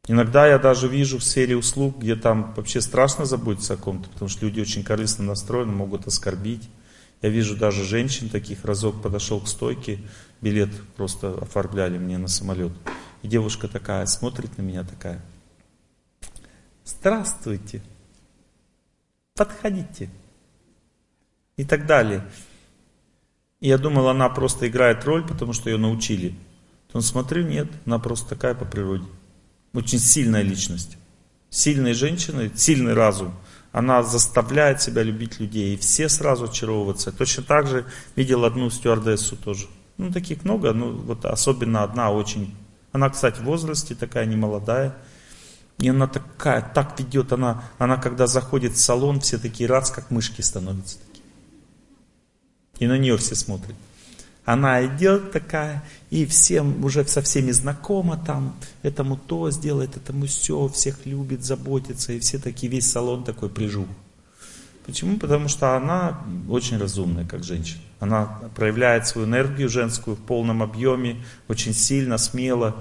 Иногда 0.06 0.46
я 0.46 0.58
даже 0.58 0.88
вижу 0.88 1.18
в 1.18 1.24
сфере 1.24 1.56
услуг, 1.56 1.98
где 1.98 2.16
там 2.16 2.52
вообще 2.56 2.80
страшно 2.80 3.24
заботиться 3.24 3.74
о 3.74 3.76
ком-то, 3.76 4.08
потому 4.10 4.28
что 4.28 4.44
люди 4.44 4.60
очень 4.60 4.82
корыстно 4.82 5.24
настроены, 5.24 5.72
могут 5.72 6.06
оскорбить. 6.06 6.68
Я 7.22 7.28
вижу 7.28 7.56
даже 7.56 7.84
женщин 7.84 8.28
таких, 8.28 8.64
разок 8.64 9.02
подошел 9.02 9.40
к 9.40 9.48
стойке, 9.48 9.98
билет 10.40 10.70
просто 10.96 11.34
оформляли 11.34 11.98
мне 11.98 12.16
на 12.16 12.28
самолет. 12.28 12.72
И 13.22 13.28
девушка 13.28 13.68
такая 13.68 14.06
смотрит 14.06 14.56
на 14.56 14.62
меня 14.62 14.84
такая. 14.84 15.22
Здравствуйте. 16.84 17.82
Подходите. 19.34 20.08
И 21.56 21.64
так 21.64 21.86
далее. 21.86 22.26
И 23.60 23.68
я 23.68 23.76
думал, 23.76 24.08
она 24.08 24.30
просто 24.30 24.66
играет 24.66 25.04
роль, 25.04 25.26
потому 25.26 25.52
что 25.52 25.68
ее 25.68 25.76
научили. 25.76 26.34
Он 26.92 27.02
смотрю, 27.02 27.46
нет, 27.46 27.68
она 27.84 27.98
просто 27.98 28.30
такая 28.30 28.54
по 28.54 28.64
природе. 28.64 29.04
Очень 29.74 29.98
сильная 29.98 30.42
личность. 30.42 30.96
Сильная 31.50 31.94
женщина, 31.94 32.50
сильный 32.56 32.94
разум. 32.94 33.34
Она 33.72 34.02
заставляет 34.02 34.82
себя 34.82 35.02
любить 35.02 35.38
людей. 35.38 35.74
И 35.74 35.76
все 35.76 36.08
сразу 36.08 36.46
очаровываются. 36.46 37.12
Точно 37.12 37.42
так 37.44 37.66
же 37.66 37.86
видел 38.16 38.44
одну 38.44 38.68
стюардессу 38.70 39.36
тоже. 39.36 39.68
Ну, 39.96 40.10
таких 40.10 40.44
много, 40.44 40.72
ну, 40.72 40.92
вот 40.92 41.24
особенно 41.24 41.82
одна 41.82 42.10
очень. 42.10 42.54
Она, 42.92 43.10
кстати, 43.10 43.38
в 43.40 43.44
возрасте 43.44 43.94
такая 43.94 44.26
немолодая. 44.26 44.96
И 45.78 45.88
она 45.88 46.06
такая, 46.06 46.62
так 46.74 46.98
ведет, 46.98 47.32
она, 47.32 47.64
она 47.78 47.96
когда 47.96 48.26
заходит 48.26 48.72
в 48.72 48.80
салон, 48.80 49.20
все 49.20 49.38
такие 49.38 49.68
раз, 49.68 49.90
как 49.90 50.10
мышки 50.10 50.42
становятся. 50.42 50.98
Такие. 50.98 51.24
И 52.80 52.86
на 52.86 52.98
нее 52.98 53.16
все 53.16 53.34
смотрят. 53.34 53.76
Она 54.52 54.84
идет 54.84 55.30
такая, 55.30 55.84
и 56.10 56.26
всем, 56.26 56.84
уже 56.84 57.06
со 57.06 57.22
всеми 57.22 57.52
знакома 57.52 58.16
там, 58.16 58.56
этому 58.82 59.16
то 59.16 59.48
сделает, 59.52 59.96
этому 59.96 60.26
все, 60.26 60.66
всех 60.66 61.06
любит, 61.06 61.44
заботится, 61.44 62.12
и 62.12 62.18
все 62.18 62.38
такие, 62.38 62.68
весь 62.68 62.90
салон 62.90 63.22
такой 63.22 63.48
прижух. 63.48 63.86
Почему? 64.84 65.18
Потому 65.18 65.46
что 65.46 65.76
она 65.76 66.24
очень 66.48 66.78
разумная, 66.78 67.24
как 67.24 67.44
женщина. 67.44 67.80
Она 68.00 68.40
проявляет 68.56 69.06
свою 69.06 69.28
энергию 69.28 69.68
женскую 69.68 70.16
в 70.16 70.20
полном 70.20 70.64
объеме, 70.64 71.24
очень 71.46 71.72
сильно, 71.72 72.18
смело. 72.18 72.74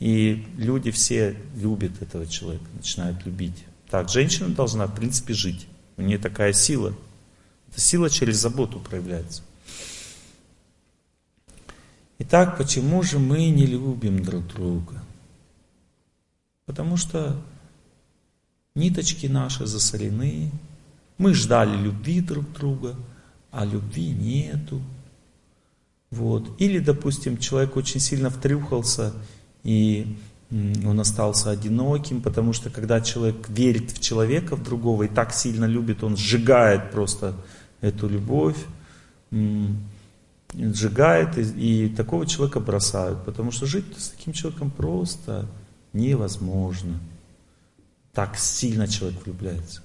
И 0.00 0.46
люди 0.58 0.90
все 0.90 1.38
любят 1.56 2.02
этого 2.02 2.26
человека, 2.26 2.66
начинают 2.74 3.24
любить. 3.24 3.64
Так, 3.88 4.10
женщина 4.10 4.50
должна, 4.50 4.86
в 4.88 4.94
принципе, 4.94 5.32
жить. 5.32 5.68
У 5.96 6.02
нее 6.02 6.18
такая 6.18 6.52
сила. 6.52 6.92
Эта 7.70 7.80
сила 7.80 8.10
через 8.10 8.36
заботу 8.36 8.78
проявляется. 8.78 9.42
Итак, 12.18 12.56
почему 12.58 13.02
же 13.02 13.18
мы 13.18 13.50
не 13.50 13.66
любим 13.66 14.22
друг 14.22 14.46
друга? 14.46 15.02
Потому 16.66 16.96
что 16.96 17.36
ниточки 18.74 19.26
наши 19.26 19.66
засорены, 19.66 20.50
мы 21.18 21.34
ждали 21.34 21.76
любви 21.76 22.20
друг 22.20 22.52
друга, 22.52 22.94
а 23.50 23.64
любви 23.64 24.10
нету. 24.10 24.80
Вот. 26.10 26.48
Или, 26.60 26.78
допустим, 26.78 27.38
человек 27.38 27.76
очень 27.76 28.00
сильно 28.00 28.30
втрюхался, 28.30 29.12
и 29.64 30.16
он 30.50 31.00
остался 31.00 31.50
одиноким, 31.50 32.22
потому 32.22 32.52
что 32.52 32.70
когда 32.70 33.00
человек 33.00 33.48
верит 33.48 33.90
в 33.90 34.00
человека, 34.00 34.54
в 34.54 34.62
другого, 34.62 35.04
и 35.04 35.08
так 35.08 35.32
сильно 35.32 35.64
любит, 35.64 36.04
он 36.04 36.16
сжигает 36.16 36.92
просто 36.92 37.34
эту 37.80 38.08
любовь, 38.08 38.56
сжигает, 40.56 41.38
и, 41.38 41.86
и 41.86 41.88
такого 41.88 42.26
человека 42.26 42.60
бросают, 42.60 43.24
потому 43.24 43.50
что 43.50 43.66
жить 43.66 43.84
с 43.96 44.08
таким 44.10 44.32
человеком 44.32 44.70
просто 44.70 45.46
невозможно. 45.92 46.98
Так 48.12 48.36
сильно 48.36 48.86
человек 48.86 49.24
влюбляется. 49.24 49.82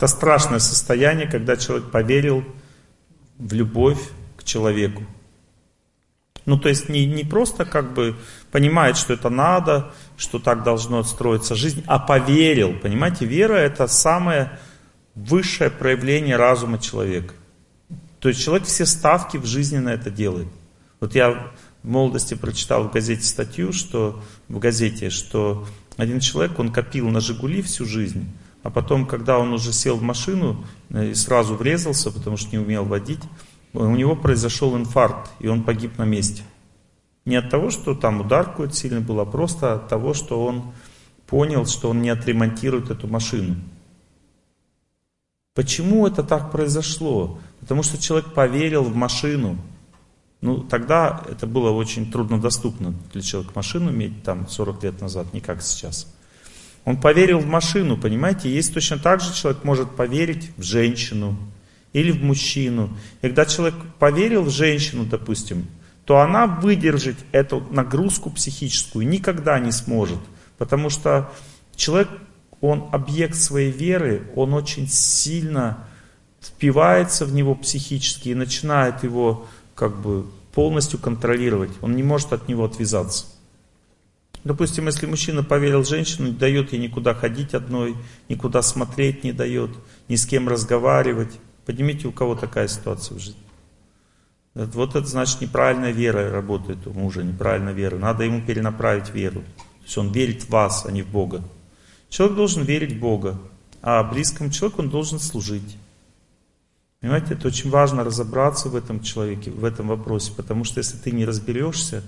Это 0.00 0.06
страшное 0.06 0.60
состояние, 0.60 1.26
когда 1.26 1.58
человек 1.58 1.90
поверил 1.90 2.42
в 3.36 3.52
любовь 3.52 4.00
к 4.38 4.44
человеку. 4.44 5.04
Ну, 6.46 6.58
то 6.58 6.70
есть 6.70 6.88
не, 6.88 7.04
не 7.04 7.22
просто 7.22 7.66
как 7.66 7.92
бы 7.92 8.16
понимает, 8.50 8.96
что 8.96 9.12
это 9.12 9.28
надо, 9.28 9.92
что 10.16 10.38
так 10.38 10.62
должно 10.62 11.02
строиться 11.02 11.54
жизнь, 11.54 11.84
а 11.86 11.98
поверил. 11.98 12.78
Понимаете, 12.80 13.26
вера 13.26 13.52
это 13.52 13.86
самое 13.88 14.58
высшее 15.14 15.68
проявление 15.68 16.36
разума 16.36 16.78
человека. 16.78 17.34
То 18.20 18.30
есть 18.30 18.42
человек 18.42 18.66
все 18.66 18.86
ставки 18.86 19.36
в 19.36 19.44
жизни 19.44 19.76
на 19.76 19.90
это 19.90 20.10
делает. 20.10 20.48
Вот 21.00 21.14
я 21.14 21.52
в 21.82 21.86
молодости 21.86 22.32
прочитал 22.32 22.84
в 22.84 22.90
газете 22.90 23.24
статью, 23.24 23.74
что 23.74 24.24
в 24.48 24.58
газете, 24.60 25.10
что 25.10 25.66
один 25.98 26.20
человек, 26.20 26.58
он 26.58 26.72
копил 26.72 27.10
на 27.10 27.20
Жигули 27.20 27.60
всю 27.60 27.84
жизнь, 27.84 28.26
а 28.62 28.70
потом, 28.70 29.06
когда 29.06 29.38
он 29.38 29.52
уже 29.52 29.72
сел 29.72 29.96
в 29.96 30.02
машину 30.02 30.64
э, 30.90 31.10
и 31.10 31.14
сразу 31.14 31.54
врезался, 31.54 32.10
потому 32.10 32.36
что 32.36 32.50
не 32.50 32.58
умел 32.58 32.84
водить, 32.84 33.22
у 33.72 33.94
него 33.94 34.16
произошел 34.16 34.76
инфаркт, 34.76 35.30
и 35.38 35.48
он 35.48 35.62
погиб 35.62 35.96
на 35.98 36.04
месте. 36.04 36.42
Не 37.24 37.36
от 37.36 37.50
того, 37.50 37.70
что 37.70 37.94
там 37.94 38.20
удар 38.20 38.46
какой-то 38.46 38.74
сильный 38.74 39.00
был, 39.00 39.20
а 39.20 39.24
просто 39.24 39.74
от 39.74 39.88
того, 39.88 40.14
что 40.14 40.44
он 40.44 40.72
понял, 41.26 41.66
что 41.66 41.90
он 41.90 42.02
не 42.02 42.10
отремонтирует 42.10 42.90
эту 42.90 43.06
машину. 43.06 43.56
Почему 45.54 46.06
это 46.06 46.22
так 46.22 46.50
произошло? 46.50 47.38
Потому 47.60 47.82
что 47.82 47.98
человек 47.98 48.34
поверил 48.34 48.82
в 48.84 48.94
машину. 48.94 49.58
Ну, 50.40 50.62
тогда 50.62 51.22
это 51.28 51.46
было 51.46 51.70
очень 51.70 52.10
труднодоступно 52.10 52.94
для 53.12 53.20
человека 53.20 53.52
машину 53.54 53.90
иметь 53.90 54.22
там 54.22 54.48
40 54.48 54.82
лет 54.82 55.00
назад, 55.00 55.32
не 55.34 55.40
как 55.40 55.62
сейчас. 55.62 56.06
Он 56.84 57.00
поверил 57.00 57.38
в 57.38 57.46
машину, 57.46 57.96
понимаете? 57.96 58.52
Есть 58.52 58.72
точно 58.74 58.98
так 58.98 59.20
же 59.20 59.34
человек 59.34 59.64
может 59.64 59.90
поверить 59.96 60.50
в 60.56 60.62
женщину 60.62 61.36
или 61.92 62.10
в 62.10 62.22
мужчину. 62.22 62.96
И 63.20 63.26
когда 63.28 63.44
человек 63.44 63.74
поверил 63.98 64.42
в 64.42 64.50
женщину, 64.50 65.04
допустим, 65.04 65.66
то 66.04 66.18
она 66.18 66.46
выдержать 66.46 67.18
эту 67.32 67.60
нагрузку 67.70 68.30
психическую 68.30 69.06
никогда 69.06 69.58
не 69.58 69.72
сможет. 69.72 70.18
Потому 70.58 70.90
что 70.90 71.32
человек, 71.76 72.08
он 72.60 72.88
объект 72.92 73.36
своей 73.36 73.70
веры, 73.70 74.22
он 74.34 74.54
очень 74.54 74.88
сильно 74.88 75.84
впивается 76.40 77.26
в 77.26 77.34
него 77.34 77.54
психически 77.54 78.30
и 78.30 78.34
начинает 78.34 79.04
его 79.04 79.46
как 79.74 80.00
бы 80.00 80.26
полностью 80.52 80.98
контролировать. 80.98 81.70
Он 81.80 81.94
не 81.94 82.02
может 82.02 82.32
от 82.32 82.48
него 82.48 82.64
отвязаться. 82.64 83.26
Допустим, 84.42 84.86
если 84.86 85.06
мужчина 85.06 85.42
поверил 85.42 85.84
женщину, 85.84 86.28
не 86.28 86.32
дает 86.32 86.72
ей 86.72 86.80
никуда 86.80 87.14
ходить 87.14 87.54
одной, 87.54 87.96
никуда 88.28 88.62
смотреть 88.62 89.22
не 89.22 89.32
дает, 89.32 89.70
ни 90.08 90.16
с 90.16 90.24
кем 90.24 90.48
разговаривать. 90.48 91.38
Поднимите, 91.66 92.08
у 92.08 92.12
кого 92.12 92.34
такая 92.34 92.66
ситуация 92.68 93.16
в 93.16 93.20
жизни. 93.20 93.40
Вот 94.54 94.96
это 94.96 95.06
значит 95.06 95.40
неправильная 95.40 95.92
вера 95.92 96.30
работает 96.30 96.86
у 96.86 96.92
мужа, 96.92 97.22
неправильная 97.22 97.74
вера. 97.74 97.98
Надо 97.98 98.24
ему 98.24 98.40
перенаправить 98.40 99.10
веру. 99.10 99.40
То 99.40 99.84
есть 99.84 99.98
он 99.98 100.10
верит 100.10 100.42
в 100.42 100.50
вас, 100.50 100.86
а 100.86 100.90
не 100.90 101.02
в 101.02 101.08
Бога. 101.08 101.42
Человек 102.08 102.36
должен 102.36 102.64
верить 102.64 102.94
в 102.94 102.98
Бога, 102.98 103.38
а 103.82 104.02
близкому 104.02 104.50
человеку 104.50 104.82
он 104.82 104.90
должен 104.90 105.20
служить. 105.20 105.76
Понимаете, 107.00 107.34
это 107.34 107.48
очень 107.48 107.70
важно 107.70 108.04
разобраться 108.04 108.68
в 108.68 108.76
этом 108.76 109.00
человеке, 109.02 109.50
в 109.50 109.64
этом 109.64 109.88
вопросе, 109.88 110.32
потому 110.36 110.64
что 110.64 110.78
если 110.78 110.96
ты 110.96 111.12
не 111.12 111.24
разберешься, 111.24 112.02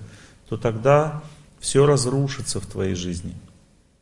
то 0.48 0.56
тогда 0.56 1.22
все 1.62 1.86
разрушится 1.86 2.60
в 2.60 2.66
твоей 2.66 2.94
жизни. 2.94 3.34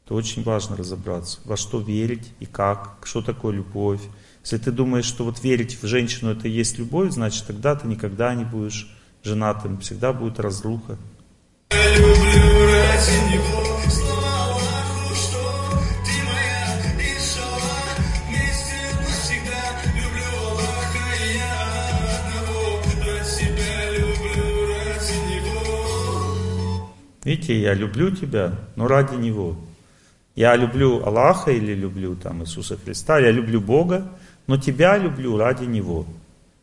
Это 0.04 0.14
очень 0.14 0.42
важно 0.42 0.76
разобраться, 0.76 1.38
во 1.44 1.58
что 1.58 1.78
верить 1.78 2.32
и 2.40 2.46
как, 2.46 2.96
что 3.04 3.20
такое 3.20 3.54
любовь. 3.54 4.00
Если 4.42 4.56
ты 4.56 4.72
думаешь, 4.72 5.04
что 5.04 5.24
вот 5.24 5.44
верить 5.44 5.80
в 5.80 5.86
женщину 5.86 6.32
это 6.32 6.48
и 6.48 6.50
есть 6.50 6.78
любовь, 6.78 7.12
значит 7.12 7.46
тогда 7.46 7.76
ты 7.76 7.86
никогда 7.86 8.34
не 8.34 8.44
будешь 8.44 8.88
женатым, 9.22 9.78
всегда 9.80 10.14
будет 10.14 10.40
разруха. 10.40 10.96
Я 11.70 11.96
люблю 11.96 12.66
ради 12.66 13.34
него. 13.34 14.09
Видите, 27.30 27.60
я 27.60 27.74
люблю 27.74 28.10
тебя, 28.10 28.54
но 28.74 28.88
ради 28.88 29.14
Него. 29.14 29.56
Я 30.34 30.56
люблю 30.56 31.06
Аллаха 31.06 31.52
или 31.52 31.74
люблю 31.74 32.16
там 32.16 32.42
Иисуса 32.42 32.76
Христа, 32.76 33.20
я 33.20 33.30
люблю 33.30 33.60
Бога, 33.60 34.10
но 34.48 34.56
тебя 34.56 34.98
люблю 34.98 35.38
ради 35.38 35.62
Него. 35.62 36.06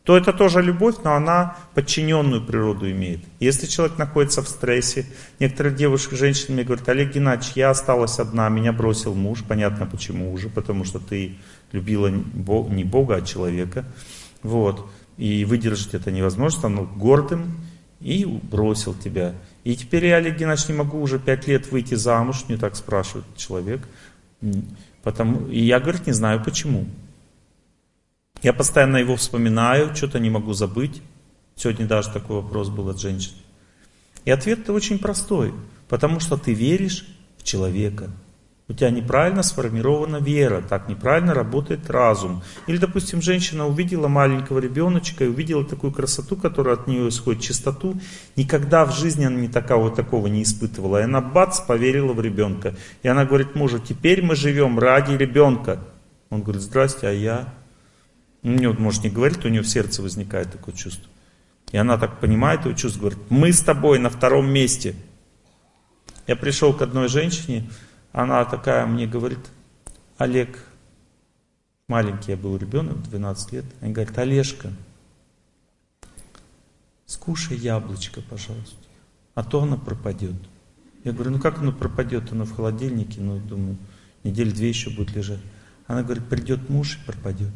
То 0.03 0.17
это 0.17 0.33
тоже 0.33 0.61
любовь, 0.61 0.95
но 1.05 1.15
она 1.15 1.55
подчиненную 1.73 2.45
природу 2.45 2.91
имеет. 2.91 3.21
Если 3.39 3.65
человек 3.65 3.97
находится 3.97 4.41
в 4.41 4.49
стрессе, 4.49 5.05
некоторые 5.39 5.73
девушки, 5.73 6.15
женщины 6.15 6.55
мне 6.55 6.63
говорят, 6.65 6.89
Олег 6.89 7.13
Геннадьевич, 7.13 7.55
я 7.55 7.69
осталась 7.69 8.19
одна, 8.19 8.49
меня 8.49 8.73
бросил 8.73 9.13
муж, 9.13 9.45
понятно 9.47 9.85
почему 9.85 10.33
уже, 10.33 10.49
потому 10.49 10.83
что 10.83 10.99
ты 10.99 11.37
любила 11.71 12.09
не 12.09 12.83
Бога, 12.83 13.15
а 13.15 13.21
человека. 13.21 13.85
Вот. 14.43 14.85
И 15.15 15.45
выдержать 15.45 15.93
это 15.93 16.11
невозможно, 16.11 16.59
стал 16.59 16.89
гордым 16.97 17.55
и 18.01 18.25
бросил 18.25 18.93
тебя. 18.93 19.33
И 19.67 19.75
теперь 19.75 20.05
я, 20.05 20.15
Олег 20.15 20.37
Геннадьевич, 20.37 20.69
не 20.69 20.75
могу 20.75 21.01
уже 21.01 21.19
пять 21.19 21.45
лет 21.45 21.69
выйти 21.73 21.95
замуж, 21.95 22.45
мне 22.47 22.57
так 22.57 22.77
спрашивает 22.77 23.25
человек. 23.35 23.85
Потому, 25.03 25.45
и 25.49 25.59
я, 25.59 25.81
говорит, 25.81 26.07
не 26.07 26.13
знаю 26.13 26.41
почему. 26.41 26.85
Я 28.41 28.53
постоянно 28.53 28.95
его 28.95 29.17
вспоминаю, 29.17 29.93
что-то 29.93 30.19
не 30.19 30.29
могу 30.29 30.53
забыть. 30.53 31.01
Сегодня 31.57 31.85
даже 31.85 32.13
такой 32.13 32.37
вопрос 32.37 32.69
был 32.69 32.87
от 32.87 33.01
женщины. 33.01 33.35
И 34.23 34.31
ответ-то 34.31 34.71
очень 34.71 34.99
простой. 34.99 35.53
Потому 35.89 36.21
что 36.21 36.37
ты 36.37 36.53
веришь 36.53 37.05
в 37.37 37.43
человека. 37.43 38.09
У 38.69 38.73
тебя 38.73 38.89
неправильно 38.89 39.43
сформирована 39.43 40.17
вера, 40.17 40.61
так 40.61 40.89
неправильно 40.89 41.33
работает 41.33 41.89
разум. 41.89 42.43
Или, 42.67 42.75
допустим, 42.77 43.21
женщина 43.21 43.65
увидела 43.65 44.09
маленького 44.09 44.59
ребеночка 44.59 45.23
и 45.23 45.29
увидела 45.29 45.63
такую 45.63 45.93
красоту, 45.93 46.35
которая 46.35 46.75
от 46.75 46.85
нее 46.85 47.07
исходит, 47.07 47.41
чистоту. 47.41 47.97
Никогда 48.35 48.85
в 48.85 48.93
жизни 48.93 49.23
она 49.23 49.37
не 49.37 49.47
такого, 49.47 49.89
такого 49.89 50.27
не 50.27 50.43
испытывала. 50.43 50.99
И 50.99 51.03
она 51.03 51.21
бац, 51.21 51.61
поверила 51.61 52.11
в 52.11 52.19
ребенка. 52.19 52.75
И 53.03 53.07
она 53.07 53.23
говорит 53.23 53.55
мужу, 53.55 53.79
теперь 53.79 54.21
мы 54.21 54.35
живем 54.35 54.77
ради 54.79 55.13
ребенка. 55.13 55.79
Он 56.29 56.41
говорит, 56.41 56.61
здрасте, 56.61 57.07
а 57.07 57.11
я? 57.11 57.53
У 58.43 58.49
нее, 58.49 58.75
может, 58.77 59.01
не 59.05 59.09
говорит, 59.09 59.45
у 59.45 59.49
нее 59.49 59.61
в 59.61 59.67
сердце 59.67 60.01
возникает 60.01 60.51
такое 60.51 60.75
чувство. 60.75 61.09
И 61.71 61.77
она 61.77 61.97
так 61.97 62.19
понимает 62.19 62.65
его 62.65 62.73
чувство, 62.75 62.99
говорит, 62.99 63.19
мы 63.29 63.53
с 63.53 63.61
тобой 63.61 63.97
на 63.99 64.09
втором 64.09 64.49
месте. 64.49 64.93
Я 66.27 66.35
пришел 66.35 66.73
к 66.73 66.81
одной 66.81 67.07
женщине, 67.07 67.69
она 68.17 68.43
такая 68.45 68.87
мне 68.87 69.05
говорит, 69.05 69.51
Олег, 70.17 70.57
маленький 71.87 72.31
я 72.31 72.37
был 72.37 72.57
ребенок, 72.57 73.03
12 73.03 73.51
лет, 73.51 73.65
она 73.79 73.91
говорит, 73.91 74.17
Олежка, 74.17 74.73
скушай 77.05 77.57
яблочко, 77.57 78.21
пожалуйста, 78.27 78.75
а 79.35 79.43
то 79.43 79.61
оно 79.61 79.77
пропадет. 79.77 80.33
Я 81.03 81.11
говорю, 81.11 81.29
ну 81.29 81.39
как 81.39 81.59
оно 81.59 81.71
пропадет, 81.71 82.31
оно 82.31 82.45
в 82.45 82.55
холодильнике, 82.55 83.21
ну 83.21 83.37
думаю, 83.37 83.77
недель 84.23 84.51
две 84.51 84.69
еще 84.69 84.89
будет 84.89 85.15
лежать. 85.15 85.39
Она 85.85 86.01
говорит, 86.01 86.27
придет 86.27 86.71
муж 86.71 86.97
и 86.97 87.05
пропадет. 87.05 87.51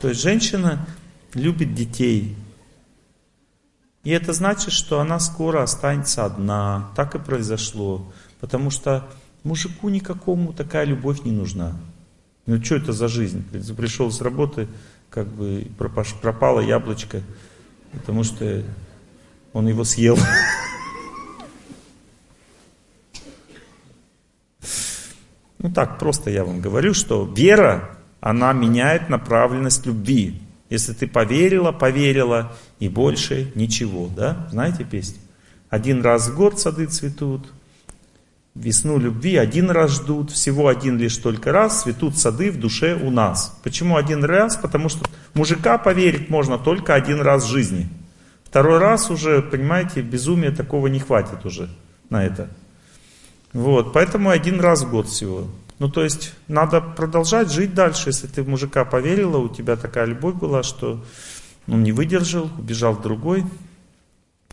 То 0.00 0.08
есть 0.08 0.22
женщина 0.22 0.86
любит 1.34 1.74
детей, 1.74 2.36
и 4.02 4.10
это 4.10 4.32
значит, 4.32 4.72
что 4.72 5.00
она 5.00 5.20
скоро 5.20 5.62
останется 5.62 6.24
одна. 6.24 6.90
Так 6.96 7.14
и 7.14 7.18
произошло. 7.18 8.10
Потому 8.40 8.70
что 8.70 9.06
мужику 9.42 9.90
никакому 9.90 10.52
такая 10.52 10.84
любовь 10.84 11.22
не 11.24 11.32
нужна. 11.32 11.76
Ну 12.46 12.62
что 12.64 12.76
это 12.76 12.92
за 12.92 13.08
жизнь? 13.08 13.44
Пришел 13.76 14.10
с 14.10 14.22
работы, 14.22 14.68
как 15.10 15.28
бы 15.28 15.66
пропало 15.78 16.60
яблочко, 16.60 17.20
потому 17.92 18.24
что 18.24 18.64
он 19.52 19.68
его 19.68 19.84
съел. 19.84 20.18
Ну 25.58 25.70
так, 25.70 25.98
просто 25.98 26.30
я 26.30 26.42
вам 26.44 26.62
говорю, 26.62 26.94
что 26.94 27.26
вера, 27.26 27.98
она 28.20 28.54
меняет 28.54 29.10
направленность 29.10 29.84
любви. 29.84 30.40
Если 30.70 30.94
ты 30.94 31.06
поверила, 31.06 31.70
поверила, 31.70 32.56
и 32.80 32.88
больше 32.88 33.52
ничего, 33.54 34.10
да? 34.14 34.48
Знаете 34.50 34.84
песню? 34.84 35.18
Один 35.68 36.02
раз 36.02 36.28
в 36.28 36.34
год 36.34 36.58
сады 36.58 36.86
цветут, 36.86 37.46
весну 38.54 38.98
любви 38.98 39.36
один 39.36 39.70
раз 39.70 39.92
ждут, 39.92 40.32
всего 40.32 40.66
один 40.66 40.98
лишь 40.98 41.16
только 41.16 41.52
раз 41.52 41.82
цветут 41.82 42.18
сады 42.18 42.50
в 42.50 42.58
душе 42.58 42.96
у 42.96 43.10
нас. 43.10 43.56
Почему 43.62 43.96
один 43.96 44.24
раз? 44.24 44.56
Потому 44.56 44.88
что 44.88 45.06
мужика 45.34 45.78
поверить 45.78 46.28
можно 46.28 46.58
только 46.58 46.94
один 46.94 47.20
раз 47.20 47.44
в 47.44 47.48
жизни. 47.48 47.88
Второй 48.44 48.78
раз 48.78 49.10
уже, 49.10 49.42
понимаете, 49.42 50.02
безумия 50.02 50.50
такого 50.50 50.88
не 50.88 50.98
хватит 50.98 51.44
уже 51.44 51.68
на 52.08 52.24
это. 52.24 52.48
Вот, 53.52 53.92
поэтому 53.92 54.30
один 54.30 54.58
раз 54.58 54.82
в 54.82 54.90
год 54.90 55.06
всего. 55.06 55.46
Ну, 55.78 55.88
то 55.88 56.02
есть, 56.02 56.34
надо 56.48 56.80
продолжать 56.80 57.50
жить 57.52 57.74
дальше. 57.74 58.08
Если 58.08 58.26
ты 58.26 58.42
в 58.42 58.48
мужика 58.48 58.84
поверила, 58.84 59.38
у 59.38 59.48
тебя 59.48 59.76
такая 59.76 60.04
любовь 60.06 60.34
была, 60.34 60.62
что 60.62 61.02
он 61.70 61.84
не 61.84 61.92
выдержал, 61.92 62.50
убежал 62.58 62.94
в 62.94 63.02
другой. 63.02 63.44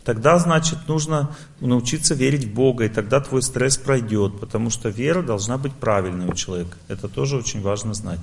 Тогда, 0.04 0.38
значит, 0.38 0.78
нужно 0.86 1.36
научиться 1.60 2.14
верить 2.14 2.44
в 2.44 2.54
Бога, 2.54 2.84
и 2.84 2.88
тогда 2.88 3.20
твой 3.20 3.42
стресс 3.42 3.76
пройдет, 3.76 4.40
потому 4.40 4.70
что 4.70 4.88
вера 4.88 5.22
должна 5.22 5.58
быть 5.58 5.74
правильной 5.74 6.28
у 6.28 6.34
человека. 6.34 6.76
Это 6.86 7.08
тоже 7.08 7.36
очень 7.36 7.60
важно 7.60 7.92
знать. 7.92 8.20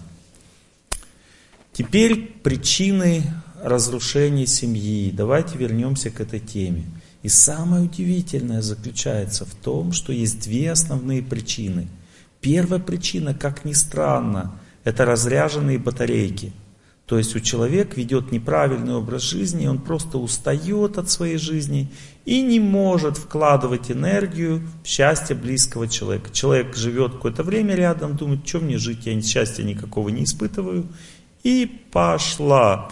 Теперь 1.73 2.39
причины 2.41 3.23
разрушения 3.61 4.47
семьи. 4.47 5.11
Давайте 5.11 5.57
вернемся 5.57 6.09
к 6.09 6.21
этой 6.21 6.39
теме. 6.39 6.85
И 7.21 7.27
самое 7.27 7.83
удивительное 7.83 8.61
заключается 8.61 9.45
в 9.45 9.53
том, 9.55 9.91
что 9.91 10.13
есть 10.13 10.41
две 10.41 10.71
основные 10.71 11.21
причины. 11.21 11.87
Первая 12.39 12.79
причина, 12.79 13.33
как 13.33 13.65
ни 13.65 13.73
странно, 13.73 14.57
это 14.85 15.03
разряженные 15.03 15.79
батарейки– 15.79 16.53
то 17.05 17.19
есть 17.19 17.35
у 17.35 17.39
человека 17.39 17.97
ведет 17.97 18.31
неправильный 18.31 18.95
образ 18.95 19.21
жизни, 19.21 19.67
он 19.67 19.77
просто 19.77 20.17
устает 20.17 20.97
от 20.97 21.09
своей 21.09 21.37
жизни 21.37 21.91
и 22.25 22.41
не 22.41 22.59
может 22.59 23.17
вкладывать 23.17 23.91
энергию 23.91 24.67
в 24.83 24.87
счастье 24.87 25.35
близкого 25.35 25.87
человека. 25.87 26.31
Человек 26.31 26.75
живет 26.75 27.13
какое-то 27.13 27.43
время 27.43 27.75
рядом, 27.75 28.17
думает, 28.17 28.47
что 28.47 28.59
мне 28.59 28.79
жить, 28.79 29.05
я 29.05 29.21
счастья 29.21 29.63
никакого 29.63 30.09
не 30.09 30.23
испытываю. 30.23 30.87
И 31.43 31.67
пошла. 31.91 32.89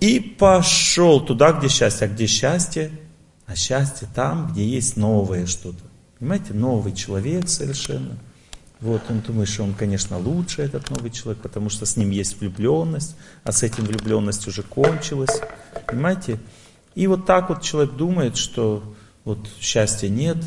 И 0.00 0.18
пошел 0.18 1.20
туда, 1.20 1.52
где 1.52 1.68
счастье. 1.68 2.06
А 2.06 2.10
где 2.10 2.26
счастье? 2.26 2.90
А 3.44 3.54
счастье 3.54 4.08
там, 4.14 4.50
где 4.50 4.66
есть 4.66 4.96
новое 4.96 5.44
что-то. 5.44 5.84
Понимаете, 6.18 6.54
новый 6.54 6.94
человек 6.94 7.50
совершенно. 7.50 8.16
Вот, 8.80 9.02
он 9.08 9.20
думает, 9.20 9.48
что 9.48 9.64
он, 9.64 9.72
конечно, 9.72 10.18
лучше, 10.18 10.62
этот 10.62 10.90
новый 10.90 11.10
человек, 11.10 11.42
потому 11.42 11.70
что 11.70 11.86
с 11.86 11.96
ним 11.96 12.10
есть 12.10 12.38
влюбленность, 12.40 13.16
а 13.42 13.52
с 13.52 13.62
этим 13.62 13.84
влюбленность 13.84 14.46
уже 14.46 14.62
кончилась. 14.62 15.40
Понимаете? 15.86 16.38
И 16.94 17.06
вот 17.06 17.24
так 17.24 17.48
вот 17.48 17.62
человек 17.62 17.94
думает, 17.94 18.36
что 18.36 18.94
вот 19.24 19.48
счастья 19.60 20.08
нет, 20.08 20.38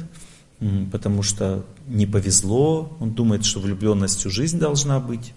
потому 0.91 1.23
что 1.23 1.65
не 1.87 2.05
повезло, 2.05 2.95
он 2.99 3.13
думает, 3.13 3.45
что 3.45 3.59
влюбленность 3.59 4.29
жизнь 4.29 4.59
должна 4.59 4.99
быть, 4.99 5.33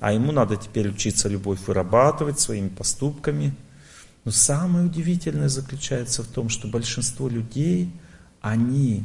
а 0.00 0.12
ему 0.12 0.32
надо 0.32 0.56
теперь 0.56 0.88
учиться 0.88 1.28
любовь 1.28 1.60
вырабатывать 1.66 2.40
своими 2.40 2.68
поступками. 2.68 3.54
Но 4.24 4.32
самое 4.32 4.86
удивительное 4.86 5.48
заключается 5.48 6.22
в 6.24 6.26
том, 6.26 6.48
что 6.48 6.66
большинство 6.66 7.28
людей, 7.28 7.92
они 8.40 9.04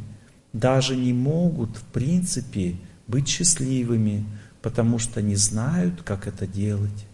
даже 0.52 0.96
не 0.96 1.12
могут, 1.12 1.76
в 1.76 1.84
принципе, 1.84 2.76
быть 3.12 3.28
счастливыми, 3.28 4.24
потому 4.62 4.98
что 4.98 5.20
не 5.20 5.36
знают, 5.36 6.02
как 6.02 6.26
это 6.26 6.46
делать. 6.46 7.06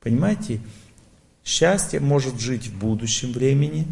Понимаете, 0.00 0.60
счастье 1.44 2.00
может 2.00 2.40
жить 2.40 2.68
в 2.68 2.78
будущем 2.78 3.32
времени, 3.32 3.86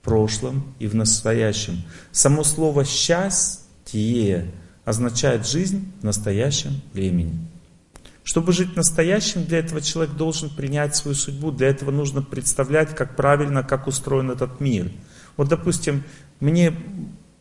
в 0.00 0.04
прошлом 0.04 0.74
и 0.80 0.88
в 0.88 0.94
настоящем. 0.94 1.82
Само 2.10 2.42
слово 2.42 2.84
«счастье» 2.84 4.50
означает 4.84 5.46
жизнь 5.46 5.92
в 6.00 6.04
настоящем 6.04 6.80
времени. 6.92 7.38
Чтобы 8.24 8.52
жить 8.52 8.72
в 8.72 8.76
настоящем, 8.76 9.44
для 9.44 9.58
этого 9.58 9.80
человек 9.80 10.16
должен 10.16 10.50
принять 10.50 10.96
свою 10.96 11.14
судьбу, 11.14 11.52
для 11.52 11.68
этого 11.68 11.92
нужно 11.92 12.22
представлять, 12.22 12.94
как 12.94 13.14
правильно, 13.14 13.62
как 13.62 13.86
устроен 13.86 14.30
этот 14.30 14.60
мир. 14.60 14.90
Вот, 15.36 15.48
допустим, 15.48 16.02
мне 16.40 16.74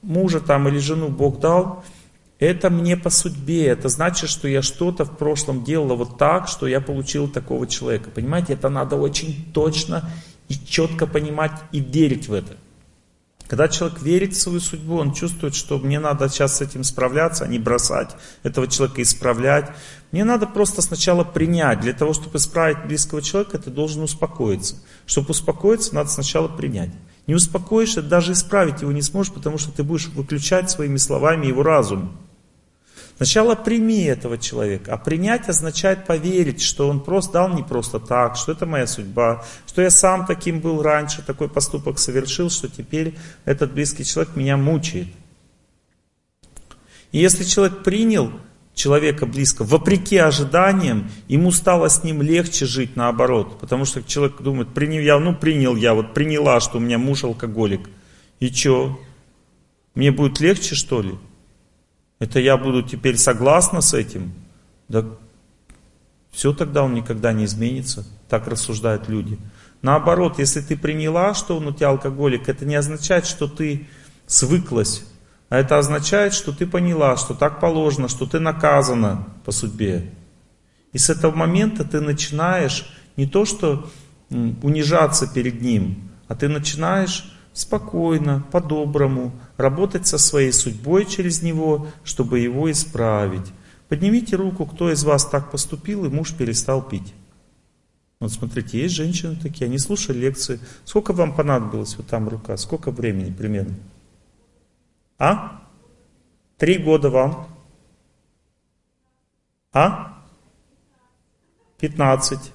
мужа 0.02 0.40
там 0.40 0.68
или 0.68 0.78
жену 0.78 1.10
Бог 1.10 1.40
дал– 1.40 1.84
это 2.40 2.70
мне 2.70 2.96
по 2.96 3.10
судьбе, 3.10 3.68
это 3.68 3.90
значит, 3.90 4.30
что 4.30 4.48
я 4.48 4.62
что-то 4.62 5.04
в 5.04 5.18
прошлом 5.18 5.64
делала 5.64 5.96
вот 5.96 6.18
так, 6.18 6.48
что 6.48 6.68
я 6.68 6.80
получил 6.80 7.28
такого 7.28 7.68
человека. 7.68 8.10
Понимаете, 8.10 8.54
это 8.54 8.70
надо 8.70 8.96
очень 8.96 9.52
точно 9.54 10.10
и 10.48 10.54
четко 10.54 11.06
понимать 11.06 11.52
и 11.72 11.82
верить 11.82 12.30
в 12.30 12.34
это. 12.34 12.56
Когда 13.50 13.68
человек 13.68 14.02
верит 14.04 14.34
в 14.34 14.40
свою 14.40 14.60
судьбу, 14.60 14.98
он 14.98 15.12
чувствует, 15.12 15.56
что 15.56 15.80
мне 15.80 16.00
надо 16.00 16.30
сейчас 16.30 16.58
с 16.58 16.62
этим 16.62 16.84
справляться, 16.84 17.46
а 17.46 17.48
не 17.48 17.58
бросать 17.58 18.16
этого 18.44 18.68
человека 18.68 19.02
исправлять. 19.02 19.72
Мне 20.12 20.24
надо 20.24 20.46
просто 20.46 20.84
сначала 20.84 21.24
принять. 21.24 21.82
Для 21.82 21.94
того, 21.94 22.14
чтобы 22.14 22.38
исправить 22.38 22.86
близкого 22.86 23.24
человека, 23.24 23.58
ты 23.58 23.72
должен 23.72 24.04
успокоиться. 24.04 24.76
Чтобы 25.08 25.32
успокоиться, 25.32 25.96
надо 25.96 26.12
сначала 26.12 26.48
принять. 26.48 26.92
Не 27.26 27.34
успокоишься, 27.34 28.04
даже 28.04 28.34
исправить 28.34 28.82
его 28.82 28.92
не 28.92 29.02
сможешь, 29.02 29.34
потому 29.34 29.58
что 29.58 29.72
ты 29.72 29.82
будешь 29.84 30.08
выключать 30.10 30.70
своими 30.70 30.98
словами 30.98 31.48
его 31.48 31.64
разум. 31.64 32.16
Сначала 33.20 33.56
прими 33.56 34.04
этого 34.04 34.38
человека, 34.38 34.94
а 34.94 34.98
принять 34.98 35.50
означает 35.50 36.06
поверить, 36.06 36.62
что 36.62 36.88
он 36.88 37.02
просто 37.02 37.34
дал 37.34 37.50
не 37.54 37.64
просто 37.64 38.00
так, 38.00 38.38
что 38.38 38.54
это 38.54 38.66
моя 38.66 38.88
судьба, 38.88 39.44
что 39.68 39.82
я 39.82 39.90
сам 39.90 40.26
таким 40.26 40.62
был 40.62 40.82
раньше, 40.82 41.22
такой 41.22 41.50
поступок 41.50 42.00
совершил, 42.00 42.50
что 42.50 42.70
теперь 42.70 43.16
этот 43.44 43.74
близкий 43.74 44.06
человек 44.06 44.38
меня 44.38 44.56
мучает. 44.56 45.08
И 47.12 47.18
если 47.18 47.44
человек 47.44 47.84
принял 47.84 48.32
человека 48.74 49.26
близко, 49.26 49.66
вопреки 49.66 50.16
ожиданиям, 50.16 51.12
ему 51.28 51.52
стало 51.52 51.90
с 51.90 52.06
ним 52.06 52.22
легче 52.22 52.66
жить 52.66 52.96
наоборот. 52.96 53.60
Потому 53.60 53.84
что 53.84 54.02
человек 54.02 54.42
думает, 54.42 54.74
принял 54.74 55.02
я, 55.02 55.20
ну 55.20 55.36
принял 55.36 55.76
я, 55.76 55.94
вот 55.94 56.14
приняла, 56.14 56.62
что 56.62 56.78
у 56.78 56.80
меня 56.80 56.98
муж 56.98 57.26
алкоголик. 57.26 57.90
И 58.40 58.50
что? 58.50 58.98
Мне 59.94 60.14
будет 60.14 60.40
легче 60.40 60.76
что 60.76 61.02
ли? 61.02 61.16
Это 62.20 62.40
я 62.40 62.58
буду 62.58 62.84
теперь 62.84 63.18
согласна 63.18 63.82
с 63.82 63.94
этим? 63.94 64.34
Да 64.88 65.06
все 66.32 66.54
тогда 66.54 66.84
он 66.84 66.94
никогда 66.94 67.34
не 67.34 67.46
изменится. 67.46 68.06
Так 68.28 68.48
рассуждают 68.48 69.10
люди. 69.10 69.38
Наоборот, 69.82 70.40
если 70.40 70.62
ты 70.62 70.78
приняла, 70.78 71.34
что 71.34 71.58
он 71.58 71.68
у 71.68 71.72
тебя 71.72 71.90
алкоголик, 71.90 72.50
это 72.50 72.66
не 72.66 72.76
означает, 72.76 73.26
что 73.26 73.48
ты 73.48 73.88
свыклась. 74.28 75.06
А 75.48 75.58
это 75.58 75.78
означает, 75.78 76.34
что 76.34 76.52
ты 76.52 76.68
поняла, 76.68 77.18
что 77.18 77.34
так 77.34 77.60
положено, 77.60 78.08
что 78.08 78.26
ты 78.26 78.40
наказана 78.40 79.28
по 79.46 79.52
судьбе. 79.52 80.12
И 80.94 80.98
с 80.98 81.10
этого 81.10 81.36
момента 81.36 81.84
ты 81.84 82.02
начинаешь 82.02 82.88
не 83.16 83.26
то, 83.26 83.46
что 83.46 83.90
унижаться 84.30 85.28
перед 85.28 85.62
ним, 85.62 86.10
а 86.28 86.36
ты 86.36 86.48
начинаешь 86.48 87.34
спокойно, 87.54 88.46
по-доброму, 88.52 89.34
работать 89.60 90.08
со 90.08 90.18
своей 90.18 90.54
судьбой 90.54 91.06
через 91.06 91.42
него, 91.42 91.88
чтобы 92.06 92.40
его 92.40 92.72
исправить. 92.72 93.52
Поднимите 93.90 94.38
руку, 94.38 94.66
кто 94.66 94.90
из 94.90 95.04
вас 95.04 95.26
так 95.26 95.52
поступил, 95.52 96.06
и 96.06 96.10
муж 96.10 96.34
перестал 96.34 96.82
пить. 96.82 97.14
Вот 98.22 98.32
смотрите, 98.32 98.82
есть 98.82 98.96
женщины 98.96 99.36
такие, 99.36 99.66
они 99.66 99.78
слушали 99.78 100.20
лекции. 100.20 100.62
Сколько 100.86 101.12
вам 101.12 101.36
понадобилось, 101.36 101.98
вот 101.98 102.08
там 102.08 102.30
рука, 102.30 102.56
сколько 102.56 102.92
времени 102.92 103.34
примерно? 103.34 103.76
А? 105.18 105.62
Три 106.58 106.78
года 106.78 107.10
вам? 107.10 107.50
А? 109.74 110.24
Пятнадцать. 111.78 112.54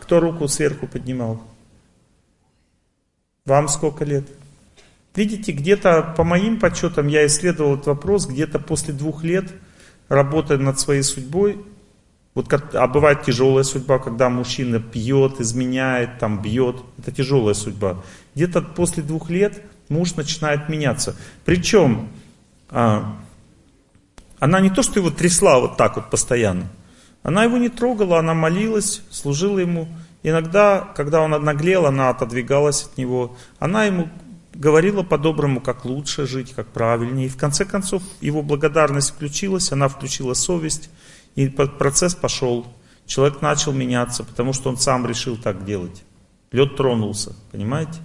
Кто 0.00 0.20
руку 0.20 0.48
сверху 0.48 0.86
поднимал? 0.86 1.42
Вам 3.46 3.68
сколько 3.68 4.04
лет? 4.04 4.26
Видите, 5.16 5.52
где-то 5.52 6.14
по 6.16 6.24
моим 6.24 6.60
подсчетам 6.60 7.08
я 7.08 7.26
исследовал 7.26 7.74
этот 7.74 7.86
вопрос, 7.86 8.26
где-то 8.26 8.58
после 8.58 8.92
двух 8.92 9.24
лет 9.24 9.50
работая 10.08 10.58
над 10.58 10.78
своей 10.78 11.02
судьбой, 11.02 11.58
вот 12.34 12.48
как, 12.48 12.74
а 12.74 12.86
бывает 12.86 13.22
тяжелая 13.22 13.64
судьба, 13.64 13.98
когда 13.98 14.28
мужчина 14.28 14.78
пьет, 14.78 15.40
изменяет, 15.40 16.18
там 16.18 16.42
бьет, 16.42 16.82
это 16.98 17.10
тяжелая 17.10 17.54
судьба. 17.54 18.02
Где-то 18.34 18.60
после 18.60 19.02
двух 19.02 19.30
лет 19.30 19.62
муж 19.88 20.14
начинает 20.16 20.68
меняться. 20.68 21.16
Причем 21.46 22.10
а, 22.68 23.16
она 24.38 24.60
не 24.60 24.68
то, 24.68 24.82
что 24.82 25.00
его 25.00 25.10
трясла 25.10 25.60
вот 25.60 25.78
так 25.78 25.96
вот 25.96 26.10
постоянно, 26.10 26.68
она 27.22 27.44
его 27.44 27.56
не 27.56 27.70
трогала, 27.70 28.18
она 28.18 28.34
молилась, 28.34 29.02
служила 29.10 29.58
ему. 29.58 29.88
Иногда, 30.22 30.80
когда 30.94 31.22
он 31.22 31.30
наглел, 31.42 31.86
она 31.86 32.10
отодвигалась 32.10 32.84
от 32.84 32.98
него. 32.98 33.36
Она 33.58 33.84
ему 33.84 34.10
говорила 34.56 35.02
по-доброму, 35.02 35.60
как 35.60 35.84
лучше 35.84 36.26
жить, 36.26 36.52
как 36.54 36.66
правильнее. 36.68 37.26
И 37.26 37.30
в 37.30 37.36
конце 37.36 37.64
концов 37.64 38.02
его 38.20 38.42
благодарность 38.42 39.10
включилась, 39.10 39.72
она 39.72 39.88
включила 39.88 40.34
совесть, 40.34 40.90
и 41.34 41.48
процесс 41.48 42.14
пошел. 42.14 42.66
Человек 43.06 43.42
начал 43.42 43.72
меняться, 43.72 44.24
потому 44.24 44.52
что 44.52 44.70
он 44.70 44.78
сам 44.78 45.06
решил 45.06 45.36
так 45.36 45.64
делать. 45.64 46.02
Лед 46.50 46.76
тронулся, 46.76 47.36
понимаете? 47.52 48.00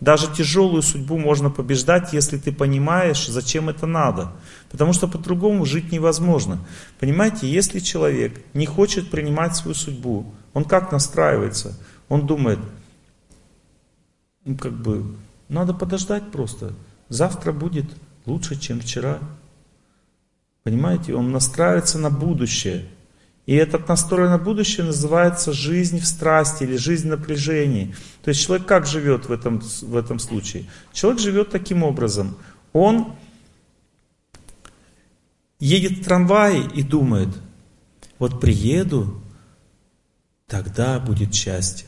Даже 0.00 0.32
тяжелую 0.32 0.82
судьбу 0.82 1.18
можно 1.18 1.50
побеждать, 1.50 2.12
если 2.12 2.36
ты 2.36 2.52
понимаешь, 2.52 3.26
зачем 3.26 3.70
это 3.70 3.86
надо. 3.86 4.32
Потому 4.70 4.92
что 4.92 5.08
по-другому 5.08 5.64
жить 5.64 5.90
невозможно. 5.90 6.58
Понимаете, 7.00 7.50
если 7.50 7.78
человек 7.78 8.38
не 8.52 8.66
хочет 8.66 9.10
принимать 9.10 9.56
свою 9.56 9.74
судьбу, 9.74 10.34
он 10.52 10.64
как 10.64 10.92
настраивается? 10.92 11.78
Он 12.08 12.26
думает, 12.26 12.58
ну 14.44 14.56
как 14.56 14.72
бы, 14.72 15.16
надо 15.48 15.74
подождать 15.74 16.30
просто. 16.30 16.74
Завтра 17.08 17.52
будет 17.52 17.86
лучше, 18.24 18.58
чем 18.58 18.80
вчера. 18.80 19.20
Понимаете, 20.62 21.14
он 21.14 21.30
настраивается 21.30 21.98
на 21.98 22.10
будущее. 22.10 22.86
И 23.46 23.54
этот 23.54 23.88
настрой 23.88 24.28
на 24.28 24.38
будущее 24.38 24.84
называется 24.84 25.52
жизнь 25.52 26.00
в 26.00 26.06
страсти 26.06 26.64
или 26.64 26.76
жизнь 26.76 27.06
в 27.06 27.10
напряжении. 27.10 27.94
То 28.24 28.30
есть 28.30 28.42
человек 28.42 28.66
как 28.66 28.86
живет 28.86 29.26
в 29.26 29.32
этом, 29.32 29.60
в 29.60 29.96
этом 29.96 30.18
случае? 30.18 30.64
Человек 30.92 31.20
живет 31.20 31.50
таким 31.50 31.84
образом. 31.84 32.36
Он 32.72 33.12
едет 35.60 35.98
в 35.98 36.04
трамвае 36.04 36.68
и 36.74 36.82
думает, 36.82 37.28
вот 38.18 38.40
приеду, 38.40 39.22
тогда 40.48 40.98
будет 40.98 41.32
счастье. 41.32 41.86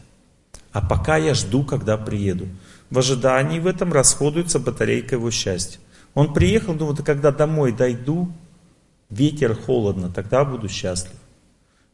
А 0.73 0.81
пока 0.81 1.17
я 1.17 1.35
жду, 1.35 1.65
когда 1.65 1.97
приеду. 1.97 2.47
В 2.91 2.99
ожидании 2.99 3.59
в 3.59 3.67
этом 3.67 3.93
расходуется 3.93 4.59
батарейка 4.59 5.17
его 5.17 5.31
счастья. 5.31 5.81
Он 6.15 6.33
приехал, 6.33 6.75
думает, 6.75 7.03
когда 7.05 7.31
домой 7.31 7.73
дойду, 7.73 8.33
ветер 9.11 9.55
холодно, 9.55 10.11
тогда 10.11 10.45
буду 10.45 10.69
счастлив. 10.69 11.15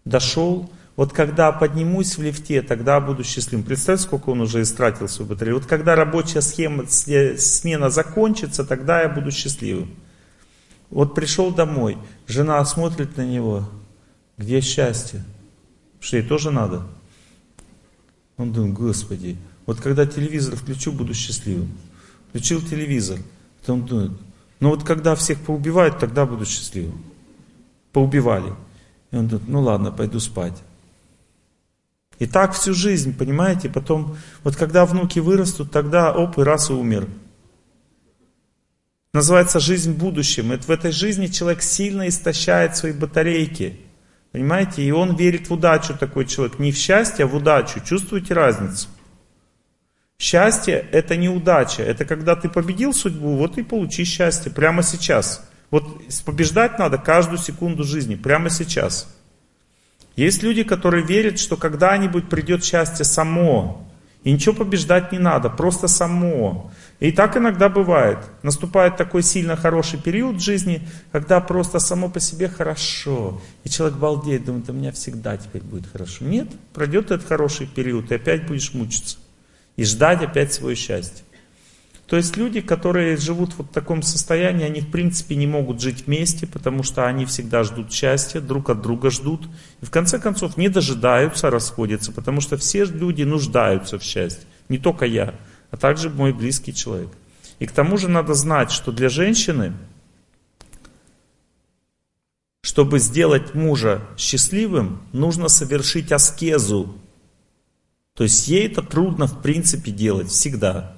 Дошел, 0.04 0.70
вот 0.96 1.12
когда 1.12 1.50
поднимусь 1.50 2.16
в 2.16 2.22
лифте, 2.22 2.62
тогда 2.62 3.00
буду 3.00 3.24
счастливым. 3.24 3.64
Представьте, 3.64 4.04
сколько 4.04 4.30
он 4.30 4.40
уже 4.40 4.62
истратил 4.62 5.08
свою 5.08 5.28
батарею. 5.28 5.58
Вот 5.58 5.66
когда 5.66 5.96
рабочая 5.96 6.40
схема, 6.40 6.84
смена 6.86 7.90
закончится, 7.90 8.64
тогда 8.64 9.02
я 9.02 9.08
буду 9.08 9.32
счастливым. 9.32 9.94
Вот 10.90 11.14
пришел 11.14 11.52
домой, 11.52 11.98
жена 12.28 12.64
смотрит 12.64 13.16
на 13.16 13.26
него, 13.26 13.68
где 14.38 14.60
счастье? 14.60 15.24
Что 15.98 16.18
ей 16.18 16.26
тоже 16.26 16.52
надо? 16.52 16.82
Он 18.36 18.52
думает, 18.52 18.74
Господи, 18.74 19.36
вот 19.66 19.80
когда 19.80 20.06
телевизор 20.06 20.56
включу, 20.56 20.92
буду 20.92 21.14
счастливым. 21.14 21.70
Включил 22.28 22.60
телевизор, 22.60 23.18
потом 23.60 23.86
думает, 23.86 24.12
ну 24.60 24.70
вот 24.70 24.84
когда 24.84 25.14
всех 25.14 25.40
поубивают, 25.40 25.98
тогда 25.98 26.26
буду 26.26 26.44
счастливым. 26.44 27.02
Поубивали. 27.92 28.52
И 29.10 29.16
он 29.16 29.28
думает, 29.28 29.48
ну 29.48 29.60
ладно, 29.60 29.92
пойду 29.92 30.20
спать. 30.20 30.56
И 32.18 32.26
так 32.26 32.52
всю 32.52 32.74
жизнь, 32.74 33.16
понимаете, 33.16 33.68
потом, 33.68 34.16
вот 34.42 34.56
когда 34.56 34.86
внуки 34.86 35.18
вырастут, 35.18 35.70
тогда 35.70 36.12
оп, 36.12 36.38
и 36.38 36.42
раз 36.42 36.70
и 36.70 36.72
умер. 36.72 37.08
Называется 39.12 39.60
жизнь 39.60 39.92
будущим. 39.92 40.52
Это 40.52 40.66
в 40.66 40.70
этой 40.70 40.90
жизни 40.90 41.28
человек 41.28 41.62
сильно 41.62 42.08
истощает 42.08 42.76
свои 42.76 42.92
батарейки. 42.92 43.78
Понимаете? 44.32 44.82
И 44.82 44.90
он 44.90 45.14
верит 45.14 45.48
в 45.48 45.52
удачу, 45.52 45.96
такой 45.96 46.26
человек. 46.26 46.58
Не 46.58 46.72
в 46.72 46.76
счастье, 46.76 47.24
а 47.24 47.28
в 47.28 47.36
удачу. 47.36 47.80
Чувствуете 47.80 48.34
разницу? 48.34 48.88
Счастье– 50.24 50.86
это 50.90 51.16
не 51.16 51.28
удача. 51.28 51.82
Это 51.82 52.06
когда 52.06 52.34
ты 52.34 52.48
победил 52.48 52.94
судьбу, 52.94 53.36
вот 53.36 53.58
и 53.58 53.62
получи 53.62 54.04
счастье 54.04 54.50
прямо 54.50 54.82
сейчас. 54.82 55.46
Вот 55.70 56.00
побеждать 56.24 56.78
надо 56.78 56.96
каждую 56.96 57.36
секунду 57.36 57.84
жизни, 57.84 58.14
прямо 58.14 58.48
сейчас. 58.48 59.06
Есть 60.16 60.42
люди, 60.42 60.62
которые 60.62 61.04
верят, 61.04 61.38
что 61.38 61.58
когда-нибудь 61.58 62.30
придет 62.30 62.64
счастье 62.64 63.04
само. 63.04 63.86
И 64.22 64.32
ничего 64.32 64.54
побеждать 64.54 65.12
не 65.12 65.18
надо, 65.18 65.50
просто 65.50 65.88
само. 65.88 66.70
И 67.00 67.12
так 67.12 67.36
иногда 67.36 67.68
бывает. 67.68 68.20
Наступает 68.42 68.96
такой 68.96 69.22
сильно 69.22 69.56
хороший 69.56 70.00
период 70.00 70.36
в 70.36 70.40
жизни, 70.40 70.88
когда 71.12 71.38
просто 71.40 71.78
само 71.80 72.08
по 72.08 72.18
себе 72.18 72.48
хорошо. 72.48 73.42
И 73.64 73.68
человек 73.68 73.98
балдеет, 73.98 74.46
думает, 74.46 74.70
у 74.70 74.72
меня 74.72 74.90
всегда 74.92 75.36
теперь 75.36 75.60
будет 75.60 75.84
хорошо. 75.92 76.24
Нет, 76.24 76.48
пройдет 76.72 77.10
этот 77.10 77.28
хороший 77.28 77.66
период, 77.66 78.10
и 78.10 78.14
опять 78.14 78.46
будешь 78.46 78.72
мучиться. 78.72 79.18
И 79.76 79.84
ждать 79.84 80.22
опять 80.22 80.52
свое 80.52 80.76
счастье. 80.76 81.24
То 82.06 82.16
есть 82.16 82.36
люди, 82.36 82.60
которые 82.60 83.16
живут 83.16 83.54
вот 83.56 83.68
в 83.68 83.72
таком 83.72 84.02
состоянии, 84.02 84.64
они 84.64 84.80
в 84.80 84.90
принципе 84.90 85.36
не 85.36 85.46
могут 85.46 85.80
жить 85.80 86.06
вместе, 86.06 86.46
потому 86.46 86.82
что 86.82 87.06
они 87.06 87.24
всегда 87.24 87.64
ждут 87.64 87.92
счастья, 87.92 88.40
друг 88.40 88.68
от 88.70 88.82
друга 88.82 89.10
ждут. 89.10 89.48
И 89.80 89.86
в 89.86 89.90
конце 89.90 90.18
концов 90.18 90.56
не 90.56 90.68
дожидаются, 90.68 91.50
расходятся, 91.50 92.12
потому 92.12 92.40
что 92.40 92.58
все 92.58 92.84
люди 92.84 93.22
нуждаются 93.22 93.98
в 93.98 94.02
счастье. 94.02 94.44
Не 94.68 94.78
только 94.78 95.06
я, 95.06 95.34
а 95.70 95.76
также 95.76 96.10
мой 96.10 96.32
близкий 96.32 96.74
человек. 96.74 97.08
И 97.58 97.66
к 97.66 97.72
тому 97.72 97.96
же 97.96 98.08
надо 98.08 98.34
знать, 98.34 98.70
что 98.70 98.92
для 98.92 99.08
женщины, 99.08 99.72
чтобы 102.62 102.98
сделать 102.98 103.54
мужа 103.54 104.02
счастливым, 104.18 105.00
нужно 105.12 105.48
совершить 105.48 106.12
аскезу. 106.12 106.94
То 108.14 108.22
есть 108.24 108.46
ей 108.48 108.66
это 108.66 108.82
трудно 108.82 109.26
в 109.26 109.42
принципе 109.42 109.90
делать 109.90 110.28
всегда. 110.28 110.96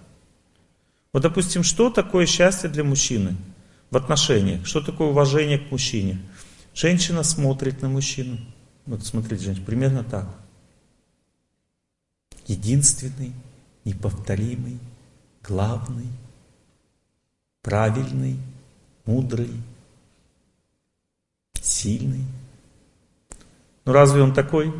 Вот, 1.12 1.22
допустим, 1.22 1.62
что 1.62 1.90
такое 1.90 2.26
счастье 2.26 2.68
для 2.68 2.84
мужчины 2.84 3.36
в 3.90 3.96
отношениях? 3.96 4.66
Что 4.66 4.82
такое 4.82 5.08
уважение 5.08 5.58
к 5.58 5.70
мужчине? 5.70 6.20
Женщина 6.74 7.22
смотрит 7.22 7.80
на 7.80 7.88
мужчину. 7.88 8.38
Вот 8.84 9.04
смотрите, 9.04 9.44
женщина, 9.44 9.64
примерно 9.64 10.04
так. 10.04 10.28
Единственный, 12.46 13.32
неповторимый, 13.84 14.78
главный, 15.42 16.08
правильный, 17.62 18.36
мудрый, 19.06 19.50
сильный. 21.62 22.24
Ну 23.86 23.92
разве 23.92 24.20
он 24.22 24.34
такой? 24.34 24.72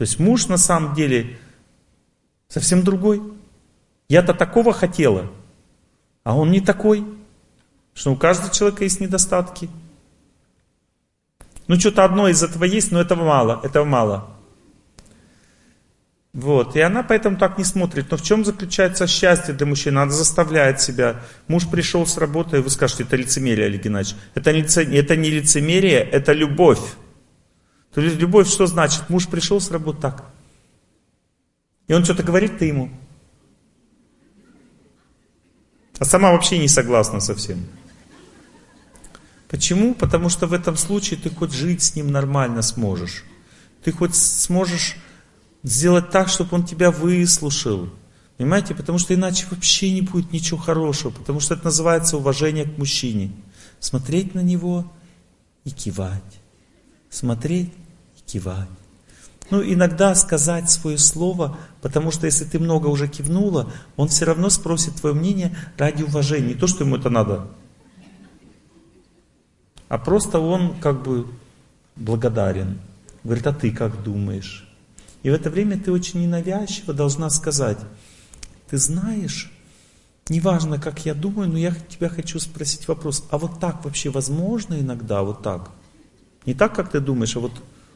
То 0.00 0.04
есть 0.04 0.18
муж 0.18 0.46
на 0.46 0.56
самом 0.56 0.94
деле 0.94 1.36
совсем 2.48 2.82
другой. 2.82 3.20
Я-то 4.08 4.32
такого 4.32 4.72
хотела, 4.72 5.30
а 6.24 6.34
он 6.34 6.50
не 6.50 6.62
такой. 6.62 7.04
Что 7.92 8.10
у 8.10 8.16
каждого 8.16 8.50
человека 8.50 8.84
есть 8.84 9.00
недостатки. 9.00 9.68
Ну, 11.66 11.78
что-то 11.78 12.02
одно 12.02 12.28
из 12.28 12.42
этого 12.42 12.64
есть, 12.64 12.92
но 12.92 12.98
этого 12.98 13.26
мало, 13.26 13.60
этого 13.62 13.84
мало. 13.84 14.30
Вот, 16.32 16.76
и 16.76 16.80
она 16.80 17.02
поэтому 17.02 17.36
так 17.36 17.58
не 17.58 17.64
смотрит. 17.64 18.10
Но 18.10 18.16
в 18.16 18.22
чем 18.22 18.42
заключается 18.42 19.06
счастье 19.06 19.52
для 19.52 19.66
мужчины? 19.66 19.98
Она 19.98 20.10
заставляет 20.10 20.80
себя. 20.80 21.20
Муж 21.46 21.68
пришел 21.68 22.06
с 22.06 22.16
работы, 22.16 22.56
и 22.56 22.60
вы 22.60 22.70
скажете, 22.70 23.02
это 23.02 23.16
лицемерие, 23.16 23.66
Олег 23.66 23.82
Геннадьевич. 23.82 24.18
Это 24.34 24.54
не, 24.54 24.62
это 24.96 25.14
не 25.16 25.28
лицемерие, 25.28 26.00
это 26.00 26.32
любовь. 26.32 26.80
То 27.94 28.00
есть 28.00 28.16
любовь 28.16 28.48
что 28.48 28.66
значит? 28.66 29.08
Муж 29.08 29.26
пришел 29.26 29.60
с 29.60 29.70
работы 29.70 30.00
так. 30.00 30.24
И 31.88 31.92
он 31.92 32.04
что-то 32.04 32.22
говорит 32.22 32.58
ты 32.58 32.66
ему. 32.66 32.90
А 35.98 36.04
сама 36.04 36.32
вообще 36.32 36.58
не 36.58 36.68
согласна 36.68 37.20
совсем. 37.20 37.66
Почему? 39.48 39.94
Потому 39.94 40.28
что 40.28 40.46
в 40.46 40.52
этом 40.52 40.76
случае 40.76 41.18
ты 41.18 41.28
хоть 41.28 41.52
жить 41.52 41.82
с 41.82 41.96
ним 41.96 42.12
нормально 42.12 42.62
сможешь. 42.62 43.24
Ты 43.82 43.90
хоть 43.90 44.14
сможешь 44.14 44.96
сделать 45.64 46.10
так, 46.10 46.28
чтобы 46.28 46.54
он 46.54 46.64
тебя 46.64 46.92
выслушал. 46.92 47.90
Понимаете? 48.36 48.74
Потому 48.74 48.98
что 48.98 49.12
иначе 49.12 49.46
вообще 49.50 49.90
не 49.90 50.02
будет 50.02 50.32
ничего 50.32 50.58
хорошего. 50.58 51.10
Потому 51.10 51.40
что 51.40 51.54
это 51.54 51.64
называется 51.64 52.16
уважение 52.16 52.64
к 52.64 52.78
мужчине. 52.78 53.32
Смотреть 53.80 54.34
на 54.34 54.40
него 54.40 54.90
и 55.64 55.70
кивать. 55.70 56.22
Смотреть 57.10 57.72
кивать. 58.32 58.68
Ну, 59.50 59.62
иногда 59.62 60.14
сказать 60.14 60.70
свое 60.70 60.96
слово, 60.96 61.58
потому 61.82 62.12
что 62.12 62.26
если 62.26 62.44
ты 62.44 62.58
много 62.60 62.86
уже 62.86 63.08
кивнула, 63.08 63.72
он 63.96 64.08
все 64.08 64.24
равно 64.24 64.48
спросит 64.48 64.94
твое 64.94 65.14
мнение 65.14 65.56
ради 65.76 66.04
уважения. 66.04 66.48
Не 66.48 66.54
то, 66.54 66.68
что 66.68 66.84
ему 66.84 66.96
это 66.96 67.10
надо, 67.10 67.48
а 69.88 69.98
просто 69.98 70.38
он 70.38 70.78
как 70.80 71.02
бы 71.02 71.26
благодарен. 71.96 72.80
Говорит, 73.24 73.46
а 73.48 73.52
ты 73.52 73.72
как 73.72 74.02
думаешь? 74.04 74.68
И 75.24 75.30
в 75.30 75.34
это 75.34 75.50
время 75.50 75.78
ты 75.78 75.90
очень 75.90 76.20
ненавязчиво 76.22 76.94
должна 76.94 77.28
сказать, 77.28 77.78
ты 78.70 78.78
знаешь, 78.78 79.52
неважно, 80.28 80.80
как 80.80 81.04
я 81.04 81.12
думаю, 81.12 81.50
но 81.50 81.58
я 81.58 81.74
тебя 81.88 82.08
хочу 82.08 82.38
спросить 82.38 82.86
вопрос, 82.86 83.24
а 83.30 83.36
вот 83.36 83.58
так 83.58 83.84
вообще 83.84 84.10
возможно 84.10 84.80
иногда, 84.80 85.22
вот 85.22 85.42
так? 85.42 85.70
Не 86.46 86.54
так, 86.54 86.74
как 86.74 86.90
ты 86.90 87.00
думаешь, 87.00 87.36
а 87.36 87.40
вот, 87.40 87.52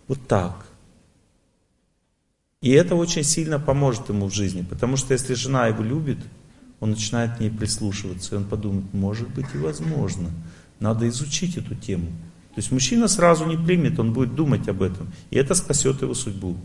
вот 0.08 0.26
так. 0.26 0.66
И 2.60 2.70
это 2.70 2.94
очень 2.94 3.24
сильно 3.24 3.58
поможет 3.58 4.08
ему 4.08 4.28
в 4.28 4.32
жизни, 4.32 4.62
потому 4.62 4.96
что 4.96 5.12
если 5.12 5.34
жена 5.34 5.66
его 5.66 5.82
любит, 5.82 6.18
он 6.80 6.90
начинает 6.90 7.36
к 7.36 7.40
ней 7.40 7.50
прислушиваться, 7.50 8.34
и 8.34 8.38
он 8.38 8.44
подумает, 8.44 8.92
может 8.92 9.28
быть 9.28 9.46
и 9.54 9.58
возможно, 9.58 10.30
надо 10.80 11.08
изучить 11.08 11.56
эту 11.56 11.74
тему. 11.74 12.06
То 12.54 12.60
есть 12.60 12.72
мужчина 12.72 13.08
сразу 13.08 13.44
не 13.46 13.56
примет, 13.56 13.98
он 13.98 14.12
будет 14.12 14.34
думать 14.34 14.68
об 14.68 14.82
этом, 14.82 15.12
и 15.30 15.36
это 15.36 15.54
спасет 15.54 16.02
его 16.02 16.14
судьбу. 16.14 16.56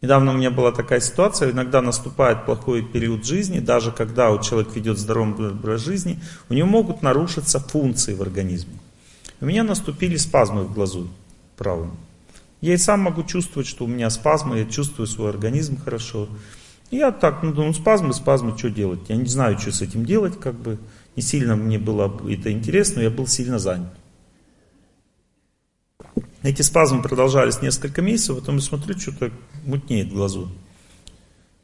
Недавно 0.00 0.32
у 0.32 0.36
меня 0.36 0.50
была 0.50 0.70
такая 0.72 1.00
ситуация, 1.00 1.50
иногда 1.50 1.82
наступает 1.82 2.44
плохой 2.44 2.82
период 2.82 3.24
жизни, 3.24 3.58
даже 3.58 3.90
когда 3.90 4.30
у 4.30 4.40
человека 4.40 4.72
ведет 4.74 4.98
здоровый 4.98 5.50
образ 5.50 5.80
жизни, 5.80 6.20
у 6.48 6.54
него 6.54 6.68
могут 6.68 7.02
нарушиться 7.02 7.58
функции 7.58 8.14
в 8.14 8.22
организме. 8.22 8.74
У 9.40 9.46
меня 9.46 9.64
наступили 9.64 10.16
спазмы 10.16 10.64
в 10.64 10.72
глазу 10.72 11.08
правом. 11.56 11.96
Я 12.60 12.74
и 12.74 12.78
сам 12.78 13.00
могу 13.00 13.22
чувствовать, 13.22 13.68
что 13.68 13.84
у 13.84 13.88
меня 13.88 14.08
спазмы, 14.08 14.58
я 14.58 14.64
чувствую 14.64 15.06
свой 15.06 15.30
организм 15.30 15.78
хорошо. 15.78 16.28
И 16.90 16.96
я 16.96 17.12
так, 17.12 17.42
ну, 17.42 17.52
ну 17.52 17.72
спазмы, 17.72 18.14
спазмы, 18.14 18.56
что 18.56 18.70
делать? 18.70 19.00
Я 19.08 19.16
не 19.16 19.26
знаю, 19.26 19.58
что 19.58 19.72
с 19.72 19.82
этим 19.82 20.04
делать, 20.04 20.38
как 20.38 20.54
бы. 20.54 20.78
Не 21.16 21.22
сильно 21.22 21.56
мне 21.56 21.78
было 21.78 22.14
это 22.28 22.52
интересно, 22.52 22.96
но 22.96 23.02
я 23.02 23.10
был 23.10 23.26
сильно 23.26 23.58
занят. 23.58 23.92
Эти 26.42 26.62
спазмы 26.62 27.02
продолжались 27.02 27.62
несколько 27.62 28.02
месяцев, 28.02 28.38
потом 28.38 28.56
я 28.56 28.60
смотрю, 28.60 28.98
что-то 28.98 29.32
мутнеет 29.64 30.08
в 30.08 30.14
глазу. 30.14 30.48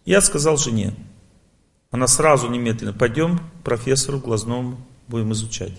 Я 0.04 0.20
сказал 0.20 0.56
жене, 0.56 0.94
она 1.90 2.06
сразу 2.06 2.48
немедленно, 2.48 2.92
пойдем 2.92 3.38
к 3.38 3.42
профессору 3.64 4.18
глазному, 4.18 4.78
будем 5.06 5.32
изучать. 5.32 5.74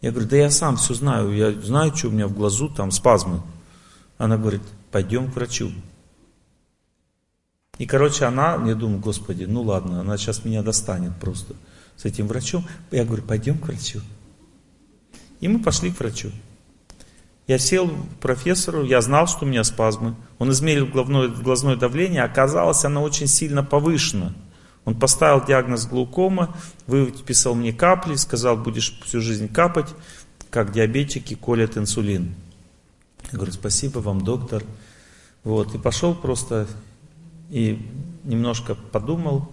Я 0.00 0.12
говорю, 0.12 0.28
да 0.28 0.36
я 0.36 0.50
сам 0.50 0.76
все 0.76 0.94
знаю, 0.94 1.34
я 1.34 1.52
знаю, 1.52 1.94
что 1.94 2.08
у 2.08 2.10
меня 2.10 2.26
в 2.26 2.32
глазу, 2.32 2.68
там 2.68 2.90
спазмы. 2.90 3.42
Она 4.16 4.38
говорит, 4.38 4.62
пойдем 4.90 5.30
к 5.30 5.34
врачу. 5.34 5.70
И, 7.78 7.86
короче, 7.86 8.24
она, 8.24 8.62
я 8.66 8.74
думаю, 8.74 9.00
господи, 9.00 9.44
ну 9.44 9.62
ладно, 9.62 10.00
она 10.00 10.16
сейчас 10.16 10.44
меня 10.44 10.62
достанет 10.62 11.16
просто 11.18 11.54
с 11.96 12.04
этим 12.04 12.28
врачом. 12.28 12.66
Я 12.90 13.04
говорю, 13.04 13.22
пойдем 13.22 13.58
к 13.58 13.66
врачу. 13.66 14.00
И 15.40 15.48
мы 15.48 15.60
пошли 15.60 15.90
к 15.90 15.98
врачу. 15.98 16.30
Я 17.46 17.58
сел 17.58 17.88
к 17.88 18.20
профессору, 18.20 18.84
я 18.84 19.00
знал, 19.00 19.26
что 19.26 19.44
у 19.44 19.48
меня 19.48 19.64
спазмы. 19.64 20.14
Он 20.38 20.50
измерил 20.50 20.86
глазное, 20.86 21.28
глазное 21.28 21.76
давление, 21.76 22.22
оказалось, 22.22 22.84
оно 22.84 23.02
очень 23.02 23.26
сильно 23.26 23.64
повышено. 23.64 24.34
Он 24.90 24.98
поставил 24.98 25.44
диагноз 25.44 25.86
глаукома, 25.86 26.56
выписал 26.88 27.54
мне 27.54 27.72
капли, 27.72 28.16
сказал, 28.16 28.56
будешь 28.56 29.00
всю 29.04 29.20
жизнь 29.20 29.46
капать, 29.46 29.86
как 30.50 30.72
диабетики 30.72 31.34
колят 31.34 31.76
инсулин. 31.76 32.34
Я 33.30 33.36
говорю, 33.36 33.52
спасибо 33.52 34.00
вам, 34.00 34.24
доктор. 34.24 34.64
Вот, 35.44 35.76
и 35.76 35.78
пошел 35.78 36.12
просто 36.12 36.66
и 37.50 37.88
немножко 38.24 38.74
подумал, 38.74 39.52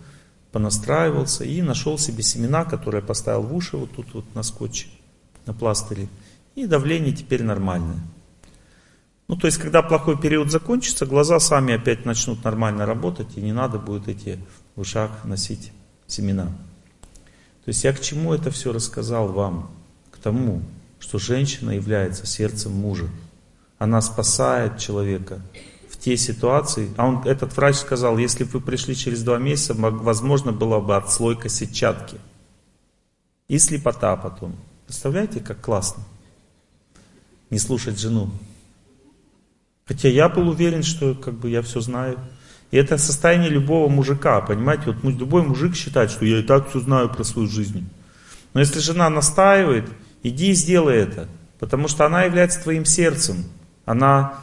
понастраивался 0.51 1.43
и 1.43 1.61
нашел 1.61 1.99
себе 1.99 2.23
семена, 2.23 2.65
которые 2.65 3.03
поставил 3.03 3.43
в 3.43 3.55
уши 3.55 3.77
вот 3.77 3.91
тут 3.91 4.11
вот 4.15 4.26
на 4.34 4.41
скотче, 4.41 4.88
на 5.45 5.53
пластыре. 5.53 6.07
И 6.55 6.65
давление 6.65 7.14
теперь 7.14 7.43
нормальное. 7.43 7.99
Ну, 9.27 9.35
то 9.35 9.45
есть, 9.45 9.59
когда 9.59 9.84
плохой 9.84 10.18
период 10.18 10.49
закончится, 10.49 11.05
глаза 11.05 11.39
сами 11.39 11.76
опять 11.76 12.05
начнут 12.05 12.43
нормально 12.43 12.88
работать, 12.88 13.38
и 13.38 13.41
не 13.41 13.53
надо 13.53 13.77
будет 13.77 14.07
эти 14.07 14.39
в 14.78 14.82
ушах 14.82 15.26
носить 15.26 15.74
семена. 16.06 16.45
То 16.45 17.70
есть, 17.70 17.84
я 17.84 17.91
к 17.91 17.99
чему 17.99 18.34
это 18.34 18.52
все 18.52 18.72
рассказал 18.72 19.28
вам? 19.28 19.70
К 20.12 20.18
тому, 20.20 20.62
что 20.99 21.18
женщина 21.18 21.72
является 21.72 22.26
сердцем 22.26 22.72
мужа. 22.72 23.10
Она 23.80 24.02
спасает 24.02 24.78
человека 24.78 25.41
в 25.90 25.98
те 25.98 26.16
ситуации. 26.16 26.90
А 26.95 27.08
он, 27.08 27.24
этот 27.26 27.58
врач 27.58 27.76
сказал, 27.76 28.18
если 28.18 28.44
бы 28.44 28.52
вы 28.52 28.62
пришли 28.62 28.95
через 28.95 29.24
два 29.24 29.40
месяца, 29.40 29.74
возможно, 29.74 30.54
была 30.54 30.80
бы 30.80 30.95
отслойка 30.95 31.49
сетчатки. 31.49 32.18
И 33.48 33.58
слепота 33.58 34.16
потом. 34.16 34.56
Представляете, 34.86 35.40
как 35.40 35.60
классно? 35.60 36.04
Не 37.49 37.58
слушать 37.58 37.99
жену. 37.99 38.30
Хотя 39.86 40.10
я 40.10 40.30
был 40.30 40.49
уверен, 40.49 40.84
что 40.84 41.16
как 41.16 41.34
бы 41.34 41.49
я 41.49 41.62
все 41.64 41.82
знаю. 41.82 42.20
И 42.72 42.77
это 42.77 42.98
состояние 42.98 43.49
любого 43.49 43.88
мужика, 43.88 44.41
понимаете? 44.41 44.91
Вот 44.91 45.14
любой 45.14 45.44
мужик 45.44 45.76
считает, 45.76 46.11
что 46.11 46.26
я 46.26 46.39
и 46.39 46.44
так 46.44 46.69
все 46.69 46.80
знаю 46.80 47.10
про 47.10 47.23
свою 47.23 47.48
жизнь. 47.48 47.88
Но 48.53 48.60
если 48.60 48.80
жена 48.80 49.10
настаивает, 49.10 49.89
иди 50.23 50.52
и 50.52 50.53
сделай 50.53 50.98
это. 50.98 51.27
Потому 51.60 51.88
что 51.88 52.06
она 52.06 52.23
является 52.23 52.61
твоим 52.61 52.85
сердцем. 52.85 53.45
Она 53.85 54.39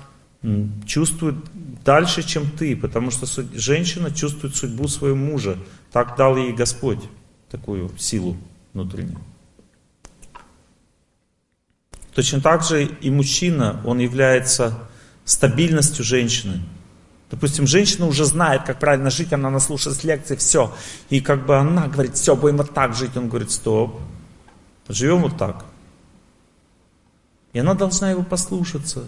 чувствует 0.87 1.37
дальше, 1.85 2.23
чем 2.23 2.51
ты. 2.51 2.77
Потому 2.77 3.11
что 3.11 3.27
женщина 3.55 4.11
чувствует 4.11 4.57
судьбу 4.57 4.89
своего 4.89 5.17
мужа. 5.17 5.59
Так 5.93 6.17
дал 6.17 6.37
ей 6.37 6.53
Господь 6.53 7.01
такую 7.51 7.91
силу 7.99 8.37
внутреннюю. 8.73 9.21
Точно 12.15 12.41
так 12.41 12.63
же 12.63 12.85
и 12.85 13.11
мужчина, 13.11 13.81
он 13.85 13.99
является 13.99 14.79
стабильностью 15.25 16.05
женщины. 16.05 16.61
Допустим, 17.35 17.67
женщина 17.67 18.07
уже 18.07 18.27
знает, 18.27 18.63
как 18.63 18.79
правильно 18.79 19.11
жить, 19.11 19.33
она 19.33 19.51
наслушалась 19.51 20.05
лекции, 20.05 20.37
все. 20.37 20.73
И 21.11 21.21
как 21.21 21.47
бы 21.47 21.57
она 21.57 21.89
говорит, 21.89 22.15
все, 22.15 22.37
будем 22.37 22.59
вот 22.59 22.73
так 22.73 22.95
жить. 22.95 23.17
Он 23.17 23.29
говорит, 23.29 23.51
стоп, 23.51 23.99
живем 24.89 25.23
вот 25.23 25.37
так. 25.37 25.65
И 27.53 27.59
она 27.59 27.75
должна 27.75 28.13
его 28.13 28.23
послушаться. 28.23 29.01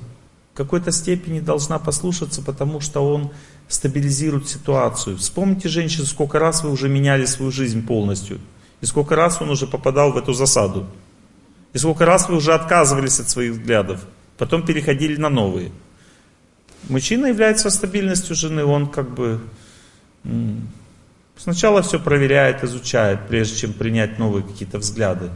В 0.55 0.57
какой-то 0.57 0.90
степени 0.90 1.39
должна 1.39 1.78
послушаться, 1.78 2.43
потому 2.43 2.81
что 2.81 3.01
он 3.01 3.31
стабилизирует 3.69 4.48
ситуацию. 4.48 5.19
Вспомните, 5.19 5.69
женщины, 5.69 6.05
сколько 6.05 6.40
раз 6.40 6.65
вы 6.65 6.73
уже 6.73 6.89
меняли 6.89 7.27
свою 7.27 7.53
жизнь 7.53 7.86
полностью. 7.86 8.40
И 8.81 8.86
сколько 8.86 9.15
раз 9.15 9.40
он 9.40 9.51
уже 9.51 9.69
попадал 9.69 10.11
в 10.11 10.16
эту 10.16 10.32
засаду. 10.32 10.89
И 11.73 11.78
сколько 11.78 12.05
раз 12.05 12.28
вы 12.28 12.35
уже 12.35 12.55
отказывались 12.55 13.20
от 13.20 13.31
своих 13.31 13.53
взглядов. 13.53 14.01
Потом 14.36 14.66
переходили 14.66 15.15
на 15.15 15.28
новые. 15.28 15.70
Мужчина 16.88 17.26
является 17.26 17.70
стабильностью 17.70 18.36
жены, 18.36 18.64
он 18.64 18.86
как 18.86 19.10
бы 19.10 19.40
сначала 21.36 21.82
все 21.82 21.98
проверяет, 21.98 22.62
изучает, 22.62 23.26
прежде 23.28 23.56
чем 23.56 23.72
принять 23.72 24.18
новые 24.18 24.44
какие-то 24.44 24.78
взгляды. 24.78 25.30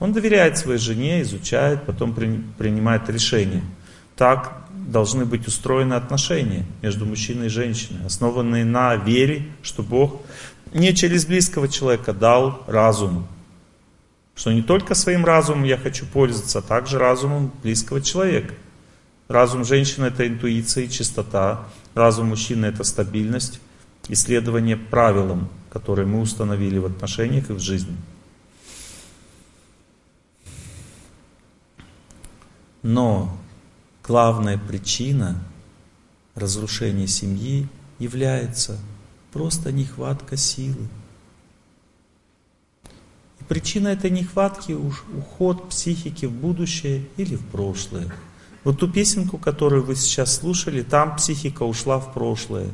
Он 0.00 0.12
доверяет 0.12 0.58
своей 0.58 0.78
жене, 0.78 1.22
изучает, 1.22 1.84
потом 1.84 2.14
принимает 2.14 3.08
решение. 3.08 3.62
Так 4.16 4.64
должны 4.72 5.24
быть 5.24 5.46
устроены 5.46 5.94
отношения 5.94 6.66
между 6.82 7.06
мужчиной 7.06 7.46
и 7.46 7.50
женщиной, 7.50 8.04
основанные 8.04 8.64
на 8.64 8.96
вере, 8.96 9.46
что 9.62 9.82
Бог 9.82 10.22
не 10.72 10.94
через 10.94 11.24
близкого 11.24 11.68
человека 11.68 12.12
дал 12.12 12.64
разум. 12.66 13.26
Что 14.34 14.52
не 14.52 14.62
только 14.62 14.96
своим 14.96 15.24
разумом 15.24 15.62
я 15.62 15.78
хочу 15.78 16.04
пользоваться, 16.04 16.58
а 16.58 16.62
также 16.62 16.98
разумом 16.98 17.52
близкого 17.62 18.00
человека. 18.00 18.54
Разум 19.28 19.64
женщины 19.64 20.06
это 20.06 20.26
интуиция 20.26 20.84
и 20.84 20.90
чистота. 20.90 21.66
Разум 21.94 22.28
мужчины 22.28 22.66
это 22.66 22.84
стабильность, 22.84 23.60
исследование 24.08 24.76
правилам, 24.76 25.48
которые 25.70 26.06
мы 26.06 26.20
установили 26.20 26.78
в 26.78 26.86
отношениях 26.86 27.50
и 27.50 27.54
в 27.54 27.58
жизни. 27.58 27.96
Но 32.82 33.34
главная 34.02 34.58
причина 34.58 35.42
разрушения 36.34 37.06
семьи 37.06 37.66
является 37.98 38.78
просто 39.32 39.72
нехватка 39.72 40.36
силы. 40.36 40.86
И 43.40 43.44
причина 43.44 43.88
этой 43.88 44.10
нехватки 44.10 44.72
уж 44.72 45.02
уход 45.16 45.70
психики 45.70 46.26
в 46.26 46.32
будущее 46.32 47.06
или 47.16 47.36
в 47.36 47.46
прошлое. 47.46 48.12
Вот 48.64 48.80
ту 48.80 48.88
песенку, 48.88 49.36
которую 49.36 49.84
вы 49.84 49.94
сейчас 49.94 50.36
слушали, 50.36 50.82
там 50.82 51.16
психика 51.16 51.62
ушла 51.64 51.98
в 51.98 52.12
прошлое. 52.14 52.68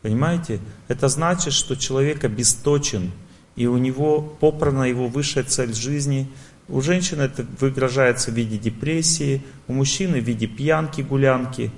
Понимаете? 0.00 0.60
Это 0.88 1.08
значит, 1.08 1.52
что 1.52 1.76
человек 1.76 2.24
обесточен, 2.24 3.10
и 3.56 3.66
у 3.66 3.76
него 3.76 4.20
попрана 4.20 4.84
его 4.84 5.08
высшая 5.08 5.44
цель 5.44 5.74
жизни. 5.74 6.28
У 6.68 6.80
женщины 6.80 7.22
это 7.22 7.44
выгрожается 7.60 8.30
в 8.30 8.34
виде 8.34 8.56
депрессии, 8.56 9.42
у 9.66 9.72
мужчины 9.72 10.20
в 10.20 10.24
виде 10.24 10.46
пьянки, 10.46 11.02
гулянки. 11.02 11.72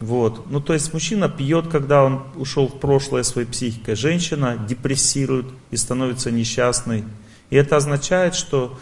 Вот. 0.00 0.50
Ну, 0.50 0.60
то 0.60 0.72
есть 0.72 0.92
мужчина 0.92 1.28
пьет, 1.28 1.68
когда 1.68 2.04
он 2.04 2.24
ушел 2.36 2.68
в 2.68 2.80
прошлое 2.80 3.22
своей 3.22 3.46
психикой. 3.46 3.94
Женщина 3.94 4.56
депрессирует 4.68 5.46
и 5.70 5.76
становится 5.76 6.30
несчастной. 6.30 7.04
И 7.50 7.56
это 7.56 7.76
означает, 7.76 8.34
что 8.34 8.78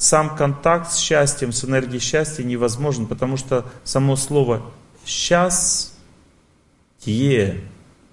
сам 0.00 0.34
контакт 0.34 0.92
с 0.92 0.96
счастьем, 0.96 1.52
с 1.52 1.62
энергией 1.62 2.00
счастья 2.00 2.42
невозможен, 2.42 3.04
потому 3.04 3.36
что 3.36 3.66
само 3.84 4.16
слово 4.16 4.62
«сейчас», 5.04 5.94
«тье», 7.00 7.60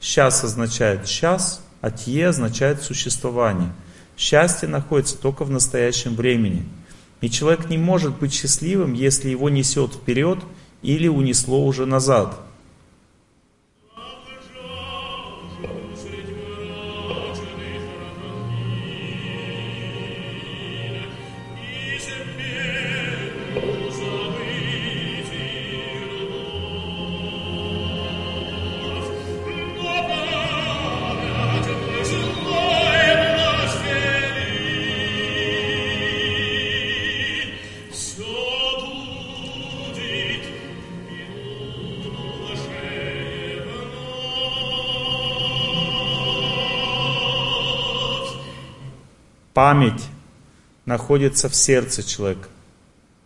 «сейчас» 0.01 0.43
означает 0.43 1.07
«сейчас», 1.07 1.63
а 1.79 1.89
«тье» 1.89 2.27
означает 2.27 2.81
«существование». 2.81 3.71
Счастье 4.17 4.67
находится 4.67 5.17
только 5.17 5.45
в 5.45 5.49
настоящем 5.49 6.15
времени. 6.15 6.65
И 7.21 7.29
человек 7.29 7.69
не 7.69 7.77
может 7.77 8.19
быть 8.19 8.33
счастливым, 8.33 8.91
если 8.91 9.29
его 9.29 9.49
несет 9.49 9.93
вперед 9.93 10.39
или 10.81 11.07
унесло 11.07 11.65
уже 11.65 11.85
назад. 11.85 12.37
Память 49.87 50.03
находится 50.85 51.49
в 51.49 51.55
сердце 51.55 52.03
человека. 52.03 52.47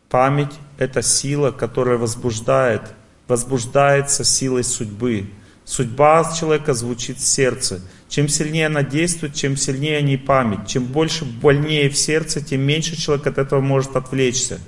Память– 0.10 0.54
это 0.78 1.02
сила, 1.02 1.52
которая 1.52 1.98
возбуждает, 1.98 2.82
возбуждается 3.28 4.24
силой 4.24 4.64
судьбы. 4.64 5.30
Судьба 5.64 6.34
человека 6.38 6.74
звучит 6.74 7.18
в 7.18 7.26
сердце. 7.26 7.82
Чем 8.10 8.28
сильнее 8.28 8.66
она 8.66 8.84
действует, 8.84 9.36
чем 9.36 9.56
сильнее 9.56 9.98
о 9.98 10.02
ней 10.02 10.18
память. 10.18 10.68
Чем 10.68 10.86
больше 10.86 11.24
больнее 11.24 11.90
в 11.90 11.98
сердце, 11.98 12.42
тем 12.42 12.62
меньше 12.62 13.00
человек 13.00 13.26
от 13.28 13.38
этого 13.38 13.62
может 13.62 13.96
отвлечься. 13.96 14.60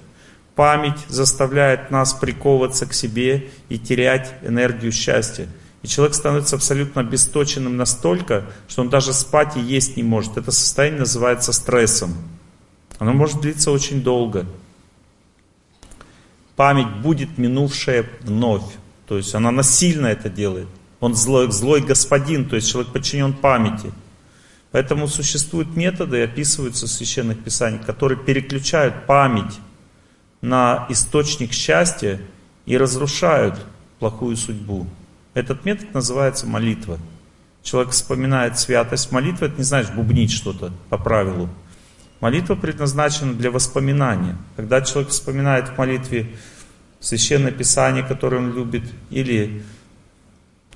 Память 0.55 0.99
заставляет 1.09 1.91
нас 1.91 2.13
приковываться 2.13 2.85
к 2.85 2.93
себе 2.93 3.49
и 3.69 3.77
терять 3.77 4.33
энергию 4.43 4.91
счастья. 4.91 5.47
И 5.83 5.87
человек 5.87 6.15
становится 6.15 6.55
абсолютно 6.55 7.01
обесточенным 7.01 7.75
настолько, 7.75 8.45
что 8.69 8.81
он 8.81 8.89
даже 8.89 9.13
спать 9.13 9.57
и 9.57 9.59
есть 9.59 9.97
не 9.97 10.03
может. 10.03 10.37
Это 10.37 10.51
состояние 10.51 11.01
называется 11.01 11.51
стрессом. 11.51 12.15
Оно 12.99 13.11
может 13.11 13.41
длиться 13.41 13.69
очень 13.69 14.01
долго. 14.01 14.45
Память 16.55 16.87
будет 17.01 17.37
минувшая 17.37 18.09
вновь. 18.21 18.63
То 19.07 19.17
есть 19.17 19.35
она 19.35 19.51
насильно 19.51 20.07
это 20.07 20.29
делает. 20.29 20.69
Он 21.01 21.15
злой, 21.15 21.51
злой 21.51 21.81
господин, 21.81 22.47
то 22.47 22.55
есть 22.55 22.71
человек 22.71 22.93
подчинен 22.93 23.33
памяти. 23.33 23.91
Поэтому 24.71 25.09
существуют 25.09 25.75
методы, 25.75 26.23
описываются 26.23 26.87
в 26.87 26.89
священных 26.89 27.43
писаниях, 27.43 27.85
которые 27.85 28.17
переключают 28.17 29.05
память 29.05 29.59
на 30.39 30.87
источник 30.89 31.51
счастья 31.51 32.21
и 32.65 32.77
разрушают 32.77 33.59
плохую 33.99 34.37
судьбу. 34.37 34.87
Этот 35.33 35.65
метод 35.65 35.93
называется 35.93 36.45
молитва. 36.45 36.99
Человек 37.63 37.93
вспоминает 37.93 38.59
святость. 38.59 39.11
Молитва 39.11 39.45
это 39.45 39.57
не 39.57 39.63
значит 39.63 39.95
бубнить 39.95 40.31
что-то 40.31 40.71
по 40.89 40.97
правилу. 40.97 41.49
Молитва 42.19 42.55
предназначена 42.55 43.33
для 43.33 43.51
воспоминания. 43.51 44.37
Когда 44.55 44.81
человек 44.81 45.11
вспоминает 45.11 45.69
в 45.69 45.77
молитве 45.77 46.35
священное 46.99 47.51
писание, 47.51 48.03
которое 48.03 48.37
он 48.37 48.53
любит, 48.53 48.83
или 49.09 49.63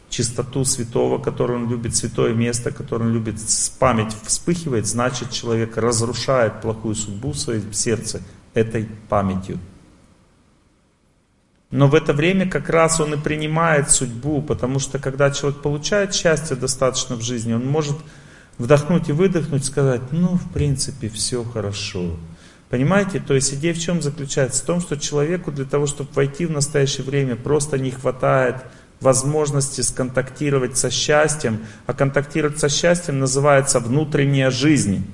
чистоту 0.10 0.66
святого, 0.66 1.20
которое 1.20 1.56
он 1.56 1.70
любит, 1.70 1.96
святое 1.96 2.34
место, 2.34 2.72
которое 2.72 3.06
он 3.06 3.14
любит, 3.14 3.36
память 3.80 4.16
вспыхивает, 4.24 4.88
значит 4.88 5.32
человек 5.32 5.78
разрушает 5.78 6.62
плохую 6.62 6.96
судьбу 6.96 7.32
в 7.32 7.38
своем 7.38 7.72
сердце 7.74 8.22
этой 8.54 8.88
памятью. 9.10 9.60
Но 11.70 11.88
в 11.88 11.96
это 11.96 12.14
время 12.14 12.50
как 12.50 12.70
раз 12.70 13.00
он 13.02 13.14
и 13.14 13.18
принимает 13.18 13.92
судьбу, 13.92 14.42
потому 14.42 14.80
что 14.80 15.00
когда 15.00 15.32
человек 15.32 15.62
получает 15.62 16.16
счастье 16.16 16.56
достаточно 16.56 17.16
в 17.16 17.22
жизни, 17.22 17.54
он 17.54 17.66
может 17.66 17.98
вдохнуть 18.58 19.10
и 19.10 19.12
выдохнуть, 19.12 19.66
сказать, 19.66 20.02
ну, 20.12 20.36
в 20.36 20.52
принципе, 20.54 21.10
все 21.10 21.44
хорошо. 21.44 22.18
Понимаете? 22.70 23.20
То 23.20 23.34
есть 23.34 23.54
идея 23.54 23.74
в 23.74 23.80
чем 23.80 24.02
заключается? 24.02 24.64
В 24.64 24.66
том, 24.66 24.82
что 24.82 24.98
человеку 24.98 25.52
для 25.52 25.66
того, 25.66 25.88
чтобы 25.88 26.10
войти 26.14 26.46
в 26.46 26.52
настоящее 26.52 27.06
время, 27.06 27.36
просто 27.36 27.78
не 27.78 27.92
хватает 27.92 28.58
возможности 29.00 29.82
сконтактировать 29.82 30.78
со 30.78 30.90
счастьем, 30.90 31.66
а 31.86 31.94
контактировать 31.94 32.60
со 32.60 32.68
счастьем 32.68 33.20
называется 33.20 33.80
внутренняя 33.80 34.50
жизнь. 34.50 35.06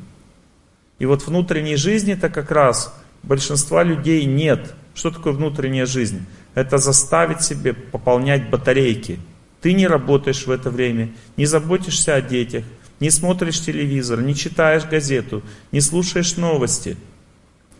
И 1.00 1.06
вот 1.06 1.28
внутренней 1.28 1.76
жизни-то 1.76 2.30
как 2.30 2.50
раз 2.52 2.94
большинства 3.24 3.84
людей 3.84 4.26
нет. 4.26 4.74
Что 4.96 5.12
такое 5.12 5.34
внутренняя 5.34 5.86
жизнь? 5.86 6.26
Это 6.56 6.78
заставить 6.78 7.42
себе 7.42 7.74
пополнять 7.74 8.50
батарейки. 8.50 9.20
Ты 9.62 9.74
не 9.74 9.88
работаешь 9.88 10.46
в 10.46 10.52
это 10.52 10.70
время, 10.70 11.12
не 11.38 11.46
заботишься 11.46 12.16
о 12.16 12.22
детях, 12.22 12.64
не 13.00 13.10
смотришь 13.10 13.62
телевизор, 13.62 14.22
не 14.22 14.36
читаешь 14.36 14.86
газету, 14.86 15.42
не 15.72 15.82
слушаешь 15.82 16.38
новости. 16.38 16.98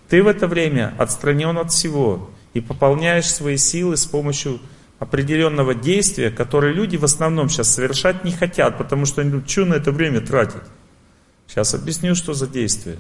Ты 0.10 0.24
в 0.24 0.28
это 0.28 0.48
время 0.48 0.94
отстранен 0.98 1.58
от 1.58 1.72
всего 1.72 2.30
и 2.54 2.62
пополняешь 2.62 3.32
свои 3.32 3.58
силы 3.58 3.98
с 3.98 4.06
помощью 4.06 4.60
определенного 5.00 5.76
действия, 5.76 6.32
которое 6.32 6.74
люди 6.74 6.98
в 6.98 7.04
основном 7.04 7.50
сейчас 7.50 7.74
совершать 7.74 8.24
не 8.24 8.32
хотят, 8.32 8.78
потому 8.78 9.06
что 9.06 9.22
они 9.22 9.32
думают, 9.32 9.50
что 9.50 9.66
на 9.66 9.76
это 9.76 9.92
время 9.92 10.22
тратить. 10.22 10.62
Сейчас 11.48 11.74
объясню, 11.74 12.16
что 12.16 12.34
за 12.34 12.48
действие. 12.48 12.98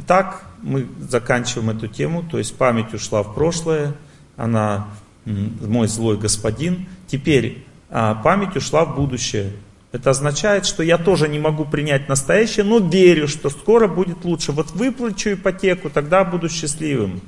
Итак, 0.00 0.44
мы 0.62 0.86
заканчиваем 1.08 1.70
эту 1.70 1.88
тему, 1.88 2.22
то 2.22 2.38
есть 2.38 2.56
память 2.56 2.94
ушла 2.94 3.24
в 3.24 3.34
прошлое, 3.34 3.96
она 4.36 4.86
мой 5.24 5.88
злой 5.88 6.16
господин. 6.16 6.86
Теперь 7.08 7.66
а, 7.90 8.14
память 8.14 8.54
ушла 8.54 8.84
в 8.84 8.94
будущее. 8.94 9.54
Это 9.90 10.10
означает, 10.10 10.66
что 10.66 10.84
я 10.84 10.98
тоже 10.98 11.26
не 11.26 11.40
могу 11.40 11.64
принять 11.64 12.08
настоящее, 12.08 12.64
но 12.64 12.78
верю, 12.78 13.26
что 13.26 13.50
скоро 13.50 13.88
будет 13.88 14.24
лучше. 14.24 14.52
Вот 14.52 14.70
выплачу 14.70 15.32
ипотеку, 15.32 15.90
тогда 15.90 16.22
буду 16.22 16.48
счастливым. 16.48 17.20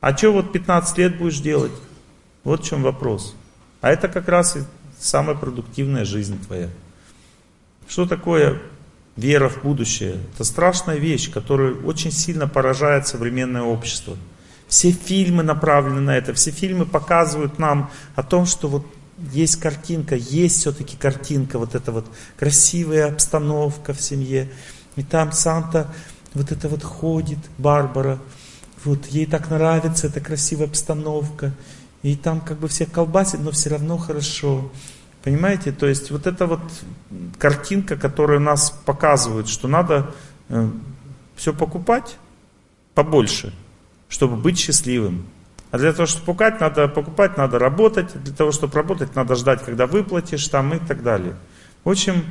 А 0.00 0.16
что 0.16 0.30
вот 0.30 0.52
15 0.52 0.96
лет 0.98 1.18
будешь 1.18 1.40
делать? 1.40 1.72
Вот 2.44 2.62
в 2.62 2.68
чем 2.68 2.84
вопрос. 2.84 3.34
А 3.80 3.90
это 3.90 4.06
как 4.06 4.28
раз 4.28 4.56
и 4.56 4.60
самая 5.00 5.34
продуктивная 5.34 6.04
жизнь 6.04 6.40
твоя. 6.46 6.68
Что 7.88 8.06
такое 8.06 8.62
вера 9.16 9.48
в 9.48 9.62
будущее? 9.62 10.18
Это 10.34 10.44
страшная 10.44 10.96
вещь, 10.96 11.30
которая 11.30 11.74
очень 11.74 12.12
сильно 12.12 12.48
поражает 12.48 13.06
современное 13.06 13.62
общество. 13.62 14.16
Все 14.68 14.90
фильмы 14.90 15.42
направлены 15.42 16.00
на 16.00 16.16
это, 16.16 16.34
все 16.34 16.50
фильмы 16.50 16.86
показывают 16.86 17.58
нам 17.58 17.90
о 18.16 18.22
том, 18.22 18.46
что 18.46 18.68
вот 18.68 18.86
есть 19.32 19.56
картинка, 19.56 20.16
есть 20.16 20.60
все-таки 20.60 20.96
картинка, 20.96 21.58
вот 21.58 21.74
эта 21.74 21.92
вот 21.92 22.06
красивая 22.36 23.08
обстановка 23.08 23.94
в 23.94 24.00
семье. 24.00 24.50
И 24.96 25.02
там 25.02 25.32
Санта 25.32 25.92
вот 26.34 26.50
это 26.50 26.68
вот 26.68 26.82
ходит, 26.82 27.38
Барбара, 27.58 28.18
вот 28.84 29.06
ей 29.06 29.26
так 29.26 29.50
нравится 29.50 30.08
эта 30.08 30.20
красивая 30.20 30.66
обстановка. 30.66 31.52
И 32.02 32.16
там 32.16 32.40
как 32.40 32.58
бы 32.58 32.68
все 32.68 32.84
колбасит, 32.84 33.40
но 33.40 33.50
все 33.50 33.70
равно 33.70 33.96
хорошо. 33.96 34.70
Понимаете? 35.24 35.72
То 35.72 35.86
есть 35.86 36.10
вот 36.10 36.26
эта 36.26 36.46
вот 36.46 36.60
картинка, 37.38 37.96
которая 37.96 38.38
нас 38.38 38.70
показывает, 38.70 39.48
что 39.48 39.66
надо 39.66 40.14
э, 40.50 40.68
все 41.34 41.54
покупать 41.54 42.18
побольше, 42.94 43.52
чтобы 44.08 44.36
быть 44.36 44.58
счастливым. 44.58 45.26
А 45.70 45.78
для 45.78 45.92
того, 45.92 46.06
чтобы 46.06 46.26
покупать, 46.26 46.60
надо 46.60 46.88
покупать, 46.88 47.36
надо 47.38 47.58
работать. 47.58 48.22
Для 48.22 48.34
того, 48.34 48.52
чтобы 48.52 48.74
работать, 48.74 49.16
надо 49.16 49.34
ждать, 49.34 49.64
когда 49.64 49.86
выплатишь 49.86 50.46
там 50.48 50.74
и 50.74 50.78
так 50.78 51.02
далее. 51.02 51.34
В 51.84 51.90
общем, 51.90 52.24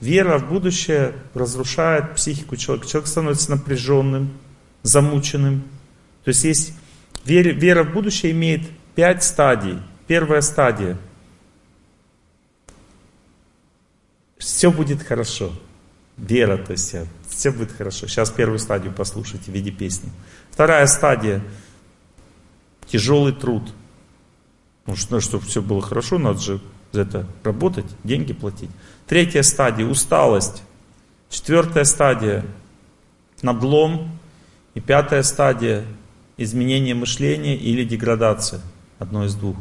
вера 0.00 0.38
в 0.38 0.48
будущее 0.48 1.14
разрушает 1.34 2.14
психику 2.14 2.56
человека. 2.56 2.88
Человек 2.88 3.08
становится 3.08 3.50
напряженным, 3.50 4.30
замученным, 4.84 5.64
то 6.24 6.28
есть 6.28 6.44
есть 6.44 6.74
вера, 7.24 7.48
вера 7.48 7.82
в 7.84 7.92
будущее 7.92 8.32
имеет 8.32 8.62
пять 8.94 9.24
стадий. 9.24 9.78
Первая 10.06 10.40
стадия. 10.40 10.98
Все 14.38 14.70
будет 14.70 15.02
хорошо. 15.02 15.52
Вера, 16.16 16.56
то 16.56 16.72
есть 16.72 16.94
все 17.28 17.52
будет 17.52 17.70
хорошо. 17.72 18.06
Сейчас 18.06 18.30
первую 18.30 18.58
стадию 18.58 18.92
послушайте 18.92 19.50
в 19.50 19.54
виде 19.54 19.70
песни. 19.70 20.10
Вторая 20.50 20.86
стадия. 20.86 21.42
Тяжелый 22.86 23.32
труд. 23.32 23.72
Ну, 24.86 24.96
что, 24.96 25.20
чтобы 25.20 25.44
все 25.44 25.60
было 25.60 25.82
хорошо, 25.82 26.18
надо 26.18 26.40
же 26.40 26.60
за 26.92 27.02
это 27.02 27.26
работать, 27.44 27.84
деньги 28.02 28.32
платить. 28.32 28.70
Третья 29.06 29.42
стадия– 29.42 29.86
усталость. 29.88 30.62
Четвертая 31.28 31.84
стадия– 31.84 32.44
надлом. 33.42 34.18
И 34.74 34.80
пятая 34.80 35.22
стадия 35.22 35.84
изменение 36.36 36.94
мышления 36.94 37.56
или 37.56 37.84
деградация. 37.84 38.60
Одно 38.98 39.24
из 39.24 39.34
двух. 39.34 39.56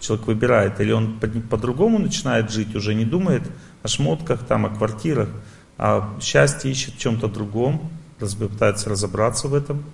Человек 0.00 0.26
выбирает, 0.26 0.80
или 0.80 0.92
он 0.92 1.20
по-другому 1.20 1.98
начинает 1.98 2.50
жить, 2.50 2.74
уже 2.74 2.94
не 2.94 3.04
думает 3.04 3.42
о 3.82 3.88
шмотках, 3.88 4.46
там, 4.46 4.64
о 4.66 4.70
квартирах, 4.70 5.28
а 5.76 6.18
счастье 6.20 6.70
ищет 6.70 6.94
в 6.94 6.98
чем-то 6.98 7.28
другом, 7.28 7.90
пытается 8.18 8.90
разобраться 8.90 9.48
в 9.48 9.54
этом. 9.54 9.84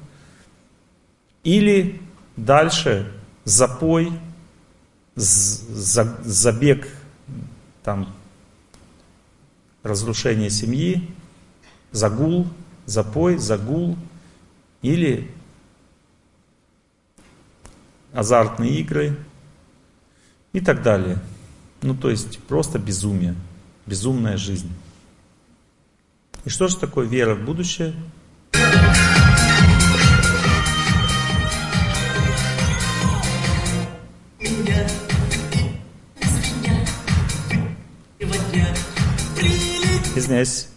Или 1.43 2.01
дальше 2.37 3.13
запой, 3.45 4.13
забег, 5.17 6.89
там, 7.83 8.15
разрушение 9.83 10.51
семьи, 10.51 11.11
загул, 11.93 12.47
запой, 12.85 13.39
загул, 13.39 13.97
или 14.83 15.31
азартные 18.13 18.81
игры 18.81 19.17
и 20.57 20.61
так 20.61 20.83
далее. 20.83 21.19
Ну, 21.83 21.95
то 21.95 22.09
есть 22.09 22.39
просто 22.39 22.79
безумие, 22.79 23.35
безумная 23.85 24.39
жизнь. 24.39 24.73
И 26.47 26.49
что 26.49 26.67
же 26.67 26.79
такое 26.79 27.07
вера 27.07 27.35
в 27.35 27.45
будущее? 27.45 27.93
Извиняюсь. 40.17 40.69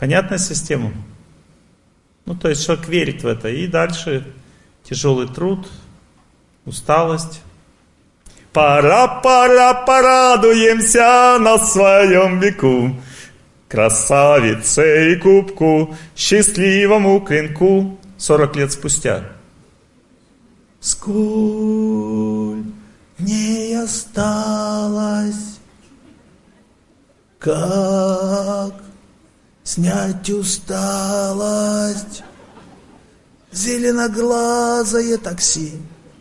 Понятная 0.00 0.38
система? 0.38 0.92
Ну, 2.24 2.34
то 2.34 2.48
есть 2.48 2.64
человек 2.64 2.88
верит 2.88 3.22
в 3.22 3.26
это. 3.26 3.50
И 3.50 3.66
дальше 3.66 4.24
тяжелый 4.82 5.28
труд, 5.28 5.68
усталость. 6.64 7.42
Пора, 8.50 9.20
пора, 9.20 9.74
порадуемся 9.74 11.36
на 11.38 11.58
своем 11.58 12.40
веку. 12.40 12.96
Красавице 13.68 15.12
и 15.12 15.16
кубку, 15.16 15.94
счастливому 16.16 17.20
клинку. 17.20 17.98
40 18.16 18.56
лет 18.56 18.72
спустя. 18.72 19.24
Сколь 20.80 22.64
не 23.18 23.74
осталось, 23.74 25.58
как 27.38 28.79
снять 29.70 30.28
усталость. 30.30 32.24
Зеленоглазое 33.52 35.16
такси. 35.18 35.72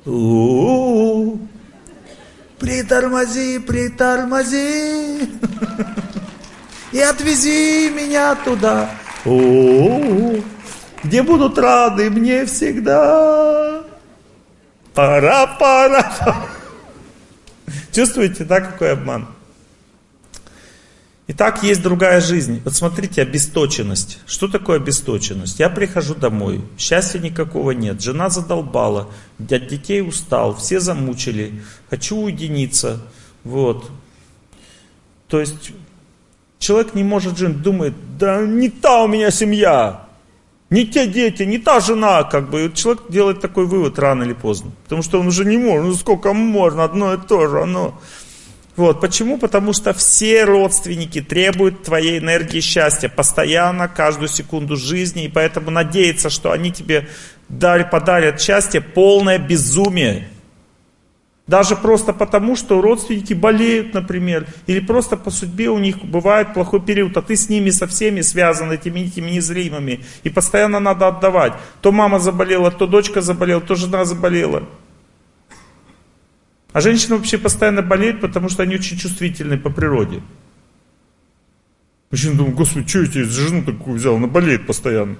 У-у-у. 0.05 1.39
Притормози, 2.59 3.59
притормози. 3.59 5.30
И 6.91 6.99
отвези 6.99 7.89
меня 7.89 8.35
туда. 8.35 8.89
У-у-у. 9.26 10.43
Где 11.03 11.23
будут 11.23 11.57
рады 11.57 12.11
мне 12.11 12.45
всегда. 12.45 13.84
Пора, 14.93 15.47
пора. 15.59 16.11
Чувствуете, 17.91 18.43
да, 18.43 18.61
какой 18.61 18.91
обман? 18.91 19.27
Итак, 21.31 21.61
есть 21.61 21.84
другая 21.84 22.22
жизнь. 22.22 22.60
Вот 22.65 22.73
смотрите, 22.73 23.22
обесточенность. 23.22 24.18
Что 24.26 24.47
такое 24.47 24.77
обесточенность? 24.77 25.60
Я 25.60 25.69
прихожу 25.69 26.15
домой, 26.15 26.61
счастья 26.76 27.19
никакого 27.19 27.69
нет, 27.69 28.01
жена 28.01 28.31
задолбала, 28.31 29.10
от 29.38 29.68
детей 29.68 30.01
устал, 30.01 30.56
все 30.56 30.80
замучили, 30.80 31.61
хочу 31.88 32.18
уединиться. 32.18 33.03
Вот. 33.43 33.91
То 35.27 35.39
есть 35.39 35.72
человек 36.57 36.95
не 36.95 37.03
может 37.03 37.38
жить, 37.38 37.61
думает, 37.61 37.93
да 38.18 38.41
не 38.41 38.69
та 38.72 39.03
у 39.03 39.07
меня 39.07 39.30
семья, 39.30 40.07
не 40.72 40.88
те 40.88 41.06
дети, 41.06 41.43
не 41.43 41.60
та 41.60 41.80
жена, 41.80 42.23
как 42.23 42.49
бы. 42.49 42.72
человек 42.73 43.03
делает 43.07 43.39
такой 43.39 43.68
вывод 43.68 43.99
рано 43.99 44.23
или 44.23 44.34
поздно. 44.34 44.72
Потому 44.85 45.03
что 45.03 45.19
он 45.19 45.27
уже 45.27 45.45
не 45.45 45.57
может, 45.57 45.85
ну 45.85 45.93
сколько 45.93 46.34
можно, 46.34 46.85
одно 46.85 47.14
и 47.14 47.18
то 47.19 47.47
же, 47.47 47.61
оно... 47.61 48.01
Вот, 48.80 49.01
почему? 49.01 49.38
Потому 49.38 49.73
что 49.73 49.93
все 49.93 50.45
родственники 50.45 51.19
требуют 51.19 51.84
твоей 51.84 52.18
энергии 52.18 52.61
счастья 52.61 53.10
постоянно, 53.10 53.89
каждую 53.89 54.30
секунду 54.30 54.77
жизни, 54.77 55.26
и 55.26 55.27
поэтому 55.27 55.69
надеяться, 55.69 56.30
что 56.30 56.53
они 56.53 56.72
тебе 56.72 57.10
подарят 57.49 58.39
счастье, 58.39 58.80
полное 58.80 59.38
безумие. 59.38 60.30
Даже 61.45 61.76
просто 61.76 62.14
потому, 62.14 62.56
что 62.56 62.80
родственники 62.80 63.34
болеют, 63.34 63.93
например, 63.93 64.47
или 64.65 64.80
просто 64.80 65.18
по 65.18 65.30
судьбе 65.30 65.68
у 65.68 65.77
них 65.77 65.97
бывает 66.06 66.53
плохой 66.53 66.80
период, 66.80 67.18
а 67.18 67.22
ты 67.22 67.35
с 67.35 67.49
ними 67.49 67.72
со 67.72 67.85
всеми 67.85 68.22
связан, 68.22 68.72
этими, 68.72 69.01
этими 69.01 69.31
незримыми, 69.31 70.06
и 70.23 70.30
постоянно 70.30 70.80
надо 70.80 71.10
отдавать. 71.10 71.51
То 71.81 71.91
мама 71.91 72.19
заболела, 72.19 72.72
то 72.72 72.88
дочка 72.88 73.19
заболела, 73.19 73.60
то 73.60 73.76
жена 73.76 74.06
заболела. 74.06 74.64
А 76.71 76.81
женщины 76.81 77.15
вообще 77.15 77.37
постоянно 77.37 77.81
болеют, 77.81 78.21
потому 78.21 78.49
что 78.49 78.63
они 78.63 78.75
очень 78.75 78.97
чувствительны 78.97 79.57
по 79.57 79.69
природе. 79.69 80.21
Мужчина 82.11 82.37
думает, 82.37 82.55
господи, 82.55 82.87
что 82.87 83.01
я 83.01 83.07
тебе 83.07 83.25
за 83.25 83.41
жену 83.41 83.63
такую 83.63 83.97
взял, 83.97 84.15
она 84.15 84.27
болеет 84.27 84.67
постоянно. 84.67 85.17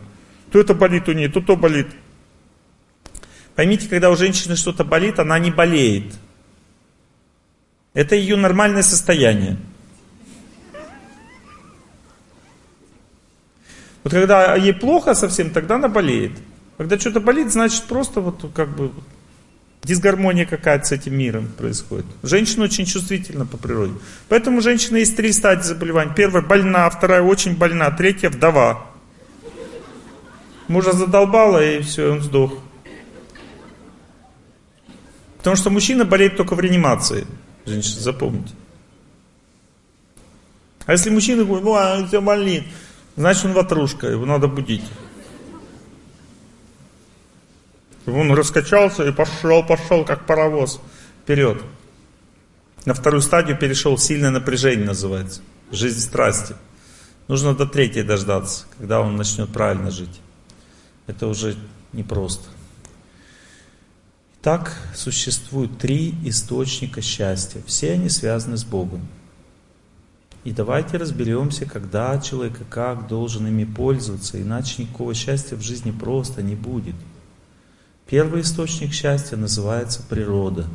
То 0.51 0.59
это 0.59 0.73
болит 0.73 1.07
у 1.07 1.13
нее, 1.13 1.30
то 1.30 1.41
то 1.41 1.55
болит. 1.55 1.88
Поймите, 3.55 3.88
когда 3.88 4.09
у 4.09 4.15
женщины 4.15 4.55
что-то 4.55 4.84
болит, 4.84 5.19
она 5.19 5.38
не 5.38 5.51
болеет. 5.51 6.13
Это 7.93 8.15
ее 8.15 8.38
нормальное 8.38 8.84
состояние. 8.84 9.57
Вот 14.03 14.13
когда 14.13 14.55
ей 14.55 14.73
плохо 14.73 15.13
совсем, 15.13 15.49
тогда 15.49 15.76
она 15.76 15.89
болеет. 15.89 16.31
Когда 16.77 16.97
что-то 16.97 17.19
болит, 17.19 17.51
значит 17.51 17.84
просто 17.84 18.21
вот 18.21 18.49
как 18.55 18.69
бы 18.76 18.91
Дисгармония 19.84 20.45
какая-то 20.45 20.85
с 20.85 20.91
этим 20.91 21.18
миром 21.18 21.47
происходит. 21.57 22.06
Женщина 22.22 22.65
очень 22.65 22.85
чувствительна 22.85 23.45
по 23.45 23.57
природе. 23.57 23.93
Поэтому 24.27 24.57
у 24.57 24.61
женщины 24.61 24.97
есть 24.97 25.15
три 25.15 25.31
стадии 25.31 25.64
заболеваний. 25.64 26.11
Первая 26.15 26.43
больна, 26.43 26.89
вторая 26.89 27.22
очень 27.22 27.56
больна, 27.56 27.89
третья 27.91 28.30
вдова. 28.30 28.85
Мужа 30.68 30.91
задолбала 30.91 31.64
и 31.64 31.81
все, 31.81 32.11
он 32.11 32.22
сдох. 32.22 32.53
Потому 35.38 35.56
что 35.56 35.69
мужчина 35.69 36.06
болеет 36.06 36.35
только 36.35 36.56
в 36.56 36.60
реанимации. 36.60 37.26
Женщина, 37.65 38.01
запомните. 38.01 38.53
А 40.85 40.91
если 40.91 41.10
мужчина 41.10 41.45
говорит, 41.45 41.64
ну, 41.64 41.73
а, 41.76 42.06
все 42.06 42.22
болит, 42.22 42.64
значит 43.15 43.45
он 43.45 43.53
ватрушка, 43.53 44.07
его 44.07 44.26
надо 44.26 44.47
будить. 44.47 44.84
Он 48.14 48.31
раскачался 48.34 49.07
и 49.07 49.11
пошел, 49.11 49.64
пошел, 49.64 50.06
как 50.06 50.26
паровоз, 50.26 50.80
вперед. 51.23 51.61
На 52.86 52.94
вторую 52.94 53.22
стадию 53.22 53.57
перешел 53.57 53.98
сильное 53.98 54.31
напряжение, 54.31 54.86
называется. 54.86 55.41
Жизнь 55.72 55.99
страсти. 55.99 56.56
Нужно 57.27 57.53
до 57.53 57.65
третьей 57.65 58.03
дождаться, 58.03 58.65
когда 58.77 59.02
он 59.02 59.15
начнет 59.15 59.49
правильно 59.49 59.91
жить. 59.91 60.22
Это 61.06 61.27
уже 61.27 61.56
непросто. 61.94 62.48
Так 64.41 64.76
существует 64.95 65.77
три 65.77 66.15
источника 66.23 67.02
счастья. 67.02 67.61
Все 67.68 67.91
они 67.91 68.10
связаны 68.10 68.57
с 68.57 68.64
Богом. 68.64 69.07
И 70.45 70.52
давайте 70.52 70.98
разберемся, 70.98 71.65
когда 71.65 72.18
человек 72.19 72.61
и 72.61 72.64
как 72.64 73.07
должен 73.07 73.45
ими 73.45 73.65
пользоваться, 73.65 74.41
иначе 74.41 74.84
никакого 74.84 75.14
счастья 75.14 75.57
в 75.57 75.61
жизни 75.61 75.91
просто 75.91 76.41
не 76.41 76.56
будет. 76.56 76.95
Первый 78.10 78.41
источник 78.41 78.91
счастья 78.91 79.38
называется 79.38 80.02
природа. 80.02 80.65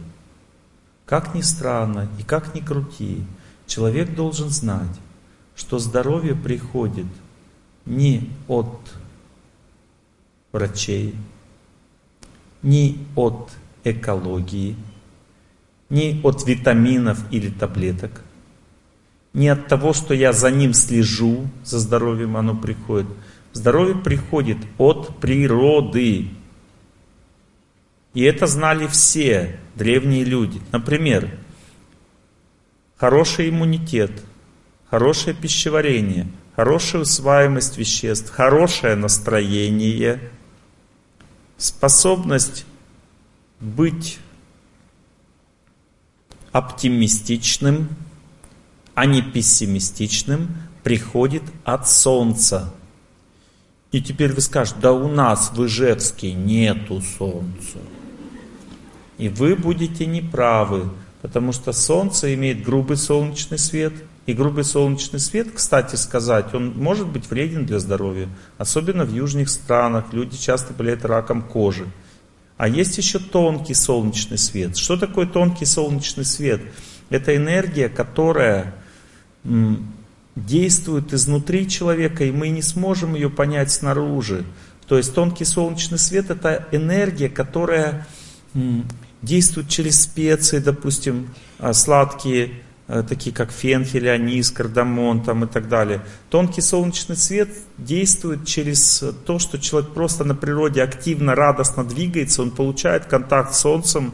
Как 1.05 1.35
ни 1.35 1.40
странно 1.40 2.09
и 2.20 2.23
как 2.23 2.55
ни 2.55 2.61
крути, 2.61 3.24
человек 3.66 4.15
должен 4.15 4.51
знать, 4.51 5.01
что 5.56 5.81
здоровье 5.81 6.36
приходит 6.36 7.06
не 7.86 8.31
от 8.47 8.78
врачей, 10.52 11.16
не 12.62 13.05
от 13.16 13.51
экологии, 13.82 14.77
не 15.90 16.20
от 16.23 16.47
витаминов 16.47 17.20
или 17.32 17.51
таблеток, 17.51 18.23
не 19.32 19.48
от 19.48 19.66
того, 19.66 19.93
что 19.93 20.15
я 20.15 20.32
за 20.32 20.52
ним 20.52 20.73
слежу, 20.73 21.48
за 21.65 21.81
здоровьем 21.81 22.36
оно 22.36 22.55
приходит. 22.55 23.09
Здоровье 23.52 23.97
приходит 23.97 24.59
от 24.78 25.19
природы. 25.19 26.31
И 28.15 28.23
это 28.23 28.47
знали 28.47 28.86
все 28.86 29.59
древние 29.74 30.24
люди. 30.24 30.62
Например, 30.70 31.36
хороший 32.97 33.51
иммунитет, 33.51 34.12
хорошее 34.89 35.36
пищеварение, 35.36 36.28
хорошая 36.55 37.03
усваиваемость 37.03 37.77
веществ, 37.77 38.31
хорошее 38.31 38.95
настроение, 38.95 40.31
способность 41.57 42.65
быть 43.59 44.19
оптимистичным, 46.53 47.89
а 48.95 49.07
не 49.07 49.23
пессимистичным, 49.23 50.57
приходит 50.85 51.43
от 51.65 51.89
Солнца. 51.89 52.73
И 53.91 54.01
теперь 54.01 54.32
вы 54.32 54.41
скажете, 54.41 54.78
да 54.81 54.93
у 54.93 55.09
нас 55.09 55.51
в 55.53 55.66
Ижевске 55.66 56.32
нету 56.32 57.01
Солнца. 57.01 57.78
И 59.19 59.28
вы 59.28 59.55
будете 59.57 60.07
неправы, 60.07 60.91
потому 61.23 61.53
что 61.53 61.73
Солнце 61.73 62.35
имеет 62.35 62.65
грубый 62.65 62.97
солнечный 62.97 63.59
свет. 63.59 63.93
И 64.27 64.32
грубый 64.32 64.65
солнечный 64.65 65.20
свет, 65.20 65.49
кстати 65.55 65.97
сказать, 65.97 66.55
он 66.55 66.73
может 66.78 67.07
быть 67.09 67.28
вреден 67.28 67.66
для 67.66 67.78
здоровья. 67.78 68.28
Особенно 68.57 69.05
в 69.05 69.15
южных 69.15 69.51
странах 69.51 70.07
люди 70.12 70.39
часто 70.39 70.73
болеют 70.73 71.05
раком 71.05 71.43
кожи. 71.43 71.86
А 72.57 72.66
есть 72.66 72.97
еще 72.97 73.19
тонкий 73.19 73.74
солнечный 73.74 74.39
свет. 74.39 74.78
Что 74.78 74.97
такое 74.97 75.27
тонкий 75.27 75.66
солнечный 75.66 76.24
свет? 76.24 76.62
Это 77.11 77.36
энергия, 77.36 77.91
которая 77.91 78.74
действует 80.36 81.12
изнутри 81.12 81.69
человека, 81.69 82.24
и 82.24 82.32
мы 82.32 82.49
не 82.49 82.62
сможем 82.62 83.15
ее 83.15 83.28
понять 83.28 83.70
снаружи. 83.70 84.45
То 84.89 84.97
есть 84.97 85.15
тонкий 85.15 85.45
солнечный 85.45 85.99
свет 85.99 86.31
это 86.31 86.66
энергия, 86.73 87.28
которая 87.28 88.07
действует 89.24 89.68
через 89.68 90.02
специи, 90.02 90.59
допустим, 90.59 91.30
а, 91.59 91.72
сладкие, 91.72 92.51
э, 92.86 93.02
такие 93.09 93.34
как 93.34 93.51
фенхель, 93.51 94.09
анис, 94.09 94.51
кардамон 94.51 95.22
там 95.22 95.44
и 95.44 95.46
так 95.46 95.68
далее. 95.68 96.02
Тонкий 96.30 96.60
солнечный 96.60 97.16
свет 97.16 97.48
действует 97.78 98.46
через 98.46 99.02
то, 99.24 99.38
что 99.38 99.59
человек 99.59 99.90
просто 99.90 100.24
на 100.24 100.34
природе 100.34 100.82
активно, 100.82 101.34
радостно 101.34 101.84
двигается, 101.84 102.42
он 102.42 102.51
получает 102.51 103.06
контакт 103.06 103.55
с 103.55 103.60
солнцем, 103.60 104.12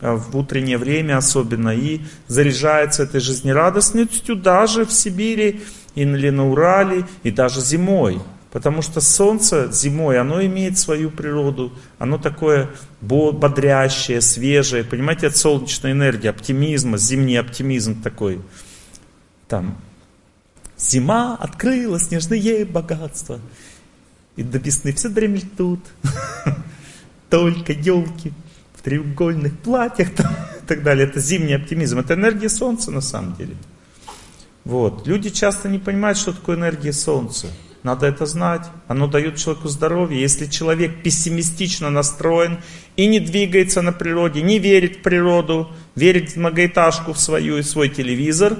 э, 0.00 0.12
в 0.12 0.36
утреннее 0.36 0.78
время 0.78 1.16
особенно, 1.16 1.70
и 1.70 2.00
заряжается 2.28 3.04
этой 3.04 3.20
жизнерадостностью 3.20 4.36
даже 4.36 4.84
в 4.84 4.92
Сибири 4.92 5.62
или 5.94 6.30
на 6.30 6.50
Урале, 6.50 7.06
и 7.22 7.30
даже 7.30 7.60
зимой. 7.60 8.20
Потому 8.50 8.82
что 8.82 9.00
солнце 9.00 9.70
зимой, 9.70 10.18
оно 10.18 10.44
имеет 10.44 10.76
свою 10.76 11.10
природу, 11.10 11.72
оно 11.98 12.18
такое 12.18 12.70
бодрящее, 13.00 14.20
свежее, 14.20 14.82
понимаете, 14.82 15.28
это 15.28 15.38
солнечная 15.38 15.92
энергия, 15.92 16.30
оптимизма, 16.30 16.98
зимний 16.98 17.36
оптимизм 17.36 18.02
такой. 18.02 18.40
Там, 19.46 19.78
зима 20.76 21.36
открыла 21.36 22.00
снежные 22.00 22.64
богатства, 22.64 23.38
и 24.34 24.42
до 24.42 24.58
весны 24.58 24.92
все 24.94 25.08
дремлет 25.08 25.56
тут, 25.56 25.80
только 27.30 27.72
елки 27.72 28.32
в 28.74 28.82
треугольных 28.82 29.58
платьях 29.58 30.12
там, 30.14 30.32
и 30.60 30.66
так 30.66 30.82
далее. 30.82 31.06
Это 31.06 31.20
зимний 31.20 31.54
оптимизм, 31.54 32.00
это 32.00 32.14
энергия 32.14 32.48
солнца 32.48 32.90
на 32.90 33.00
самом 33.00 33.36
деле. 33.36 33.54
Вот. 34.64 35.06
Люди 35.06 35.30
часто 35.30 35.68
не 35.68 35.78
понимают, 35.78 36.18
что 36.18 36.32
такое 36.32 36.56
энергия 36.56 36.92
солнца. 36.92 37.46
Надо 37.82 38.06
это 38.06 38.26
знать. 38.26 38.66
Оно 38.88 39.06
дает 39.06 39.36
человеку 39.36 39.68
здоровье. 39.68 40.20
Если 40.20 40.46
человек 40.46 41.02
пессимистично 41.02 41.88
настроен 41.88 42.58
и 42.96 43.06
не 43.06 43.20
двигается 43.20 43.80
на 43.80 43.92
природе, 43.92 44.42
не 44.42 44.58
верит 44.58 44.98
в 44.98 45.02
природу, 45.02 45.70
верит 45.94 46.32
в 46.32 46.36
многоэтажку 46.36 47.14
в 47.14 47.18
свою 47.18 47.56
и 47.56 47.62
свой 47.62 47.88
телевизор, 47.88 48.58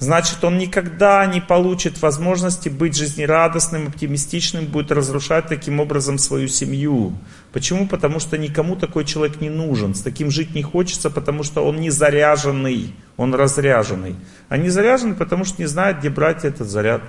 значит 0.00 0.42
он 0.42 0.58
никогда 0.58 1.24
не 1.26 1.40
получит 1.40 2.02
возможности 2.02 2.68
быть 2.68 2.96
жизнерадостным, 2.96 3.86
оптимистичным, 3.86 4.66
будет 4.66 4.90
разрушать 4.90 5.46
таким 5.46 5.78
образом 5.78 6.18
свою 6.18 6.48
семью. 6.48 7.16
Почему? 7.52 7.86
Потому 7.86 8.18
что 8.18 8.36
никому 8.36 8.74
такой 8.74 9.04
человек 9.04 9.40
не 9.40 9.48
нужен. 9.48 9.94
С 9.94 10.00
таким 10.00 10.32
жить 10.32 10.56
не 10.56 10.64
хочется, 10.64 11.08
потому 11.08 11.44
что 11.44 11.64
он 11.64 11.76
не 11.76 11.90
заряженный, 11.90 12.92
он 13.16 13.32
разряженный. 13.32 14.16
А 14.48 14.56
не 14.56 14.70
заряженный, 14.70 15.14
потому 15.14 15.44
что 15.44 15.62
не 15.62 15.68
знает, 15.68 16.00
где 16.00 16.10
брать 16.10 16.44
этот 16.44 16.68
заряд. 16.68 17.02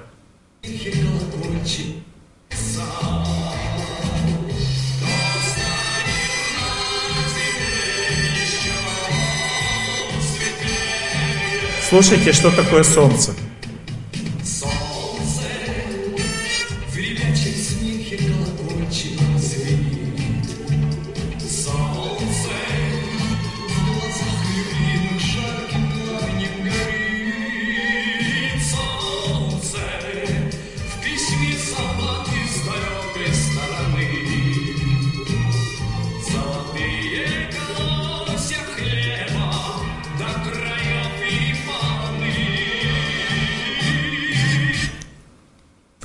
Слушайте, 11.89 12.33
что 12.33 12.51
такое 12.51 12.83
солнце. 12.83 13.33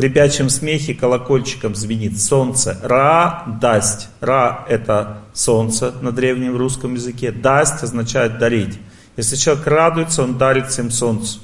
Ребячем 0.03 0.51
смехе 0.51 0.95
колокольчиком 0.95 1.75
звенит 1.75 2.21
солнце. 2.21 2.79
Ра– 2.83 3.45
дасть. 3.61 4.09
Ра– 4.21 4.65
это 4.69 5.19
солнце 5.33 5.93
на 6.01 6.13
древнем 6.13 6.57
русском 6.57 6.95
языке. 6.95 7.33
Дасть 7.33 7.83
означает 7.83 8.39
дарить. 8.39 8.79
Если 9.17 9.37
человек 9.37 9.67
радуется, 9.67 10.23
он 10.23 10.39
дарит 10.39 10.69
всем 10.69 10.91
солнцу. 10.91 11.41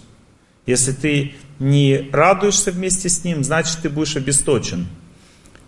Если 0.67 0.93
ты 0.93 1.35
не 1.59 2.11
радуешься 2.13 2.71
вместе 2.71 3.09
с 3.09 3.25
ним, 3.25 3.43
значит 3.43 3.79
ты 3.83 3.89
будешь 3.89 4.17
обесточен. 4.17 4.87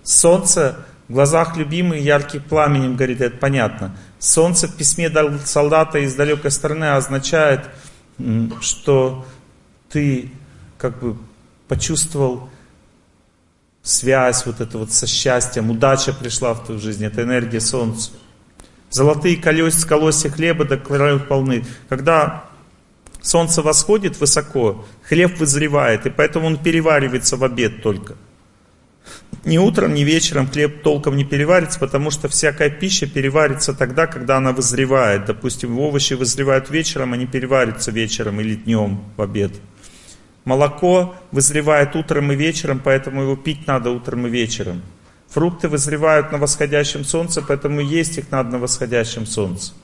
Солнце 0.03 0.77
в 1.09 1.15
глазах 1.15 1.57
любимых 1.57 2.01
ярким 2.03 2.43
пламенем 2.43 2.97
горит, 2.97 3.21
это 3.21 3.37
понятно. 3.37 3.97
Солнце 4.19 4.69
в 4.69 4.77
письме 4.77 5.11
солдата 5.45 5.99
из 5.99 6.15
далекой 6.15 6.51
стороны 6.51 6.97
означает, 6.97 7.63
что 8.61 9.25
ты 9.89 10.31
как 10.79 11.01
бы 11.01 11.17
почувствовал 11.67 12.50
связь 13.83 14.47
вот 14.47 14.61
это 14.61 14.79
вот 14.79 14.93
со 14.93 15.07
счастьем, 15.07 15.71
удача 15.71 16.13
пришла 16.13 16.55
в 16.55 16.65
твою 16.65 16.81
жизнь, 16.81 17.05
это 17.05 17.23
энергия 17.23 17.61
солнца. 17.61 18.11
Золотые 18.91 19.37
колес, 19.37 19.85
колосья 19.85 20.31
хлеба 20.31 20.65
до 20.65 20.77
краю 20.77 21.21
полны. 21.21 21.65
Когда 21.89 22.45
солнце 23.23 23.63
восходит 23.63 24.19
высоко, 24.19 24.85
хлеб 25.03 25.39
вызревает, 25.39 26.07
и 26.07 26.11
поэтому 26.11 26.47
он 26.47 26.57
переваривается 26.57 27.37
в 27.37 27.45
обед 27.45 27.83
только. 27.83 28.17
Ни 29.45 29.57
утром, 29.59 29.95
ни 29.95 30.03
вечером 30.03 30.49
хлеб 30.51 30.83
толком 30.83 31.17
не 31.17 31.25
переварится, 31.25 31.79
потому 31.79 32.11
что 32.11 32.29
всякая 32.29 32.69
пища 32.69 33.07
переварится 33.07 33.73
тогда, 33.73 34.07
когда 34.07 34.37
она 34.37 34.53
вызревает. 34.53 35.25
Допустим, 35.25 35.79
овощи 35.79 36.15
вызревают 36.15 36.69
вечером, 36.69 37.15
они 37.15 37.27
переварятся 37.27 37.91
вечером 37.91 38.41
или 38.41 38.57
днем 38.57 39.03
в 39.17 39.23
обед. 39.23 39.53
Молоко 40.51 41.15
вызревает 41.31 41.95
утром 41.95 42.33
и 42.33 42.35
вечером, 42.35 42.81
поэтому 42.83 43.23
его 43.23 43.37
пить 43.37 43.69
надо 43.69 43.91
утром 43.93 44.27
и 44.27 44.31
вечером. 44.31 44.83
Фрукты 45.29 45.69
вызревают 45.69 46.33
на 46.33 46.39
восходящем 46.39 47.05
солнце, 47.05 47.41
поэтому 47.41 47.81
есть 47.81 48.19
их 48.19 48.33
надо 48.33 48.51
на 48.51 48.59
восходящем 48.59 49.27
солнце. 49.27 49.75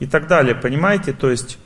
И 0.00 0.06
так 0.06 0.26
далее, 0.26 0.54
понимаете? 0.54 1.14
То 1.14 1.30
есть 1.30 1.56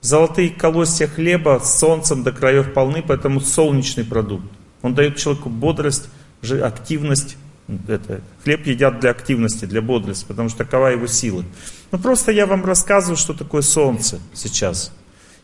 золотые 0.00 0.48
колосья 0.48 1.06
хлеба 1.06 1.60
с 1.62 1.78
солнцем 1.78 2.22
до 2.22 2.32
краев 2.32 2.72
полны, 2.72 3.04
поэтому 3.06 3.40
солнечный 3.40 4.06
продукт. 4.06 4.46
Он 4.80 4.94
дает 4.94 5.18
человеку 5.18 5.50
бодрость, 5.50 6.08
активность. 6.62 7.36
Это, 7.88 8.22
хлеб 8.42 8.66
едят 8.66 9.00
для 9.00 9.10
активности, 9.10 9.66
для 9.66 9.82
бодрости, 9.82 10.24
потому 10.24 10.48
что 10.48 10.64
такова 10.64 10.86
его 10.86 11.06
сила. 11.06 11.44
Ну 11.92 11.98
просто 11.98 12.32
я 12.32 12.46
вам 12.46 12.64
рассказываю, 12.64 13.18
что 13.18 13.34
такое 13.34 13.60
солнце 13.60 14.18
сейчас. 14.32 14.90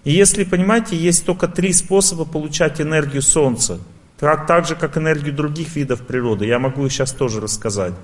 И 0.05 0.13
если, 0.13 0.45
понимаете, 0.45 0.97
есть 0.97 1.27
только 1.27 1.47
три 1.47 1.73
способа 1.73 2.25
получать 2.25 2.81
энергию 2.81 3.23
Солнца, 3.23 3.79
так, 4.19 4.47
так 4.47 4.67
же, 4.67 4.77
как 4.77 4.97
энергию 4.97 5.35
других 5.35 5.77
видов 5.77 6.07
природы, 6.07 6.47
я 6.47 6.59
могу 6.59 6.87
их 6.87 6.93
сейчас 6.93 7.13
тоже 7.13 7.41
рассказать. 7.41 7.95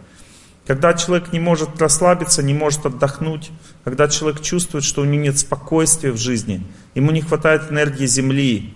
Когда 0.67 0.95
человек 0.95 1.33
не 1.33 1.39
может 1.39 1.81
расслабиться, 1.81 2.43
не 2.43 2.53
может 2.53 2.87
отдохнуть, 2.87 3.51
когда 3.85 4.09
человек 4.09 4.43
чувствует, 4.43 4.83
что 4.85 5.03
у 5.03 5.05
него 5.05 5.23
нет 5.23 5.39
спокойствия 5.39 6.11
в 6.11 6.17
жизни, 6.17 6.67
ему 6.95 7.13
не 7.13 7.21
хватает 7.21 7.71
энергии 7.71 8.07
Земли. 8.07 8.75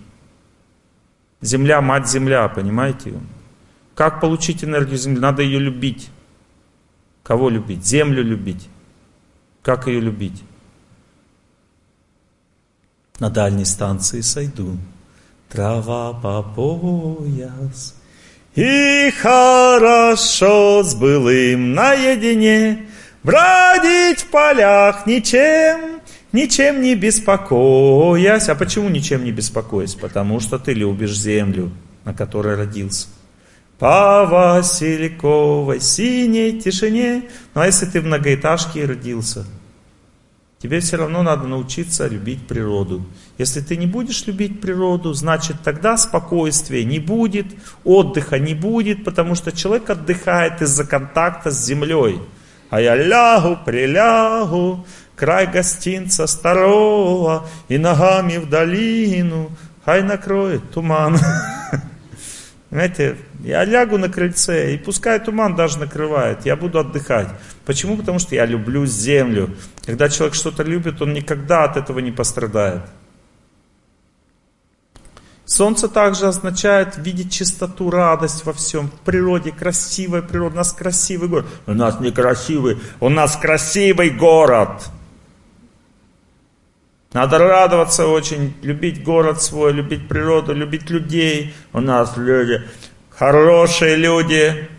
Земля, 1.41 1.81
мать 1.81 2.07
Земля, 2.07 2.47
понимаете? 2.47 3.13
Как 3.93 4.21
получить 4.21 4.63
энергию 4.63 4.97
Земли? 4.97 5.19
Надо 5.19 5.41
ее 5.41 5.59
любить. 5.59 6.09
Кого 7.23 7.49
любить? 7.49 7.85
Землю 7.85 8.23
любить. 8.23 8.69
Как 9.61 9.87
ее 9.87 9.99
любить? 9.99 10.41
На 13.21 13.29
дальней 13.29 13.65
станции 13.65 14.21
сойду. 14.21 14.77
Трава 15.47 16.11
по 16.11 16.41
пояс. 16.41 17.95
И 18.55 19.11
хорошо 19.21 20.83
с 20.83 20.95
былым 20.95 21.73
наедине 21.73 22.87
Бродить 23.23 24.21
в 24.21 24.25
полях 24.31 25.05
ничем, 25.05 26.01
ничем 26.33 26.81
не 26.81 26.95
беспокоясь. 26.95 28.49
А 28.49 28.55
почему 28.55 28.89
ничем 28.89 29.23
не 29.23 29.31
беспокоясь? 29.31 29.93
Потому 29.93 30.39
что 30.39 30.57
ты 30.57 30.73
любишь 30.73 31.15
землю, 31.15 31.71
на 32.03 32.15
которой 32.15 32.55
родился. 32.55 33.07
По 33.77 34.25
Васильковой 34.25 35.79
синей 35.79 36.59
тишине. 36.59 37.29
Ну 37.53 37.61
а 37.61 37.67
если 37.67 37.85
ты 37.85 38.01
в 38.01 38.05
многоэтажке 38.05 38.85
родился– 38.85 39.45
Тебе 40.61 40.79
все 40.79 40.97
равно 40.97 41.23
надо 41.23 41.47
научиться 41.47 42.07
любить 42.07 42.47
природу. 42.47 43.03
Если 43.39 43.61
ты 43.61 43.77
не 43.77 43.87
будешь 43.87 44.27
любить 44.27 44.61
природу, 44.61 45.11
значит 45.13 45.55
тогда 45.63 45.97
спокойствия 45.97 46.85
не 46.85 46.99
будет, 46.99 47.47
отдыха 47.83 48.37
не 48.37 48.53
будет, 48.53 49.03
потому 49.03 49.33
что 49.33 49.51
человек 49.51 49.89
отдыхает 49.89 50.61
из-за 50.61 50.85
контакта 50.85 51.49
с 51.49 51.65
землей. 51.65 52.19
А 52.69 52.79
я 52.79 52.95
лягу, 52.95 53.57
прилягу, 53.65 54.85
край 55.15 55.47
гостинца 55.47 56.27
старого, 56.27 57.47
и 57.67 57.79
ногами 57.79 58.37
в 58.37 58.47
долину, 58.47 59.49
хай 59.83 60.03
накроет 60.03 60.69
туман. 60.71 61.17
Понимаете, 62.71 63.17
я 63.43 63.65
лягу 63.65 63.97
на 63.97 64.07
крыльце, 64.07 64.73
и 64.73 64.77
пускай 64.77 65.19
туман 65.19 65.57
даже 65.57 65.77
накрывает, 65.77 66.45
я 66.45 66.55
буду 66.55 66.79
отдыхать. 66.79 67.27
Почему? 67.65 67.97
Потому 67.97 68.17
что 68.17 68.33
я 68.33 68.45
люблю 68.45 68.85
землю. 68.85 69.49
Когда 69.85 70.07
человек 70.07 70.35
что-то 70.35 70.63
любит, 70.63 71.01
он 71.01 71.11
никогда 71.11 71.65
от 71.65 71.75
этого 71.75 71.99
не 71.99 72.11
пострадает. 72.11 72.83
Солнце 75.43 75.89
также 75.89 76.27
означает 76.27 76.95
видеть 76.95 77.33
чистоту, 77.33 77.89
радость 77.89 78.45
во 78.45 78.53
всем. 78.53 78.87
В 78.87 78.99
природе 79.01 79.51
красивая 79.51 80.21
природа. 80.21 80.53
У 80.53 80.57
нас 80.59 80.71
красивый 80.71 81.27
город. 81.27 81.45
У 81.67 81.73
нас 81.73 81.99
некрасивый. 81.99 82.79
У 83.01 83.09
нас 83.09 83.35
красивый 83.35 84.11
город. 84.11 84.85
Надо 87.13 87.39
радоваться 87.39 88.07
очень, 88.07 88.53
любить 88.61 89.03
город 89.03 89.41
свой, 89.41 89.73
любить 89.73 90.07
природу, 90.07 90.53
любить 90.53 90.89
людей. 90.89 91.53
У 91.73 91.81
нас 91.81 92.15
люди, 92.15 92.61
хорошие 93.09 93.97
люди. 93.97 94.69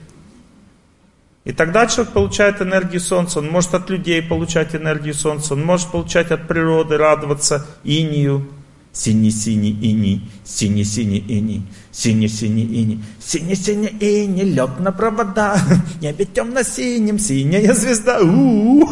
И 1.44 1.52
тогда 1.52 1.86
человек 1.86 2.14
получает 2.14 2.62
энергию 2.62 3.00
солнца. 3.00 3.40
Он 3.40 3.50
может 3.50 3.74
от 3.74 3.90
людей 3.90 4.22
получать 4.22 4.74
энергию 4.74 5.12
солнца. 5.12 5.52
Он 5.52 5.62
может 5.62 5.90
получать 5.90 6.30
от 6.30 6.48
природы, 6.48 6.96
радоваться 6.96 7.66
инию. 7.84 8.48
Синий-синий 8.94 9.72
ини, 9.80 10.20
синий-синий 10.44 11.24
ини, 11.26 11.62
синий-синий 11.92 12.82
ини, 12.82 13.02
синий-синий 13.24 13.88
ини, 13.88 14.42
лег 14.42 14.80
на 14.80 14.92
провода, 14.92 15.58
небе 16.02 16.26
темно-синим, 16.26 17.18
синяя 17.18 17.72
звезда. 17.72 18.20
У-у-у. 18.20 18.86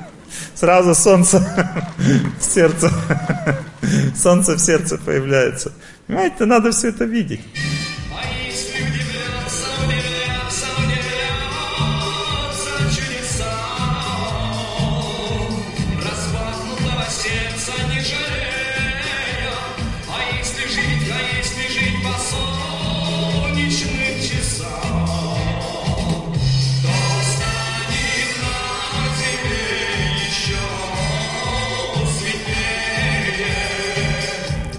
Сразу 0.54 0.94
солнце 0.94 1.38
в 2.40 2.44
сердце, 2.44 2.90
солнце 4.16 4.54
в 4.54 4.58
сердце 4.60 4.98
появляется. 4.98 5.72
Понимаете, 6.06 6.44
надо 6.44 6.70
все 6.70 6.88
это 6.88 7.04
видеть. 7.04 7.40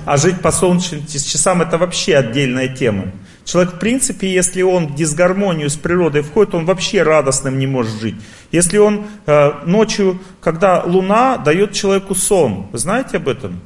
А 0.10 0.18
жить 0.18 0.42
по 0.42 0.52
солнечным 0.52 1.06
часам 1.06 1.62
это 1.62 1.78
вообще 1.78 2.16
отдельная 2.16 2.68
тема. 2.68 3.12
Человек, 3.46 3.76
в 3.76 3.78
принципе, 3.78 4.34
если 4.34 4.64
он 4.64 4.88
в 4.88 4.96
дисгармонию 4.96 5.70
с 5.70 5.76
природой 5.76 6.24
входит, 6.24 6.56
он 6.56 6.66
вообще 6.66 7.04
радостным 7.04 7.60
не 7.60 7.68
может 7.68 8.02
жить. 8.02 8.16
Если 8.52 8.80
он 8.80 9.06
э, 9.28 9.52
ночью, 9.68 10.20
когда 10.42 10.82
луна 10.82 11.38
дает 11.38 11.74
человеку 11.74 12.16
сон, 12.16 12.70
вы 12.72 12.80
знаете 12.80 13.18
об 13.18 13.28
этом? 13.28 13.62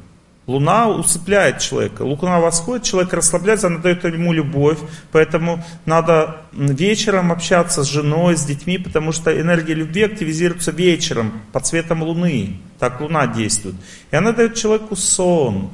Луна 0.46 0.86
усыпляет 0.90 1.60
человека. 1.60 2.02
Луна 2.02 2.40
восходит, 2.40 2.84
человек 2.84 3.14
расслабляется, 3.14 3.68
она 3.68 3.78
дает 3.78 4.04
ему 4.04 4.34
любовь. 4.34 4.76
Поэтому 5.12 5.64
надо 5.86 6.42
вечером 6.52 7.32
общаться 7.32 7.84
с 7.84 7.88
женой, 7.88 8.36
с 8.36 8.44
детьми, 8.44 8.76
потому 8.76 9.12
что 9.12 9.34
энергия 9.40 9.72
любви 9.72 10.02
активизируется 10.02 10.72
вечером 10.72 11.40
под 11.54 11.64
цветом 11.64 12.02
Луны. 12.02 12.58
Так 12.78 13.00
Луна 13.00 13.28
действует. 13.28 13.76
И 14.10 14.16
она 14.16 14.32
дает 14.32 14.56
человеку 14.56 14.94
сон. 14.94 15.70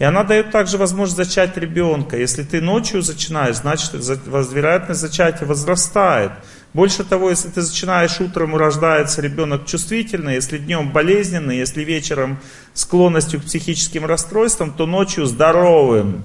И 0.00 0.04
она 0.04 0.24
дает 0.24 0.50
также 0.50 0.78
возможность 0.78 1.28
зачать 1.28 1.58
ребенка. 1.58 2.16
Если 2.16 2.42
ты 2.42 2.62
ночью 2.62 3.02
зачинаешь, 3.02 3.56
значит 3.56 3.92
вероятность 3.92 4.98
зачатия 4.98 5.46
возрастает. 5.46 6.32
Больше 6.72 7.04
того, 7.04 7.28
если 7.28 7.50
ты 7.50 7.60
зачинаешь 7.60 8.18
утром 8.18 8.56
рождается 8.56 9.20
ребенок 9.20 9.66
чувствительный, 9.66 10.36
если 10.36 10.56
днем 10.56 10.90
болезненный, 10.90 11.58
если 11.58 11.84
вечером 11.84 12.38
склонностью 12.72 13.40
к 13.40 13.44
психическим 13.44 14.06
расстройствам, 14.06 14.72
то 14.72 14.86
ночью 14.86 15.26
здоровым. 15.26 16.24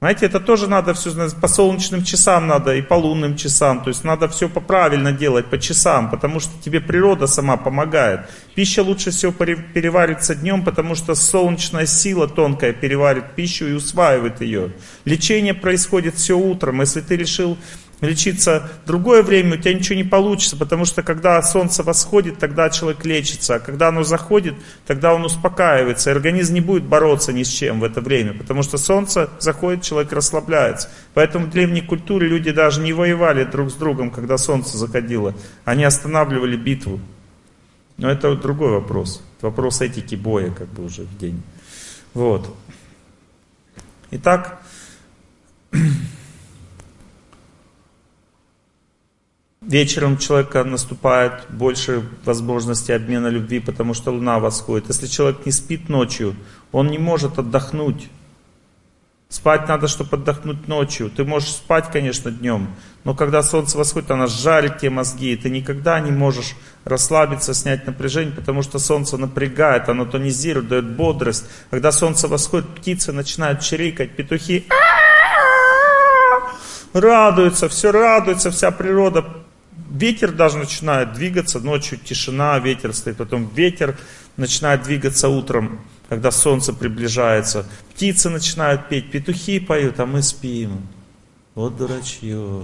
Знаете, 0.00 0.26
это 0.26 0.38
тоже 0.38 0.68
надо 0.68 0.94
все 0.94 1.10
по 1.40 1.48
солнечным 1.48 2.04
часам 2.04 2.46
надо 2.46 2.72
и 2.76 2.82
по 2.82 2.94
лунным 2.94 3.36
часам. 3.36 3.82
То 3.82 3.88
есть 3.88 4.04
надо 4.04 4.28
все 4.28 4.48
поправильно 4.48 5.10
делать, 5.10 5.46
по 5.46 5.58
часам, 5.58 6.08
потому 6.08 6.38
что 6.38 6.52
тебе 6.62 6.80
природа 6.80 7.26
сама 7.26 7.56
помогает. 7.56 8.20
Пища 8.54 8.84
лучше 8.84 9.10
всего 9.10 9.32
переварится 9.32 10.36
днем, 10.36 10.64
потому 10.64 10.94
что 10.94 11.16
солнечная 11.16 11.86
сила 11.86 12.28
тонкая 12.28 12.72
переварит 12.72 13.32
пищу 13.34 13.66
и 13.66 13.72
усваивает 13.72 14.40
ее. 14.40 14.72
Лечение 15.04 15.54
происходит 15.54 16.14
все 16.14 16.38
утром. 16.38 16.80
Если 16.80 17.00
ты 17.00 17.16
решил 17.16 17.58
лечиться 18.00 18.70
другое 18.86 19.22
время, 19.22 19.54
у 19.54 19.56
тебя 19.56 19.74
ничего 19.74 19.96
не 19.96 20.04
получится, 20.04 20.56
потому 20.56 20.84
что 20.84 21.02
когда 21.02 21.42
солнце 21.42 21.82
восходит, 21.82 22.38
тогда 22.38 22.70
человек 22.70 23.04
лечится, 23.04 23.56
а 23.56 23.58
когда 23.58 23.88
оно 23.88 24.04
заходит, 24.04 24.54
тогда 24.86 25.14
он 25.14 25.24
успокаивается, 25.24 26.10
и 26.10 26.12
организм 26.12 26.54
не 26.54 26.60
будет 26.60 26.84
бороться 26.84 27.32
ни 27.32 27.42
с 27.42 27.48
чем 27.48 27.80
в 27.80 27.84
это 27.84 28.00
время, 28.00 28.34
потому 28.34 28.62
что 28.62 28.78
солнце 28.78 29.30
заходит, 29.40 29.82
человек 29.82 30.12
расслабляется. 30.12 30.88
Поэтому 31.14 31.46
в 31.46 31.50
древней 31.50 31.80
культуре 31.80 32.28
люди 32.28 32.52
даже 32.52 32.80
не 32.80 32.92
воевали 32.92 33.44
друг 33.44 33.70
с 33.70 33.74
другом, 33.74 34.10
когда 34.10 34.38
солнце 34.38 34.78
заходило, 34.78 35.34
они 35.64 35.84
останавливали 35.84 36.56
битву. 36.56 37.00
Но 37.96 38.08
это 38.08 38.34
другой 38.36 38.70
вопрос, 38.70 39.22
это 39.36 39.46
вопрос 39.46 39.80
этики 39.80 40.14
боя, 40.14 40.50
как 40.50 40.68
бы 40.68 40.84
уже 40.84 41.02
в 41.02 41.18
день. 41.18 41.42
Вот. 42.14 42.54
Итак, 44.12 44.62
Вечером 49.60 50.12
у 50.12 50.16
человека 50.16 50.62
наступает 50.62 51.32
больше 51.48 52.02
возможности 52.24 52.92
обмена 52.92 53.26
любви, 53.26 53.58
потому 53.58 53.92
что 53.92 54.12
луна 54.12 54.38
восходит. 54.38 54.88
Если 54.88 55.06
человек 55.08 55.44
не 55.46 55.52
спит 55.52 55.88
ночью, 55.88 56.36
он 56.70 56.88
не 56.88 56.98
может 56.98 57.38
отдохнуть. 57.38 58.08
Спать 59.28 59.68
надо, 59.68 59.88
чтобы 59.88 60.16
отдохнуть 60.16 60.68
ночью. 60.68 61.10
Ты 61.10 61.24
можешь 61.24 61.50
спать, 61.50 61.90
конечно, 61.92 62.30
днем, 62.30 62.68
но 63.04 63.14
когда 63.14 63.42
солнце 63.42 63.76
восходит, 63.76 64.10
оно 64.10 64.26
жарит 64.26 64.78
тебе 64.78 64.90
мозги, 64.90 65.32
и 65.32 65.36
ты 65.36 65.50
никогда 65.50 66.00
не 66.00 66.12
можешь 66.12 66.54
расслабиться, 66.84 67.52
снять 67.52 67.86
напряжение, 67.86 68.34
потому 68.34 68.62
что 68.62 68.78
солнце 68.78 69.18
напрягает, 69.18 69.88
оно 69.88 70.06
тонизирует, 70.06 70.68
дает 70.68 70.96
бодрость. 70.96 71.44
Когда 71.70 71.92
солнце 71.92 72.26
восходит, 72.28 72.68
птицы 72.68 73.12
начинают 73.12 73.60
чирикать, 73.60 74.16
петухи 74.16 74.66
радуются, 76.94 77.68
все 77.68 77.90
радуется, 77.90 78.50
вся 78.50 78.70
природа 78.70 79.24
ветер 79.90 80.32
даже 80.32 80.58
начинает 80.58 81.12
двигаться, 81.14 81.60
ночью 81.60 81.98
тишина, 81.98 82.58
ветер 82.58 82.92
стоит, 82.94 83.16
потом 83.16 83.48
ветер 83.54 83.96
начинает 84.36 84.82
двигаться 84.82 85.28
утром, 85.28 85.80
когда 86.08 86.30
солнце 86.30 86.72
приближается. 86.72 87.66
Птицы 87.94 88.30
начинают 88.30 88.88
петь, 88.88 89.10
петухи 89.10 89.60
поют, 89.60 90.00
а 90.00 90.06
мы 90.06 90.22
спим. 90.22 90.86
Вот 91.54 91.76
дурачье. 91.76 92.62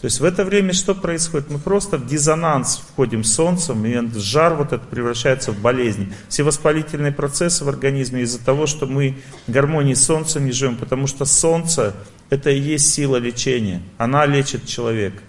То 0.00 0.06
есть 0.06 0.18
в 0.18 0.24
это 0.24 0.46
время 0.46 0.72
что 0.72 0.94
происходит? 0.94 1.50
Мы 1.50 1.58
просто 1.58 1.98
в 1.98 2.06
диссонанс 2.06 2.82
входим 2.90 3.22
с 3.22 3.34
солнцем, 3.34 3.84
и 3.84 4.18
жар 4.18 4.54
вот 4.54 4.72
этот 4.72 4.88
превращается 4.88 5.52
в 5.52 5.60
болезнь. 5.60 6.14
Все 6.28 6.42
воспалительные 6.42 7.12
процессы 7.12 7.64
в 7.66 7.68
организме 7.68 8.22
из-за 8.22 8.42
того, 8.42 8.66
что 8.66 8.86
мы 8.86 9.18
в 9.46 9.52
гармонии 9.52 9.92
с 9.92 10.04
солнцем 10.04 10.46
не 10.46 10.52
живем, 10.52 10.76
потому 10.76 11.06
что 11.06 11.26
солнце 11.26 11.94
это 12.30 12.48
и 12.48 12.58
есть 12.58 12.90
сила 12.94 13.16
лечения. 13.18 13.82
Она 13.98 14.24
лечит 14.24 14.66
человека. 14.66 15.20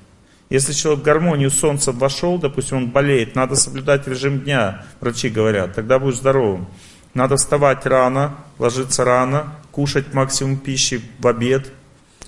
Если 0.51 0.73
человек 0.73 0.99
в 0.99 1.05
гармонию 1.05 1.49
с 1.49 1.57
солнцем 1.57 1.97
вошел, 1.97 2.37
допустим, 2.37 2.75
он 2.75 2.89
болеет, 2.89 3.35
надо 3.35 3.55
соблюдать 3.55 4.05
режим 4.05 4.41
дня, 4.41 4.85
врачи 4.99 5.29
говорят, 5.29 5.73
тогда 5.75 5.97
будешь 5.97 6.17
здоровым. 6.17 6.67
Надо 7.13 7.37
вставать 7.37 7.85
рано, 7.85 8.35
ложиться 8.59 9.05
рано, 9.05 9.55
кушать 9.71 10.13
максимум 10.13 10.57
пищи 10.57 11.01
в 11.19 11.27
обед, 11.27 11.71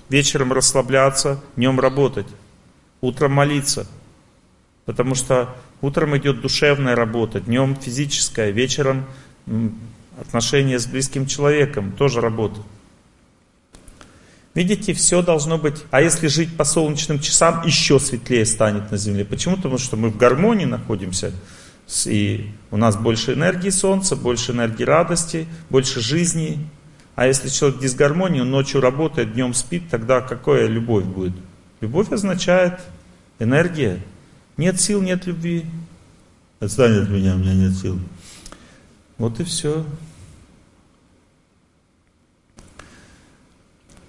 вечером 0.08 0.54
расслабляться, 0.54 1.44
днем 1.58 1.82
работать, 1.82 2.28
утром 3.02 3.34
молиться. 3.34 3.88
Потому 4.86 5.16
что 5.16 5.54
утром 5.82 6.16
идет 6.16 6.40
душевная 6.40 6.96
работа, 6.96 7.42
днем 7.42 7.76
физическая, 7.76 8.52
вечером 8.52 9.06
отношения 10.18 10.80
с 10.80 10.86
близким 10.86 11.26
человеком, 11.26 11.92
тоже 11.92 12.22
работа. 12.22 12.62
Видите, 14.56 14.94
все 14.94 15.24
должно 15.24 15.58
быть, 15.58 15.84
а 15.90 16.02
если 16.02 16.28
жить 16.28 16.56
по 16.56 16.64
солнечным 16.64 17.20
часам, 17.20 17.66
еще 17.66 18.00
светлее 18.00 18.46
станет 18.46 18.92
на 18.92 18.98
Земле. 18.98 19.26
Почему? 19.26 19.56
Потому 19.56 19.80
что 19.80 19.98
мы 19.98 20.10
в 20.10 20.18
гармонии 20.18 20.66
находимся, 20.66 21.32
и 22.06 22.52
у 22.70 22.78
нас 22.78 22.96
больше 22.96 23.34
энергии 23.34 23.72
солнца, 23.72 24.16
больше 24.16 24.52
энергии 24.52 24.84
радости, 24.84 25.48
больше 25.70 26.02
жизни. 26.02 26.60
А 27.16 27.26
если 27.26 27.50
человек 27.50 27.80
в 27.80 27.82
дисгармонии, 27.82 28.42
он 28.42 28.52
ночью 28.52 28.80
работает, 28.80 29.34
днем 29.34 29.56
спит, 29.56 29.90
тогда 29.90 30.22
какая 30.22 30.68
любовь 30.68 31.06
будет? 31.06 31.34
Любовь 31.82 32.12
означает 32.12 32.80
энергия. 33.40 34.00
Нет 34.58 34.80
сил, 34.80 35.02
нет 35.02 35.26
любви. 35.26 35.66
Отстань 36.60 37.02
от 37.02 37.10
меня, 37.10 37.36
у 37.36 37.40
меня 37.40 37.54
нет 37.56 37.74
сил. 37.76 38.00
Вот 39.18 39.40
и 39.40 39.44
все. 39.44 39.84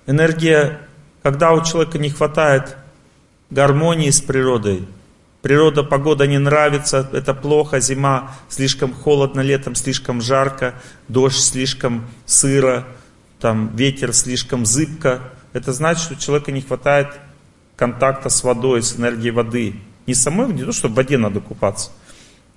Энергия, 0.07 0.81
когда 1.23 1.53
у 1.53 1.65
человека 1.65 1.99
не 1.99 2.11
хватает 2.11 2.77
гармонии 3.51 4.11
с 4.11 4.21
природой, 4.21 4.87
природа, 5.43 5.83
погода 5.83 6.27
не 6.27 6.39
нравится, 6.39 7.09
это 7.13 7.35
плохо, 7.35 7.81
зима 7.81 8.35
слишком 8.49 8.93
холодно, 8.93 9.41
летом 9.41 9.75
слишком 9.75 10.21
жарко, 10.21 10.75
дождь 11.09 11.41
слишком 11.41 12.07
сыро, 12.25 12.87
там 13.41 13.75
ветер 13.77 14.13
слишком 14.13 14.65
зыбко, 14.65 15.21
это 15.53 15.73
значит, 15.73 16.05
что 16.05 16.15
у 16.15 16.19
человека 16.19 16.51
не 16.51 16.63
хватает 16.63 17.09
контакта 17.77 18.29
с 18.29 18.43
водой, 18.43 18.83
с 18.83 18.97
энергией 18.97 19.31
воды. 19.33 19.77
Не 20.07 20.15
самой, 20.15 20.53
не 20.53 20.65
то, 20.65 20.73
что 20.73 20.89
в 20.89 20.95
воде 20.95 21.19
надо 21.19 21.41
купаться, 21.41 21.91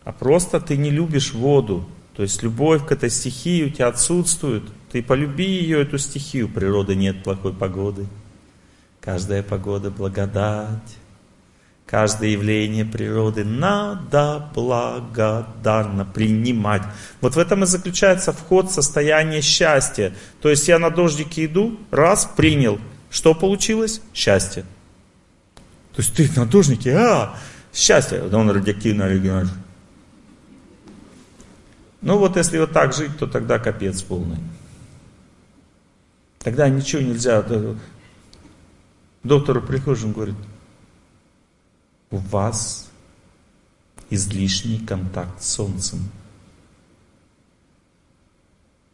а 0.03 0.11
просто 0.11 0.59
ты 0.59 0.77
не 0.77 0.89
любишь 0.89 1.33
воду. 1.33 1.87
То 2.15 2.23
есть 2.23 2.41
любовь 2.41 2.85
к 2.85 2.91
этой 2.91 3.09
стихии 3.09 3.65
у 3.65 3.69
тебя 3.69 3.87
отсутствует. 3.87 4.63
Ты 4.91 5.03
полюби 5.03 5.45
ее, 5.45 5.81
эту 5.81 5.97
стихию. 5.97 6.47
Природы 6.47 6.95
нет 6.95 7.23
плохой 7.23 7.53
погоды. 7.53 8.07
Каждая 9.01 9.43
погода 9.43 9.91
благодать. 9.91 10.97
Каждое 11.85 12.31
явление 12.31 12.83
природы 12.83 13.45
надо 13.45 14.49
благодарно 14.53 16.03
принимать. 16.03 16.81
Вот 17.21 17.35
в 17.35 17.39
этом 17.39 17.63
и 17.63 17.65
заключается 17.65 18.33
вход 18.33 18.69
в 18.69 18.73
состояние 18.73 19.41
счастья. 19.41 20.13
То 20.41 20.49
есть 20.49 20.67
я 20.67 20.79
на 20.79 20.89
дождике 20.89 21.45
иду, 21.45 21.79
раз, 21.89 22.29
принял. 22.35 22.77
Что 23.09 23.33
получилось? 23.33 24.01
Счастье. 24.13 24.63
То 25.95 26.01
есть 26.01 26.13
ты 26.13 26.29
на 26.35 26.45
дождике, 26.45 26.93
а, 26.93 27.37
счастье. 27.73 28.21
Он 28.21 28.51
радиоактивный 28.51 29.05
оригинал. 29.05 29.45
Ну 32.01 32.17
вот 32.17 32.35
если 32.35 32.59
вот 32.59 32.73
так 32.73 32.93
жить, 32.93 33.17
то 33.17 33.27
тогда 33.27 33.59
капец 33.59 34.01
полный. 34.01 34.39
Тогда 36.47 36.69
ничего 36.69 37.01
нельзя. 37.01 37.45
Доктору 39.21 39.61
прихожим 39.61 40.13
говорит, 40.13 40.37
у 42.09 42.19
вас 42.19 42.89
излишний 44.09 44.79
контакт 44.79 45.43
с 45.43 45.49
Солнцем. 45.49 45.99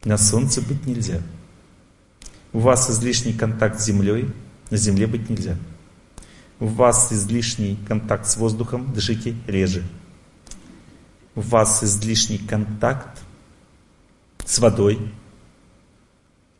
На 0.02 0.18
Солнце 0.18 0.62
быть 0.62 0.84
нельзя. 0.84 1.22
У 2.52 2.58
вас 2.58 2.90
излишний 2.90 3.34
контакт 3.34 3.78
с 3.78 3.84
Землей, 3.84 4.32
на 4.70 4.76
Земле 4.76 5.06
быть 5.06 5.30
нельзя. 5.30 5.56
У 6.58 6.66
вас 6.66 7.12
излишний 7.12 7.78
контакт 7.86 8.26
с 8.26 8.36
воздухом, 8.36 8.92
дышите 8.92 9.36
реже. 9.46 9.84
У 11.36 11.40
вас 11.40 11.84
излишний 11.84 12.38
контакт 12.38 13.22
с 14.44 14.58
водой, 14.58 14.98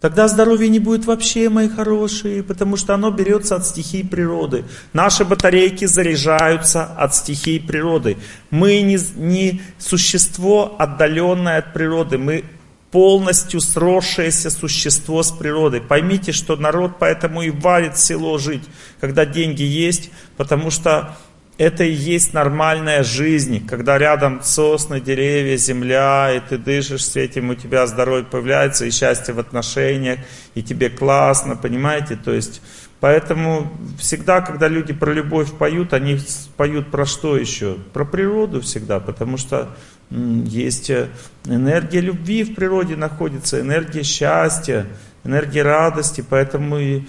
Тогда 0.05 0.28
здоровья 0.28 0.68
не 0.68 0.81
будет 0.81 1.07
вообще, 1.07 1.49
мои 1.49 1.66
хорошие, 1.66 2.42
потому 2.42 2.76
что 2.76 2.92
оно 2.92 3.10
берется 3.10 3.57
от 3.57 3.66
стихий 3.66 4.05
природы. 4.05 4.66
Наши 4.92 5.24
батарейки 5.24 5.86
заряжаются 5.86 6.84
от 6.84 7.15
стихий 7.15 7.58
природы. 7.58 8.18
Мы 8.50 8.83
не, 8.83 8.99
не 9.16 9.62
существо, 9.78 10.76
отдаленное 10.78 11.57
от 11.57 11.73
природы. 11.73 12.18
Мы 12.18 12.44
полностью 12.91 13.62
сросшееся 13.62 14.50
существо 14.50 15.23
с 15.23 15.33
природой. 15.33 15.81
Поймите, 15.81 16.33
что 16.33 16.57
народ 16.57 16.97
поэтому 17.00 17.41
и 17.41 17.49
валит 17.49 17.97
в 17.97 17.99
село 17.99 18.36
жить, 18.36 18.65
когда 19.00 19.24
деньги 19.24 19.62
есть, 19.62 20.10
потому 20.36 20.70
что 20.70 21.16
это 21.57 21.84
и 21.84 21.92
есть 21.92 22.34
нормальная 22.34 23.05
жизнь, 23.05 23.65
когда 23.66 23.97
рядом 23.97 24.42
сосны, 24.42 25.00
деревья, 25.00 25.57
земля, 25.57 26.33
и 26.34 26.41
ты 26.41 26.58
дышишь 26.58 27.07
с 27.07 27.16
этим, 27.16 27.50
у 27.50 27.55
тебя 27.55 27.86
здоровье 27.86 28.24
появляется, 28.24 28.86
и 28.86 28.91
счастье 28.91 29.34
в 29.34 29.39
отношениях, 29.39 30.18
и 30.55 30.62
тебе 30.62 30.91
классно, 30.91 31.55
понимаете? 31.55 32.16
То 32.16 32.33
есть, 32.33 32.60
поэтому 32.99 33.70
всегда, 33.99 34.41
когда 34.41 34.66
люди 34.66 34.92
про 34.92 35.12
любовь 35.12 35.52
поют, 35.52 35.92
они 35.92 36.18
поют 36.57 36.91
про 36.91 37.07
что 37.07 37.36
еще? 37.36 37.76
Про 37.92 38.05
природу 38.05 38.60
всегда, 38.60 38.99
потому 38.99 39.36
что 39.36 39.68
есть 40.10 40.91
э, 40.91 41.08
энергия 41.44 42.00
любви 42.00 42.42
в 42.42 42.55
природе 42.57 42.97
находится, 42.97 43.60
энергия 43.60 44.02
счастья, 44.02 44.86
энергия 45.23 45.62
радости, 45.62 46.24
поэтому 46.28 46.78
и 46.78 47.02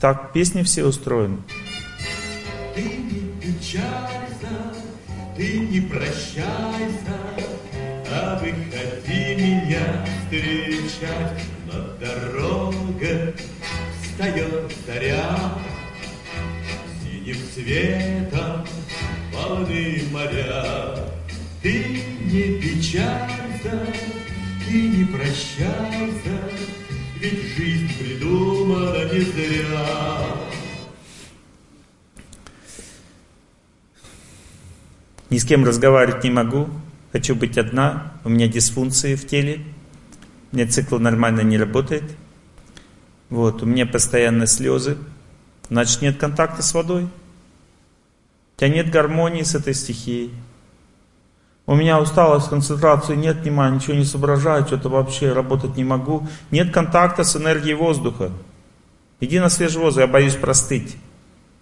так 0.00 0.32
песни 0.32 0.62
все 0.62 0.84
устроены 0.84 1.38
печалься, 3.48 4.74
ты 5.36 5.60
не 5.60 5.80
прощайся, 5.80 7.16
а 8.10 8.38
выходи 8.38 9.36
меня 9.36 10.04
встречать. 10.24 11.44
На 11.66 11.82
дорога 11.98 13.34
встает 14.02 14.72
заря, 14.86 15.54
синим 17.02 17.36
цветом 17.54 18.66
полны 19.32 20.02
моря. 20.12 20.96
Ты 21.62 22.02
не 22.24 22.60
печалься, 22.60 23.86
ты 24.66 24.72
не 24.72 25.04
прощайся, 25.04 26.38
ведь 27.20 27.56
жизнь 27.56 27.98
придумана 27.98 29.04
не 29.12 29.20
зря. 29.20 30.47
Ни 35.30 35.38
с 35.38 35.44
кем 35.44 35.64
разговаривать 35.64 36.24
не 36.24 36.30
могу, 36.30 36.68
хочу 37.12 37.34
быть 37.34 37.58
одна, 37.58 38.12
у 38.24 38.30
меня 38.30 38.48
дисфункции 38.48 39.14
в 39.14 39.26
теле, 39.26 39.60
у 40.50 40.56
меня 40.56 40.66
цикл 40.66 40.98
нормально 40.98 41.42
не 41.42 41.58
работает. 41.58 42.04
Вот, 43.28 43.62
у 43.62 43.66
меня 43.66 43.84
постоянно 43.84 44.46
слезы, 44.46 44.96
значит 45.68 46.00
нет 46.00 46.16
контакта 46.18 46.62
с 46.62 46.72
водой. 46.72 47.04
У 47.04 48.60
тебя 48.60 48.70
нет 48.70 48.90
гармонии 48.90 49.42
с 49.42 49.54
этой 49.54 49.74
стихией. 49.74 50.32
У 51.66 51.74
меня 51.74 52.00
усталость, 52.00 52.48
концентрации, 52.48 53.14
нет 53.14 53.36
внимания, 53.36 53.76
ничего 53.76 53.94
не 53.94 54.04
соображаю, 54.04 54.66
что-то 54.66 54.88
вообще 54.88 55.34
работать 55.34 55.76
не 55.76 55.84
могу. 55.84 56.26
Нет 56.50 56.72
контакта 56.72 57.24
с 57.24 57.36
энергией 57.36 57.74
воздуха. 57.74 58.32
Иди 59.20 59.38
на 59.38 59.50
свежий 59.50 59.78
воздух, 59.78 60.00
я 60.00 60.06
боюсь 60.06 60.34
простыть. 60.34 60.96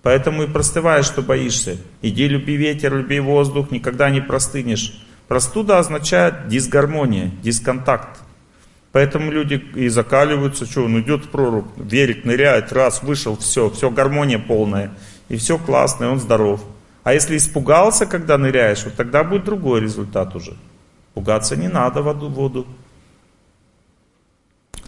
Поэтому 0.07 0.44
и 0.44 0.47
простываешь, 0.47 1.07
что 1.07 1.20
боишься. 1.20 1.78
Иди, 2.01 2.28
люби 2.28 2.55
ветер, 2.55 2.97
люби 2.97 3.18
воздух, 3.18 3.73
никогда 3.73 4.09
не 4.09 4.20
простынешь. 4.20 5.05
Простуда 5.26 5.81
означает 5.81 6.47
дисгармония, 6.47 7.33
дисконтакт. 7.43 8.20
Поэтому 8.93 9.33
люди 9.33 9.55
и 9.75 9.89
закаливаются, 9.89 10.65
что 10.65 10.85
он 10.85 11.01
идет 11.01 11.25
в 11.25 11.31
прорубь, 11.31 11.67
верит, 11.76 12.25
ныряет, 12.25 12.73
раз, 12.73 13.02
вышел, 13.02 13.36
все, 13.36 13.68
все 13.68 13.91
гармония 13.91 14.39
полная. 14.39 14.93
И 15.28 15.35
все 15.39 15.59
классно, 15.59 16.05
и 16.05 16.07
он 16.07 16.20
здоров. 16.20 16.62
А 17.02 17.12
если 17.12 17.36
испугался, 17.36 18.07
когда 18.07 18.39
ныряешь, 18.39 18.85
вот 18.85 18.94
тогда 18.94 19.25
будет 19.25 19.43
другой 19.43 19.81
результат 19.81 20.36
уже. 20.36 20.57
Пугаться 21.15 21.57
не 21.57 21.67
надо 21.67 22.02
воду, 22.02 22.28
воду. 22.28 22.65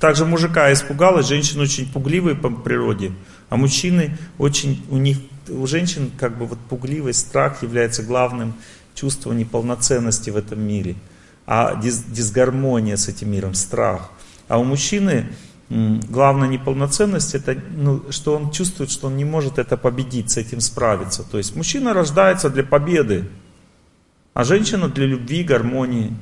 Также 0.01 0.25
мужика 0.25 0.73
испугалась, 0.73 1.27
женщины 1.27 1.63
очень 1.63 1.91
пугливые 1.91 2.37
по 2.37 2.51
природе. 2.51 3.13
А 3.49 3.57
мужчины 3.57 4.17
очень, 4.39 4.85
у 4.91 4.97
них, 4.97 5.19
у 5.49 5.67
женщин 5.67 6.11
как 6.19 6.39
бы 6.39 6.47
вот 6.47 6.59
пугливость, 6.69 7.21
страх 7.21 7.63
является 7.63 8.03
главным 8.03 8.55
чувством 8.95 9.37
неполноценности 9.37 10.31
в 10.31 10.37
этом 10.37 10.61
мире. 10.61 10.95
А 11.47 11.75
дис, 11.81 12.05
дисгармония 12.05 12.97
с 12.97 13.09
этим 13.09 13.33
миром, 13.33 13.55
страх. 13.55 14.11
А 14.49 14.59
у 14.59 14.65
мужчины 14.65 15.27
главная 15.71 16.49
неполноценность, 16.49 17.35
это 17.35 17.57
ну, 17.71 18.05
что 18.11 18.37
он 18.37 18.51
чувствует, 18.51 18.91
что 18.91 19.09
он 19.09 19.17
не 19.17 19.25
может 19.25 19.59
это 19.59 19.77
победить, 19.77 20.31
с 20.31 20.37
этим 20.37 20.61
справиться. 20.61 21.23
То 21.25 21.39
есть 21.39 21.55
мужчина 21.57 21.93
рождается 21.93 22.49
для 22.51 22.65
победы, 22.65 23.29
а 24.33 24.45
женщина 24.45 24.89
для 24.89 25.07
любви, 25.07 25.43
гармонии. 25.43 26.15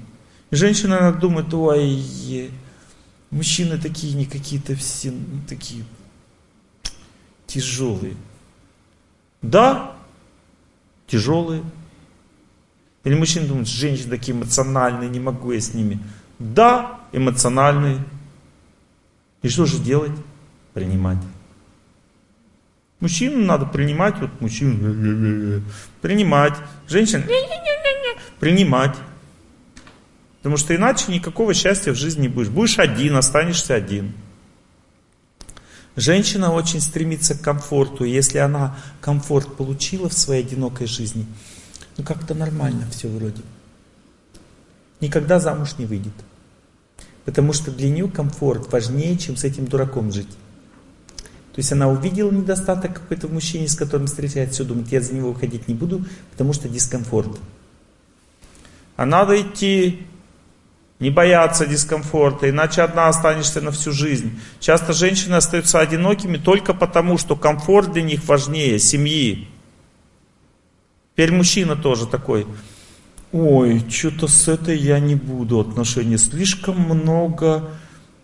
И 0.50 0.56
женщина 0.56 1.12
думает, 1.12 1.52
ой, 1.54 2.50
мужчины 3.30 3.78
такие 3.78 4.14
не 4.14 4.26
какие-то 4.26 4.74
все, 4.74 5.10
ну, 5.10 5.40
такие 5.48 5.84
тяжелые. 7.46 8.16
Да, 9.42 9.96
тяжелые. 11.06 11.62
Или 13.04 13.14
мужчина 13.14 13.46
думает, 13.46 13.68
женщины 13.68 14.10
такие 14.10 14.36
эмоциональные, 14.36 15.08
не 15.08 15.20
могу 15.20 15.52
я 15.52 15.60
с 15.60 15.74
ними. 15.74 16.00
Да, 16.38 17.00
эмоциональные. 17.12 18.04
И 19.42 19.48
что 19.48 19.64
же 19.64 19.78
делать? 19.78 20.12
Принимать. 20.74 21.18
Мужчину 22.98 23.44
надо 23.44 23.66
принимать, 23.66 24.18
вот 24.18 24.40
мужчину 24.40 25.62
принимать. 26.00 26.54
Женщин 26.88 27.24
принимать. 28.40 28.96
Потому 30.46 30.58
что 30.58 30.76
иначе 30.76 31.10
никакого 31.10 31.54
счастья 31.54 31.90
в 31.90 31.96
жизни 31.96 32.22
не 32.22 32.28
будешь. 32.28 32.50
Будешь 32.50 32.78
один, 32.78 33.16
останешься 33.16 33.74
один. 33.74 34.12
Женщина 35.96 36.52
очень 36.52 36.80
стремится 36.80 37.34
к 37.36 37.40
комфорту. 37.40 38.04
Если 38.04 38.38
она 38.38 38.78
комфорт 39.00 39.56
получила 39.56 40.08
в 40.08 40.12
своей 40.12 40.44
одинокой 40.44 40.86
жизни, 40.86 41.26
ну 41.96 42.04
как-то 42.04 42.34
нормально 42.34 42.86
все 42.92 43.08
вроде. 43.08 43.42
Никогда 45.00 45.40
замуж 45.40 45.78
не 45.78 45.84
выйдет. 45.84 46.14
Потому 47.24 47.52
что 47.52 47.72
для 47.72 47.90
нее 47.90 48.08
комфорт 48.08 48.70
важнее, 48.70 49.18
чем 49.18 49.36
с 49.36 49.42
этим 49.42 49.66
дураком 49.66 50.12
жить. 50.12 50.30
То 50.30 51.56
есть 51.56 51.72
она 51.72 51.88
увидела 51.88 52.30
недостаток 52.30 52.94
какой-то 52.94 53.26
в 53.26 53.32
мужчине, 53.32 53.66
с 53.66 53.74
которым 53.74 54.06
встречается, 54.06 54.54
все 54.54 54.64
думает, 54.64 54.92
я 54.92 55.00
за 55.00 55.12
него 55.12 55.32
выходить 55.32 55.66
не 55.66 55.74
буду, 55.74 56.04
потому 56.30 56.52
что 56.52 56.68
дискомфорт. 56.68 57.36
А 58.94 59.04
надо 59.06 59.40
идти, 59.40 60.06
не 60.98 61.10
бояться 61.10 61.66
дискомфорта, 61.66 62.48
иначе 62.48 62.82
одна 62.82 63.08
останешься 63.08 63.60
на 63.60 63.70
всю 63.70 63.92
жизнь. 63.92 64.40
Часто 64.60 64.92
женщины 64.92 65.34
остаются 65.34 65.80
одинокими 65.80 66.38
только 66.38 66.72
потому, 66.72 67.18
что 67.18 67.36
комфорт 67.36 67.92
для 67.92 68.02
них 68.02 68.24
важнее 68.24 68.78
семьи. 68.78 69.48
Теперь 71.12 71.32
мужчина 71.32 71.76
тоже 71.76 72.06
такой, 72.06 72.46
ой, 73.32 73.84
что-то 73.88 74.28
с 74.28 74.48
этой 74.48 74.78
я 74.78 74.98
не 74.98 75.14
буду 75.14 75.60
отношения, 75.60 76.18
слишком 76.18 76.78
много 76.78 77.70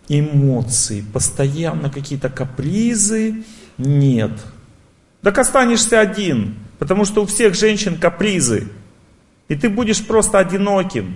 эмоций, 0.07 1.03
постоянно 1.13 1.89
какие-то 1.89 2.29
капризы, 2.29 3.43
нет. 3.77 4.31
Так 5.21 5.37
останешься 5.37 5.99
один, 5.99 6.55
потому 6.79 7.05
что 7.05 7.23
у 7.23 7.25
всех 7.25 7.55
женщин 7.55 7.97
капризы, 7.97 8.67
и 9.47 9.55
ты 9.55 9.69
будешь 9.69 10.05
просто 10.05 10.39
одиноким. 10.39 11.15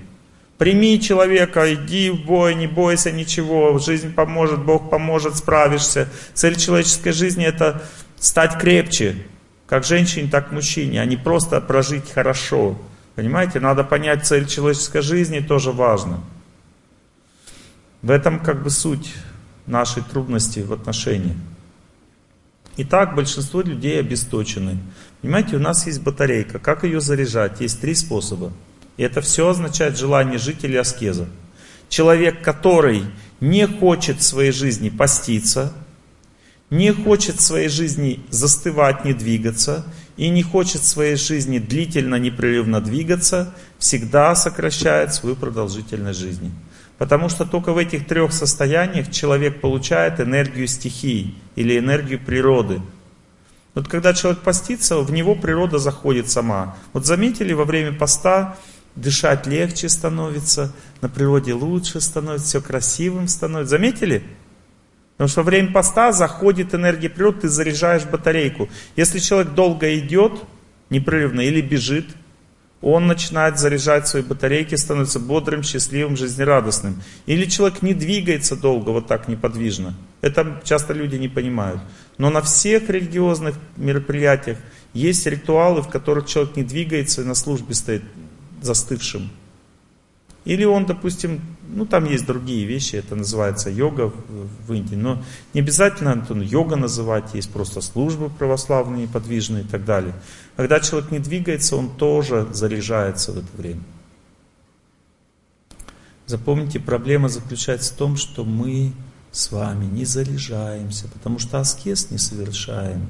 Прими 0.58 1.00
человека, 1.00 1.72
иди 1.74 2.10
в 2.10 2.26
бой, 2.26 2.56
не 2.56 2.66
бойся 2.66 3.12
ничего, 3.12 3.78
жизнь 3.78 4.14
поможет, 4.14 4.64
Бог 4.64 4.90
поможет, 4.90 5.36
справишься. 5.36 6.10
Цель 6.34 6.56
человеческой 6.56 7.12
жизни 7.12 7.46
это 7.46 7.84
стать 8.18 8.58
крепче, 8.58 9.18
как 9.68 9.84
женщине, 9.84 10.30
так 10.32 10.52
и 10.52 10.56
мужчине, 10.56 11.00
а 11.00 11.06
не 11.06 11.16
просто 11.16 11.62
прожить 11.62 12.12
хорошо. 12.12 12.76
Понимаете, 13.14 13.60
надо 13.60 13.84
понять 13.84 14.26
цель 14.26 14.48
человеческой 14.48 15.02
жизни, 15.02 15.40
тоже 15.40 15.72
важно. 15.72 16.22
В 18.02 18.10
этом 18.10 18.40
как 18.40 18.64
бы 18.64 18.72
суть 18.72 19.14
нашей 19.68 20.02
трудности 20.02 20.60
в 20.62 20.74
отношениях. 20.74 21.36
Итак, 22.78 23.16
большинство 23.16 23.62
людей 23.62 24.00
обесточены. 24.00 24.78
Понимаете, 25.22 25.56
у 25.56 25.60
нас 25.60 25.86
есть 25.88 26.02
батарейка. 26.02 26.58
Как 26.60 26.84
ее 26.84 27.02
заряжать? 27.02 27.60
Есть 27.60 27.82
три 27.82 27.96
способа. 27.96 28.52
И 28.98 29.04
это 29.04 29.22
все 29.22 29.50
означает 29.50 29.98
желание 29.98 30.40
жить 30.40 30.64
или 30.64 30.76
аскеза. 30.76 31.28
Человек, 31.88 32.42
который 32.42 33.04
не 33.40 33.66
хочет 33.68 34.18
в 34.18 34.24
своей 34.24 34.52
жизни 34.52 34.90
поститься, 34.90 35.72
не 36.70 36.92
хочет 36.92 37.38
в 37.38 37.42
своей 37.42 37.70
жизни 37.70 38.20
застывать, 38.30 39.06
не 39.06 39.14
двигаться, 39.14 39.86
и 40.18 40.30
не 40.30 40.42
хочет 40.42 40.82
в 40.82 40.88
своей 40.88 41.16
жизни 41.16 41.60
длительно, 41.60 42.16
непрерывно 42.16 42.82
двигаться, 42.82 43.54
всегда 43.78 44.36
сокращает 44.36 45.14
свою 45.14 45.36
продолжительность 45.36 46.20
жизни. 46.20 46.52
Потому 46.98 47.30
что 47.30 47.46
только 47.46 47.72
в 47.72 47.78
этих 47.78 48.08
трех 48.08 48.34
состояниях 48.34 49.12
человек 49.12 49.62
получает 49.62 50.20
энергию 50.20 50.68
стихий 50.68 51.38
или 51.56 51.78
энергию 51.78 52.20
природы. 52.20 52.82
Вот 53.76 53.88
когда 53.88 54.16
человек 54.16 54.42
постится, 54.42 54.98
в 54.98 55.12
него 55.12 55.36
природа 55.36 55.78
заходит 55.78 56.32
сама. 56.32 56.76
Вот 56.94 57.06
заметили, 57.06 57.54
во 57.54 57.66
время 57.66 57.94
поста 57.94 58.58
дышать 58.98 59.48
легче 59.48 59.88
становится, 59.88 60.74
на 61.02 61.10
природе 61.10 61.54
лучше 61.54 62.02
становится, 62.02 62.48
все 62.48 62.62
красивым 62.62 63.28
становится. 63.28 63.72
Заметили? 63.72 64.24
Потому 65.14 65.30
что 65.30 65.42
во 65.42 65.46
время 65.46 65.72
поста 65.72 66.12
заходит 66.12 66.76
энергия 66.76 67.10
природы, 67.10 67.42
ты 67.42 67.50
заряжаешь 67.50 68.06
батарейку. 68.06 68.70
Если 68.96 69.20
человек 69.20 69.54
долго 69.54 69.98
идет, 69.98 70.34
непрерывно, 70.90 71.42
или 71.42 71.62
бежит, 71.62 72.06
он 72.82 73.08
начинает 73.08 73.58
заряжать 73.58 74.08
свои 74.08 74.22
батарейки, 74.22 74.76
становится 74.76 75.20
бодрым, 75.20 75.64
счастливым, 75.64 76.16
жизнерадостным. 76.16 77.02
Или 77.26 77.46
человек 77.46 77.82
не 77.82 77.96
двигается 77.96 78.56
долго, 78.56 78.92
вот 78.92 79.08
так 79.08 79.28
неподвижно. 79.28 79.96
Это 80.22 80.62
часто 80.64 80.94
люди 80.94 81.16
не 81.16 81.28
понимают. 81.28 81.82
Но 82.20 82.30
на 82.30 82.42
всех 82.42 82.90
религиозных 82.90 83.56
мероприятиях 83.78 84.60
есть 84.94 85.26
ритуалы, 85.26 85.82
в 85.82 85.88
которых 85.88 86.28
человек 86.28 86.56
не 86.56 86.64
двигается 86.64 87.22
и 87.22 87.26
на 87.26 87.34
службе 87.34 87.74
стоит 87.74 88.04
застывшим. 88.62 89.30
Или 90.46 90.64
он, 90.64 90.86
допустим, 90.86 91.42
ну 91.68 91.86
там 91.86 92.06
есть 92.06 92.26
другие 92.26 92.66
вещи, 92.66 92.96
это 92.96 93.16
называется 93.16 93.70
йога 93.70 94.14
в 94.66 94.74
Индии, 94.74 94.96
но 94.96 95.22
не 95.54 95.60
обязательно 95.60 96.26
ну, 96.30 96.42
йога 96.42 96.78
называть, 96.78 97.34
есть 97.34 97.52
просто 97.52 97.82
службы 97.82 98.30
православные, 98.30 99.10
подвижные 99.10 99.64
и 99.64 99.68
так 99.68 99.84
далее. 99.84 100.14
Когда 100.56 100.80
человек 100.80 101.12
не 101.12 101.20
двигается, 101.20 101.76
он 101.76 101.90
тоже 101.90 102.48
заряжается 102.54 103.34
в 103.34 103.40
это 103.40 103.48
время. 103.58 103.84
Запомните, 106.28 106.80
проблема 106.80 107.28
заключается 107.28 107.94
в 107.94 107.98
том, 107.98 108.16
что 108.16 108.46
мы 108.46 108.94
с 109.32 109.52
вами 109.52 109.86
не 109.86 110.06
заряжаемся, 110.06 111.08
потому 111.10 111.40
что 111.40 111.60
аскез 111.60 112.10
не 112.10 112.18
совершаем. 112.18 113.10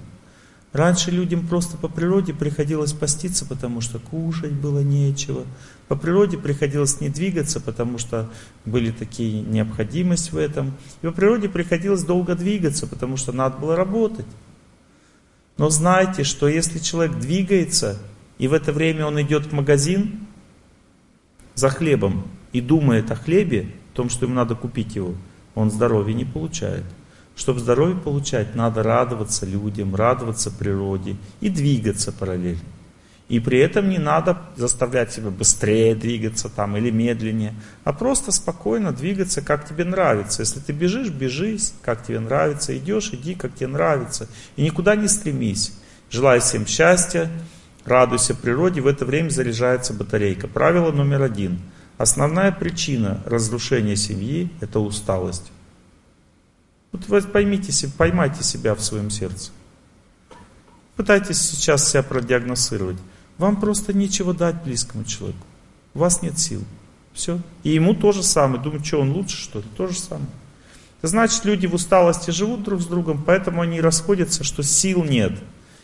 Раньше 0.74 1.12
людям 1.12 1.48
просто 1.48 1.78
по 1.78 1.88
природе 1.88 2.34
приходилось 2.34 2.92
поститься, 2.92 3.46
потому 3.46 3.82
что 3.82 4.00
кушать 4.00 4.52
было 4.52 4.80
нечего. 4.80 5.46
По 5.88 5.96
природе 5.96 6.38
приходилось 6.38 7.00
не 7.00 7.10
двигаться, 7.10 7.62
потому 7.62 7.98
что 7.98 8.30
были 8.66 8.92
такие 8.92 9.42
необходимость 9.42 10.34
в 10.34 10.38
этом. 10.38 10.74
И 11.02 11.08
по 11.08 11.14
природе 11.14 11.48
приходилось 11.48 12.04
долго 12.04 12.36
двигаться, 12.36 12.86
потому 12.86 13.16
что 13.16 13.32
надо 13.32 13.58
было 13.58 13.76
работать. 13.76 14.26
Но 15.58 15.70
знайте, 15.70 16.24
что 16.24 16.48
если 16.48 16.80
человек 16.80 17.18
двигается, 17.18 17.98
и 18.38 18.48
в 18.48 18.54
это 18.54 18.72
время 18.72 19.06
он 19.06 19.20
идет 19.22 19.48
в 19.48 19.54
магазин 19.54 20.28
за 21.56 21.70
хлебом 21.70 22.28
и 22.52 22.62
думает 22.62 23.10
о 23.10 23.16
хлебе, 23.16 23.72
о 23.94 23.96
том, 23.96 24.10
что 24.10 24.26
ему 24.26 24.36
надо 24.36 24.54
купить 24.54 24.96
его, 24.96 25.16
он 25.56 25.72
здоровья 25.72 26.14
не 26.14 26.26
получает. 26.26 26.84
Чтобы 27.38 27.60
здоровье 27.60 27.96
получать, 27.96 28.56
надо 28.56 28.82
радоваться 28.82 29.46
людям, 29.46 29.94
радоваться 29.94 30.50
природе 30.50 31.16
и 31.40 31.50
двигаться 31.50 32.12
параллельно. 32.12 32.64
И 33.30 33.40
при 33.40 33.60
этом 33.60 33.90
не 33.90 34.00
надо 34.00 34.40
заставлять 34.56 35.14
себя 35.14 35.30
быстрее 35.30 35.94
двигаться 35.94 36.50
там 36.50 36.78
или 36.78 36.90
медленнее, 36.90 37.54
а 37.84 37.94
просто 37.94 38.32
спокойно 38.32 38.92
двигаться, 38.92 39.42
как 39.42 39.70
тебе 39.70 39.84
нравится. 39.84 40.42
Если 40.42 40.60
ты 40.62 40.74
бежишь, 40.74 41.10
бежись, 41.10 41.74
как 41.84 42.04
тебе 42.04 42.20
нравится, 42.20 42.76
идешь, 42.76 43.12
иди, 43.14 43.36
как 43.36 43.54
тебе 43.54 43.68
нравится. 43.68 44.28
И 44.56 44.64
никуда 44.64 44.96
не 44.96 45.08
стремись. 45.08 45.74
Желаю 46.10 46.42
всем 46.42 46.66
счастья, 46.66 47.30
радуйся 47.86 48.34
природе, 48.34 48.82
в 48.82 48.88
это 48.88 49.06
время 49.06 49.30
заряжается 49.30 49.94
батарейка. 49.94 50.48
Правило 50.48 50.92
номер 50.92 51.22
один. 51.22 51.60
Основная 52.00 52.52
причина 52.52 53.22
разрушения 53.26 53.96
семьи– 53.96 54.50
это 54.62 54.80
усталость. 54.80 55.52
Вот 56.92 57.08
вы 57.08 57.22
поймите, 57.22 57.90
поймайте 57.98 58.44
себя 58.44 58.76
в 58.76 58.82
своем 58.82 59.10
сердце. 59.10 59.52
Пытайтесь 60.96 61.40
сейчас 61.40 61.90
себя 61.90 62.04
продиагностировать. 62.04 62.98
Вам 63.38 63.60
просто 63.60 63.94
нечего 63.94 64.34
дать 64.34 64.64
близкому 64.64 65.04
человеку. 65.04 65.46
У 65.94 66.00
вас 66.00 66.22
нет 66.22 66.40
сил. 66.40 66.64
Все. 67.14 67.40
И 67.64 67.70
ему 67.70 67.94
то 67.94 68.12
же 68.12 68.24
самое. 68.24 68.62
Думаю, 68.62 68.84
что 68.84 69.02
он 69.02 69.12
лучше, 69.12 69.38
что 69.38 69.60
ли? 69.60 69.66
То 69.76 69.88
же 69.88 69.98
самое. 70.00 70.30
Это 71.00 71.08
значит, 71.08 71.46
люди 71.46 71.68
в 71.68 71.76
усталости 71.76 72.32
живут 72.32 72.64
друг 72.64 72.82
с 72.82 72.86
другом, 72.86 73.24
поэтому 73.24 73.62
они 73.62 73.82
расходятся, 73.82 74.44
что 74.44 74.64
сил 74.64 75.04
нет. 75.04 75.34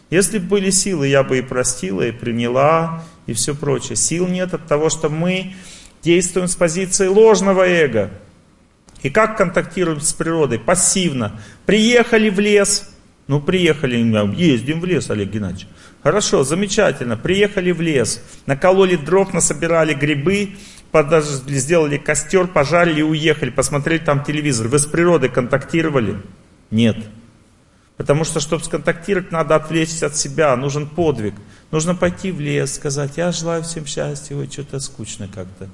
Если 0.10 0.40
бы 0.40 0.46
были 0.46 0.70
силы, 0.70 1.08
я 1.08 1.24
бы 1.24 1.40
и 1.40 1.42
простила, 1.42 2.02
и 2.02 2.12
приняла, 2.12 3.04
и 3.26 3.34
все 3.34 3.56
прочее. 3.56 3.96
Сил 3.96 4.28
нет 4.28 4.54
от 4.54 4.68
того, 4.68 4.90
что 4.90 5.10
мы 5.10 5.54
действуем 6.02 6.48
с 6.48 6.56
позиции 6.56 7.08
ложного 7.08 7.62
эго. 7.62 8.12
И 9.04 9.10
как 9.10 9.38
контактируем 9.38 10.00
с 10.02 10.14
природой? 10.14 10.60
Пассивно. 10.60 11.40
Приехали 11.66 12.30
в 12.30 12.40
лес. 12.40 12.90
Ну, 13.28 13.40
приехали, 13.40 13.98
ездим 14.36 14.82
в 14.82 14.86
лес, 14.86 15.10
Олег 15.10 15.30
Геннадьевич. 15.30 15.68
Хорошо, 16.02 16.44
замечательно. 16.44 17.16
Приехали 17.16 17.72
в 17.72 17.80
лес, 17.80 18.22
накололи 18.46 18.98
дров, 18.98 19.34
насобирали 19.34 19.94
грибы, 19.94 20.58
подожгли, 20.92 21.58
сделали 21.58 21.98
костер, 21.98 22.48
пожарили 22.48 23.00
и 23.00 23.04
уехали, 23.04 23.50
посмотрели 23.50 24.00
там 24.00 24.24
телевизор. 24.26 24.68
Вы 24.68 24.80
с 24.80 24.86
природой 24.86 25.30
контактировали? 25.30 26.18
Нет. 26.70 26.98
Потому 27.96 28.26
что, 28.26 28.42
чтобы 28.42 28.64
сконтактировать, 28.66 29.32
надо 29.32 29.56
отвлечься 29.56 30.08
от 30.08 30.18
себя, 30.18 30.56
нужен 30.58 30.88
подвиг. 30.88 31.36
Нужно 31.72 31.96
пойти 31.96 32.32
в 32.32 32.42
лес, 32.42 32.76
сказать, 32.76 33.14
я 33.16 33.32
желаю 33.32 33.64
всем 33.64 33.86
счастья, 33.86 34.36
ой, 34.36 34.50
что-то 34.52 34.80
скучно 34.82 35.30
как-то. 35.34 35.70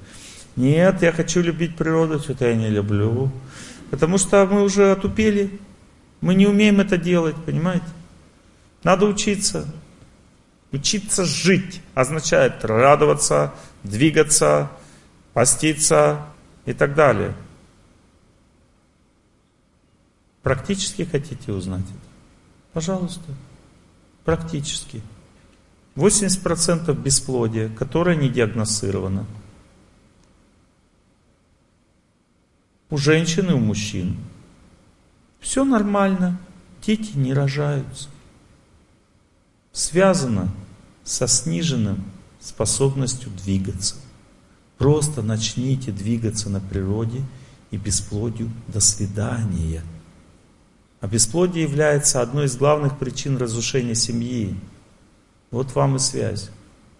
Нет, 0.56 1.02
я 1.02 1.12
хочу 1.12 1.40
любить 1.40 1.76
природу, 1.76 2.18
что-то 2.18 2.48
я 2.48 2.54
не 2.54 2.68
люблю. 2.68 3.30
Потому 3.90 4.18
что 4.18 4.46
мы 4.46 4.62
уже 4.62 4.92
отупели, 4.92 5.58
мы 6.20 6.34
не 6.34 6.46
умеем 6.46 6.80
это 6.80 6.96
делать, 6.96 7.36
понимаете? 7.44 7.86
Надо 8.82 9.06
учиться. 9.06 9.66
Учиться 10.72 11.24
жить 11.24 11.80
означает 11.94 12.64
радоваться, 12.64 13.52
двигаться, 13.82 14.70
поститься 15.32 16.26
и 16.64 16.72
так 16.72 16.94
далее. 16.94 17.34
Практически 20.42 21.02
хотите 21.04 21.52
узнать 21.52 21.84
это? 21.84 22.10
Пожалуйста. 22.72 23.32
Практически. 24.24 25.02
80% 25.96 26.94
бесплодия, 26.94 27.68
которое 27.68 28.16
не 28.16 28.28
диагностировано. 28.28 29.26
У 32.90 32.96
женщин 32.96 33.50
и 33.50 33.52
у 33.52 33.58
мужчин. 33.58 34.16
Все 35.40 35.64
нормально. 35.64 36.38
дети 36.84 37.16
не 37.16 37.32
рожаются. 37.32 38.08
Связано 39.72 40.50
со 41.04 41.28
сниженным 41.28 42.04
способностью 42.40 43.30
двигаться. 43.30 43.94
Просто 44.76 45.22
начните 45.22 45.92
двигаться 45.92 46.50
на 46.50 46.60
природе 46.60 47.22
и 47.70 47.76
бесплодию 47.76 48.50
до 48.66 48.80
свидания. 48.80 49.84
А 51.00 51.06
бесплодие 51.06 51.64
является 51.64 52.20
одной 52.20 52.46
из 52.46 52.56
главных 52.56 52.98
причин 52.98 53.36
разрушения 53.36 53.94
семьи. 53.94 54.54
Вот 55.50 55.74
вам 55.74 55.96
и 55.96 55.98
связь. 55.98 56.50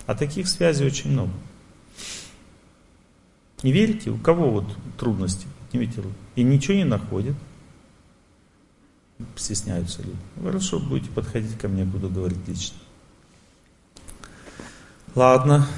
А 0.07 0.15
таких 0.15 0.49
связей 0.49 0.87
очень 0.87 1.11
много. 1.11 1.33
Не 3.63 3.73
верите? 3.73 4.11
У 4.11 4.19
кого 4.19 4.51
вот 4.51 4.67
трудности? 4.97 5.47
Поднимите 5.71 6.01
руку. 6.01 6.17
И 6.35 6.43
ничего 6.43 6.75
не 6.75 6.85
находят. 6.85 7.37
Стесняются 9.37 10.03
люди. 10.03 10.19
Хорошо, 10.43 10.81
будете 10.81 11.11
подходить 11.11 11.57
ко 11.59 11.69
мне, 11.69 11.85
буду 11.85 12.09
говорить 12.09 12.39
лично. 12.49 12.77
Ладно. 15.15 15.69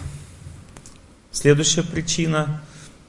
Следующая 1.30 1.82
причина 1.82 2.62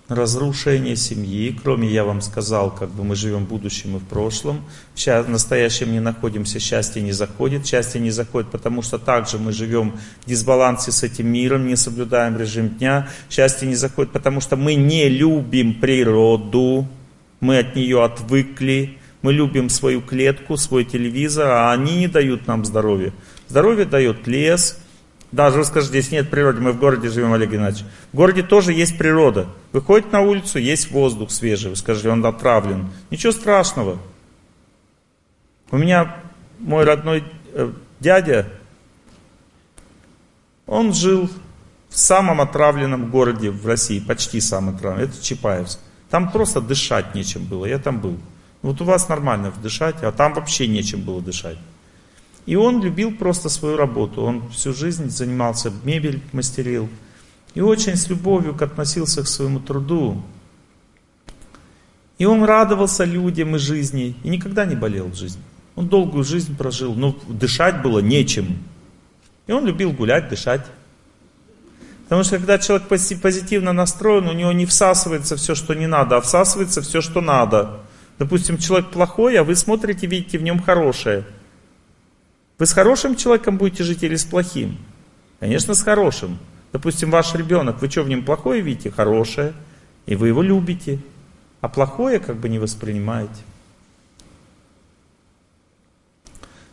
разрушение 0.10 0.96
семьи, 0.96 1.58
кроме, 1.64 1.88
я 1.90 2.04
вам 2.04 2.22
сказал, 2.22 2.72
как 2.72 2.90
бы 2.90 3.04
мы 3.04 3.16
живем 3.16 3.46
в 3.46 3.50
будущем 3.50 3.96
и 3.96 4.00
в 4.00 4.04
прошлом, 4.04 4.64
в 4.96 5.30
настоящем 5.30 5.92
не 5.92 6.00
находимся, 6.00 6.60
счастье 6.60 7.02
не 7.02 7.14
заходит, 7.14 7.66
счастье 7.66 8.02
не 8.02 8.12
заходит, 8.12 8.52
потому 8.52 8.82
что 8.82 8.98
также 8.98 9.38
мы 9.38 9.54
живем 9.54 9.94
в 10.24 10.30
дисбалансе 10.30 10.92
с 10.92 11.04
этим 11.04 11.28
миром, 11.28 11.68
не 11.68 11.78
соблюдаем 11.78 12.38
режим 12.38 12.70
дня, 12.70 13.08
счастье 13.30 13.68
не 13.68 13.76
заходит, 13.76 14.12
потому 14.12 14.42
что 14.42 14.58
мы 14.58 14.76
не 14.76 15.08
любим 15.08 15.80
природу, 15.80 16.88
мы 17.40 17.60
от 17.60 17.76
нее 17.76 18.04
отвыкли, 18.04 18.98
мы 19.22 19.32
любим 19.32 19.70
свою 19.70 20.02
клетку, 20.02 20.58
свой 20.58 20.84
телевизор, 20.84 21.50
а 21.50 21.72
они 21.72 21.96
не 21.96 22.08
дают 22.08 22.46
нам 22.46 22.66
здоровья. 22.66 23.14
Здоровье 23.48 23.86
дает 23.86 24.28
лес, 24.28 24.83
даже 25.34 25.58
вы 25.58 25.66
скажете, 25.66 26.00
здесь 26.00 26.12
нет 26.12 26.30
природы, 26.30 26.62
мы 26.62 26.74
в 26.74 26.78
городе 26.78 27.10
живем, 27.10 27.34
Олег 27.34 27.50
Геннадьевич. 27.50 27.90
В 28.12 28.16
городе 28.16 28.44
тоже 28.44 28.72
есть 28.72 29.00
природа. 29.00 29.48
Выходит 29.72 30.12
на 30.12 30.22
улицу, 30.22 30.60
есть 30.60 30.92
воздух 30.92 31.32
свежий, 31.32 31.72
вы 31.72 31.76
скажете, 31.76 32.10
он 32.10 32.24
отравлен. 32.24 32.92
Ничего 33.10 33.32
страшного. 33.32 33.98
У 35.72 35.78
меня 35.78 36.18
мой 36.60 36.84
родной 36.84 37.24
э, 37.52 37.72
дядя, 38.00 38.48
он 40.68 40.94
жил 40.94 41.28
в 41.90 41.98
самом 41.98 42.40
отравленном 42.40 43.10
городе 43.10 43.50
в 43.50 43.66
России, 43.66 44.00
почти 44.00 44.40
самый 44.40 44.76
отравленный, 44.76 45.06
это 45.06 45.20
Чапаевск. 45.20 45.80
Там 46.12 46.32
просто 46.32 46.62
дышать 46.62 47.16
нечем 47.16 47.44
было, 47.46 47.66
я 47.66 47.80
там 47.80 48.00
был. 48.00 48.20
Вот 48.62 48.82
у 48.82 48.84
вас 48.84 49.10
нормально 49.10 49.52
дышать, 49.64 50.04
а 50.04 50.12
там 50.12 50.36
вообще 50.36 50.68
нечем 50.68 51.02
было 51.02 51.24
дышать. 51.24 51.58
И 52.46 52.56
он 52.56 52.82
любил 52.82 53.16
просто 53.16 53.50
свою 53.50 53.78
работу. 53.78 54.22
Он 54.22 54.50
всю 54.50 54.74
жизнь 54.74 55.10
занимался, 55.10 55.72
мебель 55.84 56.22
мастерил. 56.34 56.90
И 57.54 57.62
очень 57.62 57.96
с 57.96 58.10
любовью 58.10 58.56
относился 58.60 59.24
к 59.24 59.28
своему 59.28 59.60
труду. 59.60 60.22
И 62.18 62.26
он 62.26 62.44
радовался 62.44 63.06
людям 63.06 63.56
и 63.56 63.60
жизни. 63.60 64.16
И 64.24 64.30
никогда 64.30 64.66
не 64.66 64.76
болел 64.76 65.08
в 65.08 65.16
жизни. 65.16 65.42
Он 65.76 65.88
долгую 65.88 66.24
жизнь 66.24 66.56
прожил, 66.56 66.94
но 66.96 67.18
дышать 67.28 67.82
было 67.82 68.00
нечем. 68.00 68.58
И 69.48 69.52
он 69.52 69.66
любил 69.66 69.92
гулять, 69.92 70.30
дышать. 70.30 70.66
Потому 72.04 72.24
что 72.24 72.38
когда 72.38 72.60
человек 72.60 72.88
позитивно 72.88 73.74
настроен, 73.74 74.28
у 74.28 74.34
него 74.34 74.52
не 74.52 74.66
всасывается 74.66 75.38
все, 75.38 75.56
что 75.56 75.74
не 75.74 75.88
надо, 75.88 76.18
а 76.18 76.22
всасывается 76.22 76.82
все, 76.82 77.02
что 77.02 77.22
надо. 77.22 77.80
Допустим, 78.20 78.58
человек 78.58 78.92
плохой, 78.92 79.38
а 79.38 79.44
вы 79.44 79.56
смотрите, 79.56 80.06
видите 80.06 80.38
в 80.38 80.44
нем 80.44 80.60
хорошее– 80.60 81.24
вы 82.60 82.66
с 82.66 82.74
хорошим 82.74 83.16
человеком 83.16 83.58
будете 83.58 83.84
жить 83.84 84.04
или 84.04 84.16
с 84.16 84.24
плохим? 84.24 84.78
Конечно, 85.40 85.74
с 85.74 85.84
хорошим. 85.84 86.38
Допустим, 86.72 87.12
ваш 87.12 87.34
ребенок, 87.36 87.82
вы 87.82 87.90
что 87.90 88.04
в 88.04 88.10
нем 88.10 88.24
плохое 88.24 88.62
видите? 88.62 88.92
Хорошее. 88.92 89.54
И 90.06 90.16
вы 90.16 90.30
его 90.30 90.42
любите. 90.42 91.00
А 91.62 91.70
плохое 91.70 92.20
как 92.20 92.38
бы 92.38 92.50
не 92.50 92.60
воспринимаете. 92.60 93.42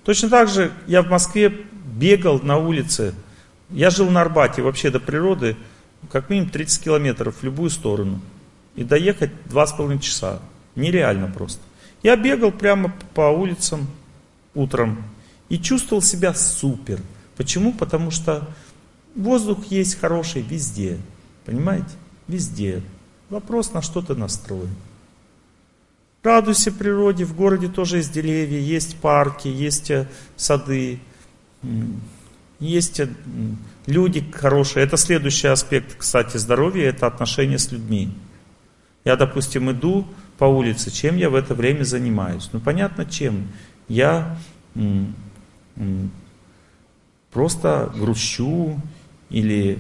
Точно 0.05 0.29
так 0.29 0.49
же 0.49 0.73
я 0.87 1.03
в 1.03 1.09
Москве 1.09 1.49
бегал 1.49 2.41
на 2.41 2.57
улице. 2.57 3.15
Я 3.69 3.91
жил 3.91 4.11
на 4.11 4.23
Арбате, 4.23 4.63
вообще 4.63 4.91
до 4.91 4.99
природы, 4.99 5.57
как 6.11 6.31
минимум 6.31 6.51
30 6.51 6.83
километров 6.83 7.37
в 7.37 7.43
любую 7.45 7.71
сторону. 7.71 8.21
И 8.75 8.85
доехать 8.85 9.31
2,5 9.49 9.99
часа. 10.01 10.41
Нереально 10.75 11.29
просто. 11.29 11.61
Я 12.03 12.17
бегал 12.17 12.51
прямо 12.51 12.93
по 13.15 13.31
улицам 13.31 13.87
утром 14.55 15.05
и 15.51 15.59
чувствовал 15.59 16.01
себя 16.01 16.33
супер. 16.33 17.01
Почему? 17.37 17.75
Потому 17.75 18.11
что 18.11 18.49
воздух 19.15 19.67
есть 19.67 20.01
хороший 20.01 20.41
везде. 20.41 20.97
Понимаете? 21.45 21.91
Везде. 22.29 22.83
Вопрос, 23.29 23.73
на 23.73 23.83
что 23.83 24.01
ты 24.01 24.15
настроен. 24.15 24.71
Радуйся 26.23 26.71
природе, 26.71 27.25
в 27.25 27.35
городе 27.35 27.69
тоже 27.69 27.99
есть 27.99 28.13
деревья, 28.13 28.59
есть 28.59 28.97
парки, 28.99 29.49
есть 29.49 29.91
э, 29.91 30.07
сады, 30.37 31.01
есть 32.59 33.01
э, 33.01 33.09
люди 33.87 34.31
хорошие. 34.31 34.85
Это 34.85 34.99
следующий 34.99 35.49
аспект, 35.49 35.97
кстати, 35.97 36.37
здоровья, 36.37 36.91
это 36.91 37.07
отношения 37.07 37.59
с 37.59 37.73
людьми. 37.73 38.11
Я, 39.05 39.17
допустим, 39.17 39.71
иду 39.71 40.07
по 40.37 40.45
улице, 40.45 40.91
чем 40.91 41.17
я 41.17 41.31
в 41.31 41.35
это 41.35 41.55
время 41.55 41.85
занимаюсь? 41.85 42.51
Ну, 42.53 42.61
понятно, 42.61 43.07
чем. 43.07 43.49
Я 43.89 44.37
просто 47.33 47.93
грущу 47.97 48.81
или 49.31 49.79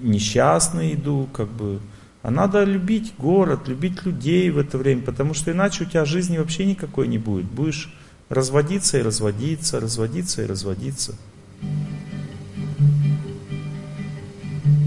несчастный 0.00 0.94
иду, 0.94 1.28
как 1.32 1.48
бы. 1.48 1.80
А 2.22 2.30
надо 2.30 2.64
любить 2.64 3.14
город, 3.18 3.66
любить 3.66 4.04
людей 4.04 4.50
в 4.50 4.58
это 4.58 4.76
время, 4.76 5.02
потому 5.02 5.32
что 5.32 5.52
иначе 5.52 5.84
у 5.84 5.86
тебя 5.86 6.04
жизни 6.04 6.36
вообще 6.36 6.66
никакой 6.66 7.08
не 7.08 7.18
будет. 7.18 7.46
Будешь 7.46 7.92
разводиться 8.28 8.98
и 8.98 9.02
разводиться, 9.02 9.80
разводиться 9.80 10.42
и 10.42 10.46
разводиться. 10.46 11.14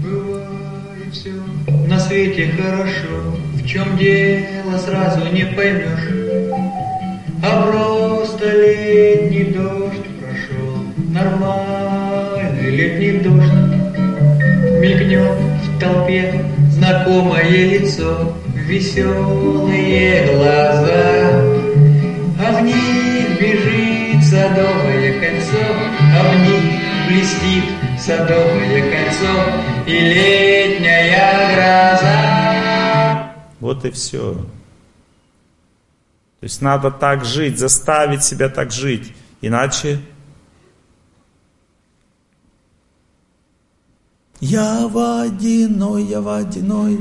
Бывает 0.02 1.12
все 1.12 1.32
на 1.88 1.98
свете 1.98 2.52
хорошо, 2.52 3.36
в 3.54 3.66
чем 3.66 3.96
дело 3.96 4.78
сразу 4.78 5.32
не 5.32 5.44
поймешь. 5.44 6.52
А 7.42 7.66
просто 8.44 8.50
летний 8.60 9.44
дождь 9.44 10.06
прошел, 10.20 10.84
нормальный 11.12 12.70
летний 12.70 13.18
дождь. 13.20 13.52
Мелькнет 14.80 15.38
в 15.62 15.78
толпе 15.80 16.44
знакомое 16.70 17.66
лицо, 17.66 18.34
веселые 18.54 20.26
глаза. 20.26 21.30
А 22.38 22.52
в 22.58 22.62
них 22.62 23.40
бежит 23.40 24.24
садовое 24.24 25.20
кольцо, 25.20 25.66
а 26.00 26.20
в 26.30 26.34
них 26.40 26.64
блестит 27.08 27.64
садовое 27.98 28.82
кольцо 28.90 29.34
и 29.86 29.92
летняя 29.92 31.54
гроза. 31.54 32.18
Вот 33.60 33.84
и 33.84 33.90
все. 33.90 34.36
То 36.44 36.46
есть 36.46 36.60
надо 36.60 36.90
так 36.90 37.24
жить, 37.24 37.58
заставить 37.58 38.22
себя 38.22 38.50
так 38.50 38.70
жить. 38.70 39.14
Иначе 39.40 39.98
Я 44.40 44.86
водяной, 44.86 46.04
я 46.04 46.20
водяной, 46.20 47.00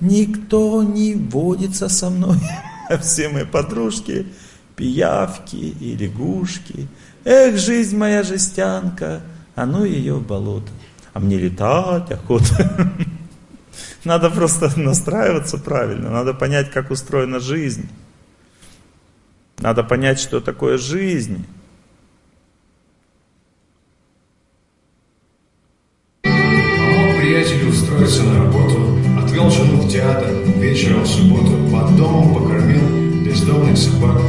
никто 0.00 0.82
не 0.82 1.14
водится 1.16 1.90
со 1.90 2.08
мной. 2.08 2.38
Все 3.02 3.28
мои 3.28 3.44
подружки, 3.44 4.26
пиявки 4.74 5.56
и 5.56 5.94
лягушки. 5.94 6.88
Эх, 7.26 7.58
жизнь 7.58 7.94
моя 7.98 8.22
жестянка, 8.22 9.20
а 9.54 9.66
ну 9.66 9.84
ее 9.84 10.14
в 10.14 10.26
болото. 10.26 10.72
А 11.12 11.20
мне 11.20 11.36
летать 11.36 12.10
охота. 12.10 12.90
Надо 14.04 14.30
просто 14.30 14.72
настраиваться 14.80 15.58
правильно, 15.58 16.08
надо 16.08 16.32
понять, 16.32 16.70
как 16.70 16.90
устроена 16.90 17.38
жизнь. 17.38 17.86
Надо 19.58 19.82
понять, 19.82 20.20
что 20.20 20.40
такое 20.40 20.76
жизнь. 20.78 21.46
Помог 26.22 27.16
приятелю 27.18 27.70
устроиться 27.70 28.22
на 28.22 28.44
работу, 28.44 28.98
отвел 29.18 29.50
жену 29.50 29.80
в 29.80 29.90
театр, 29.90 30.28
вечером 30.56 31.02
в 31.02 31.08
субботу 31.08 31.52
под 31.72 31.96
домом 31.96 32.34
покормил 32.34 33.24
бездомных 33.24 33.78
собак, 33.78 34.20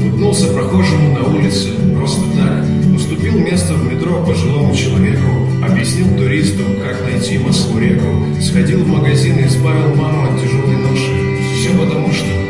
улыбнулся 0.00 0.52
прохожему 0.52 1.18
на 1.18 1.24
улице 1.34 1.70
просто 1.94 2.22
так, 2.36 2.64
уступил 2.94 3.38
место 3.38 3.72
в 3.74 3.90
метро 3.90 4.22
пожилому 4.24 4.74
человеку, 4.74 5.48
объяснил 5.64 6.14
туристу, 6.16 6.62
как 6.82 7.00
найти 7.02 7.38
Москву-реку, 7.38 8.40
сходил 8.40 8.84
в 8.84 8.88
магазин 8.88 9.38
и 9.38 9.46
избавил 9.46 9.94
маму 9.94 10.30
от 10.30 10.42
тяжелой 10.42 10.76
ноши. 10.76 11.40
Все 11.56 11.70
потому, 11.78 12.12
что. 12.12 12.43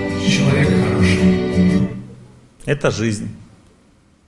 Это 2.65 2.91
жизнь. 2.91 3.29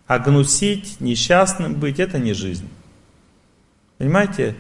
А 0.07 0.19
гнусить, 0.19 1.01
несчастным 1.01 1.75
быть, 1.75 1.99
это 1.99 2.19
не 2.19 2.33
жизнь. 2.33 2.69
Понимаете? 3.99 4.55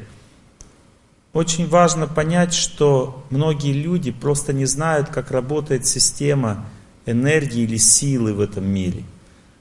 Очень 1.32 1.68
важно 1.68 2.06
понять, 2.06 2.54
что 2.54 3.26
многие 3.30 3.72
люди 3.72 4.10
просто 4.10 4.52
не 4.52 4.64
знают, 4.64 5.10
как 5.10 5.30
работает 5.30 5.86
система 5.86 6.64
энергии 7.04 7.62
или 7.62 7.76
силы 7.76 8.32
в 8.32 8.40
этом 8.40 8.66
мире. 8.66 9.04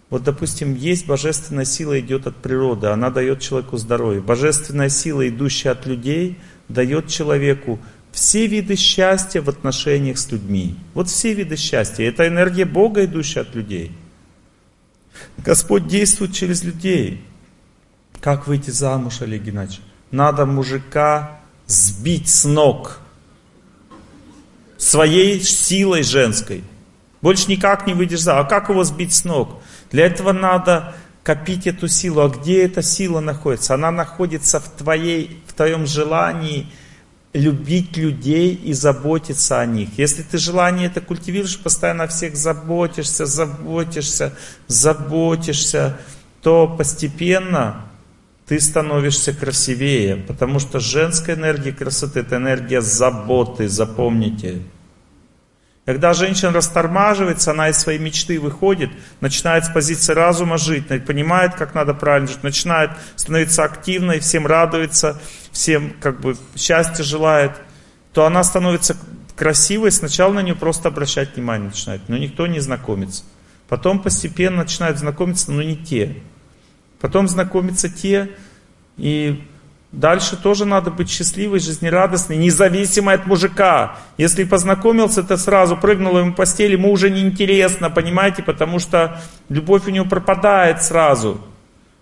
Вот, 0.10 0.24
допустим, 0.24 0.76
есть 0.76 1.06
божественная 1.06 1.66
сила, 1.66 2.00
идет 2.00 2.28
от 2.28 2.38
природы, 2.38 2.88
она 2.88 3.10
дает 3.10 3.42
человеку 3.42 3.76
здоровье. 3.78 4.22
Божественная 4.22 4.88
сила, 4.90 5.28
идущая 5.28 5.74
от 5.74 5.86
людей, 5.86 6.40
дает 6.70 7.10
человеку 7.10 7.80
все 8.12 8.48
виды 8.48 8.78
счастья 8.78 9.42
в 9.42 9.50
отношениях 9.50 10.18
с 10.18 10.32
людьми. 10.32 10.78
Вот 10.94 11.10
все 11.10 11.34
виды 11.34 11.58
счастья. 11.58 12.06
Это 12.06 12.28
энергия 12.28 12.64
Бога, 12.64 13.04
идущая 13.04 13.42
от 13.42 13.54
людей. 13.54 13.92
Господь 15.38 15.88
действует 15.88 16.34
через 16.34 16.64
людей. 16.64 17.24
Как 18.22 18.48
выйти 18.48 18.70
замуж, 18.70 19.22
Олег 19.22 19.44
Геннадьевич? 19.44 19.82
Надо 20.12 20.46
мужика 20.46 21.40
сбить 21.68 22.30
с 22.30 22.46
ног 22.46 23.00
своей 24.78 25.42
силой 25.42 26.04
женской. 26.04 26.64
Больше 27.22 27.50
никак 27.50 27.88
не 27.88 27.94
выйдешь 27.94 28.22
за. 28.22 28.40
А 28.40 28.44
как 28.44 28.70
его 28.70 28.84
сбить 28.84 29.14
с 29.14 29.26
ног? 29.26 29.62
Для 29.92 30.06
этого 30.06 30.32
надо 30.32 30.96
копить 31.24 31.66
эту 31.66 31.88
силу. 31.88 32.22
А 32.22 32.30
где 32.30 32.64
эта 32.64 32.82
сила 32.82 33.20
находится? 33.20 33.74
Она 33.74 33.92
находится 33.92 34.60
в, 34.60 34.70
твоей, 34.70 35.42
в 35.48 35.54
твоем 35.54 35.88
желании 35.88 36.68
любить 37.36 37.98
людей 37.98 38.56
и 38.56 38.74
заботиться 38.74 39.60
о 39.60 39.66
них. 39.66 39.90
Если 39.98 40.24
ты 40.24 40.38
желание 40.38 40.88
это 40.88 41.02
культивируешь, 41.02 41.60
постоянно 41.60 42.06
о 42.06 42.08
всех 42.08 42.36
заботишься, 42.38 43.26
заботишься, 43.26 44.34
заботишься, 44.68 45.98
то 46.42 46.68
постепенно 46.68 47.86
ты 48.48 48.60
становишься 48.60 49.34
красивее, 49.34 50.16
потому 50.16 50.60
что 50.60 50.80
женская 50.80 51.36
энергия 51.36 51.74
красоты 51.74 52.22
это 52.22 52.38
энергия 52.38 52.80
заботы, 52.80 53.68
запомните. 53.68 54.62
Когда 55.86 56.14
женщина 56.14 56.52
растормаживается, 56.52 57.52
она 57.52 57.70
из 57.70 57.78
своей 57.78 58.00
мечты 58.00 58.40
выходит, 58.40 58.90
начинает 59.22 59.66
с 59.66 59.70
позиции 59.70 60.14
разума 60.14 60.58
жить, 60.58 60.88
понимает, 61.06 61.54
как 61.54 61.76
надо 61.76 61.94
правильно 61.94 62.28
жить, 62.28 62.42
начинает 62.44 62.92
становиться 63.16 63.64
активной, 63.64 64.20
всем 64.20 64.48
радуется, 64.48 65.22
всем 65.52 65.94
как 66.02 66.22
бы 66.22 66.36
счастья 66.56 67.04
желает, 67.04 67.52
то 68.14 68.26
она 68.26 68.44
становится 68.44 68.98
красивой, 69.36 69.92
сначала 69.92 70.34
на 70.34 70.42
нее 70.42 70.56
просто 70.56 70.88
обращать 70.88 71.36
внимание 71.36 71.70
начинает, 71.70 72.02
но 72.08 72.18
никто 72.18 72.48
не 72.48 72.60
знакомится. 72.60 73.24
Потом 73.68 74.02
постепенно 74.02 74.58
начинают 74.58 74.98
знакомиться, 74.98 75.52
но 75.52 75.62
не 75.62 75.76
те. 75.76 76.16
Потом 77.00 77.28
знакомятся 77.28 77.90
те, 77.90 78.32
и 78.98 79.48
дальше 79.96 80.38
тоже 80.38 80.66
надо 80.66 80.92
быть 80.92 81.10
счастливой, 81.10 81.60
жизнерадостной, 81.60 82.38
независимой 82.38 83.16
от 83.16 83.26
мужика. 83.26 83.98
Если 84.18 84.44
познакомился, 84.44 85.24
ты 85.24 85.38
сразу 85.38 85.78
прыгнул 85.78 86.18
ему 86.18 86.32
в 86.32 86.36
постель, 86.36 86.74
ему 86.74 86.92
уже 86.92 87.10
неинтересно, 87.10 87.90
понимаете, 87.90 88.44
потому 88.44 88.80
что 88.80 89.22
любовь 89.50 89.88
у 89.88 89.90
него 89.90 90.06
пропадает 90.06 90.84
сразу. 90.84 91.42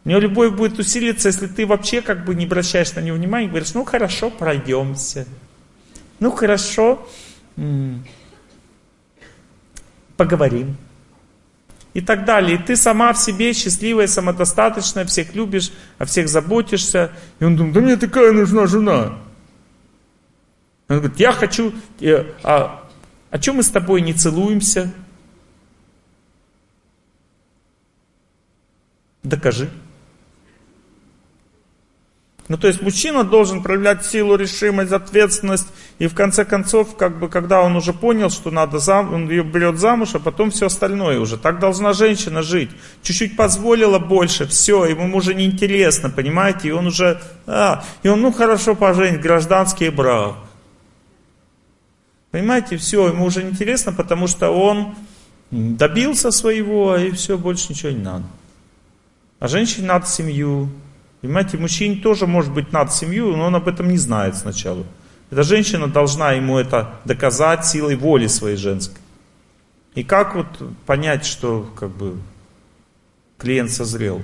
У 0.05 0.09
него 0.09 0.19
любовь 0.19 0.51
будет 0.51 0.79
усилиться, 0.79 1.29
если 1.29 1.47
ты 1.47 1.65
вообще 1.65 2.01
как 2.01 2.25
бы 2.25 2.35
не 2.35 2.45
обращаешь 2.45 2.93
на 2.93 2.99
него 2.99 3.15
внимания, 3.15 3.47
говоришь, 3.47 3.73
ну 3.73 3.85
хорошо, 3.85 4.29
пройдемся. 4.29 5.25
Ну 6.19 6.31
хорошо, 6.31 7.07
поговорим 10.17 10.75
и 11.93 12.01
так 12.01 12.25
далее. 12.25 12.57
И 12.57 12.61
ты 12.61 12.75
сама 12.75 13.13
в 13.13 13.17
себе 13.17 13.53
счастливая, 13.53 14.07
самодостаточная, 14.07 15.05
всех 15.05 15.35
любишь, 15.35 15.71
о 15.97 16.05
всех 16.05 16.27
заботишься. 16.27 17.11
И 17.39 17.45
он 17.45 17.55
думает, 17.55 17.73
да 17.75 17.81
мне 17.81 17.95
такая 17.97 18.31
нужна 18.31 18.67
жена. 18.67 19.19
Он 20.89 20.97
говорит, 20.99 21.19
я 21.19 21.31
хочу, 21.31 21.73
э, 22.01 22.25
а, 22.43 22.89
а 23.29 23.39
чем 23.39 23.57
мы 23.57 23.63
с 23.63 23.69
тобой 23.69 24.01
не 24.01 24.13
целуемся? 24.13 24.91
Докажи. 29.23 29.69
Ну, 32.49 32.57
то 32.57 32.67
есть 32.67 32.81
мужчина 32.81 33.23
должен 33.23 33.63
проявлять 33.63 34.05
силу, 34.05 34.35
решимость, 34.35 34.91
ответственность. 34.91 35.67
И 35.99 36.07
в 36.07 36.13
конце 36.13 36.43
концов, 36.43 36.97
как 36.97 37.17
бы, 37.17 37.29
когда 37.29 37.61
он 37.61 37.75
уже 37.77 37.93
понял, 37.93 38.29
что 38.29 38.51
надо 38.51 38.79
зам, 38.79 39.13
он 39.13 39.29
ее 39.29 39.43
берет 39.43 39.79
замуж, 39.79 40.09
а 40.13 40.19
потом 40.19 40.51
все 40.51 40.65
остальное 40.65 41.19
уже. 41.19 41.37
Так 41.37 41.59
должна 41.59 41.93
женщина 41.93 42.41
жить. 42.41 42.69
Чуть-чуть 43.01 43.37
позволила 43.37 43.97
больше, 43.97 44.45
все, 44.45 44.85
ему 44.85 45.15
уже 45.15 45.33
неинтересно, 45.33 46.09
понимаете? 46.09 46.67
И 46.67 46.71
он 46.71 46.87
уже, 46.87 47.21
а, 47.47 47.85
и 48.03 48.09
он, 48.09 48.21
ну 48.21 48.33
хорошо, 48.33 48.75
поженить, 48.75 49.21
гражданский 49.21 49.89
брак. 49.89 50.35
Понимаете, 52.31 52.75
все, 52.75 53.07
ему 53.07 53.25
уже 53.25 53.43
неинтересно, 53.43 53.93
потому 53.93 54.27
что 54.27 54.49
он 54.49 54.95
добился 55.51 56.31
своего, 56.31 56.97
и 56.97 57.11
все, 57.11 57.37
больше 57.37 57.67
ничего 57.69 57.91
не 57.91 58.01
надо. 58.01 58.25
А 59.39 59.47
женщине 59.47 59.87
надо 59.87 60.07
семью, 60.07 60.69
Понимаете, 61.23 61.57
мужчине 61.57 62.01
тоже 62.01 62.27
может 62.27 62.51
быть 62.51 62.73
над 62.73 62.91
семью, 62.91 63.37
но 63.37 63.45
он 63.45 63.55
об 63.55 63.69
этом 63.69 63.87
не 63.87 63.97
знает 63.97 64.35
сначала. 64.35 64.83
Эта 65.31 65.43
женщина 65.43 65.87
должна 65.87 66.33
ему 66.33 66.57
это 66.57 66.99
доказать 67.05 67.65
силой 67.65 67.95
воли 67.95 68.27
своей 68.27 68.57
женской. 68.57 68.99
И 69.95 70.03
как 70.03 70.35
вот 70.35 70.47
понять, 70.85 71.25
что 71.25 71.65
как 71.77 71.91
бы 71.91 72.17
клиент 73.37 73.71
созрел? 73.71 74.21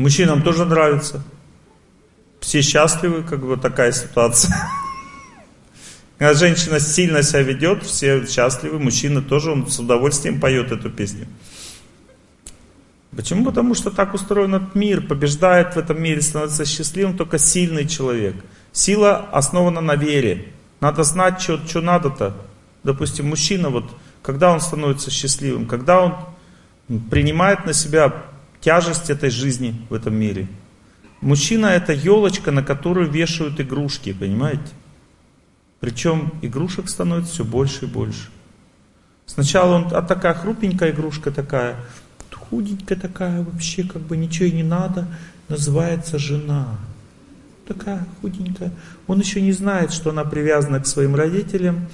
Мужчинам 0.00 0.42
тоже 0.42 0.64
нравится. 0.64 1.22
Все 2.40 2.62
счастливы, 2.62 3.22
как 3.22 3.44
бы 3.44 3.58
такая 3.58 3.92
ситуация. 3.92 4.56
Когда 6.16 6.32
женщина 6.38 6.80
сильно 6.80 7.22
себя 7.22 7.42
ведет, 7.42 7.82
все 7.82 8.26
счастливы, 8.26 8.78
мужчина 8.78 9.20
тоже, 9.20 9.50
он 9.50 9.70
с 9.70 9.78
удовольствием 9.78 10.40
поет 10.40 10.72
эту 10.72 10.88
песню. 10.88 11.26
Почему? 13.14 13.44
Потому 13.44 13.74
что 13.74 13.90
так 13.90 14.14
устроен 14.14 14.54
этот 14.54 14.74
мир, 14.74 15.06
побеждает 15.06 15.74
в 15.74 15.78
этом 15.78 16.02
мире, 16.02 16.22
становится 16.22 16.64
счастливым 16.64 17.18
только 17.18 17.36
сильный 17.36 17.86
человек. 17.86 18.36
Сила 18.72 19.28
основана 19.32 19.82
на 19.82 19.96
вере. 19.96 20.54
Надо 20.80 21.02
знать, 21.02 21.42
что, 21.42 21.58
что 21.66 21.82
надо-то. 21.82 22.34
Допустим, 22.84 23.28
мужчина, 23.28 23.68
вот, 23.68 23.94
когда 24.22 24.50
он 24.50 24.62
становится 24.62 25.10
счастливым, 25.10 25.66
когда 25.66 26.00
он 26.00 26.14
принимает 27.10 27.66
на 27.66 27.74
себя 27.74 28.29
тяжесть 28.60 29.10
этой 29.10 29.30
жизни 29.30 29.74
в 29.88 29.94
этом 29.94 30.14
мире. 30.14 30.48
Мужчина 31.20 31.66
это 31.66 31.92
елочка, 31.92 32.50
на 32.50 32.62
которую 32.62 33.10
вешают 33.10 33.60
игрушки, 33.60 34.12
понимаете? 34.12 34.72
Причем 35.80 36.32
игрушек 36.42 36.88
становится 36.88 37.32
все 37.32 37.44
больше 37.44 37.84
и 37.86 37.88
больше. 37.88 38.28
Сначала 39.26 39.76
он, 39.76 39.88
а 39.92 40.02
такая 40.02 40.34
хрупенькая 40.34 40.90
игрушка 40.90 41.30
такая, 41.30 41.76
худенькая 42.50 42.98
такая, 42.98 43.42
вообще 43.42 43.84
как 43.84 44.02
бы 44.02 44.16
ничего 44.16 44.46
и 44.46 44.52
не 44.52 44.62
надо, 44.62 45.06
называется 45.48 46.18
жена. 46.18 46.78
Такая 47.66 48.04
худенькая. 48.20 48.72
Он 49.06 49.20
еще 49.20 49.40
не 49.40 49.52
знает, 49.52 49.92
что 49.92 50.10
она 50.10 50.24
привязана 50.24 50.80
к 50.80 50.86
своим 50.86 51.14
родителям, 51.14 51.88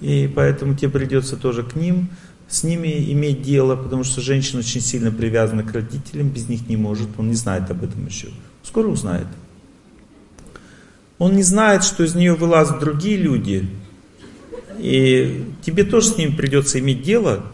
и 0.00 0.32
поэтому 0.34 0.74
тебе 0.74 0.90
придется 0.90 1.36
тоже 1.36 1.62
к 1.62 1.76
ним 1.76 2.08
с 2.50 2.64
ними 2.64 3.12
иметь 3.12 3.42
дело, 3.42 3.76
потому 3.76 4.02
что 4.02 4.20
женщина 4.20 4.58
очень 4.58 4.80
сильно 4.80 5.12
привязана 5.12 5.62
к 5.62 5.72
родителям, 5.72 6.30
без 6.30 6.48
них 6.48 6.68
не 6.68 6.76
может, 6.76 7.08
он 7.16 7.28
не 7.28 7.34
знает 7.34 7.70
об 7.70 7.84
этом 7.84 8.04
еще. 8.06 8.28
Скоро 8.64 8.88
узнает. 8.88 9.28
Он 11.18 11.36
не 11.36 11.44
знает, 11.44 11.84
что 11.84 12.02
из 12.02 12.16
нее 12.16 12.34
вылазят 12.34 12.80
другие 12.80 13.18
люди, 13.18 13.70
и 14.78 15.44
тебе 15.62 15.84
тоже 15.84 16.08
с 16.08 16.16
ними 16.16 16.34
придется 16.34 16.80
иметь 16.80 17.02
дело, 17.02 17.46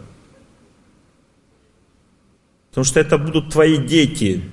потому 2.69 2.83
что 2.83 2.99
это 2.99 3.19
будут 3.19 3.51
твои 3.51 3.77
дети, 3.77 4.43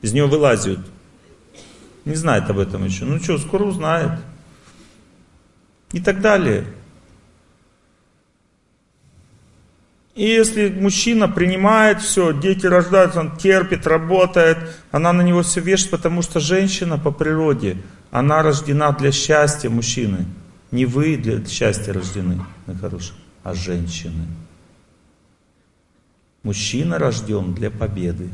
из 0.00 0.14
нее 0.14 0.26
вылазят. 0.26 0.78
Не 2.06 2.14
знает 2.14 2.48
об 2.48 2.58
этом 2.58 2.84
еще. 2.86 3.04
Ну 3.04 3.18
что, 3.20 3.36
скоро 3.36 3.64
узнает. 3.64 4.20
И 5.92 6.00
так 6.00 6.22
далее. 6.22 6.64
И 10.18 10.24
если 10.24 10.68
мужчина 10.68 11.28
принимает 11.28 12.02
все, 12.02 12.32
дети 12.32 12.66
рождаются, 12.66 13.20
он 13.20 13.36
терпит, 13.36 13.86
работает, 13.86 14.58
она 14.90 15.12
на 15.12 15.22
него 15.22 15.42
все 15.42 15.60
вешает, 15.60 15.92
потому 15.92 16.22
что 16.22 16.40
женщина 16.40 16.98
по 16.98 17.12
природе, 17.12 17.76
она 18.10 18.42
рождена 18.42 18.90
для 18.90 19.12
счастья 19.12 19.70
мужчины. 19.70 20.26
Не 20.72 20.86
вы 20.86 21.16
для 21.16 21.46
счастья 21.46 21.92
рождены, 21.92 22.44
на 22.66 22.76
хорошем, 22.76 23.14
а 23.44 23.54
женщины. 23.54 24.26
Мужчина 26.42 26.98
рожден 26.98 27.54
для 27.54 27.70
победы. 27.70 28.28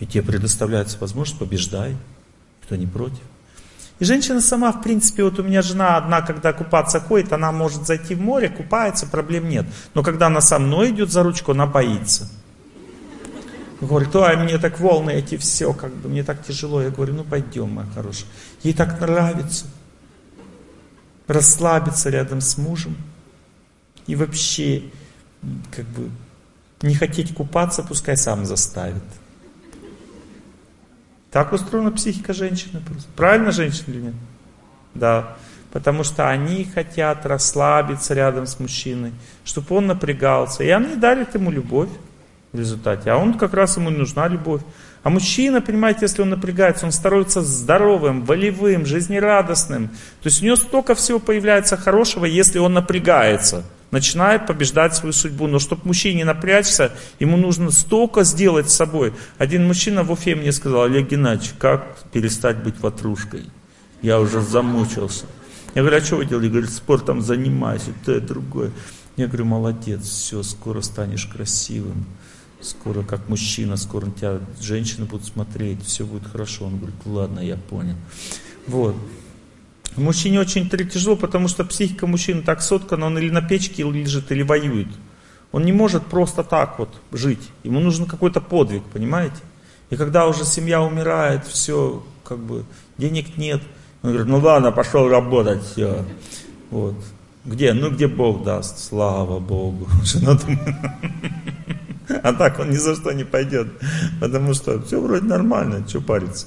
И 0.00 0.06
тебе 0.06 0.22
предоставляется 0.22 0.98
возможность, 1.00 1.38
побеждай. 1.38 1.96
Кто 2.66 2.76
не 2.76 2.86
против. 2.86 3.22
И 4.00 4.04
женщина 4.04 4.40
сама, 4.40 4.72
в 4.72 4.82
принципе, 4.82 5.22
вот 5.22 5.38
у 5.38 5.42
меня 5.42 5.62
жена 5.62 5.96
одна, 5.98 6.22
когда 6.22 6.52
купаться 6.52 7.00
ходит, 7.00 7.32
она 7.32 7.52
может 7.52 7.86
зайти 7.86 8.14
в 8.14 8.20
море, 8.20 8.48
купается, 8.48 9.06
проблем 9.06 9.48
нет. 9.48 9.66
Но 9.94 10.02
когда 10.02 10.26
она 10.26 10.40
со 10.40 10.58
мной 10.58 10.90
идет 10.90 11.12
за 11.12 11.22
ручку, 11.22 11.52
она 11.52 11.66
боится. 11.66 12.28
Говорит, 13.80 14.14
ой, 14.16 14.36
мне 14.36 14.58
так 14.58 14.80
волны 14.80 15.10
эти 15.10 15.36
все, 15.36 15.72
как 15.72 15.94
бы, 15.94 16.08
мне 16.08 16.24
так 16.24 16.44
тяжело. 16.44 16.82
Я 16.82 16.90
говорю, 16.90 17.14
ну 17.14 17.24
пойдем, 17.24 17.70
моя 17.70 17.88
хорошая. 17.94 18.26
Ей 18.62 18.72
так 18.74 19.00
нравится 19.00 19.66
расслабиться 21.30 22.10
рядом 22.10 22.40
с 22.40 22.58
мужем. 22.58 22.96
И 24.06 24.16
вообще, 24.16 24.84
как 25.70 25.86
бы, 25.86 26.10
не 26.82 26.94
хотеть 26.94 27.34
купаться, 27.34 27.82
пускай 27.82 28.16
сам 28.16 28.44
заставит. 28.44 29.04
Так 31.30 31.52
устроена 31.52 31.90
психика 31.92 32.32
женщины. 32.32 32.80
Просто. 32.80 33.08
Правильно 33.16 33.52
женщина 33.52 33.84
или 33.88 34.00
нет? 34.00 34.14
Да. 34.94 35.36
Потому 35.72 36.02
что 36.02 36.28
они 36.28 36.64
хотят 36.64 37.24
расслабиться 37.24 38.12
рядом 38.14 38.46
с 38.46 38.58
мужчиной, 38.58 39.12
чтобы 39.44 39.76
он 39.76 39.86
напрягался. 39.86 40.64
И 40.64 40.68
они 40.68 40.96
дарят 40.96 41.34
ему 41.34 41.50
любовь 41.50 41.90
в 42.52 42.58
результате. 42.58 43.10
А 43.10 43.16
он 43.16 43.38
как 43.38 43.54
раз 43.54 43.76
ему 43.76 43.90
нужна 43.90 44.26
любовь. 44.26 44.62
А 45.02 45.10
мужчина, 45.10 45.60
понимаете, 45.60 46.00
если 46.02 46.22
он 46.22 46.30
напрягается, 46.30 46.86
он 46.86 46.92
становится 46.92 47.42
здоровым, 47.42 48.24
волевым, 48.24 48.84
жизнерадостным. 48.84 49.88
То 49.88 50.26
есть 50.26 50.42
у 50.42 50.44
него 50.44 50.56
столько 50.56 50.94
всего 50.94 51.18
появляется 51.18 51.76
хорошего, 51.76 52.26
если 52.26 52.58
он 52.58 52.74
напрягается 52.74 53.64
начинает 53.90 54.46
побеждать 54.46 54.94
свою 54.94 55.12
судьбу. 55.12 55.46
Но 55.46 55.58
чтобы 55.58 55.82
мужчине 55.84 56.24
напрячься, 56.24 56.92
ему 57.18 57.36
нужно 57.36 57.70
столько 57.70 58.24
сделать 58.24 58.70
с 58.70 58.74
собой. 58.74 59.12
Один 59.38 59.66
мужчина 59.66 60.02
в 60.02 60.12
Уфе 60.12 60.34
мне 60.34 60.52
сказал, 60.52 60.84
Олег 60.84 61.10
Геннадьевич, 61.10 61.54
как 61.58 61.98
перестать 62.12 62.62
быть 62.62 62.78
ватрушкой? 62.80 63.44
Я 64.02 64.20
уже 64.20 64.40
замучился. 64.40 65.26
Я 65.74 65.82
говорю, 65.82 65.98
а 65.98 66.00
что 66.00 66.16
вы 66.16 66.26
делаете? 66.26 66.50
Говорит, 66.50 66.70
спортом 66.70 67.20
занимайся, 67.20 67.92
то 68.04 68.16
и 68.16 68.20
другое. 68.20 68.70
Я 69.16 69.26
говорю, 69.26 69.44
молодец, 69.44 70.02
все, 70.02 70.42
скоро 70.42 70.80
станешь 70.80 71.26
красивым. 71.26 72.06
Скоро 72.60 73.02
как 73.02 73.28
мужчина, 73.28 73.76
скоро 73.76 74.06
на 74.06 74.12
тебя 74.12 74.40
женщины 74.60 75.06
будут 75.06 75.26
смотреть, 75.26 75.82
все 75.84 76.04
будет 76.04 76.26
хорошо. 76.26 76.66
Он 76.66 76.76
говорит, 76.76 76.96
ладно, 77.06 77.40
я 77.40 77.56
понял. 77.56 77.96
Вот. 78.66 78.94
Мужчине 79.96 80.40
очень 80.40 80.68
тяжело, 80.68 81.16
потому 81.16 81.48
что 81.48 81.64
психика 81.64 82.06
мужчины 82.06 82.42
так 82.42 82.62
соткана, 82.62 83.06
он 83.06 83.18
или 83.18 83.30
на 83.30 83.42
печке 83.42 83.82
лежит, 83.82 84.30
или 84.30 84.42
воюет. 84.42 84.88
Он 85.52 85.64
не 85.64 85.72
может 85.72 86.06
просто 86.06 86.44
так 86.44 86.78
вот 86.78 86.90
жить. 87.12 87.48
Ему 87.64 87.80
нужен 87.80 88.06
какой-то 88.06 88.40
подвиг, 88.40 88.84
понимаете? 88.92 89.38
И 89.90 89.96
когда 89.96 90.26
уже 90.28 90.44
семья 90.44 90.80
умирает, 90.82 91.44
все, 91.46 92.04
как 92.22 92.38
бы, 92.38 92.64
денег 92.98 93.36
нет. 93.36 93.60
Он 94.02 94.10
говорит, 94.10 94.28
ну 94.28 94.38
ладно, 94.38 94.70
пошел 94.70 95.08
работать, 95.08 95.62
все. 95.64 96.04
Вот. 96.70 96.94
Где? 97.44 97.72
Ну 97.72 97.90
где 97.90 98.06
Бог 98.06 98.44
даст? 98.44 98.78
Слава 98.78 99.40
Богу. 99.40 99.88
Жена 100.04 100.34
думает. 100.34 100.76
А 102.22 102.32
так 102.32 102.58
он 102.58 102.70
ни 102.70 102.76
за 102.76 102.96
что 102.96 103.12
не 103.12 103.24
пойдет. 103.24 103.68
Потому 104.20 104.54
что 104.54 104.80
все 104.82 105.00
вроде 105.00 105.26
нормально, 105.26 105.84
что 105.88 106.00
париться. 106.00 106.46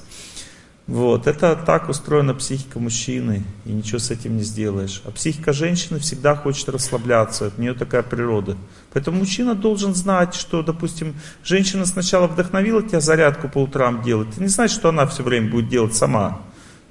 Вот, 0.86 1.26
это 1.26 1.56
так 1.56 1.88
устроена 1.88 2.34
психика 2.34 2.78
мужчины, 2.78 3.42
и 3.64 3.72
ничего 3.72 3.98
с 3.98 4.10
этим 4.10 4.36
не 4.36 4.42
сделаешь. 4.42 5.00
А 5.06 5.10
психика 5.12 5.54
женщины 5.54 5.98
всегда 5.98 6.36
хочет 6.36 6.68
расслабляться, 6.68 7.46
от 7.46 7.56
нее 7.56 7.72
такая 7.72 8.02
природа. 8.02 8.58
Поэтому 8.92 9.20
мужчина 9.20 9.54
должен 9.54 9.94
знать, 9.94 10.34
что, 10.34 10.62
допустим, 10.62 11.14
женщина 11.42 11.86
сначала 11.86 12.26
вдохновила 12.26 12.82
тебя 12.82 13.00
зарядку 13.00 13.48
по 13.48 13.62
утрам 13.62 14.02
делать. 14.02 14.28
Ты 14.34 14.42
не 14.42 14.48
знаешь, 14.48 14.72
что 14.72 14.90
она 14.90 15.06
все 15.06 15.22
время 15.22 15.50
будет 15.50 15.70
делать 15.70 15.96
сама. 15.96 16.42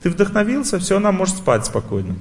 Ты 0.01 0.09
вдохновился, 0.09 0.79
все, 0.79 0.97
она 0.97 1.11
может 1.11 1.37
спать 1.37 1.67
спокойно. 1.67 2.15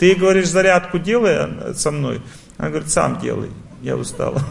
Ты 0.00 0.06
ей 0.06 0.14
говоришь, 0.16 0.48
зарядку 0.48 0.98
делай 0.98 1.74
со 1.74 1.92
мной. 1.92 2.22
Она 2.58 2.70
говорит, 2.70 2.90
сам 2.90 3.20
делай, 3.20 3.50
я 3.82 3.96
устала. 3.96 4.42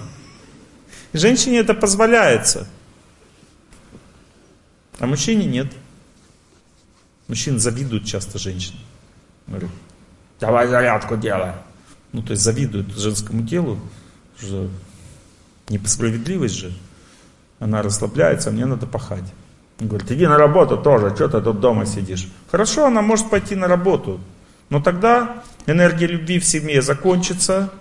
Женщине 1.14 1.60
это 1.60 1.74
позволяется. 1.74 2.68
А 5.00 5.08
мужчине 5.08 5.46
нет. 5.46 5.68
Мужчины 7.28 7.60
завидуют 7.60 8.06
часто 8.06 8.38
женщинам. 8.38 8.82
Говорят, 9.48 9.72
давай 10.40 10.68
зарядку 10.68 11.16
делай. 11.18 11.54
Ну, 12.12 12.22
то 12.22 12.32
есть 12.32 12.44
завидуют 12.44 12.96
женскому 12.96 13.48
телу. 13.48 13.80
Что 14.38 14.70
несправедливость 15.70 16.56
же. 16.56 16.74
Она 17.60 17.82
расслабляется, 17.82 18.50
а 18.50 18.52
мне 18.52 18.66
надо 18.66 18.88
пахать. 18.88 19.26
Он 19.80 19.88
говорит, 19.88 20.12
иди 20.12 20.28
на 20.28 20.38
работу 20.38 20.78
тоже, 20.78 21.16
что 21.16 21.28
ты 21.28 21.42
тут 21.42 21.60
дома 21.60 21.86
сидишь. 21.86 22.28
Хорошо, 22.52 22.86
она 22.86 23.02
может 23.02 23.30
пойти 23.30 23.56
на 23.56 23.68
работу. 23.68 24.20
Но 24.70 24.82
тогда 24.82 25.44
энергия 25.66 26.08
любви 26.08 26.40
в 26.40 26.46
семье 26.46 26.82
закончится, 26.82 27.72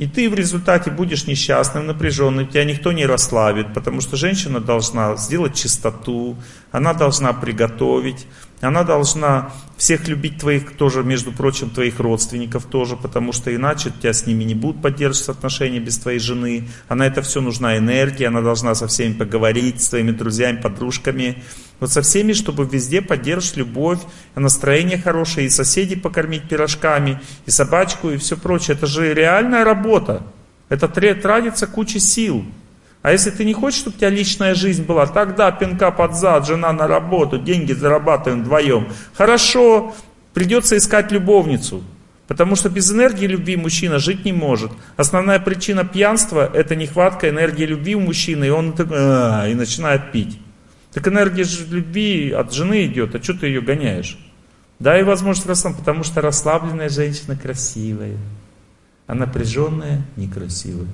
и 0.00 0.06
ты 0.06 0.30
в 0.30 0.34
результате 0.34 0.90
будешь 0.90 1.26
несчастным, 1.26 1.86
напряженным, 1.86 2.46
тебя 2.46 2.64
никто 2.64 2.90
не 2.90 3.04
расслабит, 3.04 3.74
потому 3.74 4.00
что 4.00 4.16
женщина 4.16 4.58
должна 4.58 5.14
сделать 5.16 5.54
чистоту, 5.54 6.38
она 6.72 6.94
должна 6.94 7.34
приготовить, 7.34 8.26
она 8.62 8.82
должна 8.82 9.52
всех 9.76 10.08
любить 10.08 10.38
твоих 10.38 10.72
тоже, 10.78 11.04
между 11.04 11.32
прочим, 11.32 11.68
твоих 11.68 12.00
родственников 12.00 12.64
тоже, 12.64 12.96
потому 12.96 13.34
что 13.34 13.54
иначе 13.54 13.90
у 13.90 13.92
тебя 13.92 14.14
с 14.14 14.26
ними 14.26 14.44
не 14.44 14.54
будут 14.54 14.80
поддерживаться 14.80 15.32
отношения 15.32 15.80
без 15.80 15.98
твоей 15.98 16.18
жены. 16.18 16.66
Она 16.88 17.06
это 17.06 17.20
все 17.20 17.42
нужна 17.42 17.76
энергия, 17.76 18.28
она 18.28 18.40
должна 18.40 18.74
со 18.74 18.86
всеми 18.86 19.12
поговорить, 19.12 19.82
с 19.82 19.90
твоими 19.90 20.12
друзьями, 20.12 20.62
подружками. 20.62 21.42
Вот 21.80 21.90
со 21.90 22.02
всеми, 22.02 22.34
чтобы 22.34 22.66
везде 22.66 23.00
поддерживать 23.00 23.56
любовь, 23.56 23.98
настроение 24.34 24.98
хорошее, 24.98 25.46
и 25.46 25.50
соседей 25.50 25.96
покормить 25.96 26.48
пирожками, 26.48 27.20
и 27.46 27.50
собачку, 27.50 28.10
и 28.10 28.18
все 28.18 28.36
прочее. 28.36 28.76
Это 28.76 28.86
же 28.86 29.14
реальная 29.14 29.64
работа. 29.64 30.22
Это 30.68 30.88
тратится 30.88 31.66
куча 31.66 31.98
сил. 31.98 32.44
А 33.02 33.12
если 33.12 33.30
ты 33.30 33.46
не 33.46 33.54
хочешь, 33.54 33.80
чтобы 33.80 33.96
у 33.96 33.98
тебя 33.98 34.10
личная 34.10 34.54
жизнь 34.54 34.84
была, 34.84 35.06
тогда 35.06 35.50
пинка 35.50 35.90
под 35.90 36.14
зад, 36.14 36.46
жена 36.46 36.70
на 36.72 36.86
работу, 36.86 37.38
деньги 37.38 37.72
зарабатываем 37.72 38.42
вдвоем. 38.42 38.88
Хорошо, 39.14 39.94
придется 40.34 40.76
искать 40.76 41.10
любовницу. 41.10 41.82
Потому 42.28 42.54
что 42.54 42.68
без 42.68 42.92
энергии 42.92 43.26
любви 43.26 43.56
мужчина 43.56 43.98
жить 43.98 44.24
не 44.24 44.32
может. 44.32 44.70
Основная 44.96 45.40
причина 45.40 45.84
пьянства– 45.84 46.48
это 46.54 46.76
нехватка 46.76 47.28
энергии 47.28 47.64
любви 47.64 47.96
у 47.96 48.00
мужчины, 48.00 48.44
и 48.44 48.50
он 48.50 48.72
а, 48.78 49.48
и 49.48 49.54
начинает 49.54 50.12
пить. 50.12 50.38
Так 50.92 51.06
энергия 51.06 51.44
любви 51.68 52.32
от 52.32 52.52
жены 52.52 52.86
идет, 52.86 53.14
а 53.14 53.22
что 53.22 53.34
ты 53.34 53.46
ее 53.46 53.60
гоняешь? 53.60 54.18
Да, 54.80 54.98
и 54.98 55.02
возможность 55.02 55.46
расслабиться, 55.46 55.82
потому 55.82 56.04
что 56.04 56.20
расслабленная 56.20 56.88
женщина 56.88 57.36
красивая, 57.36 58.16
а 59.06 59.14
напряженная 59.14 60.06
некрасивая. 60.16 60.88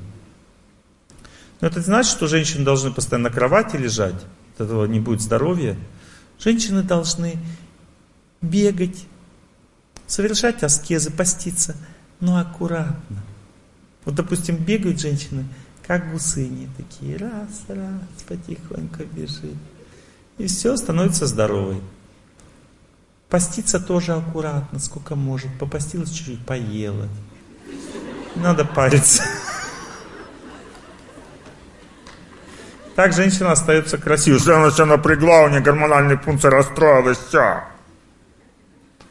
Но 1.60 1.68
это 1.68 1.80
значит, 1.80 2.10
что 2.10 2.26
женщины 2.26 2.64
должны 2.64 2.92
постоянно 2.92 3.28
на 3.28 3.34
кровати 3.34 3.76
лежать, 3.76 4.26
от 4.54 4.60
этого 4.60 4.84
не 4.86 5.00
будет 5.00 5.22
здоровья. 5.22 5.76
Женщины 6.38 6.82
должны 6.82 7.38
бегать, 8.42 9.06
совершать 10.06 10.62
аскезы, 10.62 11.10
поститься, 11.10 11.76
но 12.20 12.38
аккуратно. 12.38 13.22
Вот, 14.04 14.14
допустим, 14.14 14.56
бегают 14.56 15.00
женщины, 15.00 15.46
как 15.86 16.12
гусыни, 16.12 16.68
такие, 16.76 17.16
раз, 17.16 17.64
раз, 17.68 18.22
потихоньку 18.28 19.04
бежит. 19.12 19.56
И 20.38 20.46
все, 20.46 20.76
становится 20.76 21.26
здоровой. 21.26 21.80
Поститься 23.28 23.80
тоже 23.80 24.12
аккуратно, 24.12 24.78
сколько 24.78 25.16
может. 25.16 25.50
Попостилась 25.58 26.10
чуть-чуть, 26.10 26.44
поела. 26.46 27.08
надо 28.36 28.64
париться. 28.64 29.24
Так 32.94 33.12
женщина 33.12 33.52
остается 33.52 33.98
красивой. 33.98 34.40
Она 34.54 34.70
себя 34.70 34.86
напрягла, 34.86 35.42
у 35.42 35.48
нее 35.48 35.60
гормональные 35.60 36.16
функции 36.16 36.48
расстроилась, 36.48 37.18
все. 37.18 37.62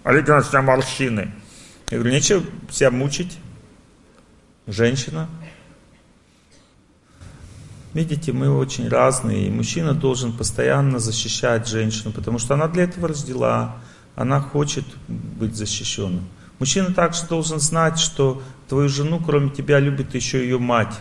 Олег 0.04 0.28
у 0.28 0.42
себя 0.42 0.62
морщины. 0.62 1.32
Я 1.90 1.98
говорю, 1.98 2.14
нечего 2.14 2.44
себя 2.72 2.90
мучить. 2.90 3.38
Женщина. 4.66 5.30
Видите, 7.96 8.34
мы 8.34 8.50
очень 8.54 8.90
разные, 8.90 9.48
и 9.48 9.50
мужчина 9.50 9.94
должен 9.94 10.34
постоянно 10.34 11.00
защищать 11.00 11.66
женщину, 11.66 12.12
потому 12.12 12.40
что 12.40 12.54
она 12.54 12.68
для 12.68 12.84
этого 12.84 13.08
родила, 13.08 13.78
она 14.18 14.42
хочет 14.42 14.84
быть 15.08 15.56
защищенным. 15.56 16.28
Мужчина 16.60 16.94
также 16.94 17.26
должен 17.26 17.62
знать, 17.62 17.98
что 17.98 18.42
твою 18.68 18.90
жену, 18.90 19.22
кроме 19.26 19.50
тебя, 19.50 19.80
любит 19.80 20.14
еще 20.14 20.40
ее 20.44 20.60
мать. 20.60 20.94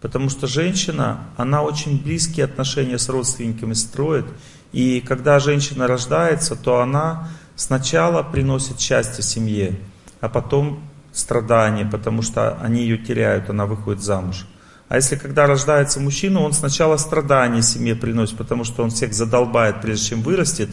Потому 0.00 0.28
что 0.28 0.48
женщина, 0.48 1.20
она 1.36 1.62
очень 1.62 2.02
близкие 2.02 2.46
отношения 2.46 2.98
с 2.98 3.08
родственниками 3.08 3.74
строит. 3.74 4.26
И 4.72 5.00
когда 5.02 5.38
женщина 5.38 5.86
рождается, 5.86 6.56
то 6.56 6.80
она 6.80 7.28
сначала 7.54 8.24
приносит 8.24 8.80
счастье 8.80 9.22
семье, 9.22 9.78
а 10.20 10.28
потом 10.28 10.80
страдания, 11.12 11.84
потому 11.84 12.22
что 12.22 12.58
они 12.60 12.82
ее 12.82 12.98
теряют, 12.98 13.50
она 13.50 13.66
выходит 13.66 14.02
замуж. 14.02 14.46
А 14.88 14.96
если 14.96 15.16
когда 15.16 15.46
рождается 15.46 16.00
мужчина, 16.00 16.40
он 16.40 16.52
сначала 16.52 16.96
страдания 16.96 17.62
семье 17.62 17.96
приносит, 17.96 18.36
потому 18.36 18.64
что 18.64 18.82
он 18.82 18.90
всех 18.90 19.14
задолбает, 19.14 19.80
прежде 19.80 20.10
чем 20.10 20.22
вырастет. 20.22 20.68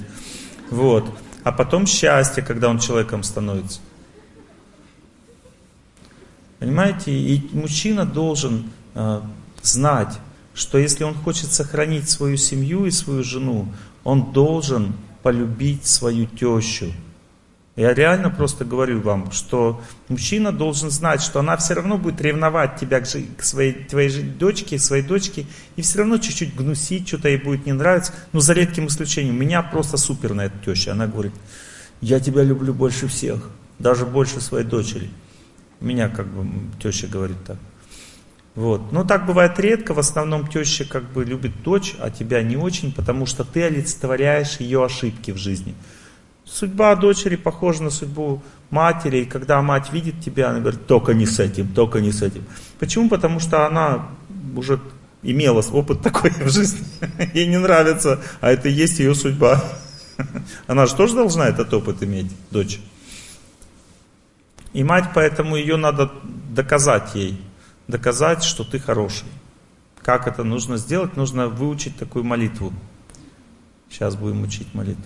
Вот. 0.69 1.05
А 1.43 1.51
потом 1.51 1.87
счастье, 1.87 2.43
когда 2.43 2.69
он 2.69 2.79
человеком 2.79 3.23
становится. 3.23 3.79
Понимаете? 6.59 7.11
И 7.11 7.49
мужчина 7.53 8.05
должен 8.05 8.69
э, 8.93 9.21
знать, 9.63 10.19
что 10.53 10.77
если 10.77 11.03
он 11.03 11.15
хочет 11.15 11.51
сохранить 11.51 12.09
свою 12.09 12.37
семью 12.37 12.85
и 12.85 12.91
свою 12.91 13.23
жену, 13.23 13.73
он 14.03 14.31
должен 14.31 14.93
полюбить 15.23 15.85
свою 15.85 16.25
тещу. 16.27 16.93
Я 17.77 17.93
реально 17.93 18.29
просто 18.29 18.65
говорю 18.65 18.99
вам, 18.99 19.31
что 19.31 19.81
мужчина 20.09 20.51
должен 20.51 20.89
знать, 20.89 21.21
что 21.21 21.39
она 21.39 21.55
все 21.55 21.73
равно 21.73 21.97
будет 21.97 22.19
ревновать 22.19 22.75
тебя 22.75 22.99
к, 22.99 23.05
своей, 23.05 23.73
твоей 23.73 24.23
дочке, 24.23 24.77
своей 24.77 25.03
дочке, 25.03 25.45
и 25.77 25.81
все 25.81 25.99
равно 25.99 26.17
чуть-чуть 26.17 26.53
гнусить, 26.53 27.07
что-то 27.07 27.29
ей 27.29 27.37
будет 27.37 27.65
не 27.65 27.71
нравиться. 27.71 28.13
Но 28.33 28.41
за 28.41 28.53
редким 28.53 28.87
исключением, 28.87 29.39
меня 29.39 29.61
просто 29.61 29.95
суперная 29.95 30.51
теща. 30.65 30.91
Она 30.91 31.07
говорит, 31.07 31.33
я 32.01 32.19
тебя 32.19 32.43
люблю 32.43 32.73
больше 32.73 33.07
всех, 33.07 33.49
даже 33.79 34.05
больше 34.05 34.41
своей 34.41 34.65
дочери. 34.65 35.09
Меня 35.79 36.09
как 36.09 36.27
бы 36.27 36.45
теща 36.81 37.07
говорит 37.07 37.37
так. 37.47 37.57
Вот. 38.53 38.91
Но 38.91 39.05
так 39.05 39.25
бывает 39.25 39.57
редко, 39.59 39.93
в 39.93 39.99
основном 39.99 40.45
теща 40.45 40.83
как 40.83 41.09
бы 41.13 41.23
любит 41.23 41.63
дочь, 41.63 41.95
а 41.99 42.09
тебя 42.09 42.43
не 42.43 42.57
очень, 42.57 42.91
потому 42.91 43.25
что 43.25 43.45
ты 43.45 43.63
олицетворяешь 43.63 44.59
ее 44.59 44.83
ошибки 44.83 45.31
в 45.31 45.37
жизни. 45.37 45.73
Судьба 46.51 46.95
дочери 46.95 47.37
похожа 47.37 47.81
на 47.81 47.89
судьбу 47.89 48.43
матери, 48.71 49.19
и 49.19 49.25
когда 49.25 49.61
мать 49.61 49.93
видит 49.93 50.19
тебя, 50.19 50.49
она 50.49 50.59
говорит, 50.59 50.85
только 50.85 51.13
не 51.13 51.25
с 51.25 51.39
этим, 51.39 51.69
только 51.69 52.01
не 52.01 52.11
с 52.11 52.21
этим. 52.21 52.43
Почему? 52.77 53.07
Потому 53.07 53.39
что 53.39 53.65
она 53.65 54.09
уже 54.53 54.81
имела 55.23 55.63
опыт 55.71 56.01
такой 56.01 56.31
в 56.31 56.49
жизни, 56.49 56.85
ей 57.33 57.47
не 57.47 57.57
нравится, 57.57 58.19
а 58.41 58.51
это 58.51 58.67
и 58.67 58.73
есть 58.73 58.99
ее 58.99 59.15
судьба. 59.15 59.63
Она 60.67 60.87
же 60.87 60.95
тоже 60.95 61.15
должна 61.15 61.47
этот 61.47 61.73
опыт 61.73 62.03
иметь, 62.03 62.29
дочь. 62.51 62.81
И 64.73 64.83
мать, 64.83 65.05
поэтому 65.15 65.55
ее 65.55 65.77
надо 65.77 66.11
доказать 66.49 67.15
ей, 67.15 67.41
доказать, 67.87 68.43
что 68.43 68.65
ты 68.65 68.77
хороший. 68.77 69.27
Как 70.01 70.27
это 70.27 70.43
нужно 70.43 70.75
сделать? 70.75 71.15
Нужно 71.15 71.47
выучить 71.47 71.97
такую 71.97 72.25
молитву. 72.25 72.73
Сейчас 73.89 74.15
будем 74.17 74.43
учить 74.43 74.73
молитву. 74.73 75.05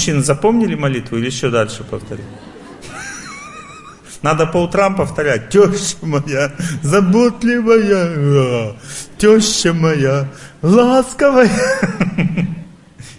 Мужчины 0.00 0.22
запомнили 0.22 0.74
молитву 0.76 1.18
или 1.18 1.26
еще 1.26 1.50
дальше 1.50 1.84
повторить? 1.84 2.24
Надо 4.22 4.46
по 4.46 4.56
утрам 4.56 4.96
повторять. 4.96 5.50
Теща 5.50 5.98
моя, 6.00 6.52
заботливая, 6.82 8.76
теща 9.18 9.74
моя, 9.74 10.26
ласковая. 10.62 11.50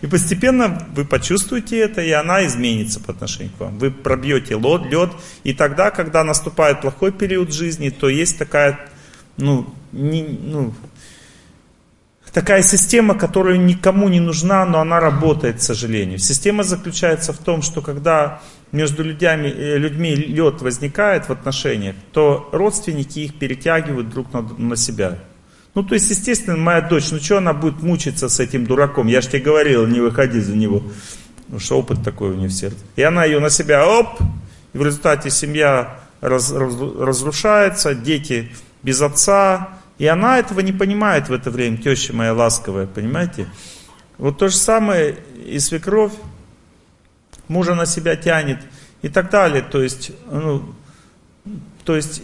И 0.02 0.08
постепенно 0.08 0.88
вы 0.96 1.06
почувствуете 1.06 1.78
это, 1.78 2.02
и 2.02 2.10
она 2.10 2.48
изменится 2.48 3.00
по 3.00 3.12
отношению 3.12 3.52
к 3.56 3.60
вам. 3.60 3.78
Вы 3.78 3.92
пробьете 3.92 4.56
лед, 4.56 4.92
лед, 4.92 5.12
и 5.44 5.54
тогда, 5.54 5.92
когда 5.92 6.24
наступает 6.24 6.82
плохой 6.82 7.12
период 7.12 7.54
жизни, 7.54 7.92
то 7.92 8.10
есть 8.10 8.40
такая, 8.40 8.80
ну, 9.38 9.72
не, 9.92 10.24
ну, 10.24 10.74
такая 12.34 12.64
система, 12.64 13.16
которая 13.16 13.58
никому 13.58 14.10
не 14.10 14.20
нужна, 14.20 14.66
но 14.66 14.80
она 14.80 15.00
работает, 15.00 15.58
к 15.58 15.62
сожалению. 15.62 16.20
Система 16.20 16.64
заключается 16.64 17.34
в 17.34 17.38
том, 17.38 17.62
что 17.62 17.82
когда 17.82 18.42
между 18.72 19.04
людьми, 19.04 19.28
э, 19.28 19.78
людьми 19.78 20.16
лед 20.16 20.62
возникает 20.62 21.28
в 21.28 21.32
отношениях, 21.32 21.96
то 22.12 22.50
родственники 22.52 23.20
их 23.20 23.36
перетягивают 23.38 24.10
друг 24.10 24.34
на, 24.34 24.42
на 24.42 24.76
себя. 24.76 25.20
Ну, 25.74 25.84
то 25.84 25.94
есть, 25.94 26.10
естественно, 26.10 26.58
моя 26.58 26.82
дочь, 26.82 27.12
ну 27.12 27.20
что 27.20 27.38
она 27.38 27.54
будет 27.54 27.82
мучиться 27.82 28.28
с 28.28 28.40
этим 28.40 28.66
дураком? 28.66 29.08
Я 29.08 29.22
же 29.22 29.30
тебе 29.30 29.40
говорил, 29.40 29.88
не 29.88 30.02
выходи 30.02 30.40
за 30.40 30.56
него. 30.56 30.84
Ну, 31.48 31.60
что 31.60 31.80
опыт 31.80 32.04
такой 32.04 32.32
у 32.32 32.36
нее 32.36 32.50
в 32.50 32.54
сердце. 32.54 32.78
И 32.96 33.02
она 33.02 33.26
ее 33.26 33.40
на 33.40 33.50
себя, 33.50 33.88
оп, 33.88 34.20
и 34.74 34.78
в 34.78 34.86
результате 34.86 35.30
семья 35.30 36.00
раз, 36.22 36.52
раз, 36.52 36.74
разрушается, 37.00 37.96
дети 37.96 38.52
без 38.84 39.02
отца, 39.02 39.70
и 40.02 40.08
она 40.08 40.40
этого 40.40 40.62
не 40.62 40.72
понимает 40.74 41.30
в 41.30 41.32
это 41.32 41.52
время, 41.52 41.78
теща 41.78 42.12
моя 42.12 42.34
ласковая, 42.34 42.88
понимаете? 42.88 43.46
Вот 44.18 44.40
то 44.40 44.48
же 44.48 44.56
самое 44.56 45.16
и 45.46 45.60
свекровь, 45.60 46.14
мужа 47.48 47.76
на 47.76 47.86
себя 47.86 48.16
тянет 48.16 48.58
и 49.04 49.10
так 49.10 49.30
далее. 49.30 49.62
То 49.62 49.80
есть, 49.80 50.12
ну, 50.32 50.74
то 51.84 51.96
есть 51.96 52.20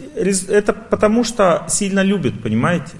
это 0.49 0.73
потому 0.73 1.23
что 1.23 1.67
сильно 1.69 2.01
любит, 2.01 2.41
понимаете? 2.41 2.93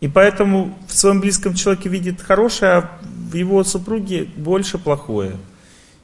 И 0.00 0.08
поэтому 0.08 0.76
в 0.88 0.92
своем 0.92 1.20
близком 1.20 1.54
человеке 1.54 1.88
видит 1.88 2.20
хорошее, 2.20 2.72
а 2.72 2.98
в 3.30 3.34
его 3.34 3.62
супруге 3.62 4.24
больше 4.24 4.78
плохое. 4.78 5.36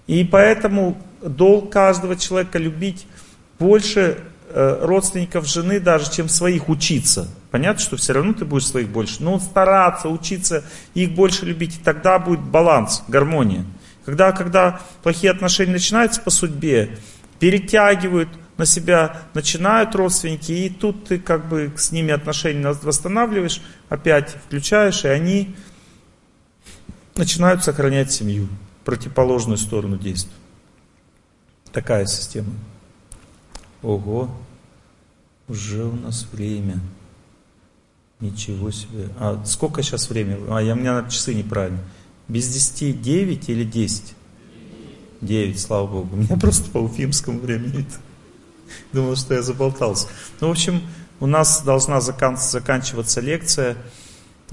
И 0.07 0.23
поэтому 0.23 0.97
долг 1.21 1.73
каждого 1.73 2.15
человека 2.15 2.57
любить 2.57 3.05
больше 3.59 4.21
родственников 4.55 5.49
жены 5.49 5.81
даже, 5.81 6.11
чем 6.13 6.29
своих 6.29 6.69
учиться. 6.69 7.29
Понятно, 7.51 7.83
что 7.83 7.97
все 7.97 8.13
равно 8.13 8.35
ты 8.35 8.45
будешь 8.45 8.67
своих 8.67 8.89
больше. 8.89 9.23
Но 9.23 9.41
стараться, 9.41 10.09
учиться, 10.09 10.65
их 10.95 11.15
больше 11.15 11.45
любить. 11.45 11.77
И 11.77 11.83
тогда 11.83 12.19
будет 12.19 12.41
баланс, 12.41 13.03
гармония. 13.09 13.65
Когда, 14.05 14.33
когда 14.33 14.81
плохие 15.03 15.33
отношения 15.33 15.73
начинаются 15.73 16.21
по 16.21 16.31
судьбе, 16.31 16.99
перетягивают 17.41 18.29
на 18.57 18.67
себя, 18.67 19.23
начинают 19.35 19.95
родственники, 19.97 20.53
и 20.53 20.69
тут 20.71 21.07
ты 21.07 21.19
как 21.19 21.49
бы 21.49 21.73
с 21.77 21.91
ними 21.91 22.13
отношения 22.13 22.69
восстанавливаешь, 22.69 23.61
опять 23.89 24.37
включаешь, 24.47 25.05
и 25.05 25.09
они 25.09 25.57
начинают 27.17 27.65
сохранять 27.65 28.13
семью. 28.13 28.49
Противоположную 28.85 29.57
сторону 29.57 29.97
действия. 29.97 30.35
Такая 31.73 32.07
система. 32.07 32.53
Ого, 33.83 34.31
уже 35.49 35.85
у 35.85 35.95
нас 35.95 36.27
время. 36.33 36.81
Ничего 38.21 38.71
себе. 38.71 39.09
А 39.19 39.43
сколько 39.45 39.83
сейчас 39.83 40.09
время? 40.09 40.39
А, 40.49 40.61
я, 40.61 40.75
у 40.75 40.77
меня 40.77 41.03
на 41.03 41.11
часы 41.11 41.35
неправильно. 41.35 41.81
Без 42.29 42.49
10 42.49 43.03
9 43.03 43.49
или 43.49 43.65
10? 43.65 44.15
9, 45.21 45.61
слава 45.61 45.87
Богу. 45.87 46.09
У 46.13 46.17
меня 46.17 46.37
просто 46.41 46.71
по 46.71 46.79
уфимскому 46.79 47.41
времени. 47.41 47.87
Думал, 48.93 49.17
что 49.17 49.35
я 49.35 49.43
заболтался. 49.43 50.09
Ну, 50.41 50.49
в 50.49 50.51
общем, 50.53 50.81
у 51.21 51.27
нас 51.27 51.63
должна 51.63 52.01
закан 52.01 52.37
заканчиваться 52.37 53.21
лекция. 53.21 53.77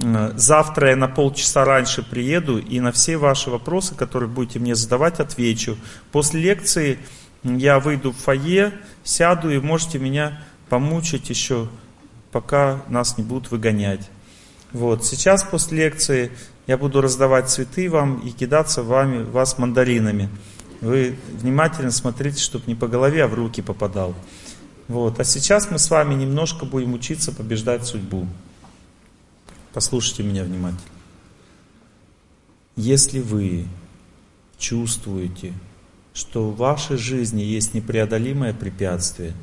Э, 0.04 0.34
завтра 0.36 0.90
я 0.90 0.96
на 0.96 1.08
полчаса 1.08 1.66
раньше 1.66 2.04
приеду 2.04 2.58
и 2.58 2.80
на 2.80 2.92
все 2.92 3.18
ваши 3.18 3.50
вопросы, 3.50 3.96
которые 3.96 4.30
будете 4.30 4.60
мне 4.60 4.76
задавать, 4.76 5.20
отвечу. 5.20 5.78
После 6.12 6.42
лекции 6.42 7.00
я 7.44 7.80
выйду 7.80 8.12
в 8.12 8.18
фойе, 8.18 8.74
сяду 9.04 9.50
и 9.50 9.60
можете 9.60 10.00
меня 10.00 10.44
помучить 10.72 11.30
еще, 11.30 11.68
пока 12.32 12.82
нас 12.88 13.18
не 13.18 13.26
будут 13.26 13.52
выгонять. 13.52 14.10
Вот. 14.72 15.04
Сейчас 15.04 15.44
после 15.44 15.80
лекции 15.80 16.32
я 16.66 16.78
буду 16.78 17.02
раздавать 17.02 17.50
цветы 17.50 17.90
вам 17.90 18.20
и 18.20 18.32
кидаться 18.32 18.82
вами, 18.82 19.22
вас 19.22 19.58
мандаринами. 19.58 20.30
Вы 20.80 21.18
внимательно 21.34 21.92
смотрите, 21.92 22.42
чтобы 22.42 22.64
не 22.68 22.76
по 22.76 22.88
голове, 22.88 23.26
а 23.26 23.28
в 23.28 23.34
руки 23.34 23.62
попадал. 23.62 24.16
Вот. 24.88 25.20
А 25.20 25.26
сейчас 25.26 25.70
мы 25.70 25.78
с 25.78 25.90
вами 25.90 26.14
немножко 26.14 26.64
будем 26.64 26.94
учиться 26.94 27.34
побеждать 27.34 27.86
судьбу. 27.86 28.26
Послушайте 29.74 30.24
меня 30.24 30.46
внимательно. 30.46 30.80
Если 32.78 33.20
вы 33.20 33.66
чувствуете, 34.58 35.52
что 36.14 36.50
в 36.50 36.56
вашей 36.56 36.96
жизни 36.96 37.42
есть 37.42 37.74
непреодолимое 37.74 38.54
препятствие, 38.54 39.34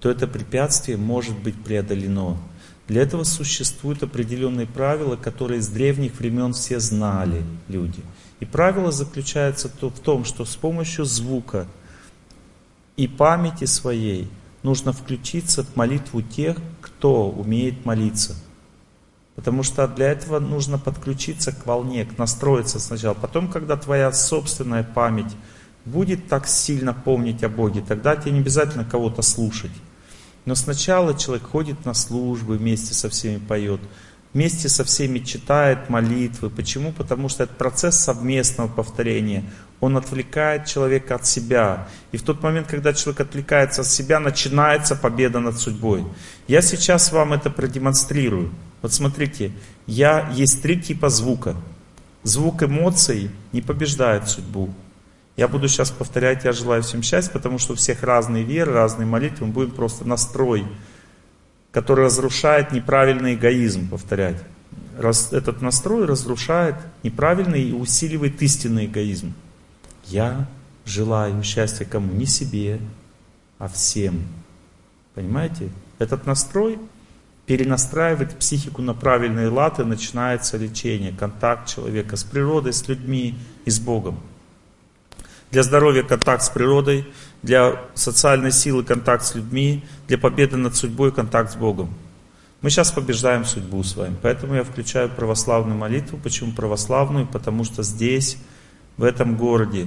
то 0.00 0.10
это 0.10 0.26
препятствие 0.26 0.96
может 0.96 1.38
быть 1.38 1.62
преодолено. 1.62 2.36
Для 2.88 3.02
этого 3.02 3.24
существуют 3.24 4.02
определенные 4.02 4.66
правила, 4.66 5.16
которые 5.16 5.60
с 5.60 5.68
древних 5.68 6.18
времен 6.20 6.52
все 6.52 6.78
знали 6.78 7.42
люди. 7.68 8.00
И 8.38 8.44
правило 8.44 8.92
заключается 8.92 9.68
в 9.68 9.98
том, 10.00 10.24
что 10.24 10.44
с 10.44 10.54
помощью 10.56 11.04
звука 11.04 11.66
и 12.96 13.08
памяти 13.08 13.64
своей 13.64 14.28
нужно 14.62 14.92
включиться 14.92 15.64
в 15.64 15.74
молитву 15.76 16.22
тех, 16.22 16.56
кто 16.80 17.28
умеет 17.28 17.84
молиться. 17.84 18.36
Потому 19.34 19.62
что 19.62 19.86
для 19.86 20.12
этого 20.12 20.38
нужно 20.38 20.78
подключиться 20.78 21.52
к 21.52 21.66
волне, 21.66 22.04
к 22.04 22.16
настроиться 22.18 22.80
сначала. 22.80 23.14
Потом, 23.14 23.48
когда 23.48 23.76
твоя 23.76 24.12
собственная 24.12 24.82
память 24.82 25.36
будет 25.84 26.28
так 26.28 26.46
сильно 26.46 26.94
помнить 26.94 27.44
о 27.44 27.48
Боге, 27.48 27.82
тогда 27.86 28.16
тебе 28.16 28.32
не 28.32 28.40
обязательно 28.40 28.84
кого-то 28.84 29.22
слушать. 29.22 29.70
Но 30.46 30.54
сначала 30.54 31.12
человек 31.18 31.46
ходит 31.48 31.84
на 31.84 31.92
службы, 31.92 32.56
вместе 32.56 32.94
со 32.94 33.10
всеми 33.10 33.38
поет, 33.38 33.80
вместе 34.32 34.68
со 34.68 34.84
всеми 34.84 35.18
читает 35.18 35.90
молитвы. 35.90 36.50
Почему? 36.50 36.92
Потому 36.92 37.28
что 37.28 37.42
это 37.42 37.52
процесс 37.52 37.96
совместного 37.96 38.68
повторения. 38.68 39.44
Он 39.80 39.96
отвлекает 39.96 40.66
человека 40.66 41.16
от 41.16 41.26
себя. 41.26 41.88
И 42.12 42.16
в 42.16 42.22
тот 42.22 42.42
момент, 42.42 42.68
когда 42.68 42.94
человек 42.94 43.20
отвлекается 43.20 43.80
от 43.80 43.88
себя, 43.88 44.20
начинается 44.20 44.94
победа 44.94 45.40
над 45.40 45.58
судьбой. 45.58 46.04
Я 46.46 46.62
сейчас 46.62 47.10
вам 47.10 47.32
это 47.32 47.50
продемонстрирую. 47.50 48.52
Вот 48.82 48.92
смотрите, 48.92 49.52
я, 49.86 50.30
есть 50.32 50.62
три 50.62 50.80
типа 50.80 51.08
звука. 51.08 51.56
Звук 52.22 52.62
эмоций 52.62 53.30
не 53.52 53.62
побеждает 53.62 54.28
судьбу. 54.28 54.72
Я 55.36 55.48
буду 55.48 55.68
сейчас 55.68 55.90
повторять, 55.90 56.44
я 56.44 56.52
желаю 56.52 56.82
всем 56.82 57.02
счастья, 57.02 57.30
потому 57.30 57.58
что 57.58 57.74
у 57.74 57.76
всех 57.76 58.02
разные 58.02 58.42
веры, 58.42 58.72
разные 58.72 59.06
молитвы. 59.06 59.46
Мы 59.46 59.52
будем 59.52 59.70
просто 59.70 60.06
настрой, 60.06 60.66
который 61.72 62.06
разрушает 62.06 62.72
неправильный 62.72 63.34
эгоизм, 63.34 63.88
повторять. 63.90 64.42
Раз, 64.98 65.34
этот 65.34 65.60
настрой 65.60 66.06
разрушает 66.06 66.76
неправильный 67.02 67.64
и 67.64 67.72
усиливает 67.72 68.40
истинный 68.40 68.86
эгоизм. 68.86 69.34
Я 70.06 70.48
желаю 70.86 71.42
счастья 71.42 71.84
кому? 71.84 72.14
Не 72.14 72.24
себе, 72.24 72.80
а 73.58 73.68
всем. 73.68 74.22
Понимаете? 75.14 75.68
Этот 75.98 76.24
настрой 76.24 76.78
перенастраивает 77.44 78.38
психику 78.38 78.80
на 78.80 78.94
правильные 78.94 79.48
латы, 79.48 79.84
начинается 79.84 80.56
лечение, 80.56 81.12
контакт 81.12 81.68
человека 81.68 82.16
с 82.16 82.24
природой, 82.24 82.72
с 82.72 82.88
людьми 82.88 83.34
и 83.66 83.70
с 83.70 83.78
Богом. 83.78 84.18
Для 85.50 85.62
здоровья 85.62 86.02
контакт 86.02 86.42
с 86.42 86.48
природой, 86.48 87.06
для 87.42 87.80
социальной 87.94 88.52
силы 88.52 88.82
контакт 88.82 89.24
с 89.24 89.34
людьми, 89.34 89.84
для 90.08 90.18
победы 90.18 90.56
над 90.56 90.74
судьбой 90.74 91.12
контакт 91.12 91.52
с 91.52 91.56
Богом. 91.56 91.94
Мы 92.62 92.70
сейчас 92.70 92.90
побеждаем 92.90 93.44
судьбу 93.44 93.82
с 93.82 93.94
вами, 93.96 94.16
поэтому 94.20 94.54
я 94.54 94.64
включаю 94.64 95.08
православную 95.08 95.78
молитву. 95.78 96.18
Почему 96.22 96.52
православную? 96.52 97.26
Потому 97.26 97.64
что 97.64 97.82
здесь, 97.82 98.38
в 98.96 99.04
этом 99.04 99.36
городе, 99.36 99.86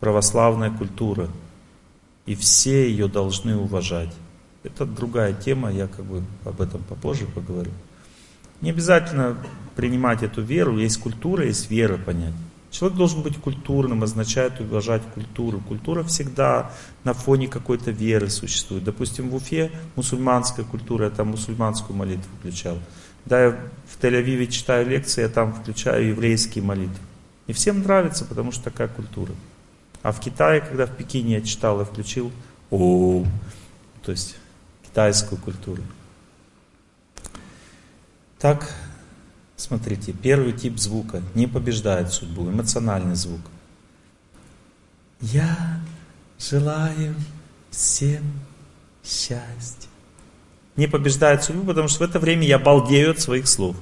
православная 0.00 0.70
культура. 0.70 1.28
И 2.24 2.34
все 2.34 2.88
ее 2.88 3.08
должны 3.08 3.56
уважать. 3.56 4.14
Это 4.62 4.86
другая 4.86 5.34
тема, 5.34 5.70
я 5.72 5.88
как 5.88 6.04
бы 6.04 6.22
об 6.44 6.60
этом 6.60 6.82
попозже 6.84 7.26
поговорю. 7.26 7.72
Не 8.60 8.70
обязательно 8.70 9.36
принимать 9.74 10.22
эту 10.22 10.40
веру, 10.40 10.78
есть 10.78 10.98
культура, 10.98 11.44
есть 11.44 11.68
вера 11.68 11.98
понять. 11.98 12.34
Человек 12.72 12.96
должен 12.96 13.20
быть 13.20 13.36
культурным, 13.36 14.02
означает 14.02 14.58
уважать 14.58 15.02
культуру. 15.12 15.60
Культура 15.60 16.02
всегда 16.04 16.72
на 17.04 17.12
фоне 17.12 17.46
какой-то 17.46 17.90
веры 17.90 18.30
существует. 18.30 18.82
Допустим, 18.82 19.28
в 19.28 19.34
Уфе 19.34 19.70
мусульманская 19.94 20.64
культура, 20.64 21.04
я 21.04 21.10
там 21.10 21.28
мусульманскую 21.28 21.94
молитву 21.94 22.24
включал. 22.40 22.78
Да, 23.26 23.44
я 23.44 23.50
в 23.86 24.02
Тель-Авиве 24.02 24.46
читаю 24.46 24.88
лекции, 24.88 25.20
я 25.20 25.28
там 25.28 25.52
включаю 25.52 26.08
еврейские 26.08 26.64
молитвы. 26.64 26.96
И 27.46 27.52
всем 27.52 27.82
нравится, 27.82 28.24
потому 28.24 28.52
что 28.52 28.64
такая 28.64 28.88
культура. 28.88 29.34
А 30.02 30.10
в 30.10 30.20
Китае, 30.20 30.62
когда 30.62 30.86
в 30.86 30.96
Пекине 30.96 31.34
я 31.34 31.40
читал, 31.42 31.78
я 31.78 31.84
включил 31.84 32.32
о, 32.70 33.22
то 34.02 34.12
есть 34.12 34.36
китайскую 34.82 35.38
культуру. 35.38 35.82
Так, 38.38 38.74
смотрите, 39.62 40.12
первый 40.12 40.52
тип 40.52 40.78
звука 40.78 41.22
не 41.34 41.46
побеждает 41.46 42.12
судьбу, 42.12 42.50
эмоциональный 42.50 43.14
звук. 43.14 43.40
Я 45.20 45.80
желаю 46.38 47.14
всем 47.70 48.22
счастья. 49.04 49.88
Не 50.76 50.86
побеждает 50.86 51.44
судьбу, 51.44 51.64
потому 51.64 51.88
что 51.88 52.00
в 52.04 52.08
это 52.08 52.18
время 52.18 52.46
я 52.46 52.58
балдею 52.58 53.12
от 53.12 53.20
своих 53.20 53.46
слов. 53.46 53.76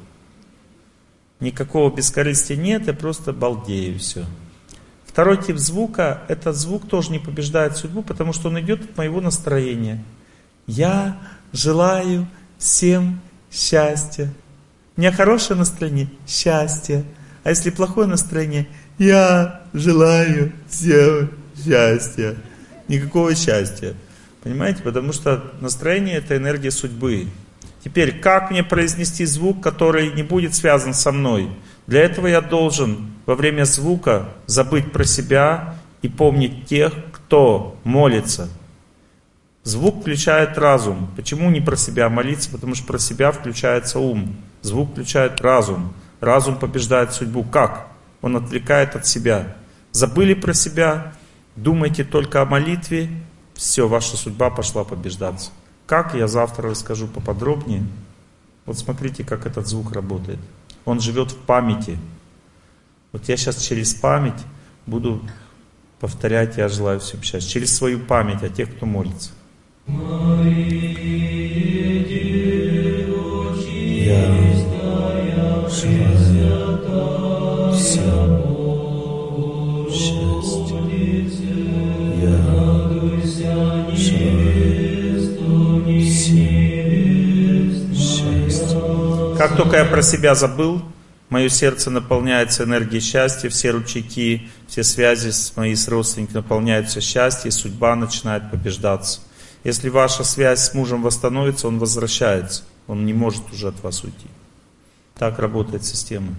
Никакого 1.39 1.94
бескорыстия 1.94 2.57
нет, 2.57 2.86
я 2.86 2.92
просто 2.92 3.33
балдею 3.33 3.99
все. 3.99 4.26
Второй 5.07 5.42
тип 5.42 5.57
звука, 5.57 6.23
этот 6.28 6.57
звук 6.57 6.89
тоже 6.89 7.10
не 7.10 7.18
побеждает 7.18 7.76
судьбу, 7.76 8.02
потому 8.02 8.33
что 8.33 8.49
он 8.49 8.60
идет 8.60 8.84
от 8.84 8.97
моего 8.97 9.20
настроения. 9.20 10.05
Я 10.67 11.18
желаю 11.52 12.26
всем 12.59 13.20
счастья. 13.50 14.33
У 15.00 15.02
меня 15.02 15.12
хорошее 15.12 15.58
настроение– 15.58 16.08
счастье. 16.28 17.04
А 17.42 17.48
если 17.48 17.70
плохое 17.70 18.06
настроение– 18.06 18.68
я 18.98 19.62
желаю 19.72 20.52
всем 20.68 21.30
счастья. 21.56 22.36
Никакого 22.86 23.34
счастья. 23.34 23.94
Понимаете? 24.42 24.82
Потому 24.82 25.14
что 25.14 25.52
настроение– 25.62 26.16
это 26.18 26.36
энергия 26.36 26.70
судьбы. 26.70 27.28
Теперь, 27.82 28.20
как 28.20 28.50
мне 28.50 28.62
произнести 28.62 29.24
звук, 29.24 29.62
который 29.62 30.12
не 30.12 30.22
будет 30.22 30.54
связан 30.54 30.92
со 30.92 31.12
мной? 31.12 31.48
Для 31.86 32.02
этого 32.02 32.26
я 32.26 32.42
должен 32.42 33.10
во 33.24 33.36
время 33.36 33.64
звука 33.64 34.28
забыть 34.44 34.92
про 34.92 35.04
себя 35.04 35.76
и 36.02 36.08
помнить 36.08 36.66
тех, 36.66 36.92
кто 37.10 37.80
молится– 37.84 38.50
Звук 39.62 40.00
включает 40.00 40.56
разум. 40.56 41.10
Почему 41.16 41.50
не 41.50 41.60
про 41.60 41.76
себя 41.76 42.08
молиться? 42.08 42.50
Потому 42.50 42.74
что 42.74 42.86
про 42.86 42.98
себя 42.98 43.30
включается 43.30 43.98
ум. 43.98 44.34
Звук 44.62 44.92
включает 44.92 45.40
разум. 45.40 45.92
Разум 46.20 46.58
побеждает 46.58 47.12
судьбу. 47.12 47.44
Как? 47.44 47.89
Он 48.22 48.36
отвлекает 48.36 48.97
от 48.97 49.06
себя. 49.06 49.56
Забыли 49.92 50.34
про 50.34 50.52
себя, 50.52 51.14
думайте 51.56 52.05
только 52.05 52.42
о 52.42 52.44
молитве, 52.44 53.10
все, 53.55 53.89
ваша 53.89 54.16
судьба 54.16 54.50
пошла 54.50 54.84
побеждаться. 54.84 55.50
Как, 55.86 56.14
я 56.14 56.28
завтра 56.28 56.70
расскажу 56.70 57.08
поподробнее. 57.08 57.84
Вот 58.64 58.78
смотрите, 58.78 59.24
как 59.24 59.47
этот 59.47 59.66
звук 59.66 59.92
работает. 59.92 60.39
Он 60.84 61.00
живет 61.00 61.32
в 61.32 61.36
памяти. 61.36 61.98
Вот 63.12 63.28
я 63.28 63.36
сейчас 63.36 63.60
через 63.60 63.92
память 63.92 64.40
буду 64.86 65.20
повторять 65.98 66.56
«Я 66.56 66.68
желаю 66.68 67.00
всем 67.00 67.22
счастья». 67.22 67.50
Через 67.50 67.76
свою 67.76 67.98
память 67.98 68.42
о 68.42 68.48
тех, 68.48 68.74
кто 68.74 68.86
молится. 68.86 69.32
Я 74.10 74.16
желаю 74.16 75.68
всем 75.68 76.16
счастья. 87.94 89.36
Как 89.39 89.56
только 89.56 89.76
я 89.76 89.84
про 89.84 90.02
себя 90.02 90.34
забыл, 90.34 90.82
мое 91.28 91.48
сердце 91.48 91.90
наполняется 91.90 92.64
энергией 92.64 93.00
счастья, 93.00 93.48
все 93.48 93.70
ручейки, 93.70 94.48
все 94.66 94.82
связи 94.82 95.30
с 95.30 95.56
моими 95.56 95.74
с 95.74 95.86
родственниками 95.86 96.39
наполняются 96.39 97.00
счастьем, 97.00 97.50
и 97.50 97.52
судьба 97.52 97.94
начинает 97.94 98.50
побеждаться. 98.50 99.20
Если 99.62 99.89
ваша 99.89 100.24
связь 100.24 100.68
с 100.68 100.74
мужем 100.74 101.02
восстановится, 101.02 101.68
он 101.68 101.78
возвращается. 101.78 102.64
Он 102.86 103.07
не 103.07 103.12
может 103.12 103.50
уже 103.52 103.68
от 103.68 103.83
вас 103.83 104.02
уйти. 104.05 104.26
Так 105.15 105.39
работает 105.39 105.84
система. 105.84 106.34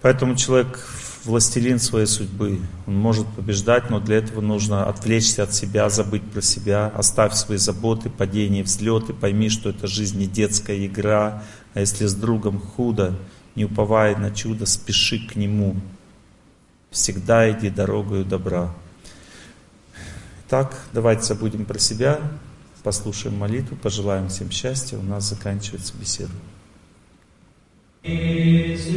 Поэтому 0.00 0.34
человек 0.34 0.84
властелин 1.24 1.78
своей 1.78 2.06
судьбы. 2.06 2.60
Он 2.86 2.96
может 2.96 3.26
побеждать, 3.28 3.88
но 3.88 4.00
для 4.00 4.16
этого 4.16 4.40
нужно 4.40 4.86
отвлечься 4.88 5.44
от 5.44 5.54
себя, 5.54 5.88
забыть 5.90 6.22
про 6.22 6.42
себя, 6.42 6.88
оставь 6.88 7.34
свои 7.34 7.58
заботы, 7.58 8.10
падения, 8.10 8.64
взлеты, 8.64 9.12
пойми, 9.12 9.48
что 9.48 9.70
это 9.70 9.86
жизнь 9.86 10.18
не 10.18 10.26
детская 10.26 10.84
игра, 10.86 11.44
а 11.74 11.80
если 11.80 12.06
с 12.06 12.14
другом 12.14 12.58
худо, 12.58 13.16
не 13.54 13.64
уповай 13.64 14.16
на 14.16 14.30
чудо, 14.32 14.66
спеши 14.66 15.24
к 15.26 15.36
нему. 15.36 15.76
Всегда 16.90 17.50
иди 17.50 17.70
дорогою 17.70 18.24
добра. 18.24 18.74
Так, 20.48 20.76
давайте 20.92 21.22
забудем 21.22 21.64
про 21.64 21.78
себя, 21.78 22.20
послушаем 22.82 23.38
молитву, 23.38 23.76
пожелаем 23.76 24.28
всем 24.28 24.50
счастья. 24.50 24.98
У 24.98 25.02
нас 25.02 25.28
заканчивается 25.28 25.94
беседа. 25.98 26.32
It's 28.04 28.88